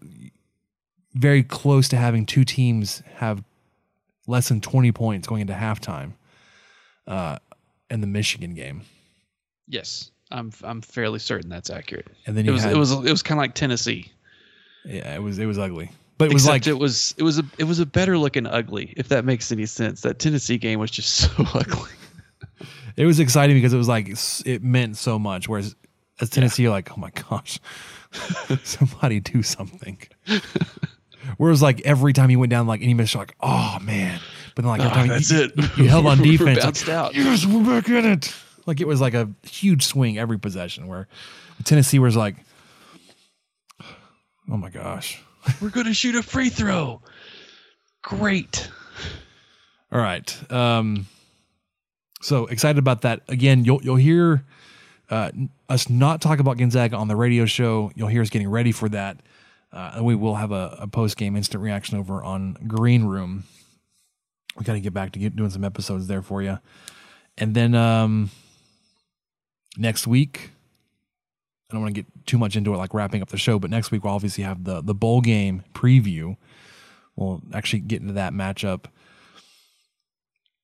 very 1.14 1.42
close 1.42 1.88
to 1.88 1.96
having 1.96 2.26
two 2.26 2.44
teams 2.44 3.02
have 3.16 3.42
less 4.26 4.48
than 4.48 4.60
20 4.60 4.92
points 4.92 5.28
going 5.28 5.42
into 5.42 5.52
halftime 5.52 6.12
uh, 7.06 7.38
in 7.90 8.00
the 8.00 8.06
Michigan 8.06 8.54
game. 8.54 8.82
Yes, 9.68 10.10
I'm 10.30 10.52
I'm 10.62 10.82
fairly 10.82 11.18
certain 11.18 11.48
that's 11.50 11.70
accurate. 11.70 12.08
And 12.26 12.36
then 12.36 12.46
it 12.46 12.50
was 12.50 12.62
had- 12.62 12.72
it 12.72 12.78
was 12.78 12.92
it 12.92 13.10
was 13.10 13.22
kind 13.22 13.38
of 13.38 13.42
like 13.42 13.54
Tennessee. 13.54 14.10
Yeah, 14.84 15.14
it 15.14 15.22
was 15.22 15.38
it 15.38 15.46
was 15.46 15.58
ugly. 15.58 15.90
But 16.18 16.26
it 16.26 16.34
was 16.34 16.44
Except 16.44 16.52
like 16.52 16.66
it 16.66 16.78
was 16.78 17.14
it 17.18 17.22
was 17.22 17.38
a 17.38 17.44
it 17.58 17.64
was 17.64 17.80
a 17.80 17.86
better 17.86 18.16
looking 18.18 18.46
ugly, 18.46 18.92
if 18.96 19.08
that 19.08 19.24
makes 19.24 19.50
any 19.50 19.66
sense. 19.66 20.02
That 20.02 20.18
Tennessee 20.18 20.58
game 20.58 20.78
was 20.78 20.90
just 20.90 21.14
so 21.16 21.30
ugly. 21.54 21.90
it 22.96 23.06
was 23.06 23.20
exciting 23.20 23.56
because 23.56 23.72
it 23.72 23.78
was 23.78 23.88
like 23.88 24.08
it 24.44 24.62
meant 24.62 24.96
so 24.96 25.18
much 25.18 25.48
whereas 25.48 25.74
as 26.20 26.30
Tennessee 26.30 26.62
you're 26.64 26.70
like, 26.72 26.92
"Oh 26.92 27.00
my 27.00 27.10
gosh. 27.30 27.58
Somebody 28.62 29.20
do 29.20 29.42
something." 29.42 29.98
Whereas 31.38 31.62
like 31.62 31.80
every 31.82 32.12
time 32.12 32.30
you 32.30 32.38
went 32.38 32.50
down 32.50 32.66
like 32.66 32.82
any 32.82 32.94
miss, 32.94 33.14
you're 33.14 33.22
like, 33.22 33.34
"Oh 33.40 33.78
man." 33.82 34.20
But 34.54 34.62
then 34.62 34.68
like 34.70 34.80
every 34.80 34.92
Ah, 34.92 34.94
time 34.94 35.08
that's 35.08 35.30
you, 35.30 35.40
it. 35.40 35.52
you 35.78 35.88
held 35.88 36.06
on 36.06 36.18
We're 36.18 36.24
defense, 36.32 36.62
bounced 36.62 36.86
like, 36.86 36.96
out. 36.96 37.14
Yes, 37.14 37.44
we're 37.46 37.64
back 37.64 37.88
in 37.88 38.04
it. 38.04 38.34
Like 38.66 38.80
it 38.80 38.86
was 38.86 39.00
like 39.00 39.14
a 39.14 39.30
huge 39.42 39.84
swing 39.84 40.18
every 40.18 40.38
possession 40.38 40.86
where 40.86 41.08
Tennessee 41.64 41.98
was 41.98 42.16
like, 42.16 42.36
"Oh 44.50 44.56
my 44.56 44.70
gosh." 44.70 45.20
We're 45.60 45.70
gonna 45.70 45.92
shoot 45.94 46.14
a 46.14 46.22
free 46.22 46.48
throw. 46.48 47.02
Great. 48.02 48.70
All 49.92 50.00
right. 50.00 50.52
Um, 50.52 51.06
so 52.22 52.46
excited 52.46 52.78
about 52.78 53.02
that. 53.02 53.22
Again, 53.28 53.64
you'll 53.64 53.82
you'll 53.82 53.96
hear 53.96 54.44
uh, 55.10 55.30
us 55.68 55.88
not 55.88 56.20
talk 56.20 56.38
about 56.38 56.58
Gonzaga 56.58 56.96
on 56.96 57.08
the 57.08 57.16
radio 57.16 57.44
show. 57.46 57.90
You'll 57.94 58.08
hear 58.08 58.22
us 58.22 58.30
getting 58.30 58.48
ready 58.48 58.72
for 58.72 58.88
that. 58.90 59.18
Uh, 59.72 59.92
and 59.96 60.04
we 60.04 60.14
will 60.14 60.36
have 60.36 60.52
a, 60.52 60.76
a 60.80 60.86
post 60.86 61.16
game 61.16 61.36
instant 61.36 61.62
reaction 61.62 61.98
over 61.98 62.22
on 62.22 62.56
Green 62.66 63.04
Room. 63.04 63.44
We 64.56 64.64
got 64.64 64.74
to 64.74 64.80
get 64.80 64.94
back 64.94 65.12
to 65.12 65.18
get, 65.18 65.34
doing 65.34 65.50
some 65.50 65.64
episodes 65.64 66.06
there 66.06 66.22
for 66.22 66.42
you. 66.42 66.58
And 67.36 67.54
then 67.54 67.74
um, 67.74 68.30
next 69.76 70.06
week, 70.06 70.50
I 71.70 71.74
don't 71.74 71.82
want 71.82 71.94
to 71.94 72.02
get 72.02 72.26
too 72.26 72.38
much 72.38 72.54
into 72.54 72.72
it, 72.72 72.76
like 72.76 72.94
wrapping 72.94 73.20
up 73.20 73.30
the 73.30 73.36
show, 73.36 73.58
but 73.58 73.70
next 73.70 73.90
week 73.90 74.04
we'll 74.04 74.12
obviously 74.12 74.44
have 74.44 74.62
the 74.62 74.80
the 74.80 74.94
bowl 74.94 75.20
game 75.20 75.64
preview. 75.74 76.36
We'll 77.16 77.42
actually 77.52 77.80
get 77.80 78.00
into 78.00 78.12
that 78.14 78.32
matchup 78.32 78.84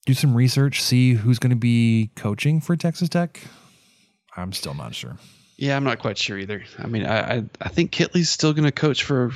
do 0.07 0.15
some 0.15 0.35
research, 0.35 0.83
see 0.83 1.15
who's 1.15 1.39
going 1.39 1.51
to 1.51 1.57
be 1.57 2.11
coaching 2.17 2.61
for 2.61 2.77
Texas 2.77 3.09
Tech. 3.09 3.41
I'm 4.37 4.53
still 4.53 4.75
not 4.75 4.95
sure. 4.95 5.17
Yeah, 5.57 5.77
I'm 5.77 5.85
not 5.85 5.99
quite 5.99 6.17
sure 6.17 6.39
either. 6.39 6.63
I 6.79 6.87
mean, 6.87 7.05
I 7.05 7.37
I, 7.37 7.45
I 7.61 7.69
think 7.69 7.91
Kittley's 7.93 8.31
still 8.31 8.53
gonna 8.53 8.73
coach 8.73 9.03
for 9.05 9.33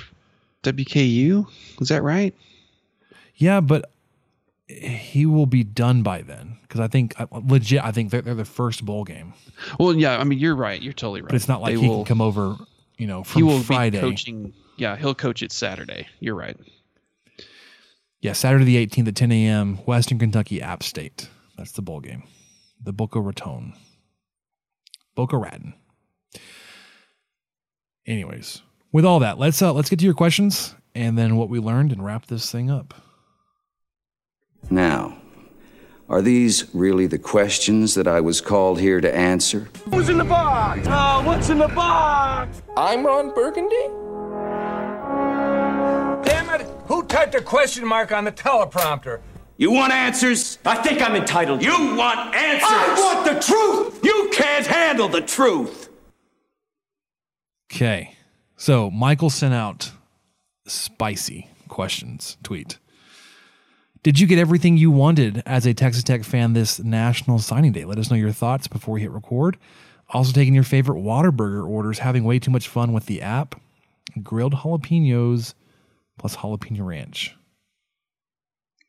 WKU. 0.62 1.46
Is 1.80 1.88
that 1.88 2.02
right? 2.02 2.34
Yeah, 3.36 3.60
but 3.60 3.90
he 4.68 5.26
will 5.26 5.46
be 5.46 5.62
done 5.64 6.02
by 6.02 6.22
then 6.22 6.56
because 6.62 6.80
I 6.80 6.88
think 6.88 7.18
uh, 7.20 7.26
legit. 7.32 7.84
I 7.84 7.92
think 7.92 8.10
they're, 8.10 8.22
they're 8.22 8.34
the 8.34 8.44
first 8.44 8.84
bowl 8.84 9.04
game, 9.04 9.34
Well, 9.78 9.94
yeah. 9.94 10.18
I 10.18 10.24
mean, 10.24 10.38
you're 10.38 10.54
right. 10.56 10.80
You're 10.80 10.92
totally 10.94 11.20
right. 11.20 11.28
but 11.28 11.36
it's 11.36 11.48
not 11.48 11.60
like 11.60 11.74
They 11.74 11.80
he 11.82 11.88
will- 11.88 11.96
can 12.04 12.04
come 12.06 12.20
over. 12.22 12.56
You 12.96 13.08
know, 13.08 13.24
He 13.24 13.42
will 13.42 13.60
Friday. 13.60 13.98
be 14.00 14.08
coaching. 14.08 14.52
Yeah, 14.76 14.96
he'll 14.96 15.16
coach 15.16 15.42
it 15.42 15.50
Saturday. 15.50 16.06
You're 16.20 16.36
right. 16.36 16.56
Yeah, 18.20 18.32
Saturday 18.32 18.64
the 18.64 18.86
18th 18.86 19.08
at 19.08 19.16
10 19.16 19.32
a.m. 19.32 19.76
Western 19.84 20.18
Kentucky 20.18 20.62
App 20.62 20.82
State. 20.84 21.28
That's 21.58 21.72
the 21.72 21.82
bowl 21.82 21.98
game. 22.00 22.22
The 22.82 22.92
Boca 22.92 23.20
Raton. 23.20 23.74
Boca 25.14 25.36
Raton. 25.36 25.74
Anyways, 28.06 28.62
with 28.92 29.04
all 29.04 29.20
that, 29.20 29.38
let's 29.38 29.62
uh, 29.62 29.72
let's 29.72 29.88
get 29.88 29.98
to 30.00 30.04
your 30.04 30.14
questions 30.14 30.74
and 30.94 31.16
then 31.18 31.36
what 31.36 31.48
we 31.48 31.58
learned 31.58 31.92
and 31.92 32.04
wrap 32.04 32.26
this 32.26 32.50
thing 32.50 32.70
up. 32.70 32.94
Now, 34.70 35.18
are 36.08 36.20
these 36.20 36.72
really 36.74 37.06
the 37.06 37.18
questions 37.18 37.94
that 37.94 38.06
I 38.06 38.20
was 38.20 38.40
called 38.40 38.78
here 38.78 39.00
to 39.00 39.14
answer? 39.14 39.68
Who's 39.90 40.08
in 40.08 40.18
the 40.18 40.24
box? 40.24 40.86
Oh, 40.86 41.22
what's 41.24 41.48
in 41.48 41.58
the 41.58 41.68
box? 41.68 42.62
I'm 42.76 43.06
Ron 43.06 43.34
Burgundy. 43.34 43.74
Damn 46.28 46.60
it! 46.60 46.66
Who 46.86 47.04
typed 47.04 47.34
a 47.34 47.40
question 47.40 47.86
mark 47.86 48.12
on 48.12 48.24
the 48.24 48.32
teleprompter? 48.32 49.20
You 49.56 49.70
want 49.70 49.92
answers? 49.92 50.58
I 50.64 50.76
think 50.76 51.00
I'm 51.00 51.14
entitled. 51.14 51.62
You 51.62 51.94
want 51.94 52.34
answers? 52.34 52.68
I 52.68 52.94
want 52.98 53.24
the 53.26 53.40
truth! 53.40 54.04
You 54.04 54.30
can't 54.32 54.66
handle 54.66 55.08
the 55.08 55.20
truth! 55.20 55.88
Okay. 57.72 58.16
So 58.56 58.90
Michael 58.90 59.30
sent 59.30 59.54
out 59.54 59.92
spicy 60.66 61.48
questions 61.68 62.36
tweet. 62.42 62.78
Did 64.02 64.20
you 64.20 64.26
get 64.26 64.38
everything 64.38 64.76
you 64.76 64.90
wanted 64.90 65.42
as 65.46 65.66
a 65.66 65.74
Texas 65.74 66.02
Tech 66.04 66.24
fan 66.24 66.52
this 66.52 66.78
National 66.78 67.38
Signing 67.38 67.72
Day? 67.72 67.84
Let 67.84 67.98
us 67.98 68.10
know 68.10 68.16
your 68.16 68.32
thoughts 68.32 68.66
before 68.66 68.94
we 68.94 69.00
hit 69.00 69.10
record. 69.10 69.56
Also, 70.10 70.32
taking 70.32 70.54
your 70.54 70.64
favorite 70.64 71.02
Whataburger 71.02 71.66
orders, 71.66 72.00
having 72.00 72.24
way 72.24 72.38
too 72.38 72.50
much 72.50 72.68
fun 72.68 72.92
with 72.92 73.06
the 73.06 73.22
app, 73.22 73.60
grilled 74.22 74.54
jalapenos 74.54 75.54
plus 76.18 76.36
jalapeno 76.36 76.84
ranch. 76.84 77.34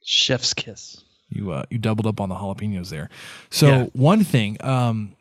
Chef's 0.05 0.53
kiss. 0.53 1.03
You 1.29 1.51
uh, 1.51 1.63
you 1.71 1.79
doubled 1.79 2.05
up 2.07 2.21
on 2.21 2.29
the 2.29 2.35
jalapenos 2.35 2.89
there. 2.89 3.09
So 3.49 3.67
Yeah. 3.67 3.83
one 3.93 4.23
thing, 4.23 4.57
um, 4.63 5.15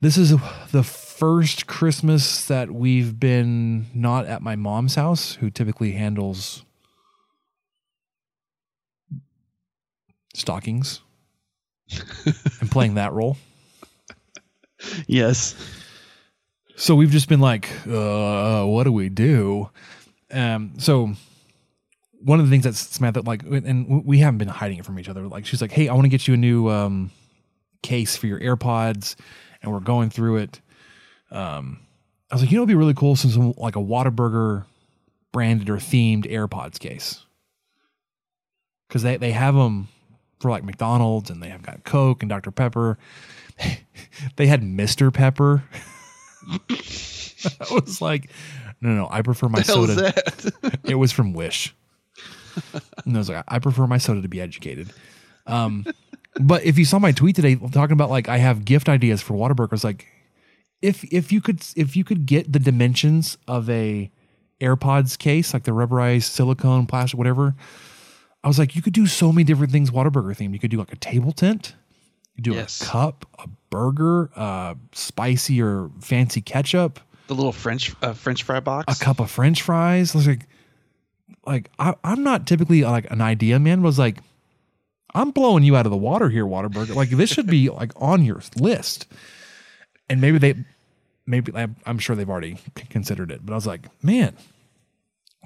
this 0.00 0.18
is 0.18 0.34
the 0.72 0.82
first 0.82 1.66
Christmas 1.68 2.44
that 2.46 2.72
we've 2.72 3.18
been 3.20 3.86
not 3.94 4.26
at 4.26 4.42
my 4.42 4.56
mom's 4.56 4.96
house, 4.96 5.34
who 5.34 5.50
typically 5.50 5.92
handles 5.92 6.64
stockings 10.34 11.00
and 12.60 12.70
playing 12.70 12.94
that 12.94 13.12
role. 13.12 13.36
Yes. 15.06 15.54
So 16.76 16.94
we've 16.94 17.10
just 17.10 17.28
been 17.28 17.40
like, 17.40 17.68
uh, 17.86 18.64
what 18.64 18.84
do 18.84 18.92
we 18.92 19.08
do? 19.10 19.68
Um, 20.30 20.72
so 20.78 21.12
one 22.22 22.38
of 22.40 22.46
the 22.46 22.50
things 22.50 22.64
that 22.64 22.74
Samantha 22.74 23.22
like, 23.22 23.42
and 23.42 24.04
we 24.04 24.18
haven't 24.18 24.38
been 24.38 24.48
hiding 24.48 24.78
it 24.78 24.84
from 24.84 24.98
each 24.98 25.08
other. 25.08 25.26
Like 25.26 25.46
she's 25.46 25.60
like, 25.62 25.72
hey, 25.72 25.88
I 25.88 25.94
want 25.94 26.04
to 26.04 26.08
get 26.10 26.28
you 26.28 26.34
a 26.34 26.36
new 26.36 26.68
um, 26.68 27.10
case 27.82 28.16
for 28.16 28.26
your 28.26 28.38
AirPods, 28.40 29.16
and 29.62 29.72
we're 29.72 29.80
going 29.80 30.10
through 30.10 30.36
it. 30.38 30.60
Um, 31.30 31.80
I 32.30 32.34
was 32.34 32.42
like, 32.42 32.50
you 32.50 32.56
know, 32.56 32.62
it'd 32.62 32.68
be 32.68 32.74
really 32.74 32.94
cool 32.94 33.16
some, 33.16 33.30
some 33.30 33.54
like 33.56 33.76
a 33.76 33.80
Whataburger 33.80 34.64
branded 35.32 35.70
or 35.70 35.76
themed 35.76 36.30
AirPods 36.30 36.78
case 36.78 37.24
because 38.88 39.02
they 39.02 39.16
they 39.16 39.32
have 39.32 39.54
them 39.54 39.88
for 40.40 40.50
like 40.50 40.64
McDonald's 40.64 41.30
and 41.30 41.42
they 41.42 41.48
have 41.48 41.62
got 41.62 41.84
Coke 41.84 42.22
and 42.22 42.28
Dr 42.30 42.50
Pepper. 42.50 42.98
they 44.36 44.46
had 44.46 44.62
Mr 44.62 45.12
Pepper. 45.12 45.62
I 46.70 47.74
was 47.74 48.00
like, 48.00 48.30
no, 48.80 48.90
no, 48.90 49.08
I 49.10 49.22
prefer 49.22 49.48
my 49.48 49.60
The 49.60 49.66
hell 49.66 49.84
is 49.84 49.94
soda. 49.94 50.12
that? 50.62 50.80
it 50.84 50.94
was 50.96 51.12
from 51.12 51.32
Wish. 51.32 51.74
And 53.04 53.14
I 53.16 53.18
was 53.18 53.28
like, 53.28 53.44
I 53.48 53.58
prefer 53.58 53.86
my 53.86 53.98
soda 53.98 54.22
to 54.22 54.28
be 54.28 54.40
educated. 54.40 54.92
Um, 55.46 55.86
but 56.40 56.64
if 56.64 56.78
you 56.78 56.84
saw 56.84 56.98
my 56.98 57.12
tweet 57.12 57.36
today 57.36 57.56
talking 57.56 57.92
about 57.92 58.10
like 58.10 58.28
I 58.28 58.38
have 58.38 58.64
gift 58.64 58.88
ideas 58.88 59.20
for 59.22 59.34
Whataburger, 59.34 59.72
I 59.72 59.74
was 59.74 59.84
like, 59.84 60.06
if 60.82 61.04
if 61.12 61.32
you 61.32 61.40
could 61.40 61.62
if 61.76 61.96
you 61.96 62.04
could 62.04 62.26
get 62.26 62.52
the 62.52 62.58
dimensions 62.58 63.36
of 63.48 63.68
a 63.68 64.10
AirPods 64.60 65.18
case, 65.18 65.52
like 65.54 65.64
the 65.64 65.72
rubberized 65.72 66.24
silicone, 66.24 66.86
plastic, 66.86 67.18
whatever, 67.18 67.54
I 68.44 68.48
was 68.48 68.58
like, 68.58 68.76
you 68.76 68.82
could 68.82 68.92
do 68.92 69.06
so 69.06 69.32
many 69.32 69.44
different 69.44 69.72
things 69.72 69.90
Whataburger 69.90 70.36
themed. 70.36 70.52
You 70.52 70.58
could 70.58 70.70
do 70.70 70.78
like 70.78 70.92
a 70.92 70.96
table 70.96 71.32
tent, 71.32 71.74
you 72.36 72.42
do 72.42 72.52
Yes. 72.52 72.80
a 72.80 72.84
cup, 72.84 73.26
a 73.38 73.48
burger, 73.70 74.30
uh, 74.36 74.74
spicy 74.92 75.60
or 75.62 75.90
fancy 76.00 76.40
ketchup, 76.42 77.00
The 77.26 77.34
little 77.34 77.52
French 77.52 77.94
uh, 78.02 78.12
French 78.12 78.42
fry 78.42 78.60
box. 78.60 79.00
a 79.00 79.02
cup 79.04 79.18
of 79.20 79.30
French 79.30 79.62
fries. 79.62 80.14
I 80.14 80.18
was 80.18 80.26
like, 80.28 80.46
like 81.46 81.70
I, 81.78 81.94
I'm 82.04 82.22
not 82.22 82.46
typically 82.46 82.82
like 82.82 83.10
an 83.10 83.20
idea 83.20 83.58
man. 83.58 83.82
Was 83.82 83.98
like, 83.98 84.18
I'm 85.14 85.30
blowing 85.30 85.64
you 85.64 85.76
out 85.76 85.86
of 85.86 85.90
the 85.90 85.96
water 85.98 86.28
here, 86.28 86.44
Whataburger. 86.44 86.94
Like 86.94 87.10
this 87.10 87.30
should 87.30 87.46
be 87.46 87.68
like 87.70 87.92
on 87.96 88.24
your 88.24 88.40
list. 88.56 89.06
And 90.08 90.20
maybe 90.20 90.38
they, 90.38 90.54
maybe 91.26 91.52
I'm- 91.54 91.76
I'm 91.86 91.98
sure 91.98 92.16
they've 92.16 92.28
already 92.28 92.58
considered 92.90 93.30
it. 93.30 93.44
But 93.44 93.52
I 93.52 93.56
was 93.56 93.66
like, 93.66 93.86
man, 94.04 94.36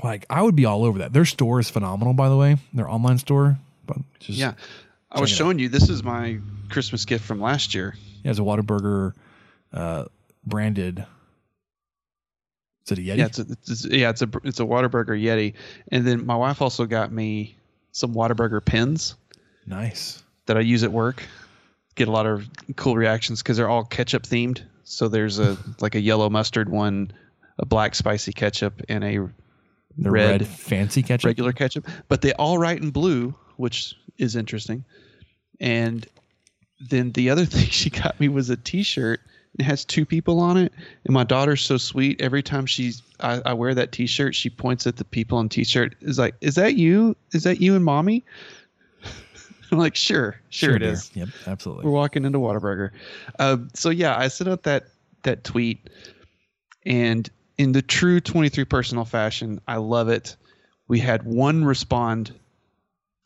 like 0.03 0.27
I 0.31 0.43
would 0.43 0.57
be 0.57 0.65
all 0.65 0.85
over 0.85 0.99
that. 1.01 1.13
Their 1.13 1.25
store 1.27 1.61
is 1.61 1.71
phenomenal, 1.71 2.15
by 2.15 2.29
the 2.29 2.37
way. 2.37 2.57
Their 2.73 2.89
online 2.89 3.19
store. 3.19 3.59
But 3.87 3.99
just 4.21 4.39
yeah. 4.39 4.55
I 5.13 5.21
was 5.21 5.31
it 5.31 5.35
out. 5.35 5.39
showing 5.39 5.59
you. 5.59 5.69
This 5.69 5.89
is 5.91 6.03
my 6.03 6.39
Christmas 6.71 7.05
gift 7.05 7.25
from 7.25 7.41
last 7.41 7.75
year. 7.75 7.95
Yeah, 8.25 8.31
it's 8.31 8.41
a 8.41 8.43
Whataburger 8.43 9.13
uh, 9.73 10.07
branded. 10.47 11.05
Is 12.85 12.93
it 12.93 12.99
a 12.99 13.03
Yeti? 13.03 13.17
Yeah, 13.17 13.27
it's 13.27 13.39
a, 13.39 13.47
it's, 13.67 13.85
yeah, 13.87 14.11
it's 14.11 14.23
a 14.23 14.31
it's 14.45 14.61
a 14.61 14.65
Whataburger 14.65 15.21
Yeti, 15.21 15.55
and 15.91 16.07
then 16.07 16.27
my 16.27 16.37
wife 16.37 16.61
also 16.61 16.85
got 16.85 17.13
me 17.13 17.57
some 17.93 18.15
Whataburger 18.15 18.65
pins 18.65 19.15
nice. 19.67 20.23
that 20.47 20.57
I 20.57 20.61
use 20.61 20.83
at 20.83 20.93
work. 20.93 21.23
Get 21.95 22.09
a 22.09 22.11
lot 22.11 22.27
of 22.27 22.49
cool 22.77 22.97
reactions 22.97 23.43
because 23.43 23.57
they're 23.57 23.69
all 23.69 23.85
ketchup 23.85 24.25
themed. 24.25 24.63
So 24.83 25.09
there's 25.09 25.39
a 25.39 25.57
like 25.81 25.95
a 25.95 26.01
yellow 26.01 26.29
mustard 26.29 26.69
one, 26.69 27.13
a 27.59 27.65
black 27.65 27.95
spicy 27.95 28.33
ketchup, 28.33 28.83
and 28.89 29.03
a 29.05 29.19
red, 29.19 29.33
red 30.41 30.47
fancy 30.47 31.03
ketchup? 31.03 31.27
regular 31.27 31.53
ketchup. 31.53 31.87
But 32.09 32.21
they 32.21 32.33
all 32.35 32.59
write 32.59 32.83
in 32.83 32.91
blue, 32.91 33.35
which 33.57 33.97
is 34.19 34.37
interesting. 34.37 34.85
And 35.61 36.07
then 36.91 37.13
the 37.13 37.31
other 37.31 37.45
thing 37.47 37.67
she 37.67 37.91
got 37.91 38.19
me 38.21 38.29
was 38.29 38.51
a 38.51 38.57
T-shirt. 38.57 39.21
It 39.59 39.63
has 39.63 39.85
two 39.85 40.05
people 40.05 40.41
on 40.41 40.57
it, 40.57 40.73
and 41.05 41.15
my 41.15 41.25
daughter's 41.25 41.61
so 41.61 41.77
sweet. 41.77 42.21
Every 42.21 42.43
time 42.43 42.67
she's 42.67 43.03
I, 43.21 43.41
I 43.47 43.53
wear 43.53 43.75
that 43.75 43.93
T-shirt, 43.93 44.35
she 44.35 44.51
points 44.51 44.87
at 44.87 44.97
the 44.97 45.05
people 45.05 45.39
on 45.39 45.49
T-shirt. 45.49 45.95
Is 46.01 46.19
like, 46.19 46.35
is 46.41 46.57
that 46.57 46.75
you? 46.75 47.17
Is 47.33 47.45
that 47.45 47.61
you 47.61 47.77
and 47.77 47.85
mommy? 47.85 48.25
I'm 49.71 49.79
like, 49.79 49.95
sure, 49.95 50.41
sure, 50.51 50.77
it 50.77 50.81
dear. 50.81 50.91
is. 50.91 51.11
Yep, 51.15 51.29
absolutely. 51.47 51.85
We're 51.85 51.93
walking 51.93 52.25
into 52.25 52.39
Whataburger. 52.39 52.91
Uh, 53.39 53.59
so 53.75 53.91
yeah, 53.91 54.19
I 54.19 54.29
sent 54.29 54.51
out 54.51 54.65
that 54.65 54.87
that 55.23 55.45
tweet, 55.45 55.89
and 56.85 57.31
in 57.57 57.73
the 57.73 57.83
true 57.83 58.21
23 58.21 58.65
personal 58.65 59.05
fashion, 59.05 59.61
I 59.69 59.77
love 59.77 60.09
it. 60.09 60.37
We 60.89 60.99
had 60.99 61.23
one 61.23 61.65
respond 61.65 62.33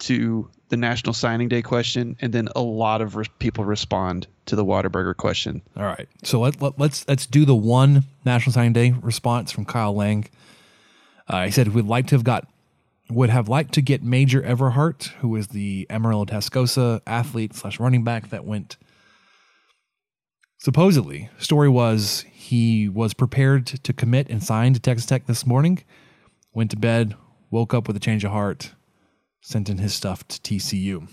to 0.01 0.51
the 0.69 0.77
National 0.77 1.15
Signing 1.15 1.49
Day 1.49 1.62
question, 1.62 2.16
and 2.20 2.32
then 2.32 2.49
a 2.55 2.61
lot 2.61 3.01
of 3.01 3.16
re- 3.16 3.27
people 3.39 3.65
respond 3.65 4.27
to 4.47 4.57
the 4.57 4.65
Whataburger 4.65 5.16
question. 5.16 5.62
All 5.77 5.85
right. 5.85 6.09
So 6.23 6.40
let, 6.40 6.61
let 6.61 6.78
let's 6.78 7.07
let's 7.09 7.27
do 7.27 7.45
the 7.45 7.55
one 7.55 8.05
National 8.24 8.53
Signing 8.53 8.73
Day 8.73 8.95
response 9.03 9.53
from 9.53 9.65
Kyle 9.65 9.95
Lang. 9.95 10.28
Uh, 11.27 11.45
he 11.45 11.51
said 11.51 11.69
we'd 11.69 11.86
like 11.86 12.07
to 12.09 12.15
have 12.15 12.24
got 12.24 12.49
would 13.11 13.31
have 13.31 13.49
liked 13.49 13.73
to 13.74 13.81
get 13.81 14.03
Major 14.03 14.43
Everhart, 14.43 15.09
who 15.20 15.35
is 15.36 15.49
the 15.49 15.86
Amarillo 15.89 16.27
Tascosa 16.27 17.01
athlete 17.07 17.55
slash 17.55 17.81
running 17.81 18.05
back 18.05 18.28
that 18.31 18.45
went. 18.45 18.77
Supposedly, 20.59 21.31
story 21.39 21.69
was 21.69 22.24
he 22.32 22.89
was 22.89 23.15
prepared 23.15 23.66
to 23.66 23.93
commit 23.93 24.28
and 24.28 24.43
sign 24.43 24.74
to 24.74 24.81
Texas 24.81 25.07
Tech 25.07 25.27
this 25.27 25.47
morning. 25.47 25.82
Went 26.53 26.70
to 26.73 26.77
bed, 26.77 27.15
woke 27.51 27.73
up 27.73 27.86
with 27.86 27.97
a 27.97 28.01
change 28.01 28.24
of 28.24 28.32
heart, 28.32 28.73
sent 29.49 29.70
in 29.70 29.79
his 29.79 29.95
stuff 29.95 30.29
to 30.29 30.39
TCU. 30.41 31.09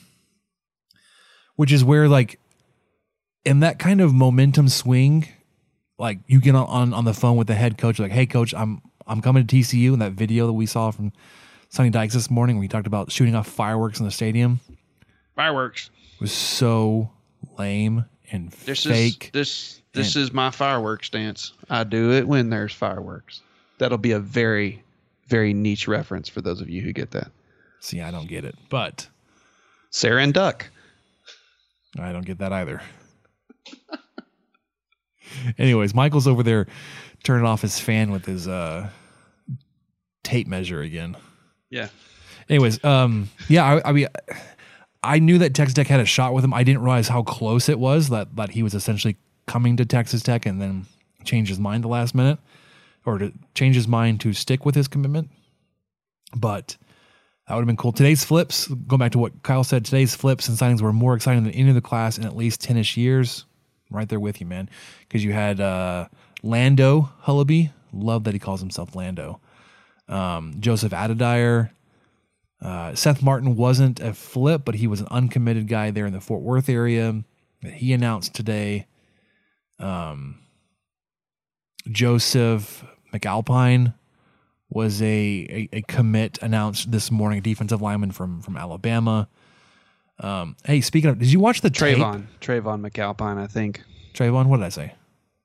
Which 1.56 1.72
is 1.72 1.86
where 1.86 2.10
like 2.10 2.38
in 3.45 3.62
that 3.62 3.80
kind 3.80 4.02
of 4.02 4.14
momentum 4.14 4.68
swing, 4.68 5.30
like 5.98 6.20
you 6.28 6.41
get 6.41 6.53
on, 6.53 6.68
on, 6.68 6.94
on 6.94 7.06
the 7.06 7.14
phone 7.14 7.38
with 7.38 7.48
the 7.48 7.56
head 7.56 7.78
coach, 7.78 7.98
like, 7.98 8.12
hey 8.12 8.26
coach, 8.26 8.53
I'm 8.53 8.82
I'm 9.07 9.22
coming 9.22 9.48
to 9.48 9.56
TCU 9.56 9.94
in 9.94 9.99
that 9.99 10.12
video 10.12 10.48
that 10.48 10.53
we 10.53 10.66
saw 10.66 10.91
from 10.91 11.14
Sonny 11.70 11.91
Dykes 11.91 12.14
this 12.14 12.30
morning 12.30 12.57
where 12.57 12.64
he 12.64 12.68
talked 12.68 12.88
about 12.88 13.10
shooting 13.10 13.36
off 13.36 13.48
fireworks 13.48 13.99
in 13.99 14.06
the 14.06 14.12
stadium. 14.12 14.60
Fireworks. 15.36 15.90
was 16.20 16.34
so 16.34 17.10
lame 17.57 18.03
and 18.32 18.52
This 18.66 18.84
fake. 18.84 19.26
is 19.28 19.32
this 19.32 19.82
this 19.94 20.18
is 20.18 20.34
my 20.34 20.49
fireworks 20.49 21.10
dance. 21.10 21.53
I 21.70 21.86
do 21.86 22.12
it 22.12 22.28
when 22.28 22.49
there's 22.49 22.74
fireworks. 22.74 23.41
That'll 23.78 23.98
be 23.98 24.12
a 24.12 24.20
very 24.20 24.84
very 25.28 25.53
niche 25.53 25.88
reference 25.88 26.28
for 26.28 26.41
those 26.41 26.60
of 26.60 26.70
you 26.70 26.82
who 26.82 26.91
get 26.91 27.12
that. 27.12 27.32
See, 27.86 28.02
I 28.02 28.10
don't 28.10 28.28
get 28.28 28.45
it, 28.45 28.56
but 28.72 29.07
Sarah 29.91 30.24
and 30.24 30.34
Duck. 30.34 30.72
I 31.99 32.12
don't 32.12 32.26
get 32.26 32.40
that 32.40 32.52
either. 32.52 32.82
Anyways, 35.60 35.94
Michael's 35.94 36.28
over 36.28 36.41
there 36.41 36.66
turning 37.24 37.45
off 37.45 37.62
his 37.62 37.80
fan 37.80 38.12
with 38.12 38.26
his 38.26 38.48
uh, 38.48 38.90
tape 40.24 40.48
measure 40.48 40.82
again. 40.82 41.16
Yeah. 41.70 41.90
Anyways, 42.49 42.84
um, 42.84 43.30
yeah, 43.49 43.64
I, 43.64 43.90
I 43.90 43.91
mean, 43.91 44.07
I 45.03 45.20
knew 45.20 45.38
that 45.38 45.53
Texas 45.53 45.76
Tech 45.76 45.86
had 45.86 45.99
a 45.99 46.06
shot 46.06 46.34
with 46.34 46.44
him. 46.44 46.56
I 46.56 46.64
didn't 46.64 46.82
realize 46.82 47.10
how 47.10 47.22
close 47.22 47.70
it 47.70 47.78
was 47.78 48.10
that 48.10 48.36
that 48.36 48.49
he 48.49 48.64
was 48.64 48.74
essentially 48.74 49.16
coming 49.45 49.78
to 49.78 49.86
Texas 49.86 50.24
Tech 50.24 50.48
and 50.48 50.60
then 50.60 50.88
change 51.24 51.49
his 51.49 51.60
mind 51.60 51.84
the 51.84 51.88
last 51.90 52.16
minute, 52.16 52.40
or 53.06 53.20
to 53.20 53.32
change 53.53 53.76
his 53.76 53.88
mind 53.88 54.22
to 54.22 54.34
stick 54.34 54.66
with 54.66 54.74
his 54.74 54.88
commitment. 54.88 55.30
But 56.36 56.78
that 57.48 57.54
would 57.54 57.62
have 57.62 57.68
been 57.68 57.78
cool. 57.78 57.92
Today's 57.92 58.26
flips, 58.26 58.68
going 58.68 59.00
back 59.00 59.12
to 59.12 59.20
what 59.20 59.44
Kyle 59.44 59.64
said, 59.64 59.86
today's 59.86 60.16
flips 60.16 60.48
and 60.48 60.58
signings 60.58 60.82
were 60.82 60.94
more 60.94 61.16
exciting 61.16 61.44
than 61.44 61.54
any 61.54 61.70
of 61.70 61.76
the 61.76 61.82
class 61.82 62.18
in 62.18 62.26
at 62.26 62.36
least 62.36 62.62
10 62.62 62.78
ish 62.78 62.98
years. 62.98 63.46
Right 63.92 64.10
there 64.10 64.20
with 64.20 64.42
you, 64.42 64.48
man. 64.48 64.68
Because 65.02 65.24
you 65.24 65.32
had 65.32 65.60
uh, 65.60 66.08
Lando 66.42 67.12
Hullaby. 67.24 67.72
Love 67.94 68.24
that 68.24 68.34
he 68.34 68.40
calls 68.40 68.60
himself 68.60 68.96
Lando. 68.96 69.40
Um, 70.10 70.56
Joseph 70.60 70.92
Adedire. 70.92 71.72
Uh, 72.62 72.96
Seth 72.96 73.22
Martin 73.22 73.56
wasn't 73.56 74.00
a 74.00 74.14
flip, 74.14 74.64
but 74.66 74.76
he 74.76 74.88
was 74.88 75.02
an 75.02 75.08
uncommitted 75.12 75.68
guy 75.68 75.92
there 75.92 76.08
in 76.08 76.14
the 76.14 76.22
Fort 76.22 76.42
Worth 76.42 76.68
area 76.68 77.24
that 77.62 77.74
he 77.74 77.94
announced 77.94 78.34
today. 78.34 78.88
Um, 79.78 80.40
Joseph 81.92 82.84
McAlpine 83.14 83.94
was 84.76 85.02
a, 85.02 85.06
a, 85.06 85.77
a 85.77 85.81
commit 85.84 86.38
announced 86.43 86.91
this 86.91 87.10
morning, 87.10 87.41
defensive 87.41 87.81
lineman 87.81 88.11
from 88.11 88.41
from 88.41 88.57
Alabama. 88.57 89.27
Um, 90.19 90.56
hey, 90.65 90.81
speaking 90.81 91.10
of, 91.10 91.18
did 91.18 91.31
you 91.31 91.39
watch 91.39 91.61
the 91.61 91.72
Trayvon 91.72 92.26
Trayvon 92.41 92.88
McAlpine? 92.88 93.38
I 93.38 93.47
think 93.47 93.81
Trayvon. 94.14 94.47
What 94.47 94.57
did 94.57 94.65
I 94.65 94.69
say? 94.69 94.93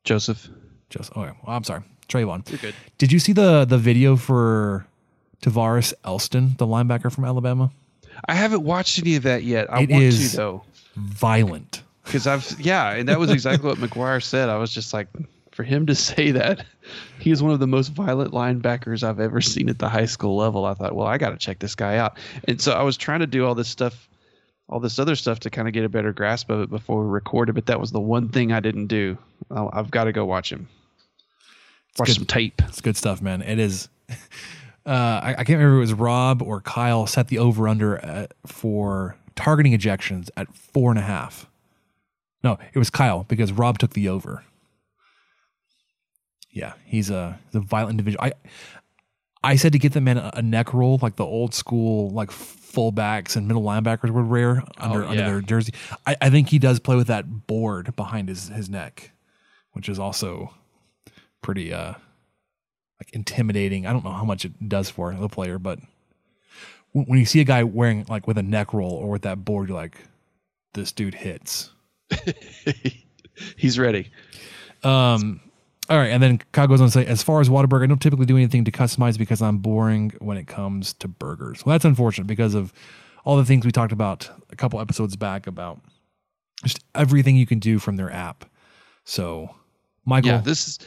Joseph. 0.04 0.48
Joseph. 0.90 1.16
Okay, 1.16 1.32
well, 1.46 1.56
I'm 1.56 1.64
sorry, 1.64 1.82
Trayvon. 2.08 2.48
You're 2.50 2.58
good. 2.58 2.74
Did 2.98 3.12
you 3.12 3.18
see 3.20 3.32
the 3.32 3.64
the 3.64 3.78
video 3.78 4.16
for 4.16 4.86
Tavares 5.42 5.94
Elston, 6.04 6.56
the 6.58 6.66
linebacker 6.66 7.12
from 7.12 7.24
Alabama? 7.24 7.70
I 8.26 8.34
haven't 8.34 8.64
watched 8.64 8.98
any 8.98 9.14
of 9.16 9.22
that 9.22 9.44
yet. 9.44 9.72
I 9.72 9.82
It 9.82 9.90
want 9.90 10.02
is 10.02 10.32
to 10.32 10.36
though, 10.36 10.64
Violent. 10.96 11.82
because 12.04 12.26
I've 12.26 12.60
yeah, 12.60 12.90
and 12.94 13.08
that 13.08 13.18
was 13.20 13.30
exactly 13.30 13.68
what 13.68 13.78
McGuire 13.90 14.22
said. 14.22 14.48
I 14.48 14.56
was 14.58 14.74
just 14.74 14.92
like, 14.92 15.06
for 15.52 15.62
him 15.62 15.86
to 15.86 15.94
say 15.94 16.32
that 16.32 16.66
he 17.18 17.30
is 17.30 17.42
one 17.42 17.52
of 17.52 17.60
the 17.60 17.66
most 17.66 17.88
violent 17.88 18.32
linebackers 18.32 19.02
I've 19.02 19.20
ever 19.20 19.40
seen 19.40 19.68
at 19.68 19.78
the 19.78 19.88
high 19.88 20.06
school 20.06 20.36
level. 20.36 20.64
I 20.64 20.74
thought, 20.74 20.94
well, 20.94 21.06
I 21.06 21.18
got 21.18 21.30
to 21.30 21.36
check 21.36 21.58
this 21.58 21.74
guy 21.74 21.96
out, 21.96 22.18
and 22.48 22.60
so 22.60 22.72
I 22.72 22.82
was 22.82 22.96
trying 22.96 23.20
to 23.20 23.26
do 23.26 23.46
all 23.46 23.54
this 23.54 23.68
stuff, 23.68 24.08
all 24.68 24.80
this 24.80 24.98
other 24.98 25.16
stuff 25.16 25.40
to 25.40 25.50
kind 25.50 25.68
of 25.68 25.74
get 25.74 25.84
a 25.84 25.88
better 25.88 26.12
grasp 26.12 26.50
of 26.50 26.60
it 26.60 26.70
before 26.70 27.04
we 27.04 27.10
recorded. 27.10 27.54
But 27.54 27.66
that 27.66 27.80
was 27.80 27.92
the 27.92 28.00
one 28.00 28.28
thing 28.28 28.52
I 28.52 28.60
didn't 28.60 28.86
do. 28.86 29.18
I've 29.50 29.90
got 29.90 30.04
to 30.04 30.12
go 30.12 30.24
watch 30.24 30.50
him. 30.52 30.68
Watch 31.98 32.08
good. 32.08 32.16
some 32.16 32.26
tape. 32.26 32.62
It's 32.68 32.80
good 32.80 32.96
stuff, 32.96 33.20
man. 33.20 33.42
It 33.42 33.58
is. 33.58 33.88
Uh, 34.86 35.20
I, 35.22 35.30
I 35.32 35.44
can't 35.44 35.58
remember 35.58 35.74
if 35.74 35.76
it 35.76 35.92
was 35.92 35.94
Rob 35.94 36.40
or 36.40 36.62
Kyle 36.62 37.06
set 37.06 37.28
the 37.28 37.36
over 37.38 37.68
under 37.68 38.02
uh, 38.02 38.26
for 38.46 39.14
targeting 39.36 39.76
ejections 39.76 40.30
at 40.38 40.52
four 40.54 40.90
and 40.90 40.98
a 40.98 41.02
half. 41.02 41.46
No, 42.42 42.58
it 42.72 42.78
was 42.78 42.88
Kyle 42.88 43.24
because 43.28 43.52
Rob 43.52 43.78
took 43.78 43.92
the 43.92 44.08
over. 44.08 44.42
Yeah, 46.50 46.72
he's 46.84 47.10
a, 47.10 47.38
a 47.54 47.60
violent 47.60 47.92
individual. 47.92 48.24
I 48.24 48.32
I 49.42 49.56
said 49.56 49.72
to 49.72 49.78
get 49.78 49.92
the 49.92 50.00
man 50.00 50.18
a, 50.18 50.30
a 50.34 50.42
neck 50.42 50.74
roll 50.74 50.98
like 51.00 51.16
the 51.16 51.24
old 51.24 51.54
school 51.54 52.10
like 52.10 52.30
fullbacks 52.30 53.36
and 53.36 53.48
middle 53.48 53.62
linebackers 53.62 54.10
would 54.10 54.28
wear 54.28 54.62
under 54.78 55.04
under 55.04 55.20
yeah. 55.20 55.30
their 55.30 55.40
jersey. 55.40 55.72
I, 56.06 56.16
I 56.20 56.30
think 56.30 56.48
he 56.48 56.58
does 56.58 56.80
play 56.80 56.96
with 56.96 57.06
that 57.06 57.46
board 57.46 57.94
behind 57.96 58.28
his 58.28 58.48
his 58.48 58.68
neck, 58.68 59.12
which 59.72 59.88
is 59.88 59.98
also 59.98 60.54
pretty 61.42 61.72
uh 61.72 61.94
like 63.00 63.12
intimidating. 63.12 63.86
I 63.86 63.92
don't 63.92 64.04
know 64.04 64.12
how 64.12 64.24
much 64.24 64.44
it 64.44 64.68
does 64.68 64.90
for 64.90 65.14
the 65.14 65.28
player, 65.28 65.58
but 65.58 65.78
when, 66.92 67.06
when 67.06 67.18
you 67.18 67.24
see 67.24 67.40
a 67.40 67.44
guy 67.44 67.64
wearing 67.64 68.04
like 68.08 68.26
with 68.26 68.38
a 68.38 68.42
neck 68.42 68.74
roll 68.74 68.92
or 68.92 69.10
with 69.10 69.22
that 69.22 69.44
board, 69.44 69.68
you're 69.68 69.76
like, 69.76 69.96
this 70.74 70.92
dude 70.92 71.14
hits. 71.14 71.70
He's 73.56 73.78
ready. 73.78 74.10
Um, 74.82 75.40
all 75.90 75.98
right, 75.98 76.10
and 76.10 76.22
then 76.22 76.38
Kyle 76.52 76.68
goes 76.68 76.80
on 76.80 76.86
to 76.86 76.92
say, 76.92 77.04
as 77.04 77.20
far 77.20 77.40
as 77.40 77.48
Whataburger, 77.48 77.82
I 77.82 77.86
don't 77.86 78.00
typically 78.00 78.24
do 78.24 78.36
anything 78.36 78.64
to 78.64 78.70
customize 78.70 79.18
because 79.18 79.42
I'm 79.42 79.58
boring 79.58 80.12
when 80.20 80.36
it 80.36 80.46
comes 80.46 80.92
to 80.94 81.08
burgers. 81.08 81.66
Well, 81.66 81.74
that's 81.74 81.84
unfortunate 81.84 82.28
because 82.28 82.54
of 82.54 82.72
all 83.24 83.36
the 83.36 83.44
things 83.44 83.66
we 83.66 83.72
talked 83.72 83.92
about 83.92 84.30
a 84.50 84.56
couple 84.56 84.80
episodes 84.80 85.16
back 85.16 85.48
about 85.48 85.80
just 86.64 86.84
everything 86.94 87.36
you 87.36 87.44
can 87.44 87.58
do 87.58 87.80
from 87.80 87.96
their 87.96 88.12
app. 88.12 88.44
So, 89.04 89.52
Michael, 90.04 90.30
Yeah, 90.30 90.38
this 90.38 90.68
is 90.68 90.78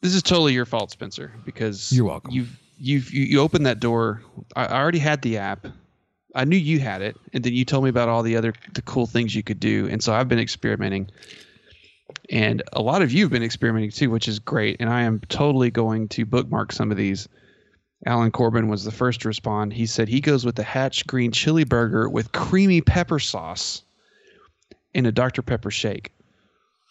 this 0.00 0.14
is 0.14 0.22
totally 0.22 0.54
your 0.54 0.64
fault, 0.64 0.90
Spencer, 0.90 1.32
because 1.44 1.92
You're 1.92 2.06
welcome. 2.06 2.32
You've 2.32 2.58
you've 2.78 3.12
you, 3.12 3.24
you 3.24 3.40
opened 3.40 3.66
that 3.66 3.80
door. 3.80 4.22
I, 4.56 4.64
I 4.64 4.80
already 4.80 4.98
had 4.98 5.20
the 5.20 5.36
app. 5.36 5.66
I 6.34 6.44
knew 6.44 6.56
you 6.56 6.78
had 6.78 7.02
it, 7.02 7.16
and 7.34 7.44
then 7.44 7.52
you 7.52 7.66
told 7.66 7.84
me 7.84 7.90
about 7.90 8.08
all 8.08 8.22
the 8.22 8.36
other 8.36 8.54
the 8.72 8.82
cool 8.82 9.06
things 9.06 9.34
you 9.34 9.42
could 9.42 9.60
do, 9.60 9.88
and 9.90 10.02
so 10.02 10.14
I've 10.14 10.28
been 10.28 10.38
experimenting. 10.38 11.10
And 12.30 12.62
a 12.72 12.82
lot 12.82 13.02
of 13.02 13.12
you 13.12 13.24
have 13.24 13.30
been 13.32 13.42
experimenting 13.42 13.90
too, 13.90 14.10
which 14.10 14.28
is 14.28 14.38
great. 14.38 14.76
And 14.80 14.88
I 14.90 15.02
am 15.02 15.20
totally 15.28 15.70
going 15.70 16.08
to 16.08 16.24
bookmark 16.24 16.72
some 16.72 16.90
of 16.90 16.96
these. 16.96 17.28
Alan 18.04 18.30
Corbin 18.30 18.68
was 18.68 18.84
the 18.84 18.92
first 18.92 19.20
to 19.22 19.28
respond. 19.28 19.72
He 19.72 19.86
said 19.86 20.08
he 20.08 20.20
goes 20.20 20.44
with 20.44 20.54
the 20.56 20.62
Hatch 20.62 21.06
Green 21.06 21.32
Chili 21.32 21.64
Burger 21.64 22.08
with 22.08 22.32
creamy 22.32 22.80
pepper 22.80 23.18
sauce 23.18 23.82
and 24.94 25.06
a 25.06 25.12
Dr. 25.12 25.42
Pepper 25.42 25.70
shake. 25.70 26.12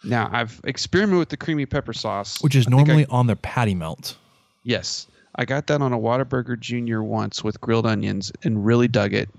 Now, 0.04 0.30
I've 0.32 0.60
experimented 0.64 1.20
with 1.20 1.30
the 1.30 1.38
creamy 1.38 1.66
pepper 1.66 1.94
sauce, 1.94 2.42
which 2.42 2.56
is 2.56 2.68
I 2.68 2.72
think 2.72 2.82
I- 2.82 2.86
normally 2.86 3.06
on 3.08 3.28
the 3.28 3.36
patty 3.36 3.76
melt. 3.76 4.18
Yes. 4.64 5.08
I 5.36 5.46
got 5.46 5.68
that 5.68 5.82
on 5.82 5.92
a 5.94 5.98
Whataburger 5.98 6.60
Junior 6.60 7.04
once 7.04 7.44
with 7.44 7.60
grilled 7.62 7.86
onions 7.86 8.32
and 8.44 8.66
really 8.66 8.88
dug 8.88 9.14
it. 9.14 9.30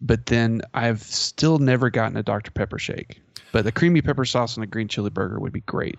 But 0.00 0.26
then 0.26 0.62
I've 0.74 1.02
still 1.02 1.58
never 1.58 1.90
gotten 1.90 2.16
a 2.16 2.22
Dr. 2.22 2.50
Pepper 2.50 2.78
shake. 2.78 3.20
But 3.52 3.64
the 3.64 3.72
creamy 3.72 4.00
pepper 4.00 4.24
sauce 4.24 4.56
on 4.56 4.62
a 4.64 4.66
green 4.66 4.88
chili 4.88 5.10
burger 5.10 5.38
would 5.40 5.52
be 5.52 5.60
great. 5.60 5.98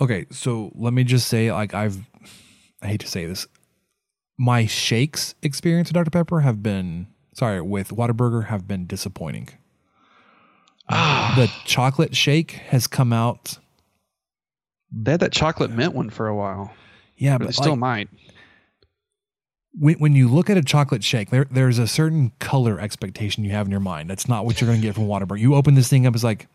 Okay, 0.00 0.26
so 0.30 0.70
let 0.74 0.92
me 0.92 1.04
just 1.04 1.28
say, 1.28 1.50
like 1.52 1.74
I've, 1.74 1.98
I 2.82 2.86
hate 2.88 3.00
to 3.00 3.08
say 3.08 3.26
this, 3.26 3.46
my 4.38 4.66
shakes 4.66 5.34
experience 5.42 5.88
with 5.88 5.94
Dr 5.94 6.10
Pepper 6.10 6.40
have 6.40 6.62
been 6.62 7.06
sorry 7.34 7.60
with 7.60 7.88
Whataburger 7.88 8.46
have 8.46 8.66
been 8.66 8.86
disappointing. 8.86 9.48
Ah. 10.92 11.34
the 11.36 11.50
chocolate 11.66 12.16
shake 12.16 12.52
has 12.52 12.86
come 12.86 13.12
out. 13.12 13.58
They 14.90 15.12
had 15.12 15.20
that 15.20 15.32
chocolate 15.32 15.70
mint 15.70 15.94
one 15.94 16.10
for 16.10 16.26
a 16.26 16.34
while. 16.34 16.72
Yeah, 17.16 17.36
Or 17.36 17.38
but 17.38 17.46
they 17.46 17.52
still 17.52 17.70
like, 17.72 17.78
might. 17.78 18.08
When 19.78 19.94
when 19.96 20.14
you 20.14 20.28
look 20.28 20.50
at 20.50 20.56
a 20.56 20.62
chocolate 20.62 21.04
shake, 21.04 21.30
there 21.30 21.46
there's 21.50 21.78
a 21.78 21.86
certain 21.86 22.32
color 22.38 22.80
expectation 22.80 23.44
you 23.44 23.50
have 23.50 23.66
in 23.66 23.70
your 23.70 23.80
mind. 23.80 24.10
That's 24.10 24.28
not 24.28 24.44
what 24.44 24.60
you're 24.60 24.68
going 24.68 24.80
to 24.80 24.86
get 24.86 24.94
from 24.94 25.06
Whataburger. 25.06 25.38
You 25.38 25.54
open 25.54 25.74
this 25.74 25.88
thing 25.88 26.06
up, 26.06 26.14
it's 26.14 26.24
like, 26.24 26.48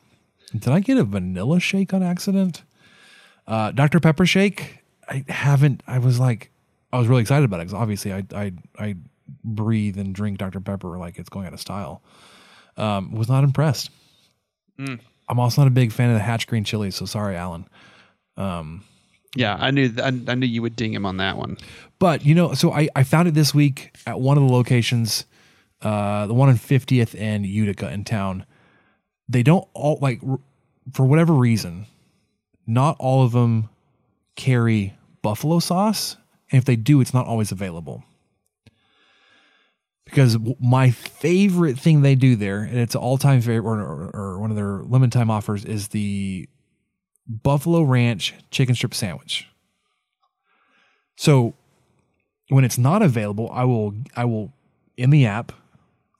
did 0.52 0.70
I 0.70 0.80
get 0.80 0.98
a 0.98 1.04
vanilla 1.04 1.60
shake 1.60 1.94
on 1.94 2.04
accident? 2.04 2.64
Uh, 3.48 3.72
Dr 3.72 4.00
Pepper 4.00 4.26
shake, 4.26 4.80
I 5.08 5.24
haven't. 5.30 5.82
I 5.88 6.00
was 6.00 6.20
like, 6.20 6.52
I 6.92 7.00
was 7.00 7.08
really 7.08 7.22
excited 7.22 7.46
about 7.46 7.60
it 7.60 7.68
because 7.68 7.74
obviously 7.74 8.14
I 8.14 8.24
I 8.34 8.54
I 8.78 8.96
breathe 9.44 9.98
and 9.98 10.14
drink 10.14 10.38
Dr 10.38 10.60
Pepper 10.60 10.98
like 10.98 11.18
it's 11.18 11.30
going 11.30 11.48
out 11.48 11.54
of 11.54 11.62
style. 11.62 12.02
Um, 12.78 13.12
was 13.12 13.30
not 13.30 13.44
impressed. 13.44 13.90
Mm. 14.78 15.00
I'm 15.30 15.40
also 15.40 15.62
not 15.62 15.68
a 15.68 15.72
big 15.72 15.92
fan 15.92 16.10
of 16.10 16.16
the 16.16 16.22
Hatch 16.22 16.46
Green 16.48 16.64
chili, 16.64 16.92
so 16.92 17.06
sorry, 17.06 17.36
Alan. 17.36 17.68
Um, 18.38 18.84
Yeah, 19.36 19.58
I 19.60 19.72
knew 19.72 19.94
I, 20.02 20.08
I 20.08 20.36
knew 20.36 20.48
you 20.48 20.62
would 20.62 20.76
ding 20.76 20.94
him 20.94 21.06
on 21.06 21.18
that 21.18 21.38
one. 21.38 21.58
But 22.00 22.26
you 22.26 22.34
know, 22.34 22.54
so 22.54 22.72
I, 22.72 22.88
I 22.96 23.04
found 23.04 23.28
it 23.28 23.34
this 23.34 23.54
week 23.54 23.96
at 24.08 24.20
one 24.20 24.38
of 24.38 24.44
the 24.44 24.52
locations, 24.52 25.26
uh, 25.82 26.26
the 26.28 26.34
one 26.34 26.50
in 26.50 26.56
50th 26.56 27.20
and 27.20 27.46
Utica 27.46 27.92
in 27.92 28.06
town. 28.06 28.46
They 29.28 29.44
don't 29.44 29.68
all 29.74 30.00
like 30.02 30.22
for 30.94 31.06
whatever 31.06 31.34
reason, 31.34 31.88
not 32.66 32.96
all 33.00 33.24
of 33.24 33.32
them 33.34 33.70
carry 34.36 34.96
buffalo 35.22 35.60
sauce, 35.60 36.18
and 36.52 36.60
if 36.60 36.66
they 36.66 36.76
do, 36.76 37.02
it's 37.02 37.14
not 37.14 37.26
always 37.26 37.52
available. 37.52 38.04
Because 40.06 40.38
my 40.60 40.92
favorite 40.92 41.80
thing 41.80 42.02
they 42.02 42.14
do 42.14 42.36
there, 42.36 42.60
and 42.60 42.78
it's 42.78 42.96
all-time 42.96 43.42
favorite, 43.42 43.82
or, 43.82 43.82
or, 43.82 44.12
or 44.14 44.40
one 44.40 44.52
of 44.52 44.56
their 44.56 44.84
limited 44.84 45.12
time 45.12 45.32
offers, 45.32 45.66
is 45.66 45.88
the 45.88 46.48
Buffalo 47.28 47.82
Ranch 47.82 48.34
chicken 48.52 48.76
strip 48.76 48.94
sandwich. 48.94 49.48
So 51.16 51.54
when 52.50 52.64
it's 52.64 52.78
not 52.78 53.02
available, 53.02 53.50
I 53.52 53.64
will 53.64 53.96
I 54.16 54.26
will 54.26 54.54
in 54.98 55.10
the 55.10 55.26
app 55.26 55.52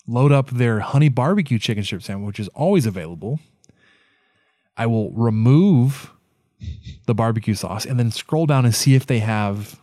load 0.08 0.32
up 0.32 0.50
their 0.50 0.80
honey 0.80 1.10
barbecue 1.10 1.60
chicken 1.60 1.84
strip 1.84 2.04
sandwich, 2.04 2.28
which 2.28 2.40
is 2.40 2.48
always 2.50 2.86
available. 2.86 3.40
I 4.78 4.88
will 4.88 5.12
remove 5.12 6.12
the 7.06 7.16
barbecue 7.16 7.54
sauce 7.54 7.86
and 7.86 8.00
then 8.00 8.12
scroll 8.12 8.46
down 8.46 8.66
and 8.66 8.74
see 8.74 8.96
if 8.96 9.06
they 9.06 9.20
have 9.20 9.80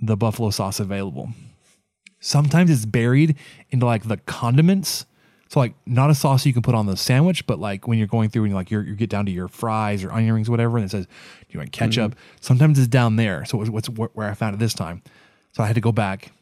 the 0.00 0.16
buffalo 0.16 0.50
sauce 0.50 0.80
available. 0.80 1.30
Sometimes 2.20 2.70
it's 2.70 2.86
buried 2.86 3.36
into 3.70 3.86
like 3.86 4.04
the 4.04 4.16
condiments. 4.18 5.06
So 5.54 5.60
like 5.60 5.74
not 5.86 6.10
a 6.10 6.16
sauce 6.16 6.44
you 6.44 6.52
can 6.52 6.62
put 6.62 6.74
on 6.74 6.86
the 6.86 6.96
sandwich, 6.96 7.46
but 7.46 7.60
like 7.60 7.86
when 7.86 7.96
you're 7.96 8.08
going 8.08 8.28
through 8.28 8.42
and 8.42 8.50
you're 8.50 8.58
like 8.58 8.72
you're, 8.72 8.82
you 8.82 8.96
get 8.96 9.08
down 9.08 9.24
to 9.26 9.30
your 9.30 9.46
fries 9.46 10.02
or 10.02 10.10
onion 10.10 10.34
rings, 10.34 10.50
whatever, 10.50 10.78
and 10.78 10.84
it 10.84 10.90
says, 10.90 11.06
"Do 11.06 11.46
you 11.50 11.60
want 11.60 11.70
ketchup?" 11.70 12.10
Mm-hmm. 12.10 12.36
Sometimes 12.40 12.76
it's 12.76 12.88
down 12.88 13.14
there. 13.14 13.44
So 13.44 13.62
it 13.62 13.68
what's 13.68 13.86
where 13.86 14.28
I 14.28 14.34
found 14.34 14.56
it 14.56 14.58
this 14.58 14.74
time. 14.74 15.00
So 15.52 15.62
I 15.62 15.68
had 15.68 15.76
to 15.76 15.80
go 15.80 15.92
back. 15.92 16.32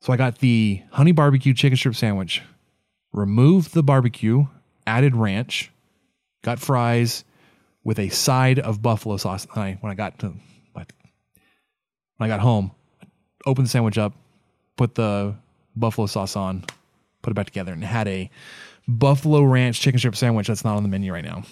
So 0.00 0.14
I 0.14 0.16
got 0.16 0.38
the 0.38 0.80
honey 0.92 1.12
barbecue 1.12 1.52
chicken 1.52 1.76
strip 1.76 1.94
sandwich, 1.94 2.40
removed 3.12 3.74
the 3.74 3.82
barbecue, 3.82 4.46
added 4.86 5.14
ranch, 5.14 5.70
got 6.40 6.60
fries 6.60 7.22
with 7.84 7.98
a 7.98 8.08
side 8.08 8.58
of 8.60 8.80
buffalo 8.80 9.18
sauce. 9.18 9.46
And 9.54 9.62
I, 9.62 9.78
when 9.82 9.92
I 9.92 9.94
got 9.94 10.18
to 10.20 10.28
when 10.72 10.86
I 12.18 12.28
got 12.28 12.40
home, 12.40 12.70
opened 13.44 13.66
the 13.66 13.70
sandwich 13.70 13.98
up, 13.98 14.14
put 14.78 14.94
the 14.94 15.34
buffalo 15.76 16.06
sauce 16.06 16.34
on, 16.34 16.64
put 17.24 17.30
it 17.30 17.34
back 17.34 17.46
together, 17.46 17.72
and 17.72 17.82
had 17.82 18.06
a 18.06 18.30
buffalo 18.86 19.42
ranch 19.42 19.80
chicken 19.80 19.98
strip 19.98 20.14
sandwich 20.14 20.46
that's 20.46 20.64
not 20.64 20.76
on 20.76 20.82
the 20.82 20.88
menu 20.88 21.12
right 21.12 21.24
now. 21.24 21.42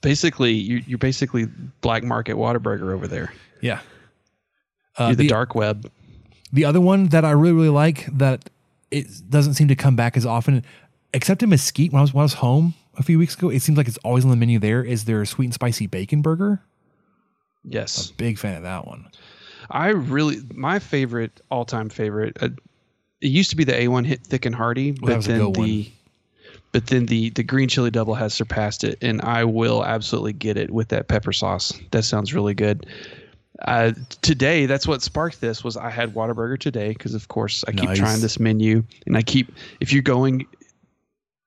Basically, 0.00 0.52
you, 0.52 0.82
you're 0.86 0.98
basically 0.98 1.46
black 1.80 2.02
market 2.02 2.36
Whataburger 2.36 2.92
over 2.92 3.06
there. 3.06 3.32
Yeah. 3.60 3.80
you're 4.98 5.14
the, 5.14 5.28
dark 5.28 5.54
web. 5.54 5.90
The 6.52 6.64
other 6.64 6.80
one 6.80 7.08
that 7.08 7.24
I 7.24 7.30
really 7.30 7.54
really 7.54 7.68
like 7.68 8.06
that 8.18 8.50
it 8.90 9.06
doesn't 9.28 9.54
seem 9.54 9.68
to 9.68 9.76
come 9.76 9.96
back 9.96 10.16
as 10.16 10.26
often, 10.26 10.64
except 11.14 11.42
in 11.42 11.50
Mesquite. 11.50 11.92
When 11.92 12.00
I 12.00 12.02
was 12.02 12.12
when 12.12 12.22
I 12.22 12.24
was 12.24 12.34
home 12.34 12.74
a 12.96 13.02
few 13.02 13.18
weeks 13.18 13.34
ago, 13.34 13.50
it 13.50 13.62
seems 13.62 13.78
like 13.78 13.88
it's 13.88 13.98
always 13.98 14.24
on 14.24 14.30
the 14.30 14.36
menu. 14.36 14.58
There 14.58 14.82
is 14.82 15.04
their 15.04 15.24
sweet 15.24 15.46
and 15.46 15.54
spicy 15.54 15.86
bacon 15.86 16.22
burger. 16.22 16.60
Yes. 17.64 18.10
A 18.10 18.14
big 18.14 18.38
fan 18.38 18.56
of 18.56 18.62
that 18.62 18.86
one. 18.86 19.08
I 19.70 19.88
really 19.88 20.38
my 20.52 20.78
favorite 20.78 21.40
all 21.50 21.64
time 21.64 21.88
favorite. 21.88 22.36
Uh, 22.40 22.48
it 23.20 23.28
used 23.28 23.50
to 23.50 23.56
be 23.56 23.64
the 23.64 23.72
A1 23.72 24.06
hit 24.06 24.20
thick 24.26 24.46
and 24.46 24.54
hearty, 24.54 24.92
Well, 25.00 25.16
but 25.16 25.24
then 25.24 25.52
the 25.52 25.92
but 26.72 26.86
then 26.86 27.06
the 27.06 27.30
the 27.30 27.42
green 27.42 27.68
chili 27.68 27.90
double 27.90 28.14
has 28.14 28.32
surpassed 28.32 28.84
it, 28.84 28.98
and 29.02 29.20
I 29.22 29.44
will 29.44 29.84
absolutely 29.84 30.32
get 30.32 30.56
it 30.56 30.70
with 30.70 30.88
that 30.88 31.08
pepper 31.08 31.32
sauce. 31.32 31.72
That 31.90 32.04
sounds 32.04 32.32
really 32.32 32.54
good. 32.54 32.86
Uh, 33.62 33.92
today, 34.22 34.64
that's 34.66 34.86
what 34.88 35.02
sparked 35.02 35.40
this. 35.40 35.62
Was 35.64 35.76
I 35.76 35.90
had 35.90 36.14
Whataburger 36.14 36.58
today 36.58 36.88
because 36.90 37.14
of 37.14 37.28
course 37.28 37.64
I 37.68 37.72
keep 37.72 37.90
Nice. 37.90 37.98
trying 37.98 38.20
this 38.20 38.38
menu, 38.40 38.84
and 39.06 39.16
I 39.16 39.22
keep 39.22 39.52
if 39.80 39.92
you're 39.92 40.02
going 40.02 40.46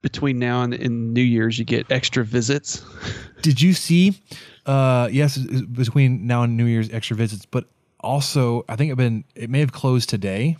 between 0.01 0.37
now 0.37 0.61
and, 0.63 0.73
and 0.73 1.13
New 1.13 1.21
Year's, 1.23 1.57
you 1.57 1.63
get 1.65 1.89
extra 1.89 2.23
visits. 2.25 2.83
Did 3.41 3.61
you 3.61 3.73
see? 3.73 4.19
Uh, 4.65 5.07
yes, 5.11 5.37
between 5.37 6.27
now 6.27 6.43
and 6.43 6.55
New 6.57 6.65
Year's 6.65 6.89
extra 6.91 7.15
visits, 7.15 7.45
but 7.45 7.65
also 8.01 8.65
I 8.69 8.75
think 8.75 8.91
it 8.91 8.95
been 8.95 9.23
it 9.35 9.49
may 9.49 9.59
have 9.61 9.71
closed 9.71 10.09
today. 10.09 10.57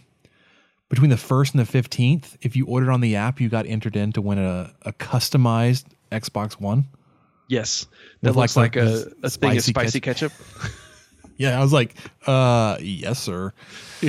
Between 0.94 1.10
the 1.10 1.18
first 1.18 1.56
and 1.56 1.60
the 1.60 1.66
fifteenth, 1.66 2.38
if 2.42 2.56
you 2.56 2.68
ordered 2.68 2.92
on 2.92 3.02
the 3.02 3.16
app, 3.16 3.42
you 3.42 3.50
got 3.50 3.66
entered 3.66 3.96
in 3.96 4.12
to 4.12 4.22
win 4.22 4.38
a, 4.38 4.72
a 4.84 4.94
customized 4.94 5.86
Xbox 6.12 6.62
One. 6.62 6.86
Yes, 7.48 7.88
that 8.22 8.36
looks 8.36 8.56
like, 8.56 8.76
like, 8.76 8.86
a, 8.86 8.90
a 8.90 9.00
thing 9.00 9.24
of 9.24 9.32
spicy 9.32 9.72
spicy 9.72 10.00
ketchup. 10.00 10.32
Yeah, 11.38 11.58
I 11.58 11.64
was 11.64 11.74
like, 11.74 11.96
uh, 12.28 12.78
yes, 12.80 13.18
sir. 13.18 13.54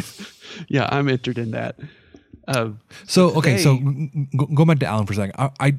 yeah, 0.68 0.86
I'm 0.92 1.08
entered 1.08 1.38
in 1.38 1.52
that. 1.52 1.76
Um, 2.46 2.80
So 3.06 3.30
okay, 3.36 3.56
so 3.56 3.78
go, 3.78 3.90
g- 4.46 4.54
g- 4.54 4.64
back 4.66 4.78
to 4.80 4.86
Alan 4.86 5.06
for 5.06 5.14
a 5.14 5.16
second, 5.16 5.34
I, 5.38 5.50
I, 5.58 5.74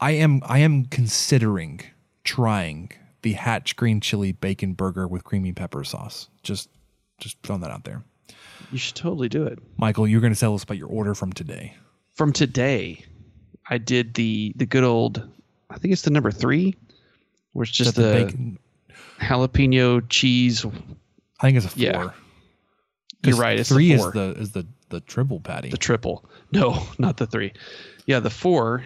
I 0.00 0.10
am 0.10 0.42
I 0.44 0.58
am 0.58 0.86
considering 0.86 1.82
trying 2.24 2.90
the 3.22 3.34
Hatch 3.34 3.76
green 3.76 4.00
chili 4.00 4.32
bacon 4.32 4.72
burger 4.72 5.06
with 5.06 5.22
creamy 5.22 5.52
pepper 5.52 5.84
sauce. 5.84 6.28
Just 6.42 6.68
just 7.18 7.36
throwing 7.44 7.60
that 7.60 7.70
out 7.70 7.84
there. 7.84 8.02
You 8.72 8.78
should 8.78 8.94
totally 8.96 9.28
do 9.28 9.44
it. 9.44 9.58
Michael, 9.76 10.06
you're 10.06 10.20
going 10.20 10.34
to 10.34 10.38
tell 10.38 10.54
us 10.54 10.62
about 10.62 10.76
your 10.78 10.88
order 10.88 11.14
from 11.14 11.32
today. 11.32 11.76
From 12.14 12.32
today, 12.32 13.04
I 13.68 13.78
did 13.78 14.14
the 14.14 14.52
the 14.56 14.66
good 14.66 14.84
old. 14.84 15.26
I 15.70 15.78
think 15.78 15.92
it's 15.92 16.02
the 16.02 16.10
number 16.10 16.30
three, 16.30 16.74
where 17.52 17.62
it's 17.62 17.72
just 17.72 17.94
the 17.96 18.02
the, 18.02 18.24
bacon- 18.24 18.58
jalapeno 19.20 20.04
cheese. 20.08 20.64
I 20.64 21.42
think 21.46 21.56
it's 21.56 21.66
a 21.66 21.70
four. 21.70 21.78
Yeah, 21.78 22.10
you're 23.22 23.36
right. 23.36 23.58
It's 23.58 23.68
three 23.68 23.94
the 23.94 23.94
is 23.94 24.12
the 24.12 24.34
is 24.38 24.52
the 24.52 24.66
the 24.88 25.00
triple 25.00 25.40
patty. 25.40 25.70
the 25.70 25.76
triple. 25.78 26.24
No, 26.52 26.82
not 26.98 27.16
the 27.16 27.28
three. 27.28 27.52
Yeah, 28.06 28.18
the 28.18 28.28
four, 28.28 28.84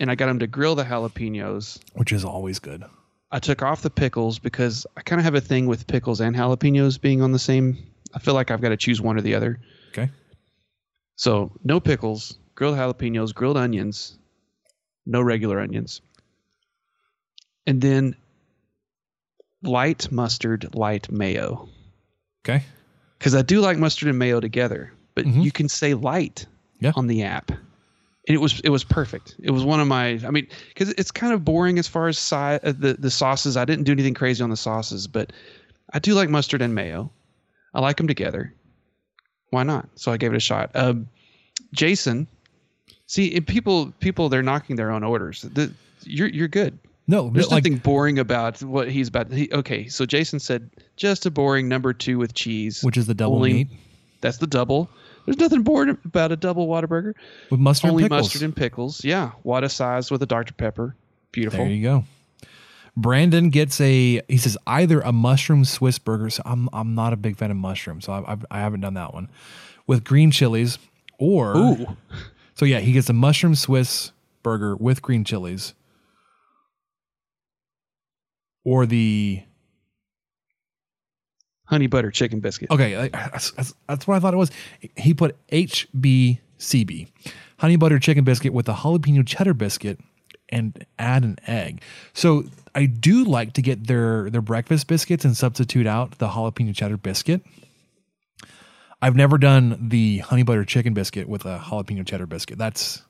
and 0.00 0.10
I 0.10 0.14
got 0.14 0.28
them 0.28 0.38
to 0.38 0.46
grill 0.46 0.74
the 0.76 0.84
jalapenos. 0.84 1.78
which 1.92 2.10
is 2.10 2.24
always 2.24 2.58
good. 2.58 2.84
I 3.30 3.38
took 3.38 3.60
off 3.60 3.82
the 3.82 3.90
pickles 3.90 4.38
because 4.38 4.86
I 4.96 5.02
kind 5.02 5.20
of 5.20 5.24
have 5.24 5.34
a 5.34 5.42
thing 5.42 5.66
with 5.66 5.86
pickles 5.86 6.22
and 6.22 6.34
jalapenos 6.34 6.98
being 6.98 7.20
on 7.20 7.32
the 7.32 7.38
same. 7.38 7.76
I 8.16 8.18
feel 8.18 8.32
like 8.34 8.50
I've 8.50 8.62
got 8.62 8.70
to 8.70 8.76
choose 8.78 9.00
one 9.00 9.18
or 9.18 9.20
the 9.20 9.34
other. 9.34 9.60
Okay. 9.90 10.10
So 11.16 11.52
no 11.62 11.78
pickles, 11.80 12.38
grilled 12.54 12.76
jalapenos, 12.78 13.34
grilled 13.34 13.58
onions, 13.58 14.16
no 15.04 15.20
regular 15.20 15.60
onions, 15.60 16.00
and 17.66 17.80
then 17.80 18.16
light 19.62 20.10
mustard, 20.10 20.74
light 20.74 21.10
mayo. 21.10 21.68
Okay. 22.44 22.64
Because 23.18 23.34
I 23.34 23.42
do 23.42 23.60
like 23.60 23.78
mustard 23.78 24.08
and 24.08 24.18
mayo 24.18 24.40
together, 24.40 24.92
but 25.14 25.26
you 25.26 25.50
can 25.52 25.68
say 25.68 25.94
light 25.94 26.46
Yeah. 26.80 26.92
on 26.96 27.06
the 27.06 27.22
app. 27.22 27.50
And 27.50 28.34
it 28.34 28.40
was 28.40 28.60
it 28.60 28.70
was 28.70 28.82
perfect. 28.82 29.36
It 29.42 29.50
was 29.52 29.62
one 29.64 29.78
of 29.80 29.86
my. 29.86 30.20
I 30.26 30.30
mean, 30.30 30.48
because 30.68 30.88
it's 30.90 31.12
kind 31.12 31.32
of 31.32 31.44
boring 31.44 31.78
as 31.78 31.86
far 31.86 32.08
as 32.08 32.18
si- 32.18 32.34
uh, 32.34 32.58
the 32.64 32.96
the 32.98 33.10
sauces. 33.10 33.56
I 33.56 33.64
didn't 33.64 33.84
do 33.84 33.92
anything 33.92 34.14
crazy 34.14 34.42
on 34.42 34.50
the 34.50 34.56
sauces, 34.56 35.06
but 35.06 35.32
I 35.94 36.00
do 36.00 36.12
like 36.14 36.28
mustard 36.28 36.60
and 36.60 36.74
mayo. 36.74 37.12
I 37.76 37.80
like 37.80 37.98
them 37.98 38.08
together. 38.08 38.54
Why 39.50 39.62
not? 39.62 39.88
So 39.96 40.10
I 40.10 40.16
gave 40.16 40.32
it 40.32 40.36
a 40.36 40.40
shot. 40.40 40.70
Um, 40.74 41.08
Jason, 41.72 42.26
see, 43.06 43.38
people 43.40 43.92
people 44.00 44.28
they're 44.28 44.42
knocking 44.42 44.76
their 44.76 44.90
own 44.90 45.04
orders. 45.04 45.42
The, 45.42 45.72
you're 46.02 46.28
you're 46.28 46.48
good. 46.48 46.78
No, 47.06 47.30
There's 47.30 47.50
like- 47.52 47.62
nothing 47.62 47.76
boring 47.78 48.18
about 48.18 48.60
what 48.62 48.90
he's 48.90 49.08
about. 49.08 49.30
He, 49.30 49.48
okay, 49.52 49.86
so 49.88 50.06
Jason 50.06 50.40
said 50.40 50.70
just 50.96 51.24
a 51.26 51.30
boring 51.30 51.68
number 51.68 51.92
two 51.92 52.18
with 52.18 52.34
cheese, 52.34 52.82
Which 52.82 52.96
is 52.96 53.06
the 53.06 53.14
double 53.14 53.36
Only- 53.36 53.52
meat 53.52 53.68
That's 54.22 54.38
the 54.38 54.46
double. 54.48 54.88
There's 55.26 55.38
nothing 55.38 55.62
boring 55.62 55.96
about 56.04 56.32
a 56.32 56.36
double 56.36 56.66
Whataburger. 56.68 57.12
with 57.50 57.60
mustard 57.60 57.90
Only 57.90 58.04
and 58.04 58.10
pickles. 58.10 58.26
mustard 58.28 58.42
and 58.42 58.56
pickles. 58.56 59.04
Yeah, 59.04 59.32
Whata 59.44 59.68
size 59.68 60.10
with 60.10 60.22
a 60.22 60.26
Dr 60.26 60.54
Pepper. 60.54 60.96
Beautiful. 61.32 61.60
There 61.64 61.68
you 61.72 61.82
go. 61.82 62.04
Brandon 62.96 63.50
gets 63.50 63.80
a. 63.80 64.22
He 64.28 64.36
says 64.38 64.56
either 64.66 65.00
a 65.00 65.12
mushroom 65.12 65.64
Swiss 65.64 65.98
burger. 65.98 66.30
So 66.30 66.42
I'm 66.44 66.68
I'm 66.72 66.94
not 66.94 67.12
a 67.12 67.16
big 67.16 67.36
fan 67.36 67.50
of 67.50 67.56
mushroom, 67.56 68.00
so 68.00 68.12
I, 68.12 68.32
I've, 68.32 68.46
I 68.50 68.60
haven't 68.60 68.80
done 68.80 68.94
that 68.94 69.12
one 69.12 69.28
with 69.86 70.04
green 70.04 70.30
chilies 70.30 70.78
or. 71.18 71.56
Ooh. 71.56 71.86
So 72.54 72.64
yeah, 72.64 72.80
he 72.80 72.92
gets 72.92 73.10
a 73.10 73.12
mushroom 73.12 73.54
Swiss 73.54 74.12
burger 74.42 74.76
with 74.76 75.02
green 75.02 75.24
chilies, 75.24 75.74
or 78.64 78.86
the 78.86 79.42
Honey 81.66 81.88
butter 81.88 82.10
chicken 82.12 82.40
biscuit. 82.40 82.70
Okay, 82.70 83.10
that's, 83.12 83.50
that's, 83.50 83.74
that's 83.88 84.06
what 84.06 84.16
I 84.16 84.20
thought 84.20 84.34
it 84.34 84.36
was. 84.36 84.52
He 84.96 85.14
put 85.14 85.36
HBCB, 85.48 87.08
honey 87.58 87.76
butter 87.76 87.98
chicken 87.98 88.22
biscuit 88.22 88.52
with 88.52 88.68
a 88.68 88.72
jalapeno 88.72 89.26
cheddar 89.26 89.52
biscuit, 89.52 89.98
and 90.48 90.86
add 90.98 91.24
an 91.24 91.38
egg. 91.48 91.82
So 92.12 92.44
I 92.76 92.84
do 92.84 93.24
like 93.24 93.54
to 93.54 93.62
get 93.62 93.86
their 93.86 94.28
their 94.28 94.42
breakfast 94.42 94.86
biscuits 94.86 95.24
and 95.24 95.34
substitute 95.34 95.86
out 95.86 96.18
the 96.18 96.28
jalapeno 96.28 96.76
cheddar 96.76 96.98
biscuit. 96.98 97.42
I've 99.00 99.16
never 99.16 99.38
done 99.38 99.88
the 99.88 100.18
honey 100.18 100.42
butter 100.42 100.64
chicken 100.64 100.92
biscuit 100.92 101.26
with 101.26 101.46
a 101.46 101.58
jalapeno 101.58 102.06
cheddar 102.06 102.26
biscuit. 102.26 102.58
That's 102.58 103.02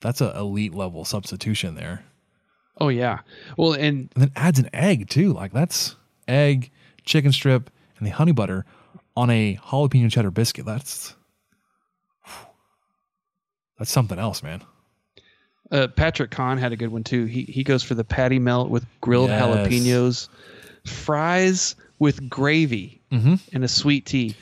that's 0.00 0.20
a 0.20 0.36
elite 0.36 0.74
level 0.74 1.04
substitution 1.04 1.76
there. 1.76 2.04
Oh 2.80 2.88
yeah. 2.88 3.20
Well, 3.56 3.74
and 3.74 4.10
And 4.14 4.24
then 4.24 4.32
adds 4.34 4.58
an 4.58 4.70
egg 4.72 5.08
too. 5.08 5.32
Like 5.32 5.52
that's 5.52 5.94
egg, 6.26 6.72
chicken 7.04 7.30
strip, 7.30 7.70
and 7.96 8.06
the 8.06 8.10
honey 8.10 8.32
butter 8.32 8.66
on 9.16 9.30
a 9.30 9.56
jalapeno 9.68 10.10
cheddar 10.10 10.32
biscuit. 10.32 10.64
That's 10.66 11.14
that's 13.78 13.92
something 13.92 14.18
else, 14.18 14.42
man. 14.42 14.62
Uh, 15.70 15.88
Patrick 15.88 16.30
Kahn 16.30 16.58
had 16.58 16.72
a 16.72 16.76
good 16.76 16.88
one 16.90 17.04
too. 17.04 17.24
He 17.26 17.42
he 17.44 17.62
goes 17.64 17.82
for 17.82 17.94
the 17.94 18.04
patty 18.04 18.38
melt 18.38 18.70
with 18.70 18.84
grilled 19.00 19.30
Yes. 19.30 19.40
jalapenos, 19.40 20.28
fries 20.84 21.76
with 21.98 22.28
gravy, 22.28 23.00
Mhm. 23.12 23.38
and 23.52 23.64
a 23.64 23.68
sweet 23.68 24.06
tea. 24.06 24.34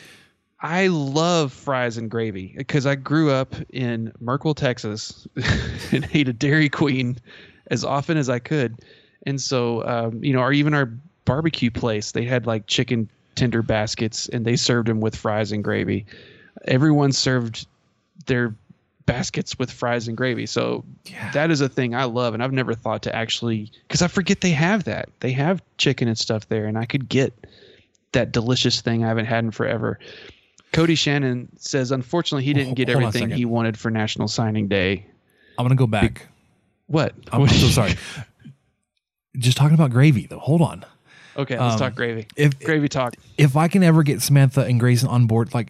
I 0.61 0.89
love 0.89 1.53
fries 1.53 1.99
and 1.99 2.11
gravy 2.11 2.55
because 2.57 2.87
I 2.87 2.97
grew 2.97 3.31
up 3.31 3.55
in 3.71 4.13
Merkel, 4.21 4.55
Texas, 4.55 5.27
and 5.93 6.09
ate 6.13 6.29
a 6.29 6.33
Dairy 6.33 6.69
Queen 6.69 7.17
as 7.71 7.85
often 7.85 8.17
as 8.17 8.29
I 8.29 8.39
could. 8.41 8.75
And 9.25 9.41
so, 9.41 9.87
um, 9.87 10.23
you 10.25 10.33
know, 10.33 10.41
or 10.41 10.53
even 10.53 10.75
our 10.75 10.91
barbecue 11.25 11.71
place, 11.71 12.13
they 12.13 12.25
had 12.25 12.47
like 12.47 12.67
chicken 12.67 13.09
tender 13.35 13.63
baskets 13.63 14.29
and 14.29 14.45
they 14.45 14.57
served 14.57 14.89
them 14.89 15.01
with 15.01 15.15
fries 15.15 15.53
and 15.53 15.63
gravy. 15.63 16.07
Everyone 16.67 17.13
served 17.13 17.67
their 18.27 18.55
baskets 19.09 19.59
with 19.59 19.71
fries 19.73 20.07
and 20.07 20.17
gravy. 20.17 20.47
So 20.47 20.85
that 21.33 21.51
is 21.51 21.61
a 21.61 21.69
thing 21.69 21.95
I 21.95 22.05
love. 22.05 22.35
And 22.35 22.43
I've 22.43 22.53
never 22.53 22.75
thought 22.75 23.03
to 23.03 23.15
actually, 23.17 23.73
because 23.89 24.03
I 24.03 24.09
forget 24.09 24.41
they 24.43 24.51
have 24.51 24.85
that. 24.85 25.09
They 25.21 25.33
have 25.33 25.63
chicken 25.79 26.07
and 26.07 26.17
stuff 26.19 26.49
there, 26.49 26.67
and 26.67 26.79
I 26.79 26.85
could 26.85 27.09
get 27.09 27.33
that 28.13 28.33
delicious 28.33 28.81
thing 28.81 29.05
I 29.05 29.09
haven't 29.09 29.27
had 29.27 29.45
in 29.45 29.51
forever. 29.51 29.99
Cody 30.73 30.95
Shannon 30.95 31.49
says, 31.57 31.91
unfortunately, 31.91 32.45
he 32.45 32.53
didn't 32.53 32.75
get 32.75 32.89
Hold 32.89 33.03
everything 33.03 33.31
he 33.31 33.45
wanted 33.45 33.79
for 33.79 33.91
National 33.91 34.29
Signing 34.29 34.69
Day. 34.69 35.07
I'm 35.57 35.65
gonna 35.65 35.75
go 35.75 35.87
back. 35.87 36.29
What? 36.87 37.15
I'm, 37.33 37.43
I'm 37.43 37.49
so 37.49 37.67
sorry. 37.69 37.95
Just 39.37 39.57
talking 39.57 39.75
about 39.75 39.91
gravy 39.91 40.27
though. 40.27 40.39
Hold 40.39 40.63
on. 40.63 40.85
Okay, 41.37 41.59
let's 41.59 41.75
Um, 41.75 41.79
talk 41.79 41.95
gravy. 41.95 42.27
If 42.37 42.59
gravy 42.59 42.89
talk. 42.89 43.15
if 43.37 43.57
I 43.57 43.69
can 43.69 43.83
ever 43.83 44.03
get 44.03 44.21
Samantha 44.23 44.63
and 44.65 44.79
Grayson 44.81 45.09
on 45.09 45.27
board, 45.27 45.55
like, 45.55 45.69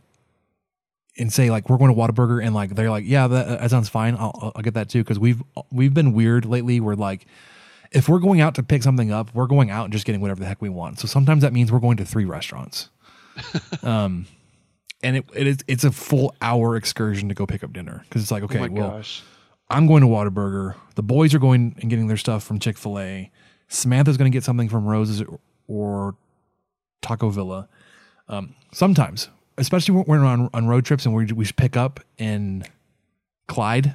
and 1.19 1.33
say 1.33 1.51
like 1.51 1.69
we're 1.69 1.79
going 1.79 1.95
to 1.95 2.01
Whataburger, 2.01 2.45
and 2.45 2.55
like 2.55 2.75
they're 2.75 2.91
like, 2.91 3.05
yeah, 3.07 3.27
that, 3.27 3.61
that 3.61 3.71
sounds 3.71 3.89
fine. 3.89 4.15
I'll, 4.15 4.53
I'll- 4.55 4.63
get 4.63 4.75
that 4.75 4.89
too 4.89 5.03
because 5.03 5.19
we've 5.19 5.43
we've 5.71 5.95
been 5.95 6.13
weird 6.13 6.45
lately. 6.45 6.81
Where 6.81 6.97
like, 6.97 7.27
if 7.93 8.09
we're 8.09 8.19
going 8.19 8.41
out 8.41 8.55
to 8.57 8.63
pick 8.63 8.83
something 8.83 9.11
up, 9.11 9.35
we're 9.35 9.47
going 9.47 9.71
out 9.71 9.85
and 9.85 9.93
just 9.93 10.05
getting 10.05 10.21
whatever 10.21 10.41
the 10.41 10.47
heck 10.47 10.61
we 10.63 10.69
want. 10.69 10.99
So 10.99 11.09
sometimes 11.09 11.43
that 11.43 11.53
means 11.53 11.73
we're 11.73 11.79
going 11.79 11.97
to 11.99 12.05
three 12.05 12.25
restaurants. 12.25 12.89
um, 13.83 14.27
and 15.03 15.17
it, 15.19 15.25
it 15.35 15.47
is 15.47 15.59
it's 15.67 15.85
a 15.85 15.93
full 15.93 16.35
hour 16.43 16.77
excursion 16.77 17.29
to 17.29 17.35
go 17.35 17.47
pick 17.47 17.63
up 17.63 17.73
dinner 17.73 18.05
because 18.09 18.23
it's 18.23 18.31
like 18.31 18.43
okay, 18.45 18.61
oh 18.61 18.69
well, 18.71 18.91
gosh. 18.91 19.23
I'm 19.71 19.87
going 19.87 20.03
to 20.03 20.09
Whataburger. 20.09 20.75
The 20.95 21.03
boys 21.03 21.35
are 21.35 21.39
going 21.39 21.77
and 21.81 21.91
getting 21.91 22.09
their 22.09 22.17
stuff 22.17 22.43
from 22.43 22.59
Chick 22.59 22.79
Fil 22.79 22.99
A. 22.99 23.31
Samantha's 23.69 24.17
going 24.17 24.31
to 24.31 24.35
get 24.35 24.45
something 24.45 24.69
from 24.69 24.87
Rose's 24.87 25.21
or, 25.21 25.39
or 25.67 26.17
Taco 27.03 27.29
Villa. 27.29 27.69
Um, 28.29 28.55
sometimes, 28.73 29.29
especially 29.59 29.95
when 29.97 30.05
we're 30.07 30.25
on, 30.27 30.49
on 30.55 30.67
road 30.67 30.85
trips 30.85 31.05
and 31.07 31.15
we 31.15 31.27
we 31.27 31.45
pick 31.57 31.77
up 31.77 32.01
in 32.19 32.65
Clyde, 33.47 33.95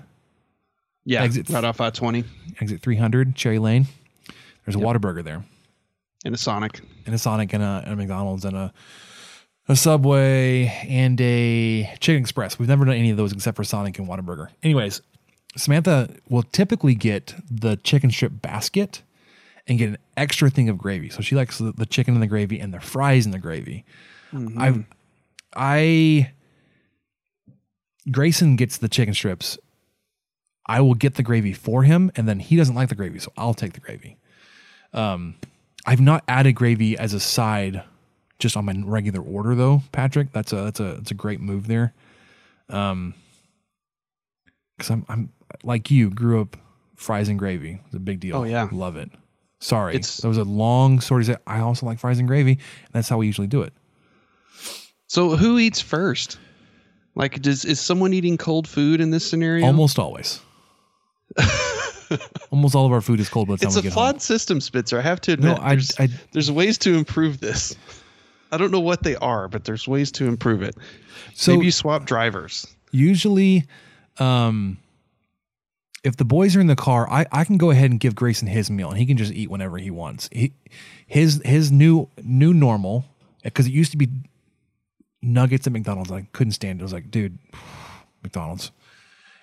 Yeah, 1.06 1.24
Exit- 1.24 1.50
right 1.50 1.64
off 1.64 1.82
I 1.82 1.90
20. 1.90 2.24
exit 2.62 2.82
300, 2.82 3.36
Cherry 3.36 3.60
Lane. 3.60 3.88
There's 4.66 4.76
a 4.76 4.80
Whataburger 4.80 5.24
there. 5.24 5.44
And 6.26 6.34
a 6.34 6.38
Sonic. 6.38 6.80
and 7.06 7.14
a 7.14 7.18
Sonic 7.18 7.54
and 7.54 7.62
a, 7.64 7.84
and 7.86 7.94
a 7.94 7.96
McDonald's 7.98 8.46
and 8.46 8.56
a 8.56 8.74
a 9.70 9.76
Subway 9.78 10.66
and 10.90 11.20
a 11.22 11.84
Chicken 12.02 12.22
Express. 12.22 12.60
We've 12.60 12.68
never 12.68 12.84
done 12.84 12.96
any 12.96 13.12
of 13.12 13.18
those 13.18 13.32
except 13.32 13.56
for 13.56 13.64
Sonic 13.64 13.98
and 13.98 14.08
Whataburger. 14.10 14.50
Anyways, 14.62 15.02
Samantha 15.56 16.10
will 16.28 16.44
typically 16.44 16.96
get 16.96 17.34
the 17.50 17.78
chicken 17.78 18.12
strip 18.12 18.42
basket 18.42 19.04
and 19.68 19.78
get 19.80 19.88
an 19.90 19.98
extra 20.18 20.50
thing 20.50 20.68
of 20.68 20.78
gravy. 20.78 21.10
So 21.10 21.22
she 21.22 21.36
likes 21.36 21.60
the, 21.60 21.72
the 21.72 21.86
chicken 21.86 22.14
and 22.14 22.22
the 22.22 22.28
gravy 22.28 22.60
and 22.60 22.74
the 22.74 22.82
fries 22.82 23.24
and 23.26 23.34
the 23.34 23.40
gravy. 23.40 23.86
Mhm. 24.34 24.58
I 24.60 24.86
I 25.56 26.32
Grayson 28.12 28.56
gets 28.56 28.78
the 28.78 28.90
chicken 28.90 29.14
strips. 29.14 29.58
I 30.66 30.82
will 30.82 30.94
get 30.94 31.16
the 31.16 31.24
gravy 31.24 31.54
for 31.54 31.84
him, 31.84 32.12
and 32.16 32.28
then 32.28 32.40
he 32.40 32.56
doesn't 32.56 32.76
like 32.76 32.90
the 32.90 32.96
gravy, 32.96 33.20
so 33.20 33.32
I'll 33.38 33.54
take 33.54 33.74
the 33.74 33.80
gravy. 33.82 34.18
Um, 34.94 35.36
I've 35.86 36.00
not 36.00 36.24
added 36.28 36.54
gravy 36.54 36.98
as 36.98 37.14
a 37.14 37.20
side 37.20 37.84
just 38.40 38.56
on 38.58 38.66
my 38.66 38.74
regular 38.86 39.22
order 39.22 39.56
though, 39.56 39.84
Patrick. 39.92 40.32
That's 40.32 40.54
a 40.54 40.58
that's 40.58 40.80
a 40.80 40.94
that's 40.96 41.12
a 41.12 41.16
great 41.16 41.40
move 41.42 41.68
there. 41.68 41.94
Um, 42.70 43.14
because 44.78 44.90
I'm 44.92 45.06
I'm 45.10 45.30
like 45.64 45.92
you 45.92 46.10
grew 46.10 46.42
up 46.42 46.58
fries 46.96 47.28
and 47.30 47.38
gravy. 47.38 47.80
It's 47.86 47.96
a 47.96 48.00
big 48.00 48.20
deal. 48.20 48.38
Oh, 48.38 48.44
yeah. 48.44 48.68
love 48.72 48.96
it. 48.96 49.12
Sorry, 49.60 49.96
It's- 49.96 50.18
that 50.18 50.28
was 50.28 50.38
a 50.38 50.44
long 50.44 51.00
story. 51.00 51.26
I 51.48 51.60
also 51.60 51.86
like 51.86 52.00
fries 52.00 52.20
and 52.20 52.28
gravy, 52.28 52.52
and 52.54 52.92
that's 52.94 53.08
how 53.10 53.18
we 53.18 53.26
usually 53.28 53.48
do 53.48 53.62
it. 53.62 53.74
So 55.14 55.36
who 55.38 55.60
eats 55.60 55.80
first? 55.80 56.40
Like, 57.14 57.40
does 57.44 57.66
is 57.66 57.80
someone 57.80 58.14
eating 58.14 58.36
cold 58.36 58.68
food 58.68 59.00
in 59.00 59.12
this 59.12 59.30
scenario? 59.30 59.64
Almost 59.68 60.00
always. 60.00 60.40
Almost 62.50 62.74
all 62.74 62.88
of 62.88 62.92
our 62.92 63.00
food 63.02 63.20
is 63.20 63.30
cold 63.30 63.48
by 63.48 63.58
the 63.58 63.68
It's 63.68 63.76
a 63.76 63.84
flawed 63.92 64.16
home. 64.16 64.20
system, 64.20 64.60
Spitzer. 64.60 64.98
I 64.98 65.02
have 65.04 65.22
to 65.22 65.38
No, 65.38 65.52
admit. 65.54 65.60
I- 65.64 65.70
there's, 65.76 65.92
I- 66.00 66.10
there's 66.32 66.52
ways 66.52 66.80
to 66.80 66.96
improve 66.96 67.40
this. 67.42 67.76
I 68.52 68.58
don't 68.58 68.72
know 68.72 68.80
what 68.80 69.04
they 69.04 69.16
are, 69.18 69.48
but 69.48 69.66
there's 69.66 69.88
ways 69.88 70.12
to 70.14 70.26
improve 70.26 70.64
it. 70.64 70.76
So- 71.36 71.52
Maybe 71.54 71.66
you 71.66 71.72
swap 71.72 72.06
drivers. 72.06 72.66
Usually, 72.92 73.66
um, 74.18 74.80
if 76.04 76.18
the 76.18 76.26
boys 76.26 76.56
are 76.56 76.60
in 76.60 76.66
the 76.68 76.76
car, 76.76 77.08
I, 77.08 77.28
I 77.32 77.44
can 77.44 77.58
go 77.60 77.70
ahead 77.70 77.92
and 77.92 78.00
give 78.00 78.16
Grayson 78.16 78.48
his 78.48 78.72
meal, 78.72 78.90
and 78.90 78.98
he 78.98 79.06
can 79.06 79.18
just 79.18 79.32
eat 79.32 79.52
whenever 79.52 79.78
he 79.78 79.92
wants. 79.92 80.28
He, 80.32 80.54
his 81.06 81.40
his 81.46 81.72
new 81.72 82.10
new 82.24 82.52
normal 82.52 83.06
because 83.44 83.68
it 83.68 83.72
used 83.74 83.92
to 83.92 83.98
be 83.98 84.10
nuggets 85.24 85.66
at 85.66 85.74
McDonald's. 85.74 86.12
I 86.12 86.28
couldn't 86.34 86.54
stand 86.54 86.80
it. 86.80 86.84
I 86.84 86.86
was 86.86 86.94
like, 86.94 87.10
dude, 87.10 87.40
McDonald's. 88.24 88.72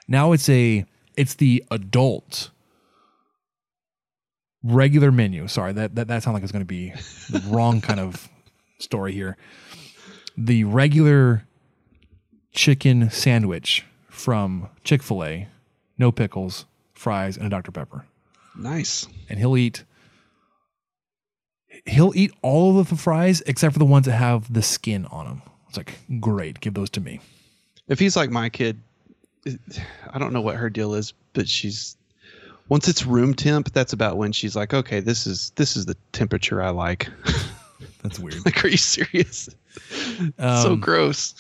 Now 0.07 0.33
it's 0.33 0.49
a 0.49 0.85
it's 1.17 1.35
the 1.35 1.65
adult 1.71 2.51
regular 4.63 5.11
menu. 5.11 5.49
Sorry, 5.49 5.73
that 5.73 5.95
that, 5.95 6.09
that 6.09 6.23
sounded 6.23 6.37
like 6.37 6.43
it's 6.43 6.53
going 6.53 6.61
to 6.61 6.67
be 6.67 6.91
the 7.31 7.43
wrong 7.49 7.81
kind 7.81 8.01
of 8.01 8.29
story 8.79 9.13
here. 9.13 9.37
The 10.37 10.65
regular 10.65 11.47
chicken 12.53 13.11
sandwich 13.11 13.85
from 14.09 14.69
Chick 14.85 15.03
Fil 15.03 15.25
A, 15.25 15.49
no 15.99 16.13
pickles, 16.13 16.67
fries, 16.95 17.37
and 17.37 17.47
a 17.47 17.51
Dr 17.51 17.73
Pepper. 17.73 18.05
Nice. 18.57 19.07
And 19.29 19.39
he'll 19.39 19.57
eat. 19.57 19.85
He'll 21.87 22.13
eat 22.15 22.33
all 22.43 22.79
of 22.79 22.91
the 22.91 22.97
fries 22.97 23.43
except 23.47 23.73
for 23.73 23.79
the 23.79 23.85
ones 23.87 24.07
that 24.07 24.13
have 24.13 24.53
the 24.53 24.63
skin 24.63 25.07
on 25.07 25.27
them. 25.27 25.43
It's 25.71 25.77
like 25.77 25.99
great, 26.19 26.59
give 26.59 26.75
those 26.75 26.91
to 26.91 27.01
me. 27.01 27.21
If 27.87 28.01
he's 28.01 28.17
like 28.17 28.29
my 28.29 28.49
kid, 28.49 28.81
I 30.13 30.19
don't 30.19 30.33
know 30.33 30.41
what 30.41 30.57
her 30.57 30.69
deal 30.69 30.95
is, 30.95 31.13
but 31.33 31.49
she's 31.49 31.97
once 32.69 32.89
it's 32.89 33.07
room 33.07 33.35
temp, 33.35 33.73
that's 33.73 33.93
about 33.93 34.17
when 34.17 34.33
she's 34.33 34.57
like, 34.57 34.75
okay, 34.75 34.99
this 34.99 35.29
is 35.29 35.51
this 35.55 35.77
is 35.77 35.87
the 35.87 35.97
temperature 36.11 36.61
I 36.61 36.71
like. 36.71 37.09
That's 38.03 38.19
weird. 38.19 38.37
like, 38.45 38.65
are 38.65 38.69
you 38.69 38.77
serious? 38.77 39.49
so 40.37 40.73
Um, 40.73 40.81
gross. 40.81 41.35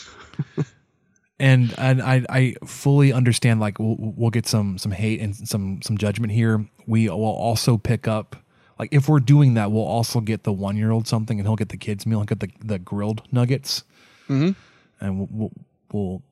and 1.40 1.74
and 1.76 2.00
I 2.00 2.24
I 2.28 2.54
fully 2.64 3.12
understand 3.12 3.58
like 3.58 3.80
we'll, 3.80 3.96
we'll 3.98 4.30
get 4.30 4.46
some 4.46 4.78
some 4.78 4.92
hate 4.92 5.20
and 5.20 5.34
some 5.34 5.82
some 5.82 5.98
judgment 5.98 6.32
here. 6.32 6.68
We 6.86 7.08
will 7.08 7.24
also 7.24 7.78
pick 7.78 8.06
up 8.06 8.36
like 8.78 8.92
if 8.92 9.08
we're 9.08 9.20
doing 9.20 9.54
that, 9.54 9.72
we'll 9.72 9.82
also 9.84 10.20
get 10.20 10.44
the 10.44 10.52
one 10.52 10.76
year 10.76 10.90
old 10.90 11.08
something, 11.08 11.38
and 11.38 11.46
he'll 11.46 11.56
get 11.56 11.68
the 11.68 11.76
kids 11.76 12.06
meal 12.06 12.20
and 12.20 12.28
get 12.28 12.40
the 12.40 12.50
the 12.64 12.78
grilled 12.78 13.22
nuggets, 13.30 13.84
Mhm. 14.30 14.54
and 15.00 15.18
we'll, 15.18 15.28
we'll 15.30 15.52
we'll 15.92 16.22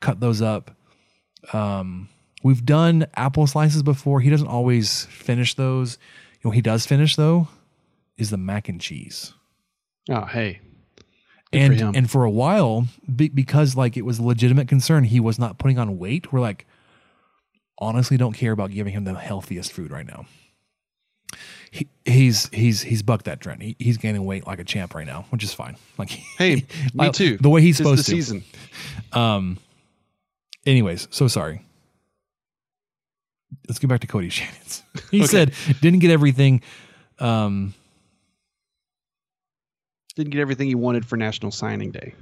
cut 0.00 0.20
those 0.20 0.42
up. 0.42 0.70
Um, 1.52 2.08
we've 2.42 2.64
done 2.64 3.06
apple 3.14 3.46
slices 3.46 3.82
before. 3.82 4.20
He 4.20 4.30
doesn't 4.30 4.46
always 4.48 5.06
finish 5.06 5.54
those. 5.54 5.98
You 6.42 6.48
know, 6.48 6.50
he 6.52 6.60
does 6.60 6.84
finish 6.86 7.16
though. 7.16 7.48
Is 8.16 8.30
the 8.30 8.36
mac 8.36 8.68
and 8.68 8.80
cheese 8.80 9.32
Oh, 10.10 10.24
hey. 10.24 10.60
Good 11.52 11.58
and 11.62 11.74
him. 11.74 11.92
and 11.94 12.10
for 12.10 12.24
a 12.24 12.30
while 12.30 12.88
be, 13.16 13.28
because 13.28 13.74
like 13.76 13.96
it 13.96 14.04
was 14.04 14.18
a 14.18 14.22
legitimate 14.22 14.68
concern 14.68 15.04
he 15.04 15.18
was 15.20 15.38
not 15.38 15.56
putting 15.58 15.78
on 15.78 15.98
weight 15.98 16.30
we're 16.32 16.40
like 16.40 16.66
honestly 17.78 18.16
don't 18.18 18.34
care 18.34 18.52
about 18.52 18.70
giving 18.70 18.92
him 18.92 19.04
the 19.04 19.14
healthiest 19.14 19.72
food 19.72 19.90
right 19.90 20.06
now 20.06 20.26
he, 21.70 21.88
he's 22.04 22.48
he's 22.50 22.82
he's 22.82 23.02
bucked 23.02 23.24
that 23.26 23.40
trend 23.40 23.62
he, 23.62 23.76
he's 23.78 23.96
gaining 23.98 24.24
weight 24.24 24.46
like 24.46 24.58
a 24.58 24.64
champ 24.64 24.94
right 24.94 25.06
now 25.06 25.26
which 25.30 25.42
is 25.44 25.52
fine 25.52 25.76
like 25.98 26.10
Hey, 26.10 26.54
me 26.56 26.64
like, 26.94 27.12
too. 27.12 27.36
the 27.38 27.48
way 27.50 27.60
he's 27.60 27.78
the 27.78 27.84
supposed 27.84 28.06
to 28.06 28.10
season. 28.10 28.44
um 29.12 29.58
anyways 30.66 31.08
so 31.10 31.28
sorry 31.28 31.62
let's 33.68 33.78
get 33.78 33.88
back 33.88 34.00
to 34.00 34.06
cody 34.06 34.28
shannon's 34.30 34.82
he 35.10 35.18
Okay. 35.18 35.26
said 35.26 35.54
didn't 35.80 35.98
get 36.00 36.10
everything 36.10 36.62
um 37.18 37.74
Didn't 40.16 40.30
get 40.32 40.40
everything 40.40 40.68
he 40.68 40.74
wanted 40.74 41.06
for 41.06 41.16
National 41.16 41.50
Signing 41.52 41.90
Day. 41.92 42.14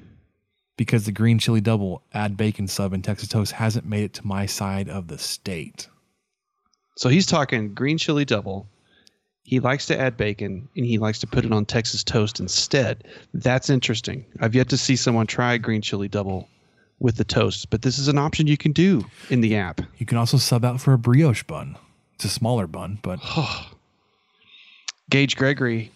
because 0.76 1.04
the 1.06 1.12
green 1.12 1.38
chili 1.38 1.60
double 1.60 2.02
add 2.12 2.36
bacon 2.36 2.68
sub 2.68 2.92
and 2.92 3.02
Texas 3.02 3.28
toast 3.28 3.52
hasn't 3.52 3.86
made 3.86 4.04
it 4.04 4.12
to 4.14 4.26
my 4.26 4.44
side 4.46 4.88
of 4.88 5.08
the 5.08 5.16
state. 5.18 5.88
So 6.96 7.08
he's 7.08 7.26
talking 7.26 7.72
green 7.74 7.96
chili 7.98 8.24
double. 8.24 8.66
He 9.46 9.60
likes 9.60 9.86
to 9.86 9.98
add 9.98 10.16
bacon 10.16 10.68
and 10.76 10.84
he 10.84 10.98
likes 10.98 11.20
to 11.20 11.26
put 11.28 11.44
it 11.44 11.52
on 11.52 11.64
Texas 11.64 12.02
toast 12.02 12.40
instead. 12.40 13.04
That's 13.32 13.70
interesting. 13.70 14.26
I've 14.40 14.56
yet 14.56 14.68
to 14.70 14.76
see 14.76 14.96
someone 14.96 15.28
try 15.28 15.54
a 15.54 15.58
green 15.58 15.82
chili 15.82 16.08
double 16.08 16.48
with 16.98 17.16
the 17.16 17.24
toast, 17.24 17.70
but 17.70 17.82
this 17.82 17.96
is 17.96 18.08
an 18.08 18.18
option 18.18 18.48
you 18.48 18.56
can 18.56 18.72
do 18.72 19.04
in 19.30 19.42
the 19.42 19.54
app. 19.54 19.80
You 19.98 20.06
can 20.06 20.18
also 20.18 20.36
sub 20.36 20.64
out 20.64 20.80
for 20.80 20.92
a 20.92 20.98
brioche 20.98 21.44
bun. 21.44 21.76
It's 22.14 22.24
a 22.24 22.28
smaller 22.28 22.66
bun, 22.66 22.98
but 23.02 23.20
Gage 25.10 25.36
Gregory. 25.36 25.92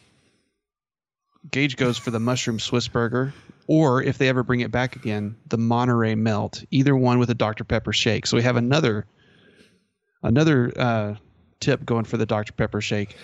Gage 1.50 1.76
goes 1.76 1.98
for 1.98 2.12
the 2.12 2.20
mushroom 2.20 2.60
Swiss 2.60 2.86
burger, 2.86 3.34
or 3.66 4.00
if 4.00 4.18
they 4.18 4.28
ever 4.28 4.44
bring 4.44 4.60
it 4.60 4.70
back 4.70 4.94
again, 4.94 5.34
the 5.48 5.58
Monterey 5.58 6.14
melt. 6.14 6.62
Either 6.70 6.94
one 6.94 7.18
with 7.18 7.30
a 7.30 7.34
Dr 7.34 7.64
Pepper 7.64 7.92
shake. 7.92 8.26
So 8.26 8.36
we 8.36 8.44
have 8.44 8.56
another 8.56 9.06
another 10.22 10.72
uh, 10.76 11.14
tip 11.60 11.84
going 11.84 12.04
for 12.04 12.16
the 12.16 12.26
Dr 12.26 12.52
Pepper 12.52 12.80
shake. 12.80 13.16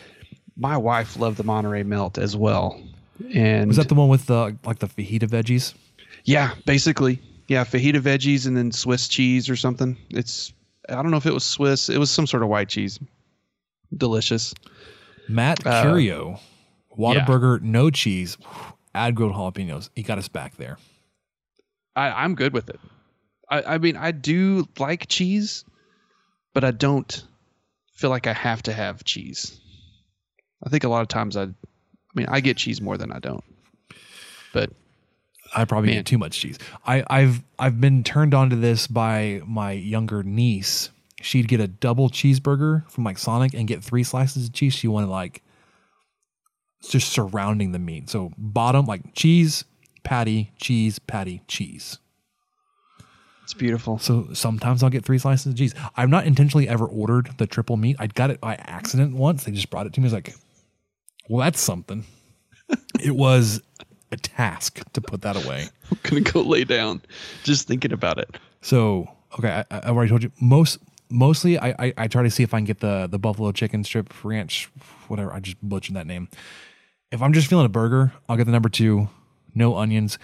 My 0.56 0.76
wife 0.76 1.18
loved 1.18 1.36
the 1.36 1.44
Monterey 1.44 1.82
melt 1.82 2.18
as 2.18 2.34
well, 2.36 2.80
and 3.34 3.68
was 3.68 3.76
that 3.76 3.88
the 3.88 3.94
one 3.94 4.08
with 4.08 4.26
the 4.26 4.56
like 4.64 4.78
the 4.78 4.86
fajita 4.86 5.28
veggies? 5.28 5.74
yeah, 6.24 6.54
basically, 6.64 7.20
yeah, 7.48 7.64
fajita 7.64 8.00
veggies 8.00 8.46
and 8.46 8.56
then 8.56 8.72
Swiss 8.72 9.08
cheese 9.08 9.50
or 9.50 9.56
something. 9.56 9.96
It's 10.10 10.52
I 10.88 10.94
don't 10.94 11.10
know 11.10 11.16
if 11.18 11.26
it 11.26 11.34
was 11.34 11.44
Swiss. 11.44 11.88
It 11.88 11.98
was 11.98 12.10
some 12.10 12.26
sort 12.26 12.42
of 12.42 12.48
white 12.48 12.68
cheese. 12.68 12.98
Delicious. 13.96 14.54
Matt 15.28 15.66
Uh, 15.66 15.82
Curio, 15.82 16.40
Whataburger, 16.98 17.60
no 17.60 17.90
cheese, 17.90 18.38
add 18.94 19.14
grilled 19.14 19.34
jalapenos. 19.34 19.90
He 19.94 20.02
got 20.02 20.18
us 20.18 20.28
back 20.28 20.56
there. 20.56 20.78
I, 21.94 22.24
I'm 22.24 22.34
good 22.34 22.52
with 22.52 22.68
it. 22.68 22.80
I, 23.50 23.62
I 23.74 23.78
mean, 23.78 23.96
I 23.96 24.10
do 24.10 24.66
like 24.78 25.06
cheese, 25.08 25.64
but 26.54 26.64
I 26.64 26.70
don't 26.70 27.24
feel 27.92 28.10
like 28.10 28.26
I 28.26 28.32
have 28.32 28.62
to 28.64 28.72
have 28.72 29.04
cheese. 29.04 29.60
I 30.64 30.68
think 30.68 30.84
a 30.84 30.88
lot 30.88 31.02
of 31.02 31.08
times 31.08 31.36
I, 31.36 31.42
I 31.44 31.48
mean, 32.14 32.26
I 32.28 32.40
get 32.40 32.56
cheese 32.56 32.80
more 32.80 32.96
than 32.96 33.12
I 33.12 33.18
don't. 33.18 33.44
But 34.52 34.70
I 35.54 35.64
probably 35.64 35.90
Man. 35.90 35.98
get 35.98 36.06
too 36.06 36.18
much 36.18 36.38
cheese. 36.38 36.58
I, 36.86 37.04
I've 37.08 37.42
I've 37.58 37.80
been 37.80 38.02
turned 38.02 38.34
on 38.34 38.50
to 38.50 38.56
this 38.56 38.86
by 38.86 39.42
my 39.46 39.72
younger 39.72 40.22
niece. 40.22 40.90
She'd 41.20 41.48
get 41.48 41.60
a 41.60 41.68
double 41.68 42.08
cheeseburger 42.10 42.88
from 42.90 43.04
like 43.04 43.18
Sonic 43.18 43.54
and 43.54 43.66
get 43.66 43.82
three 43.82 44.02
slices 44.02 44.46
of 44.46 44.52
cheese. 44.52 44.74
She 44.74 44.88
wanted 44.88 45.08
like 45.08 45.42
just 46.88 47.10
surrounding 47.10 47.72
the 47.72 47.78
meat. 47.78 48.08
So 48.10 48.32
bottom 48.38 48.86
like 48.86 49.14
cheese, 49.14 49.64
patty, 50.04 50.52
cheese, 50.58 50.98
patty, 50.98 51.42
cheese. 51.48 51.98
it's 53.42 53.54
beautiful. 53.54 53.98
So 53.98 54.28
sometimes 54.32 54.82
I'll 54.82 54.90
get 54.90 55.04
three 55.04 55.18
slices 55.18 55.46
of 55.46 55.56
cheese. 55.56 55.74
I've 55.96 56.08
not 56.10 56.26
intentionally 56.26 56.68
ever 56.68 56.86
ordered 56.86 57.30
the 57.38 57.46
triple 57.46 57.76
meat. 57.76 57.96
I 57.98 58.06
got 58.08 58.30
it 58.30 58.40
by 58.40 58.54
accident 58.56 59.14
once. 59.16 59.44
They 59.44 59.52
just 59.52 59.70
brought 59.70 59.86
it 59.86 59.92
to 59.94 60.00
me. 60.00 60.04
I 60.04 60.08
was 60.08 60.12
like, 60.12 60.34
well, 61.28 61.44
that's 61.44 61.61
something. 61.61 62.05
it 63.01 63.15
was 63.15 63.61
a 64.12 64.16
task 64.16 64.81
to 64.93 65.01
put 65.01 65.23
that 65.23 65.36
away. 65.36 65.69
I'm 65.90 65.98
gonna 66.03 66.20
go 66.20 66.40
lay 66.43 66.65
down, 66.65 67.03
just 67.44 67.66
thinking 67.66 67.93
about 67.93 68.19
it. 68.19 68.39
So 68.62 69.09
okay, 69.39 69.65
I, 69.70 69.78
I 69.78 69.89
already 69.89 70.09
told 70.09 70.23
you 70.23 70.32
most. 70.40 70.78
Mostly, 71.09 71.57
I, 71.57 71.69
I 71.78 71.94
I 71.97 72.09
try 72.09 72.24
to 72.24 72.31
see 72.31 72.43
if 72.43 72.53
I 72.53 72.59
can 72.59 72.65
get 72.65 72.81
the 72.81 73.07
the 73.09 73.19
buffalo 73.19 73.53
chicken 73.53 73.85
strip 73.85 74.24
ranch, 74.24 74.69
whatever. 75.07 75.32
I 75.32 75.39
just 75.39 75.57
butchered 75.62 75.94
that 75.94 76.07
name. 76.07 76.28
if 77.12 77.23
I'm 77.23 77.32
just 77.32 77.47
feeling 77.48 77.66
a 77.66 77.69
burger, 77.69 78.12
I'll 78.28 78.36
get 78.36 78.47
the 78.47 78.53
number 78.53 78.69
two, 78.69 79.09
no 79.55 79.77
onions. 79.77 80.19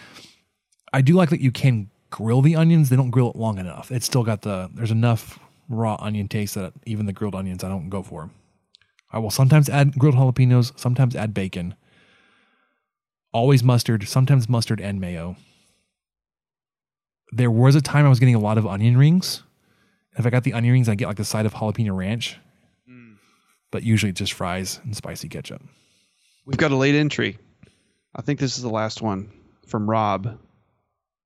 I 0.93 1.01
do 1.01 1.15
like 1.15 1.31
that 1.31 1.41
you 1.41 1.53
can 1.53 1.89
grill 2.11 2.43
the 2.43 2.57
onions. 2.57 2.89
They 2.89 2.97
don't 2.97 3.11
grill 3.11 3.31
it 3.31 3.37
long 3.37 3.59
enough. 3.59 3.93
It's 3.93 4.07
still 4.07 4.24
got 4.24 4.43
the 4.43 4.70
there's 4.74 4.91
enough 4.91 5.39
raw 5.69 5.97
onion 6.01 6.27
taste 6.27 6.57
that 6.57 6.73
even 6.85 7.07
the 7.07 7.12
grilled 7.12 7.37
onions 7.37 7.62
I 7.62 7.69
don't 7.69 7.89
go 7.89 8.03
for. 8.03 8.31
I 9.12 9.18
will 9.18 9.30
sometimes 9.30 9.68
add 9.68 9.98
grilled 9.98 10.16
jalapenos, 10.16 10.78
sometimes 10.78 11.14
add 11.14 11.34
bacon. 11.34 11.74
Always 13.32 13.62
mustard, 13.62 14.09
sometimes 14.09 14.48
mustard 14.48 14.80
and 14.80 15.01
mayo. 15.01 15.36
There 17.30 17.51
was 17.51 17.74
a 17.74 17.80
time 17.80 18.06
I 18.06 18.09
was 18.09 18.18
getting 18.18 18.34
a 18.34 18.40
lot 18.40 18.59
of 18.59 18.66
onion 18.66 18.97
rings. 18.97 19.43
If 20.16 20.26
I 20.26 20.30
got 20.30 20.44
the 20.44 20.52
onion 20.52 20.72
rings, 20.72 20.89
I 20.89 20.94
get 20.94 21.06
like 21.06 21.16
the 21.16 21.24
side 21.24 21.47
of 21.47 21.55
jalapeno 21.55 21.97
ranch. 21.97 22.39
Mm. 22.90 23.16
But 23.70 23.82
usually 23.82 24.12
just 24.12 24.34
fries 24.34 24.80
and 24.84 24.97
spicy 24.97 25.28
ketchup. 25.28 25.62
We've 26.44 26.59
got 26.59 26.72
a 26.72 26.76
late 26.76 26.94
entry. 26.94 27.39
I 28.14 28.22
think 28.22 28.39
this 28.39 28.56
is 28.56 28.62
the 28.62 28.70
last 28.70 29.01
one 29.01 29.30
from 29.66 29.89
Rob. 29.89 30.39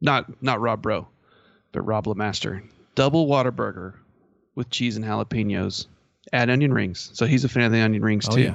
Not 0.00 0.42
not 0.42 0.60
Rob 0.60 0.82
Bro, 0.82 1.08
but 1.72 1.82
Rob 1.82 2.06
Lemaster. 2.06 2.62
Double 2.94 3.26
Whataburger 3.26 3.94
with 4.54 4.70
cheese 4.70 4.96
and 4.96 5.04
jalapenos. 5.04 5.86
Add 6.32 6.50
onion 6.50 6.72
rings. 6.72 7.10
So 7.14 7.26
he's 7.26 7.44
a 7.44 7.48
fan 7.48 7.64
of 7.64 7.72
the 7.72 7.80
onion 7.80 8.02
rings 8.02 8.26
too. 8.26 8.32
Oh, 8.32 8.36
too. 8.36 8.42
yeah. 8.42 8.54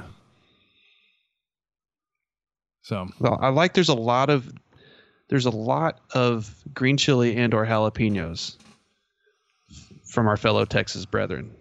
So 2.82 3.08
Well, 3.20 3.38
I 3.40 3.48
like 3.48 3.74
there's 3.74 3.88
a 3.88 3.94
lot 3.94 4.28
of 4.28 4.52
there's 5.28 5.46
a 5.46 5.50
lot 5.50 6.00
of 6.14 6.54
green 6.74 6.96
chili 6.96 7.36
and 7.36 7.54
or 7.54 7.64
jalapenos 7.64 8.56
from 10.04 10.26
our 10.28 10.36
fellow 10.36 10.64
Texas 10.64 11.06
brethren. 11.06 11.54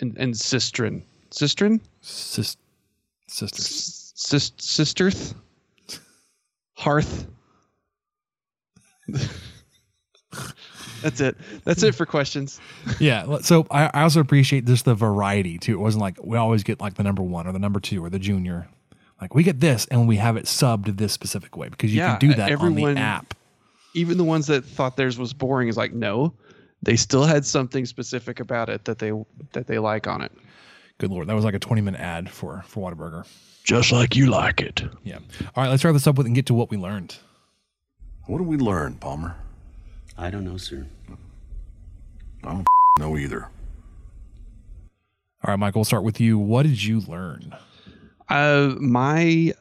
And 0.00 0.16
and 0.18 0.34
sistren. 0.34 1.02
Sistren? 1.30 1.80
Sis, 2.02 2.56
sister. 3.26 3.62
Sis, 3.62 4.52
sisterth? 4.58 5.34
Hearth? 6.74 7.26
That's 11.02 11.20
it. 11.20 11.36
That's 11.64 11.82
it 11.82 11.94
for 11.94 12.06
questions. 12.06 12.60
yeah. 13.00 13.38
So 13.40 13.66
I, 13.70 13.90
I 13.92 14.02
also 14.02 14.20
appreciate 14.20 14.64
just 14.64 14.84
the 14.84 14.94
variety 14.94 15.58
too. 15.58 15.74
It 15.74 15.80
wasn't 15.80 16.02
like 16.02 16.16
we 16.22 16.36
always 16.36 16.62
get 16.62 16.80
like 16.80 16.94
the 16.94 17.02
number 17.02 17.22
one 17.22 17.46
or 17.46 17.52
the 17.52 17.58
number 17.58 17.80
two 17.80 18.04
or 18.04 18.10
the 18.10 18.18
junior. 18.18 18.68
Like 19.20 19.34
we 19.34 19.42
get 19.42 19.60
this 19.60 19.86
and 19.86 20.08
we 20.08 20.16
have 20.16 20.36
it 20.36 20.46
subbed 20.46 20.96
this 20.96 21.12
specific 21.12 21.56
way 21.56 21.68
because 21.68 21.92
you 21.92 22.00
Yeah, 22.00 22.16
can 22.16 22.28
do 22.30 22.34
that 22.34 22.52
on 22.60 22.74
the 22.74 22.86
app. 22.98 23.34
Even 23.94 24.16
the 24.16 24.24
ones 24.24 24.46
that 24.46 24.64
thought 24.64 24.96
theirs 24.96 25.18
was 25.18 25.32
boring 25.32 25.68
is 25.68 25.76
like, 25.76 25.92
no, 25.92 26.32
they 26.82 26.96
still 26.96 27.24
had 27.24 27.44
something 27.44 27.84
specific 27.84 28.40
about 28.40 28.68
it 28.68 28.84
that 28.86 28.98
they 28.98 29.12
that 29.52 29.66
they 29.66 29.78
like 29.78 30.06
on 30.06 30.22
it. 30.22 30.32
Good 30.98 31.10
lord, 31.10 31.26
that 31.28 31.34
was 31.34 31.44
like 31.44 31.54
a 31.54 31.58
twenty 31.58 31.82
minute 31.82 32.00
ad 32.00 32.30
for 32.30 32.62
for 32.66 32.90
Whataburger. 32.90 33.26
Just 33.64 33.92
like 33.92 34.16
you 34.16 34.26
like 34.26 34.60
it. 34.60 34.82
Yeah. 35.04 35.18
All 35.54 35.62
right, 35.62 35.68
let's 35.68 35.84
wrap 35.84 35.92
this 35.94 36.06
up 36.08 36.16
with 36.16 36.26
and 36.26 36.34
get 36.34 36.46
to 36.46 36.54
what 36.54 36.70
we 36.70 36.76
learned. 36.76 37.16
What 38.26 38.38
did 38.38 38.46
we 38.48 38.56
learn, 38.56 38.96
Palmer? 38.96 39.36
I 40.16 40.30
don't 40.30 40.44
know, 40.44 40.56
sir. 40.56 40.86
I 42.44 42.52
don't 42.52 42.66
know 42.98 43.16
either. 43.16 43.48
All 45.44 45.48
right, 45.48 45.56
Michael, 45.56 45.80
we'll 45.80 45.84
start 45.84 46.04
with 46.04 46.20
you. 46.20 46.38
What 46.38 46.64
did 46.64 46.82
you 46.82 47.00
learn? 47.00 47.54
Uh, 48.28 48.74
my 48.78 49.52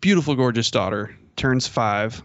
beautiful, 0.00 0.34
gorgeous 0.34 0.70
daughter 0.70 1.16
turns 1.36 1.66
five. 1.66 2.22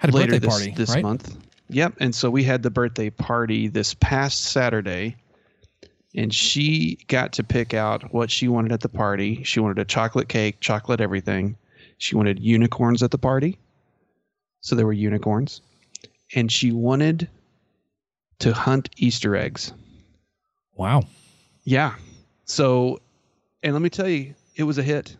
Had 0.00 0.10
a 0.10 0.16
later 0.16 0.32
birthday 0.32 0.38
this, 0.46 0.54
party, 0.54 0.74
this 0.76 0.90
right? 0.90 1.02
month. 1.02 1.36
Yep, 1.68 1.94
and 2.00 2.14
so 2.14 2.30
we 2.30 2.42
had 2.42 2.62
the 2.62 2.70
birthday 2.70 3.10
party 3.10 3.68
this 3.68 3.94
past 3.94 4.44
Saturday, 4.46 5.16
and 6.14 6.34
she 6.34 6.98
got 7.06 7.32
to 7.34 7.44
pick 7.44 7.72
out 7.72 8.12
what 8.12 8.30
she 8.30 8.48
wanted 8.48 8.72
at 8.72 8.80
the 8.80 8.88
party. 8.88 9.42
She 9.44 9.60
wanted 9.60 9.78
a 9.78 9.84
chocolate 9.84 10.28
cake, 10.28 10.60
chocolate 10.60 11.00
everything. 11.00 11.56
She 11.98 12.16
wanted 12.16 12.40
unicorns 12.40 13.02
at 13.02 13.12
the 13.12 13.18
party, 13.18 13.58
so 14.62 14.76
there 14.76 14.86
were 14.86 14.92
unicorns, 14.92 15.60
and 16.34 16.50
she 16.50 16.72
wanted 16.72 17.28
to 18.38 18.54
hunt 18.54 18.88
Easter 18.96 19.36
eggs. 19.36 19.72
Wow. 20.74 21.02
Yeah. 21.64 21.94
So, 22.44 23.00
and 23.62 23.72
let 23.74 23.82
me 23.82 23.90
tell 23.90 24.08
you, 24.08 24.34
it 24.56 24.62
was 24.62 24.78
a 24.78 24.82
hit. 24.82 25.16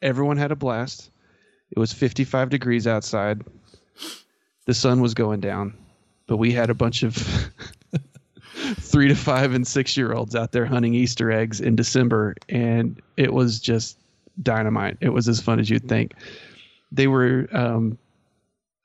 Everyone 0.00 0.36
had 0.36 0.52
a 0.52 0.56
blast. 0.56 1.10
It 1.70 1.78
was 1.78 1.92
55 1.92 2.50
degrees 2.50 2.86
outside. 2.86 3.42
The 4.66 4.74
sun 4.74 5.00
was 5.00 5.14
going 5.14 5.40
down, 5.40 5.74
but 6.26 6.36
we 6.36 6.52
had 6.52 6.70
a 6.70 6.74
bunch 6.74 7.02
of 7.02 7.16
three 8.80 9.08
to 9.08 9.14
five 9.14 9.54
and 9.54 9.66
six 9.66 9.96
year 9.96 10.12
olds 10.12 10.34
out 10.34 10.52
there 10.52 10.66
hunting 10.66 10.94
Easter 10.94 11.32
eggs 11.32 11.60
in 11.60 11.74
December, 11.74 12.34
and 12.48 13.00
it 13.16 13.32
was 13.32 13.60
just 13.60 13.98
dynamite. 14.42 14.98
It 15.00 15.10
was 15.10 15.26
as 15.26 15.40
fun 15.40 15.58
as 15.58 15.70
you'd 15.70 15.88
think. 15.88 16.14
They 16.92 17.06
were, 17.06 17.48
um, 17.52 17.98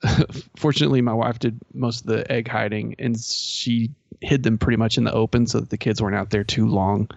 fortunately, 0.57 1.01
my 1.01 1.13
wife 1.13 1.39
did 1.39 1.59
most 1.73 2.01
of 2.01 2.07
the 2.07 2.29
egg 2.31 2.47
hiding, 2.47 2.95
and 2.99 3.19
she 3.19 3.91
hid 4.21 4.43
them 4.43 4.57
pretty 4.57 4.77
much 4.77 4.97
in 4.97 5.03
the 5.03 5.13
open 5.13 5.47
so 5.47 5.59
that 5.59 5.69
the 5.69 5.77
kids 5.77 6.01
weren't 6.01 6.15
out 6.15 6.29
there 6.29 6.43
too 6.43 6.67
long. 6.67 7.09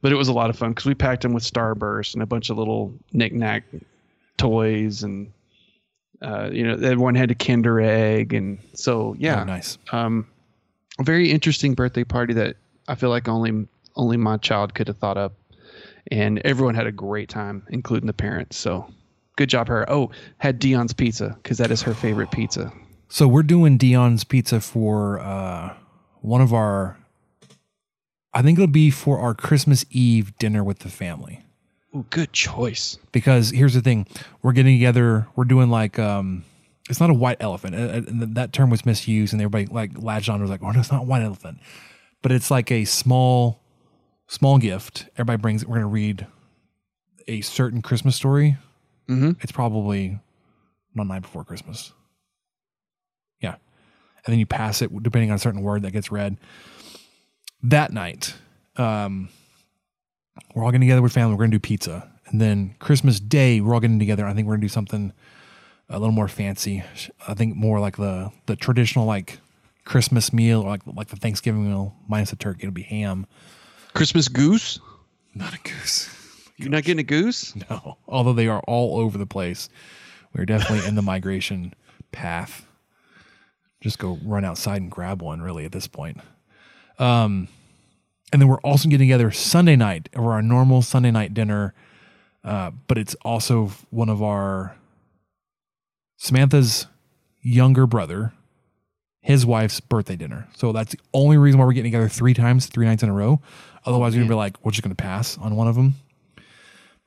But 0.00 0.12
it 0.12 0.16
was 0.16 0.28
a 0.28 0.32
lot 0.32 0.50
of 0.50 0.56
fun 0.56 0.70
because 0.70 0.86
we 0.86 0.94
packed 0.94 1.22
them 1.22 1.32
with 1.32 1.42
Starburst 1.42 2.14
and 2.14 2.22
a 2.22 2.26
bunch 2.26 2.50
of 2.50 2.58
little 2.58 2.94
knick-knack 3.12 3.64
toys, 4.36 5.02
and 5.02 5.32
uh, 6.22 6.50
you 6.52 6.64
know, 6.64 6.74
everyone 6.74 7.14
had 7.14 7.30
a 7.30 7.34
Kinder 7.34 7.80
Egg, 7.80 8.32
and 8.32 8.58
so 8.74 9.14
yeah, 9.18 9.42
Oh, 9.42 9.44
nice. 9.44 9.78
Um, 9.92 10.28
a 10.98 11.02
very 11.02 11.30
interesting 11.30 11.74
birthday 11.74 12.04
party 12.04 12.34
that 12.34 12.56
I 12.88 12.94
feel 12.94 13.10
like 13.10 13.28
only 13.28 13.66
only 13.96 14.16
my 14.16 14.36
child 14.36 14.74
could 14.74 14.86
have 14.88 14.98
thought 14.98 15.16
up, 15.16 15.34
and 16.10 16.38
everyone 16.44 16.74
had 16.74 16.86
a 16.86 16.92
great 16.92 17.28
time, 17.28 17.64
including 17.70 18.06
the 18.06 18.12
parents. 18.12 18.56
So 18.56 18.88
good 19.38 19.48
job, 19.48 19.68
her. 19.68 19.90
Oh, 19.90 20.10
had 20.36 20.58
Dion's 20.58 20.92
pizza 20.92 21.38
because 21.42 21.56
that 21.58 21.70
is 21.70 21.80
her 21.82 21.94
favorite 21.94 22.30
pizza. 22.30 22.70
So 23.08 23.26
we're 23.26 23.44
doing 23.44 23.78
Dion's 23.78 24.24
Pizza 24.24 24.60
for 24.60 25.18
uh, 25.20 25.74
one 26.20 26.42
of 26.42 26.52
our. 26.52 26.98
I 28.34 28.42
think 28.42 28.58
it'll 28.58 28.66
be 28.66 28.90
for 28.90 29.18
our 29.18 29.34
Christmas 29.34 29.86
Eve 29.90 30.36
dinner 30.38 30.62
with 30.62 30.80
the 30.80 30.90
family. 30.90 31.40
Ooh, 31.96 32.04
good 32.10 32.34
choice. 32.34 32.98
Because 33.12 33.50
here's 33.50 33.72
the 33.72 33.80
thing, 33.80 34.06
we're 34.42 34.52
getting 34.52 34.76
together. 34.76 35.26
We're 35.36 35.44
doing 35.44 35.70
like 35.70 35.98
um, 35.98 36.44
it's 36.90 37.00
not 37.00 37.08
a 37.08 37.14
white 37.14 37.38
elephant. 37.40 37.74
Uh, 37.74 37.78
uh, 37.78 38.26
that 38.34 38.52
term 38.52 38.68
was 38.68 38.84
misused, 38.84 39.32
and 39.32 39.40
everybody 39.40 39.66
like 39.66 39.92
latched 39.96 40.28
on. 40.28 40.42
Was 40.42 40.50
like, 40.50 40.62
oh, 40.62 40.70
no, 40.70 40.80
it's 40.80 40.92
not 40.92 41.02
a 41.02 41.06
white 41.06 41.22
elephant, 41.22 41.60
but 42.20 42.32
it's 42.32 42.50
like 42.50 42.70
a 42.70 42.84
small, 42.84 43.62
small 44.26 44.58
gift. 44.58 45.06
Everybody 45.14 45.40
brings 45.40 45.62
it. 45.62 45.68
We're 45.68 45.76
gonna 45.76 45.86
read 45.86 46.26
a 47.26 47.40
certain 47.40 47.80
Christmas 47.80 48.16
story. 48.16 48.58
Mm-hmm. 49.08 49.32
It's 49.40 49.52
probably 49.52 50.18
one 50.94 51.08
night 51.08 51.22
before 51.22 51.44
Christmas. 51.44 51.92
Yeah. 53.40 53.54
And 54.24 54.32
then 54.32 54.38
you 54.38 54.46
pass 54.46 54.82
it 54.82 55.02
depending 55.02 55.30
on 55.30 55.36
a 55.36 55.38
certain 55.38 55.62
word 55.62 55.82
that 55.82 55.92
gets 55.92 56.10
read. 56.10 56.36
That 57.62 57.92
night, 57.92 58.34
um, 58.76 59.30
we're 60.54 60.64
all 60.64 60.70
getting 60.70 60.82
together 60.82 61.02
with 61.02 61.12
family. 61.12 61.34
We're 61.34 61.38
going 61.38 61.50
to 61.50 61.56
do 61.56 61.60
pizza. 61.60 62.10
And 62.26 62.40
then 62.40 62.74
Christmas 62.78 63.20
Day, 63.20 63.60
we're 63.60 63.74
all 63.74 63.80
getting 63.80 63.98
together. 63.98 64.26
I 64.26 64.34
think 64.34 64.46
we're 64.46 64.52
going 64.52 64.60
to 64.60 64.66
do 64.66 64.72
something 64.72 65.12
a 65.88 65.98
little 65.98 66.12
more 66.12 66.28
fancy. 66.28 66.82
I 67.26 67.34
think 67.34 67.56
more 67.56 67.80
like 67.80 67.96
the 67.96 68.30
the 68.46 68.56
traditional 68.56 69.06
like 69.06 69.38
Christmas 69.84 70.32
meal 70.32 70.60
or 70.60 70.68
like 70.68 70.82
like 70.86 71.08
the 71.08 71.16
Thanksgiving 71.16 71.66
meal 71.66 71.96
minus 72.06 72.30
the 72.30 72.36
turkey. 72.36 72.64
It'll 72.64 72.72
be 72.72 72.82
ham. 72.82 73.26
Christmas 73.94 74.28
goose? 74.28 74.78
Not 75.34 75.54
a 75.54 75.58
goose. 75.58 76.14
You're 76.58 76.70
not 76.70 76.82
getting 76.82 77.00
a 77.00 77.04
goose? 77.04 77.54
No. 77.70 77.96
Although 78.06 78.32
they 78.32 78.48
are 78.48 78.60
all 78.66 78.98
over 79.00 79.16
the 79.16 79.26
place. 79.26 79.68
We're 80.34 80.44
definitely 80.44 80.86
in 80.86 80.94
the 80.94 81.02
migration 81.02 81.72
path. 82.12 82.66
Just 83.80 83.98
go 83.98 84.18
run 84.24 84.44
outside 84.44 84.82
and 84.82 84.90
grab 84.90 85.22
one, 85.22 85.40
really, 85.40 85.64
at 85.64 85.72
this 85.72 85.86
point. 85.86 86.18
Um, 86.98 87.48
and 88.32 88.42
then 88.42 88.48
we're 88.48 88.60
also 88.60 88.88
getting 88.88 89.06
together 89.06 89.30
Sunday 89.30 89.76
night 89.76 90.08
for 90.12 90.32
our 90.32 90.42
normal 90.42 90.82
Sunday 90.82 91.12
night 91.12 91.32
dinner. 91.32 91.74
Uh, 92.44 92.72
but 92.88 92.98
it's 92.98 93.14
also 93.22 93.70
one 93.90 94.08
of 94.08 94.22
our 94.22 94.76
Samantha's 96.16 96.86
younger 97.40 97.86
brother, 97.86 98.32
his 99.20 99.46
wife's 99.46 99.80
birthday 99.80 100.16
dinner. 100.16 100.48
So 100.56 100.72
that's 100.72 100.92
the 100.92 101.00
only 101.14 101.36
reason 101.38 101.60
why 101.60 101.66
we're 101.66 101.72
getting 101.72 101.92
together 101.92 102.08
three 102.08 102.34
times, 102.34 102.66
three 102.66 102.86
nights 102.86 103.02
in 103.02 103.08
a 103.08 103.14
row. 103.14 103.40
Otherwise, 103.86 104.14
we're 104.14 104.20
gonna 104.20 104.30
be 104.30 104.34
like, 104.34 104.64
we're 104.64 104.72
just 104.72 104.82
gonna 104.82 104.94
pass 104.94 105.38
on 105.38 105.54
one 105.54 105.68
of 105.68 105.76
them. 105.76 105.94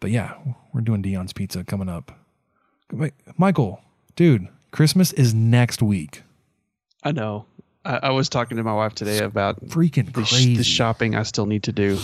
But 0.01 0.11
yeah, 0.11 0.33
we're 0.73 0.81
doing 0.81 1.01
Dion's 1.01 1.31
Pizza 1.31 1.63
coming 1.63 1.87
up. 1.87 2.11
Wait, 2.91 3.13
Michael, 3.37 3.81
dude, 4.17 4.49
Christmas 4.71 5.13
is 5.13 5.33
next 5.33 5.81
week. 5.81 6.23
I 7.03 7.13
know. 7.13 7.45
I, 7.85 7.99
I 8.03 8.09
was 8.09 8.27
talking 8.27 8.57
to 8.57 8.63
my 8.63 8.73
wife 8.73 8.93
today 8.93 9.19
about 9.19 9.63
freaking 9.67 10.11
the, 10.11 10.25
sh- 10.25 10.57
the 10.57 10.63
shopping 10.63 11.15
I 11.15 11.23
still 11.23 11.45
need 11.45 11.63
to 11.63 11.71
do. 11.71 11.99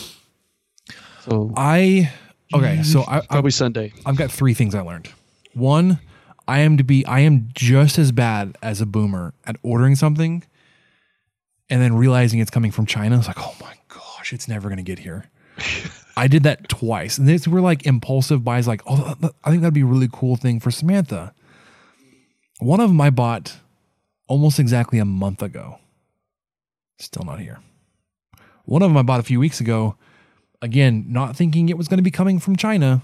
So 1.21 1.51
I 1.57 2.13
okay, 2.53 2.83
so 2.83 3.03
I 3.07 3.21
probably 3.21 3.51
Sunday. 3.51 3.93
I've 4.05 4.15
got 4.15 4.31
three 4.31 4.53
things 4.53 4.73
I 4.73 4.81
learned. 4.81 5.09
One, 5.53 5.99
I 6.47 6.59
am 6.59 6.77
to 6.77 6.83
be 6.83 7.05
I 7.05 7.19
am 7.21 7.49
just 7.53 7.97
as 7.97 8.11
bad 8.11 8.57
as 8.61 8.79
a 8.79 8.85
boomer 8.85 9.33
at 9.45 9.57
ordering 9.63 9.95
something 9.95 10.43
and 11.69 11.81
then 11.81 11.95
realizing 11.95 12.39
it's 12.39 12.51
coming 12.51 12.71
from 12.71 12.85
China. 12.85 13.17
It's 13.17 13.27
like, 13.27 13.39
oh 13.39 13.55
my 13.59 13.73
gosh, 13.89 14.33
it's 14.33 14.47
never 14.47 14.69
gonna 14.69 14.83
get 14.83 14.99
here. 14.99 15.25
I 16.17 16.27
did 16.27 16.41
that 16.43 16.67
twice, 16.67 17.19
and 17.19 17.27
these 17.27 17.47
were 17.47 17.61
like 17.61 17.85
impulsive 17.85 18.43
buys. 18.43 18.67
Like, 18.67 18.81
oh, 18.87 19.15
I 19.43 19.51
think 19.51 19.61
that'd 19.61 19.73
be 19.75 19.81
a 19.81 19.85
really 19.85 20.09
cool 20.11 20.35
thing 20.35 20.59
for 20.59 20.71
Samantha. 20.71 21.31
One 22.59 22.79
of 22.79 22.89
them 22.89 22.99
I 22.99 23.11
bought 23.11 23.57
almost 24.27 24.59
exactly 24.59 24.97
a 24.97 25.05
month 25.05 25.43
ago. 25.43 25.77
Still 26.97 27.23
not 27.23 27.39
here. 27.39 27.59
One 28.65 28.81
of 28.81 28.89
them 28.89 28.97
I 28.97 29.03
bought 29.03 29.19
a 29.19 29.23
few 29.23 29.39
weeks 29.39 29.61
ago. 29.61 29.95
Again, 30.59 31.05
not 31.07 31.35
thinking 31.35 31.69
it 31.69 31.77
was 31.77 31.87
going 31.87 31.99
to 31.99 32.03
be 32.03 32.09
coming 32.09 32.39
from 32.39 32.55
China. 32.55 33.03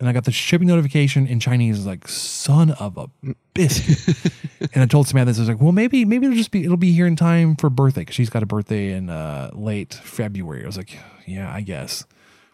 And 0.00 0.08
I 0.08 0.12
got 0.12 0.24
the 0.24 0.32
shipping 0.32 0.66
notification 0.66 1.28
in 1.28 1.38
Chinese. 1.38 1.86
Like, 1.86 2.08
son 2.08 2.72
of 2.72 2.98
a 2.98 3.08
biscuit. 3.54 4.32
and 4.74 4.82
I 4.82 4.86
told 4.86 5.06
Samantha 5.06 5.30
this. 5.30 5.38
I 5.38 5.42
was 5.42 5.48
like, 5.48 5.60
well, 5.60 5.70
maybe, 5.70 6.04
maybe 6.04 6.26
it'll 6.26 6.36
just 6.36 6.50
be, 6.50 6.64
it'll 6.64 6.76
be 6.76 6.92
here 6.92 7.06
in 7.06 7.14
time 7.14 7.54
for 7.54 7.70
birthday. 7.70 8.04
Cause 8.04 8.16
she's 8.16 8.30
got 8.30 8.42
a 8.42 8.46
birthday 8.46 8.90
in 8.90 9.10
uh, 9.10 9.52
late 9.54 9.94
February. 9.94 10.64
I 10.64 10.66
was 10.66 10.76
like, 10.76 10.98
yeah, 11.24 11.48
I 11.54 11.60
guess. 11.60 12.04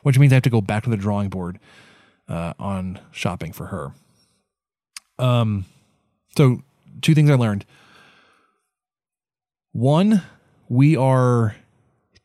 Which 0.03 0.19
means 0.19 0.33
I 0.33 0.37
have 0.37 0.43
to 0.45 0.51
go 0.51 0.61
back 0.61 0.85
to 0.85 0.91
the 0.91 0.97
drawing 0.97 1.29
board 1.29 1.59
uh, 2.29 2.55
on 2.59 3.01
shopping 3.11 3.53
for 3.53 3.67
her. 3.67 3.93
Um, 5.19 5.65
so 6.37 6.63
two 7.03 7.15
things 7.15 7.31
I 7.31 7.35
learned. 7.35 7.65
One, 9.73 10.23
we 10.69 10.97
are 10.97 11.57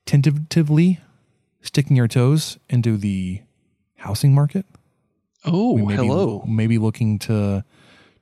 tentatively 0.06 1.00
sticking 1.62 2.00
our 2.00 2.08
toes 2.08 2.58
into 2.70 2.98
the 2.98 3.42
housing 3.98 4.34
market. 4.34 4.66
Oh, 5.46 5.74
we 5.74 5.84
may 5.84 5.96
hello. 5.96 6.40
Be, 6.40 6.52
maybe 6.52 6.78
looking 6.78 7.20
to 7.20 7.64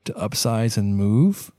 to 0.06 0.14
upsize 0.14 0.78
and 0.78 0.95
move. 0.95 1.52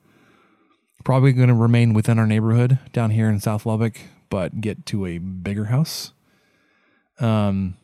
Probably 1.05 1.33
going 1.33 1.49
to 1.49 1.55
remain 1.55 1.95
within 1.95 2.19
our 2.19 2.27
neighborhood 2.27 2.79
down 2.93 3.11
here 3.11 3.29
in 3.29 3.41
South 3.41 3.67
Lubbock, 3.67 4.01
but 4.31 4.61
get 4.61 4.87
to 4.87 5.07
a 5.07 5.19
bigger 5.19 5.67
house. 5.67 6.13
Um, 7.19 7.77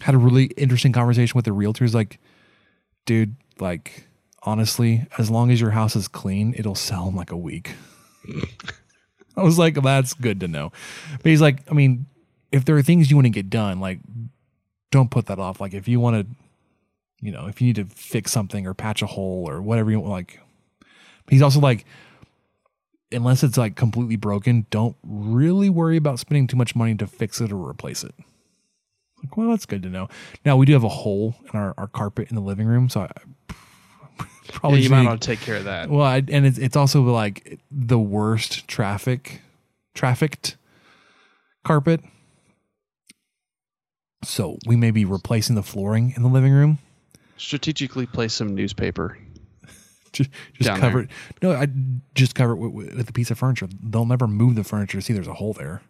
had 0.00 0.14
a 0.14 0.18
really 0.18 0.46
interesting 0.56 0.92
conversation 0.92 1.36
with 1.36 1.44
the 1.44 1.52
realtors. 1.52 1.94
Like, 1.94 2.18
dude, 3.06 3.36
like 3.60 4.08
honestly, 4.42 5.06
as 5.18 5.30
long 5.30 5.50
as 5.50 5.60
your 5.60 5.70
house 5.70 5.96
is 5.96 6.08
clean, 6.08 6.54
it'll 6.56 6.74
sell 6.74 7.08
in 7.08 7.14
like 7.14 7.30
a 7.30 7.36
week. 7.36 7.74
I 9.36 9.42
was 9.42 9.58
like, 9.58 9.74
that's 9.82 10.14
good 10.14 10.40
to 10.40 10.48
know. 10.48 10.72
But 11.12 11.26
he's 11.26 11.40
like, 11.40 11.60
I 11.70 11.74
mean, 11.74 12.06
if 12.50 12.64
there 12.64 12.76
are 12.76 12.82
things 12.82 13.10
you 13.10 13.16
want 13.16 13.26
to 13.26 13.30
get 13.30 13.48
done, 13.48 13.80
like, 13.80 14.00
don't 14.90 15.10
put 15.10 15.26
that 15.26 15.38
off. 15.38 15.60
Like, 15.60 15.72
if 15.72 15.88
you 15.88 16.00
want 16.00 16.28
to, 16.28 16.36
you 17.24 17.32
know, 17.32 17.46
if 17.46 17.60
you 17.60 17.68
need 17.68 17.76
to 17.76 17.84
fix 17.86 18.30
something 18.30 18.66
or 18.66 18.74
patch 18.74 19.00
a 19.00 19.06
hole 19.06 19.48
or 19.48 19.62
whatever 19.62 19.90
you 19.90 20.00
want, 20.00 20.10
like, 20.10 20.40
he's 21.30 21.40
also 21.40 21.60
like, 21.60 21.86
unless 23.10 23.42
it's 23.42 23.56
like 23.56 23.76
completely 23.76 24.16
broken, 24.16 24.66
don't 24.70 24.96
really 25.02 25.70
worry 25.70 25.96
about 25.96 26.18
spending 26.18 26.46
too 26.46 26.56
much 26.56 26.74
money 26.74 26.94
to 26.96 27.06
fix 27.06 27.40
it 27.40 27.52
or 27.52 27.68
replace 27.68 28.04
it. 28.04 28.14
Like, 29.22 29.36
well, 29.36 29.50
that's 29.50 29.66
good 29.66 29.82
to 29.82 29.88
know. 29.88 30.08
Now 30.44 30.56
we 30.56 30.66
do 30.66 30.72
have 30.72 30.84
a 30.84 30.88
hole 30.88 31.36
in 31.52 31.58
our, 31.58 31.74
our 31.78 31.86
carpet 31.86 32.28
in 32.28 32.36
the 32.36 32.42
living 32.42 32.66
room, 32.66 32.88
so 32.88 33.02
I 33.02 33.10
Probably 34.48 34.80
yeah, 34.80 34.84
you 34.84 34.90
might 34.90 35.04
want 35.06 35.22
to 35.22 35.26
take 35.26 35.40
care 35.40 35.56
of 35.56 35.64
that. 35.64 35.88
Well, 35.88 36.06
I, 36.06 36.16
and 36.16 36.44
it's 36.44 36.58
it's 36.58 36.76
also 36.76 37.02
like 37.02 37.60
the 37.70 37.98
worst 37.98 38.66
traffic 38.68 39.40
trafficked 39.94 40.56
carpet. 41.64 42.00
So 44.24 44.58
we 44.66 44.76
may 44.76 44.90
be 44.90 45.04
replacing 45.04 45.56
the 45.56 45.62
flooring 45.62 46.12
in 46.16 46.22
the 46.22 46.28
living 46.28 46.52
room. 46.52 46.78
Strategically 47.36 48.06
place 48.06 48.32
some 48.34 48.54
newspaper. 48.54 49.18
Just, 50.12 50.28
just 50.60 50.78
cover 50.78 51.00
it. 51.00 51.10
No, 51.40 51.52
I 51.52 51.68
just 52.14 52.34
cover 52.34 52.52
it 52.52 52.56
with, 52.56 52.94
with 52.94 53.08
a 53.08 53.12
piece 53.14 53.30
of 53.30 53.38
furniture. 53.38 53.66
They'll 53.82 54.04
never 54.04 54.28
move 54.28 54.56
the 54.56 54.62
furniture. 54.62 55.00
See, 55.00 55.14
there's 55.14 55.26
a 55.26 55.32
hole 55.32 55.54
there. 55.54 55.80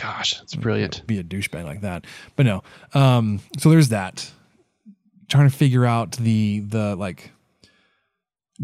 Gosh, 0.00 0.38
that's 0.38 0.54
brilliant. 0.54 1.04
Be 1.06 1.18
a 1.18 1.24
douchebag 1.24 1.64
like 1.64 1.80
that, 1.80 2.06
but 2.36 2.46
no. 2.46 2.62
Um, 2.94 3.40
so 3.58 3.70
there's 3.70 3.88
that. 3.88 4.30
Trying 5.28 5.50
to 5.50 5.56
figure 5.56 5.84
out 5.84 6.12
the 6.12 6.60
the 6.60 6.94
like 6.94 7.32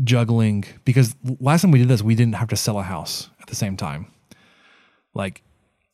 juggling 0.03 0.65
because 0.85 1.15
last 1.41 1.63
time 1.63 1.73
we 1.73 1.79
did 1.79 1.89
this, 1.89 2.03
we 2.03 2.15
didn't 2.15 2.37
have 2.37 2.49
to 2.49 2.57
sell 2.57 2.79
a 2.79 2.83
house 2.83 3.31
at 3.41 3.49
the 3.49 3.55
same 3.55 3.77
time. 3.77 4.07
Like, 5.13 5.43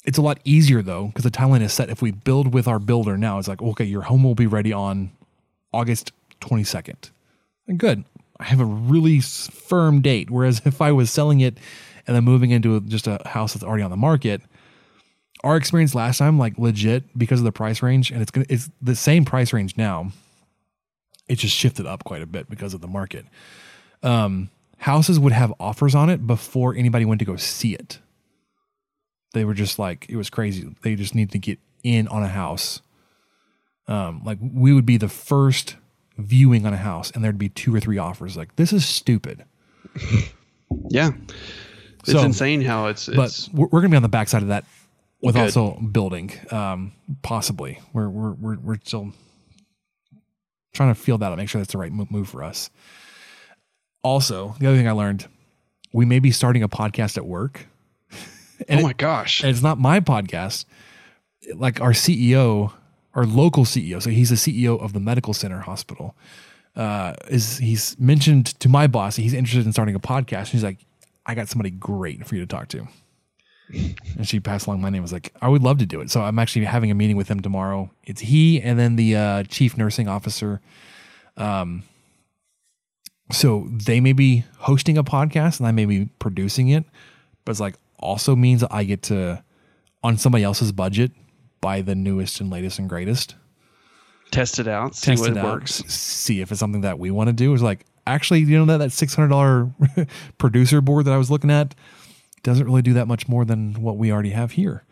it's 0.04 0.18
a 0.18 0.22
lot 0.22 0.40
easier 0.44 0.82
though 0.82 1.06
because 1.06 1.24
the 1.24 1.30
timeline 1.30 1.62
is 1.62 1.72
set. 1.72 1.88
If 1.88 2.02
we 2.02 2.10
build 2.10 2.52
with 2.52 2.68
our 2.68 2.78
builder 2.78 3.16
now, 3.16 3.38
it's 3.38 3.48
like 3.48 3.62
okay, 3.62 3.84
your 3.84 4.02
home 4.02 4.22
will 4.22 4.34
be 4.34 4.46
ready 4.46 4.72
on 4.72 5.10
August 5.72 6.12
22nd. 6.42 7.10
And 7.66 7.78
good. 7.78 8.04
I 8.38 8.44
have 8.44 8.60
a 8.60 8.64
really 8.64 9.20
firm 9.20 10.02
date. 10.02 10.30
Whereas 10.30 10.60
if 10.66 10.82
I 10.82 10.92
was 10.92 11.10
selling 11.10 11.40
it 11.40 11.56
and 12.06 12.14
then 12.14 12.24
moving 12.24 12.50
into 12.50 12.78
just 12.82 13.06
a 13.06 13.22
house 13.24 13.54
that's 13.54 13.64
already 13.64 13.82
on 13.82 13.90
the 13.90 13.96
market, 13.96 14.42
our 15.44 15.56
experience 15.56 15.94
last 15.94 16.18
time, 16.18 16.38
like 16.38 16.58
legit, 16.58 17.16
because 17.18 17.40
of 17.40 17.44
the 17.44 17.52
price 17.52 17.82
range, 17.82 18.10
and 18.10 18.20
it's 18.22 18.30
gonna 18.30 18.46
it's 18.48 18.68
the 18.82 18.94
same 18.96 19.24
price 19.24 19.52
range 19.52 19.76
now. 19.76 20.12
It 21.28 21.36
just 21.38 21.54
shifted 21.56 21.86
up 21.86 22.04
quite 22.04 22.22
a 22.22 22.26
bit 22.26 22.50
because 22.50 22.74
of 22.74 22.80
the 22.80 22.88
market. 22.88 23.24
Um, 24.02 24.50
houses 24.78 25.18
would 25.18 25.32
have 25.32 25.52
offers 25.60 25.94
on 25.94 26.10
it 26.10 26.26
before 26.26 26.74
anybody 26.74 27.04
went 27.04 27.18
to 27.20 27.24
go 27.24 27.36
see 27.36 27.74
it. 27.74 27.98
They 29.32 29.44
were 29.44 29.54
just 29.54 29.78
like 29.78 30.06
it 30.08 30.16
was 30.16 30.28
crazy. 30.30 30.68
They 30.82 30.96
just 30.96 31.14
need 31.14 31.30
to 31.32 31.38
get 31.38 31.58
in 31.82 32.08
on 32.08 32.22
a 32.22 32.28
house. 32.28 32.80
Um, 33.88 34.22
like 34.24 34.38
we 34.42 34.72
would 34.72 34.86
be 34.86 34.96
the 34.96 35.08
first 35.08 35.76
viewing 36.18 36.66
on 36.66 36.72
a 36.74 36.76
house, 36.78 37.10
and 37.12 37.24
there'd 37.24 37.38
be 37.38 37.48
two 37.48 37.74
or 37.74 37.80
three 37.80 37.98
offers. 37.98 38.36
Like 38.36 38.56
this 38.56 38.72
is 38.72 38.86
stupid. 38.86 39.44
Yeah, 40.88 41.10
it's 41.98 42.12
So- 42.12 42.22
insane 42.22 42.62
how 42.62 42.86
it's. 42.86 43.08
but 43.08 43.48
we're, 43.52 43.66
we're 43.66 43.80
gonna 43.80 43.88
be 43.90 43.96
on 43.96 44.02
the 44.02 44.08
backside 44.08 44.42
of 44.42 44.48
that 44.48 44.64
with 45.22 45.34
Good. 45.34 45.42
also 45.42 45.78
building 45.80 46.32
um 46.50 46.92
possibly. 47.22 47.78
We're 47.92 48.08
we're 48.08 48.32
we're, 48.32 48.58
we're 48.58 48.78
still 48.82 49.12
trying 50.72 50.94
to 50.94 51.00
feel 51.00 51.18
that 51.18 51.32
out 51.32 51.36
make 51.36 51.48
sure 51.48 51.60
that's 51.60 51.72
the 51.72 51.78
right 51.78 51.92
move 51.92 52.28
for 52.28 52.42
us. 52.42 52.70
Also 54.02 54.54
the 54.58 54.66
other 54.66 54.76
thing 54.76 54.88
i 54.88 54.92
learned 54.92 55.26
we 55.92 56.04
may 56.04 56.20
be 56.20 56.30
starting 56.30 56.62
a 56.62 56.68
podcast 56.68 57.16
at 57.16 57.26
work. 57.26 57.66
Oh 58.68 58.82
my 58.82 58.92
gosh! 58.92 59.40
and 59.40 59.50
it's 59.50 59.62
not 59.62 59.78
my 59.78 60.00
podcast. 60.00 60.66
Like 61.54 61.80
our 61.80 61.92
ceo 61.92 62.72
our 63.14 63.24
local 63.24 63.64
ceo 63.64 64.02
so 64.02 64.10
he's 64.10 64.28
the 64.28 64.36
ceo 64.36 64.78
of 64.80 64.92
the 64.92 65.00
medical 65.00 65.32
center 65.32 65.60
hospital 65.60 66.14
uh 66.76 67.14
is 67.28 67.56
he's 67.56 67.98
mentioned 67.98 68.46
to 68.60 68.68
my 68.68 68.86
boss 68.86 69.16
he's 69.16 69.32
interested 69.32 69.64
in 69.64 69.72
starting 69.72 69.94
a 69.94 70.00
podcast. 70.00 70.48
He's 70.48 70.62
like 70.62 70.84
i 71.24 71.34
got 71.34 71.48
somebody 71.48 71.70
great 71.70 72.26
for 72.26 72.34
you 72.34 72.42
to 72.42 72.46
talk 72.46 72.68
to 72.68 72.86
and 73.72 74.26
she 74.26 74.40
passed 74.40 74.66
along 74.66 74.80
my 74.80 74.90
name. 74.90 75.00
I 75.00 75.02
was 75.02 75.12
like, 75.12 75.32
I 75.40 75.48
would 75.48 75.62
love 75.62 75.78
to 75.78 75.86
do 75.86 76.00
it. 76.00 76.10
So 76.10 76.22
I'm 76.22 76.38
actually 76.38 76.64
having 76.64 76.90
a 76.90 76.94
meeting 76.94 77.16
with 77.16 77.28
him 77.28 77.40
tomorrow. 77.40 77.90
It's 78.04 78.20
he 78.20 78.60
and 78.60 78.78
then 78.78 78.96
the 78.96 79.16
uh, 79.16 79.42
chief 79.44 79.76
nursing 79.76 80.08
officer. 80.08 80.60
Um, 81.36 81.84
so 83.30 83.68
they 83.70 84.00
may 84.00 84.12
be 84.12 84.44
hosting 84.58 84.98
a 84.98 85.04
podcast 85.04 85.58
and 85.58 85.66
I 85.66 85.72
may 85.72 85.84
be 85.84 86.06
producing 86.18 86.68
it, 86.68 86.84
but 87.44 87.52
it's 87.52 87.60
like 87.60 87.76
also 87.98 88.34
means 88.34 88.64
I 88.64 88.84
get 88.84 89.02
to 89.04 89.42
on 90.02 90.16
somebody 90.16 90.44
else's 90.44 90.72
budget 90.72 91.12
buy 91.60 91.82
the 91.82 91.94
newest 91.94 92.40
and 92.40 92.50
latest 92.50 92.78
and 92.78 92.88
greatest. 92.88 93.36
Test 94.30 94.58
it 94.58 94.68
out. 94.68 94.94
See 94.94 95.10
Test 95.10 95.22
what 95.22 95.30
it 95.32 95.36
out, 95.36 95.44
works. 95.44 95.74
See 95.86 96.40
if 96.40 96.50
it's 96.50 96.60
something 96.60 96.82
that 96.82 96.98
we 96.98 97.10
want 97.10 97.28
to 97.28 97.32
do. 97.32 97.52
It's 97.52 97.62
like 97.62 97.84
actually, 98.06 98.40
you 98.40 98.58
know 98.58 98.64
that 98.66 98.78
that 98.78 98.92
six 98.92 99.14
hundred 99.14 99.28
dollar 99.28 99.70
producer 100.38 100.80
board 100.80 101.04
that 101.06 101.12
I 101.12 101.18
was 101.18 101.30
looking 101.30 101.50
at 101.50 101.74
doesn't 102.42 102.64
really 102.64 102.82
do 102.82 102.94
that 102.94 103.08
much 103.08 103.28
more 103.28 103.44
than 103.44 103.74
what 103.74 103.96
we 103.96 104.12
already 104.12 104.30
have 104.30 104.52
here. 104.52 104.84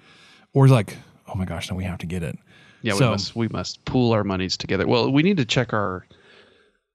Or 0.53 0.65
it's 0.65 0.73
like, 0.73 0.97
oh 1.27 1.35
my 1.35 1.45
gosh, 1.45 1.71
now 1.71 1.77
we 1.77 1.85
have 1.85 1.99
to 1.99 2.07
get 2.07 2.23
it. 2.23 2.39
Yeah, 2.83 2.95
we 2.95 3.01
must 3.01 3.35
we 3.35 3.49
must 3.49 3.85
pool 3.85 4.13
our 4.13 4.25
monies 4.25 4.57
together. 4.57 4.87
Well, 4.87 5.11
we 5.11 5.23
need 5.23 5.37
to 5.39 5.45
check 5.45 5.73
our 5.73 6.07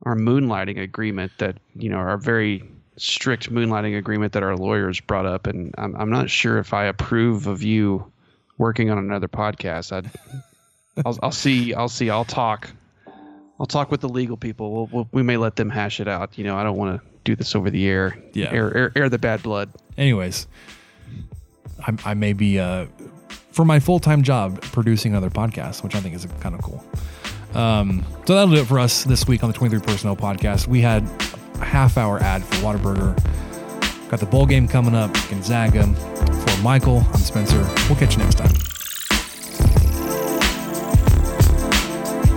our 0.06 0.16
moonlighting 0.16 0.82
agreement 0.82 1.32
that 1.40 1.58
you 1.76 1.90
know 1.90 1.98
our 1.98 2.18
very 2.18 2.64
strict 2.96 3.52
moonlighting 3.52 3.98
agreement 3.98 4.34
that 4.34 4.44
our 4.44 4.56
lawyers 4.56 5.00
brought 5.02 5.26
up, 5.26 5.46
and 5.46 5.74
I'm 5.78 5.96
I'm 5.96 6.10
not 6.10 6.30
sure 6.30 6.58
if 6.58 6.74
I 6.74 6.86
approve 6.86 7.48
of 7.48 7.64
you 7.64 8.12
working 8.58 8.92
on 8.92 8.98
another 8.98 9.28
podcast. 9.28 9.92
I'd, 9.92 10.10
I'll 11.06 11.20
I'll 11.22 11.32
see 11.32 11.74
I'll 11.74 11.90
see 11.90 12.10
I'll 12.10 12.26
talk 12.26 12.72
I'll 13.60 13.66
talk 13.66 13.92
with 13.92 14.02
the 14.02 14.10
legal 14.10 14.38
people. 14.38 14.72
We'll, 14.72 14.90
we'll 14.92 15.10
we 15.12 15.24
may 15.24 15.38
let 15.38 15.56
them 15.56 15.70
hash 15.70 16.00
it 16.00 16.08
out. 16.08 16.38
You 16.38 16.44
know, 16.44 16.58
I 16.58 16.64
don't 16.64 16.78
want 16.78 17.02
to 17.02 17.10
do 17.24 17.36
this 17.36 17.56
over 17.56 17.70
the 17.70 17.88
air. 17.88 18.18
Yeah. 18.34 18.52
air 18.52 18.76
air, 18.76 18.92
air 18.96 19.10
the 19.10 19.20
bad 19.20 19.44
blood. 19.44 19.70
Anyways, 19.98 20.48
I, 21.80 21.96
I 22.06 22.14
may 22.14 22.34
be 22.34 22.60
uh, 22.60 22.86
for 23.52 23.66
my 23.66 23.80
full 23.80 24.00
time 24.00 24.24
job 24.24 24.62
producing 24.62 25.16
other 25.16 25.30
podcasts, 25.30 25.84
which 25.84 25.96
I 25.96 26.00
think 26.00 26.16
is 26.16 26.28
kind 26.40 26.56
of 26.56 26.62
cool. 26.62 26.84
Um, 27.54 28.04
so 28.26 28.34
that'll 28.34 28.54
do 28.54 28.62
it 28.62 28.66
for 28.66 28.80
us 28.80 29.04
this 29.04 29.28
week 29.28 29.44
on 29.44 29.52
the 29.52 29.58
23 29.58 29.80
Personnel 29.80 30.16
Podcast. 30.16 30.68
We 30.68 30.82
had 30.82 31.04
a 31.62 31.66
half 31.66 31.98
hour 31.98 32.20
ad 32.20 32.44
for 32.44 32.56
Whataburger. 32.56 33.16
Got 34.10 34.20
the 34.20 34.26
bowl 34.26 34.46
game 34.46 34.68
coming 34.68 34.96
up, 34.96 35.14
Gonzaga. 35.30 35.94
For 35.94 36.62
Michael, 36.64 37.04
I'm 37.14 37.20
Spencer. 37.20 37.62
We'll 37.88 37.98
catch 37.98 38.18
you 38.18 38.24
next 38.24 38.38
time. 38.40 38.73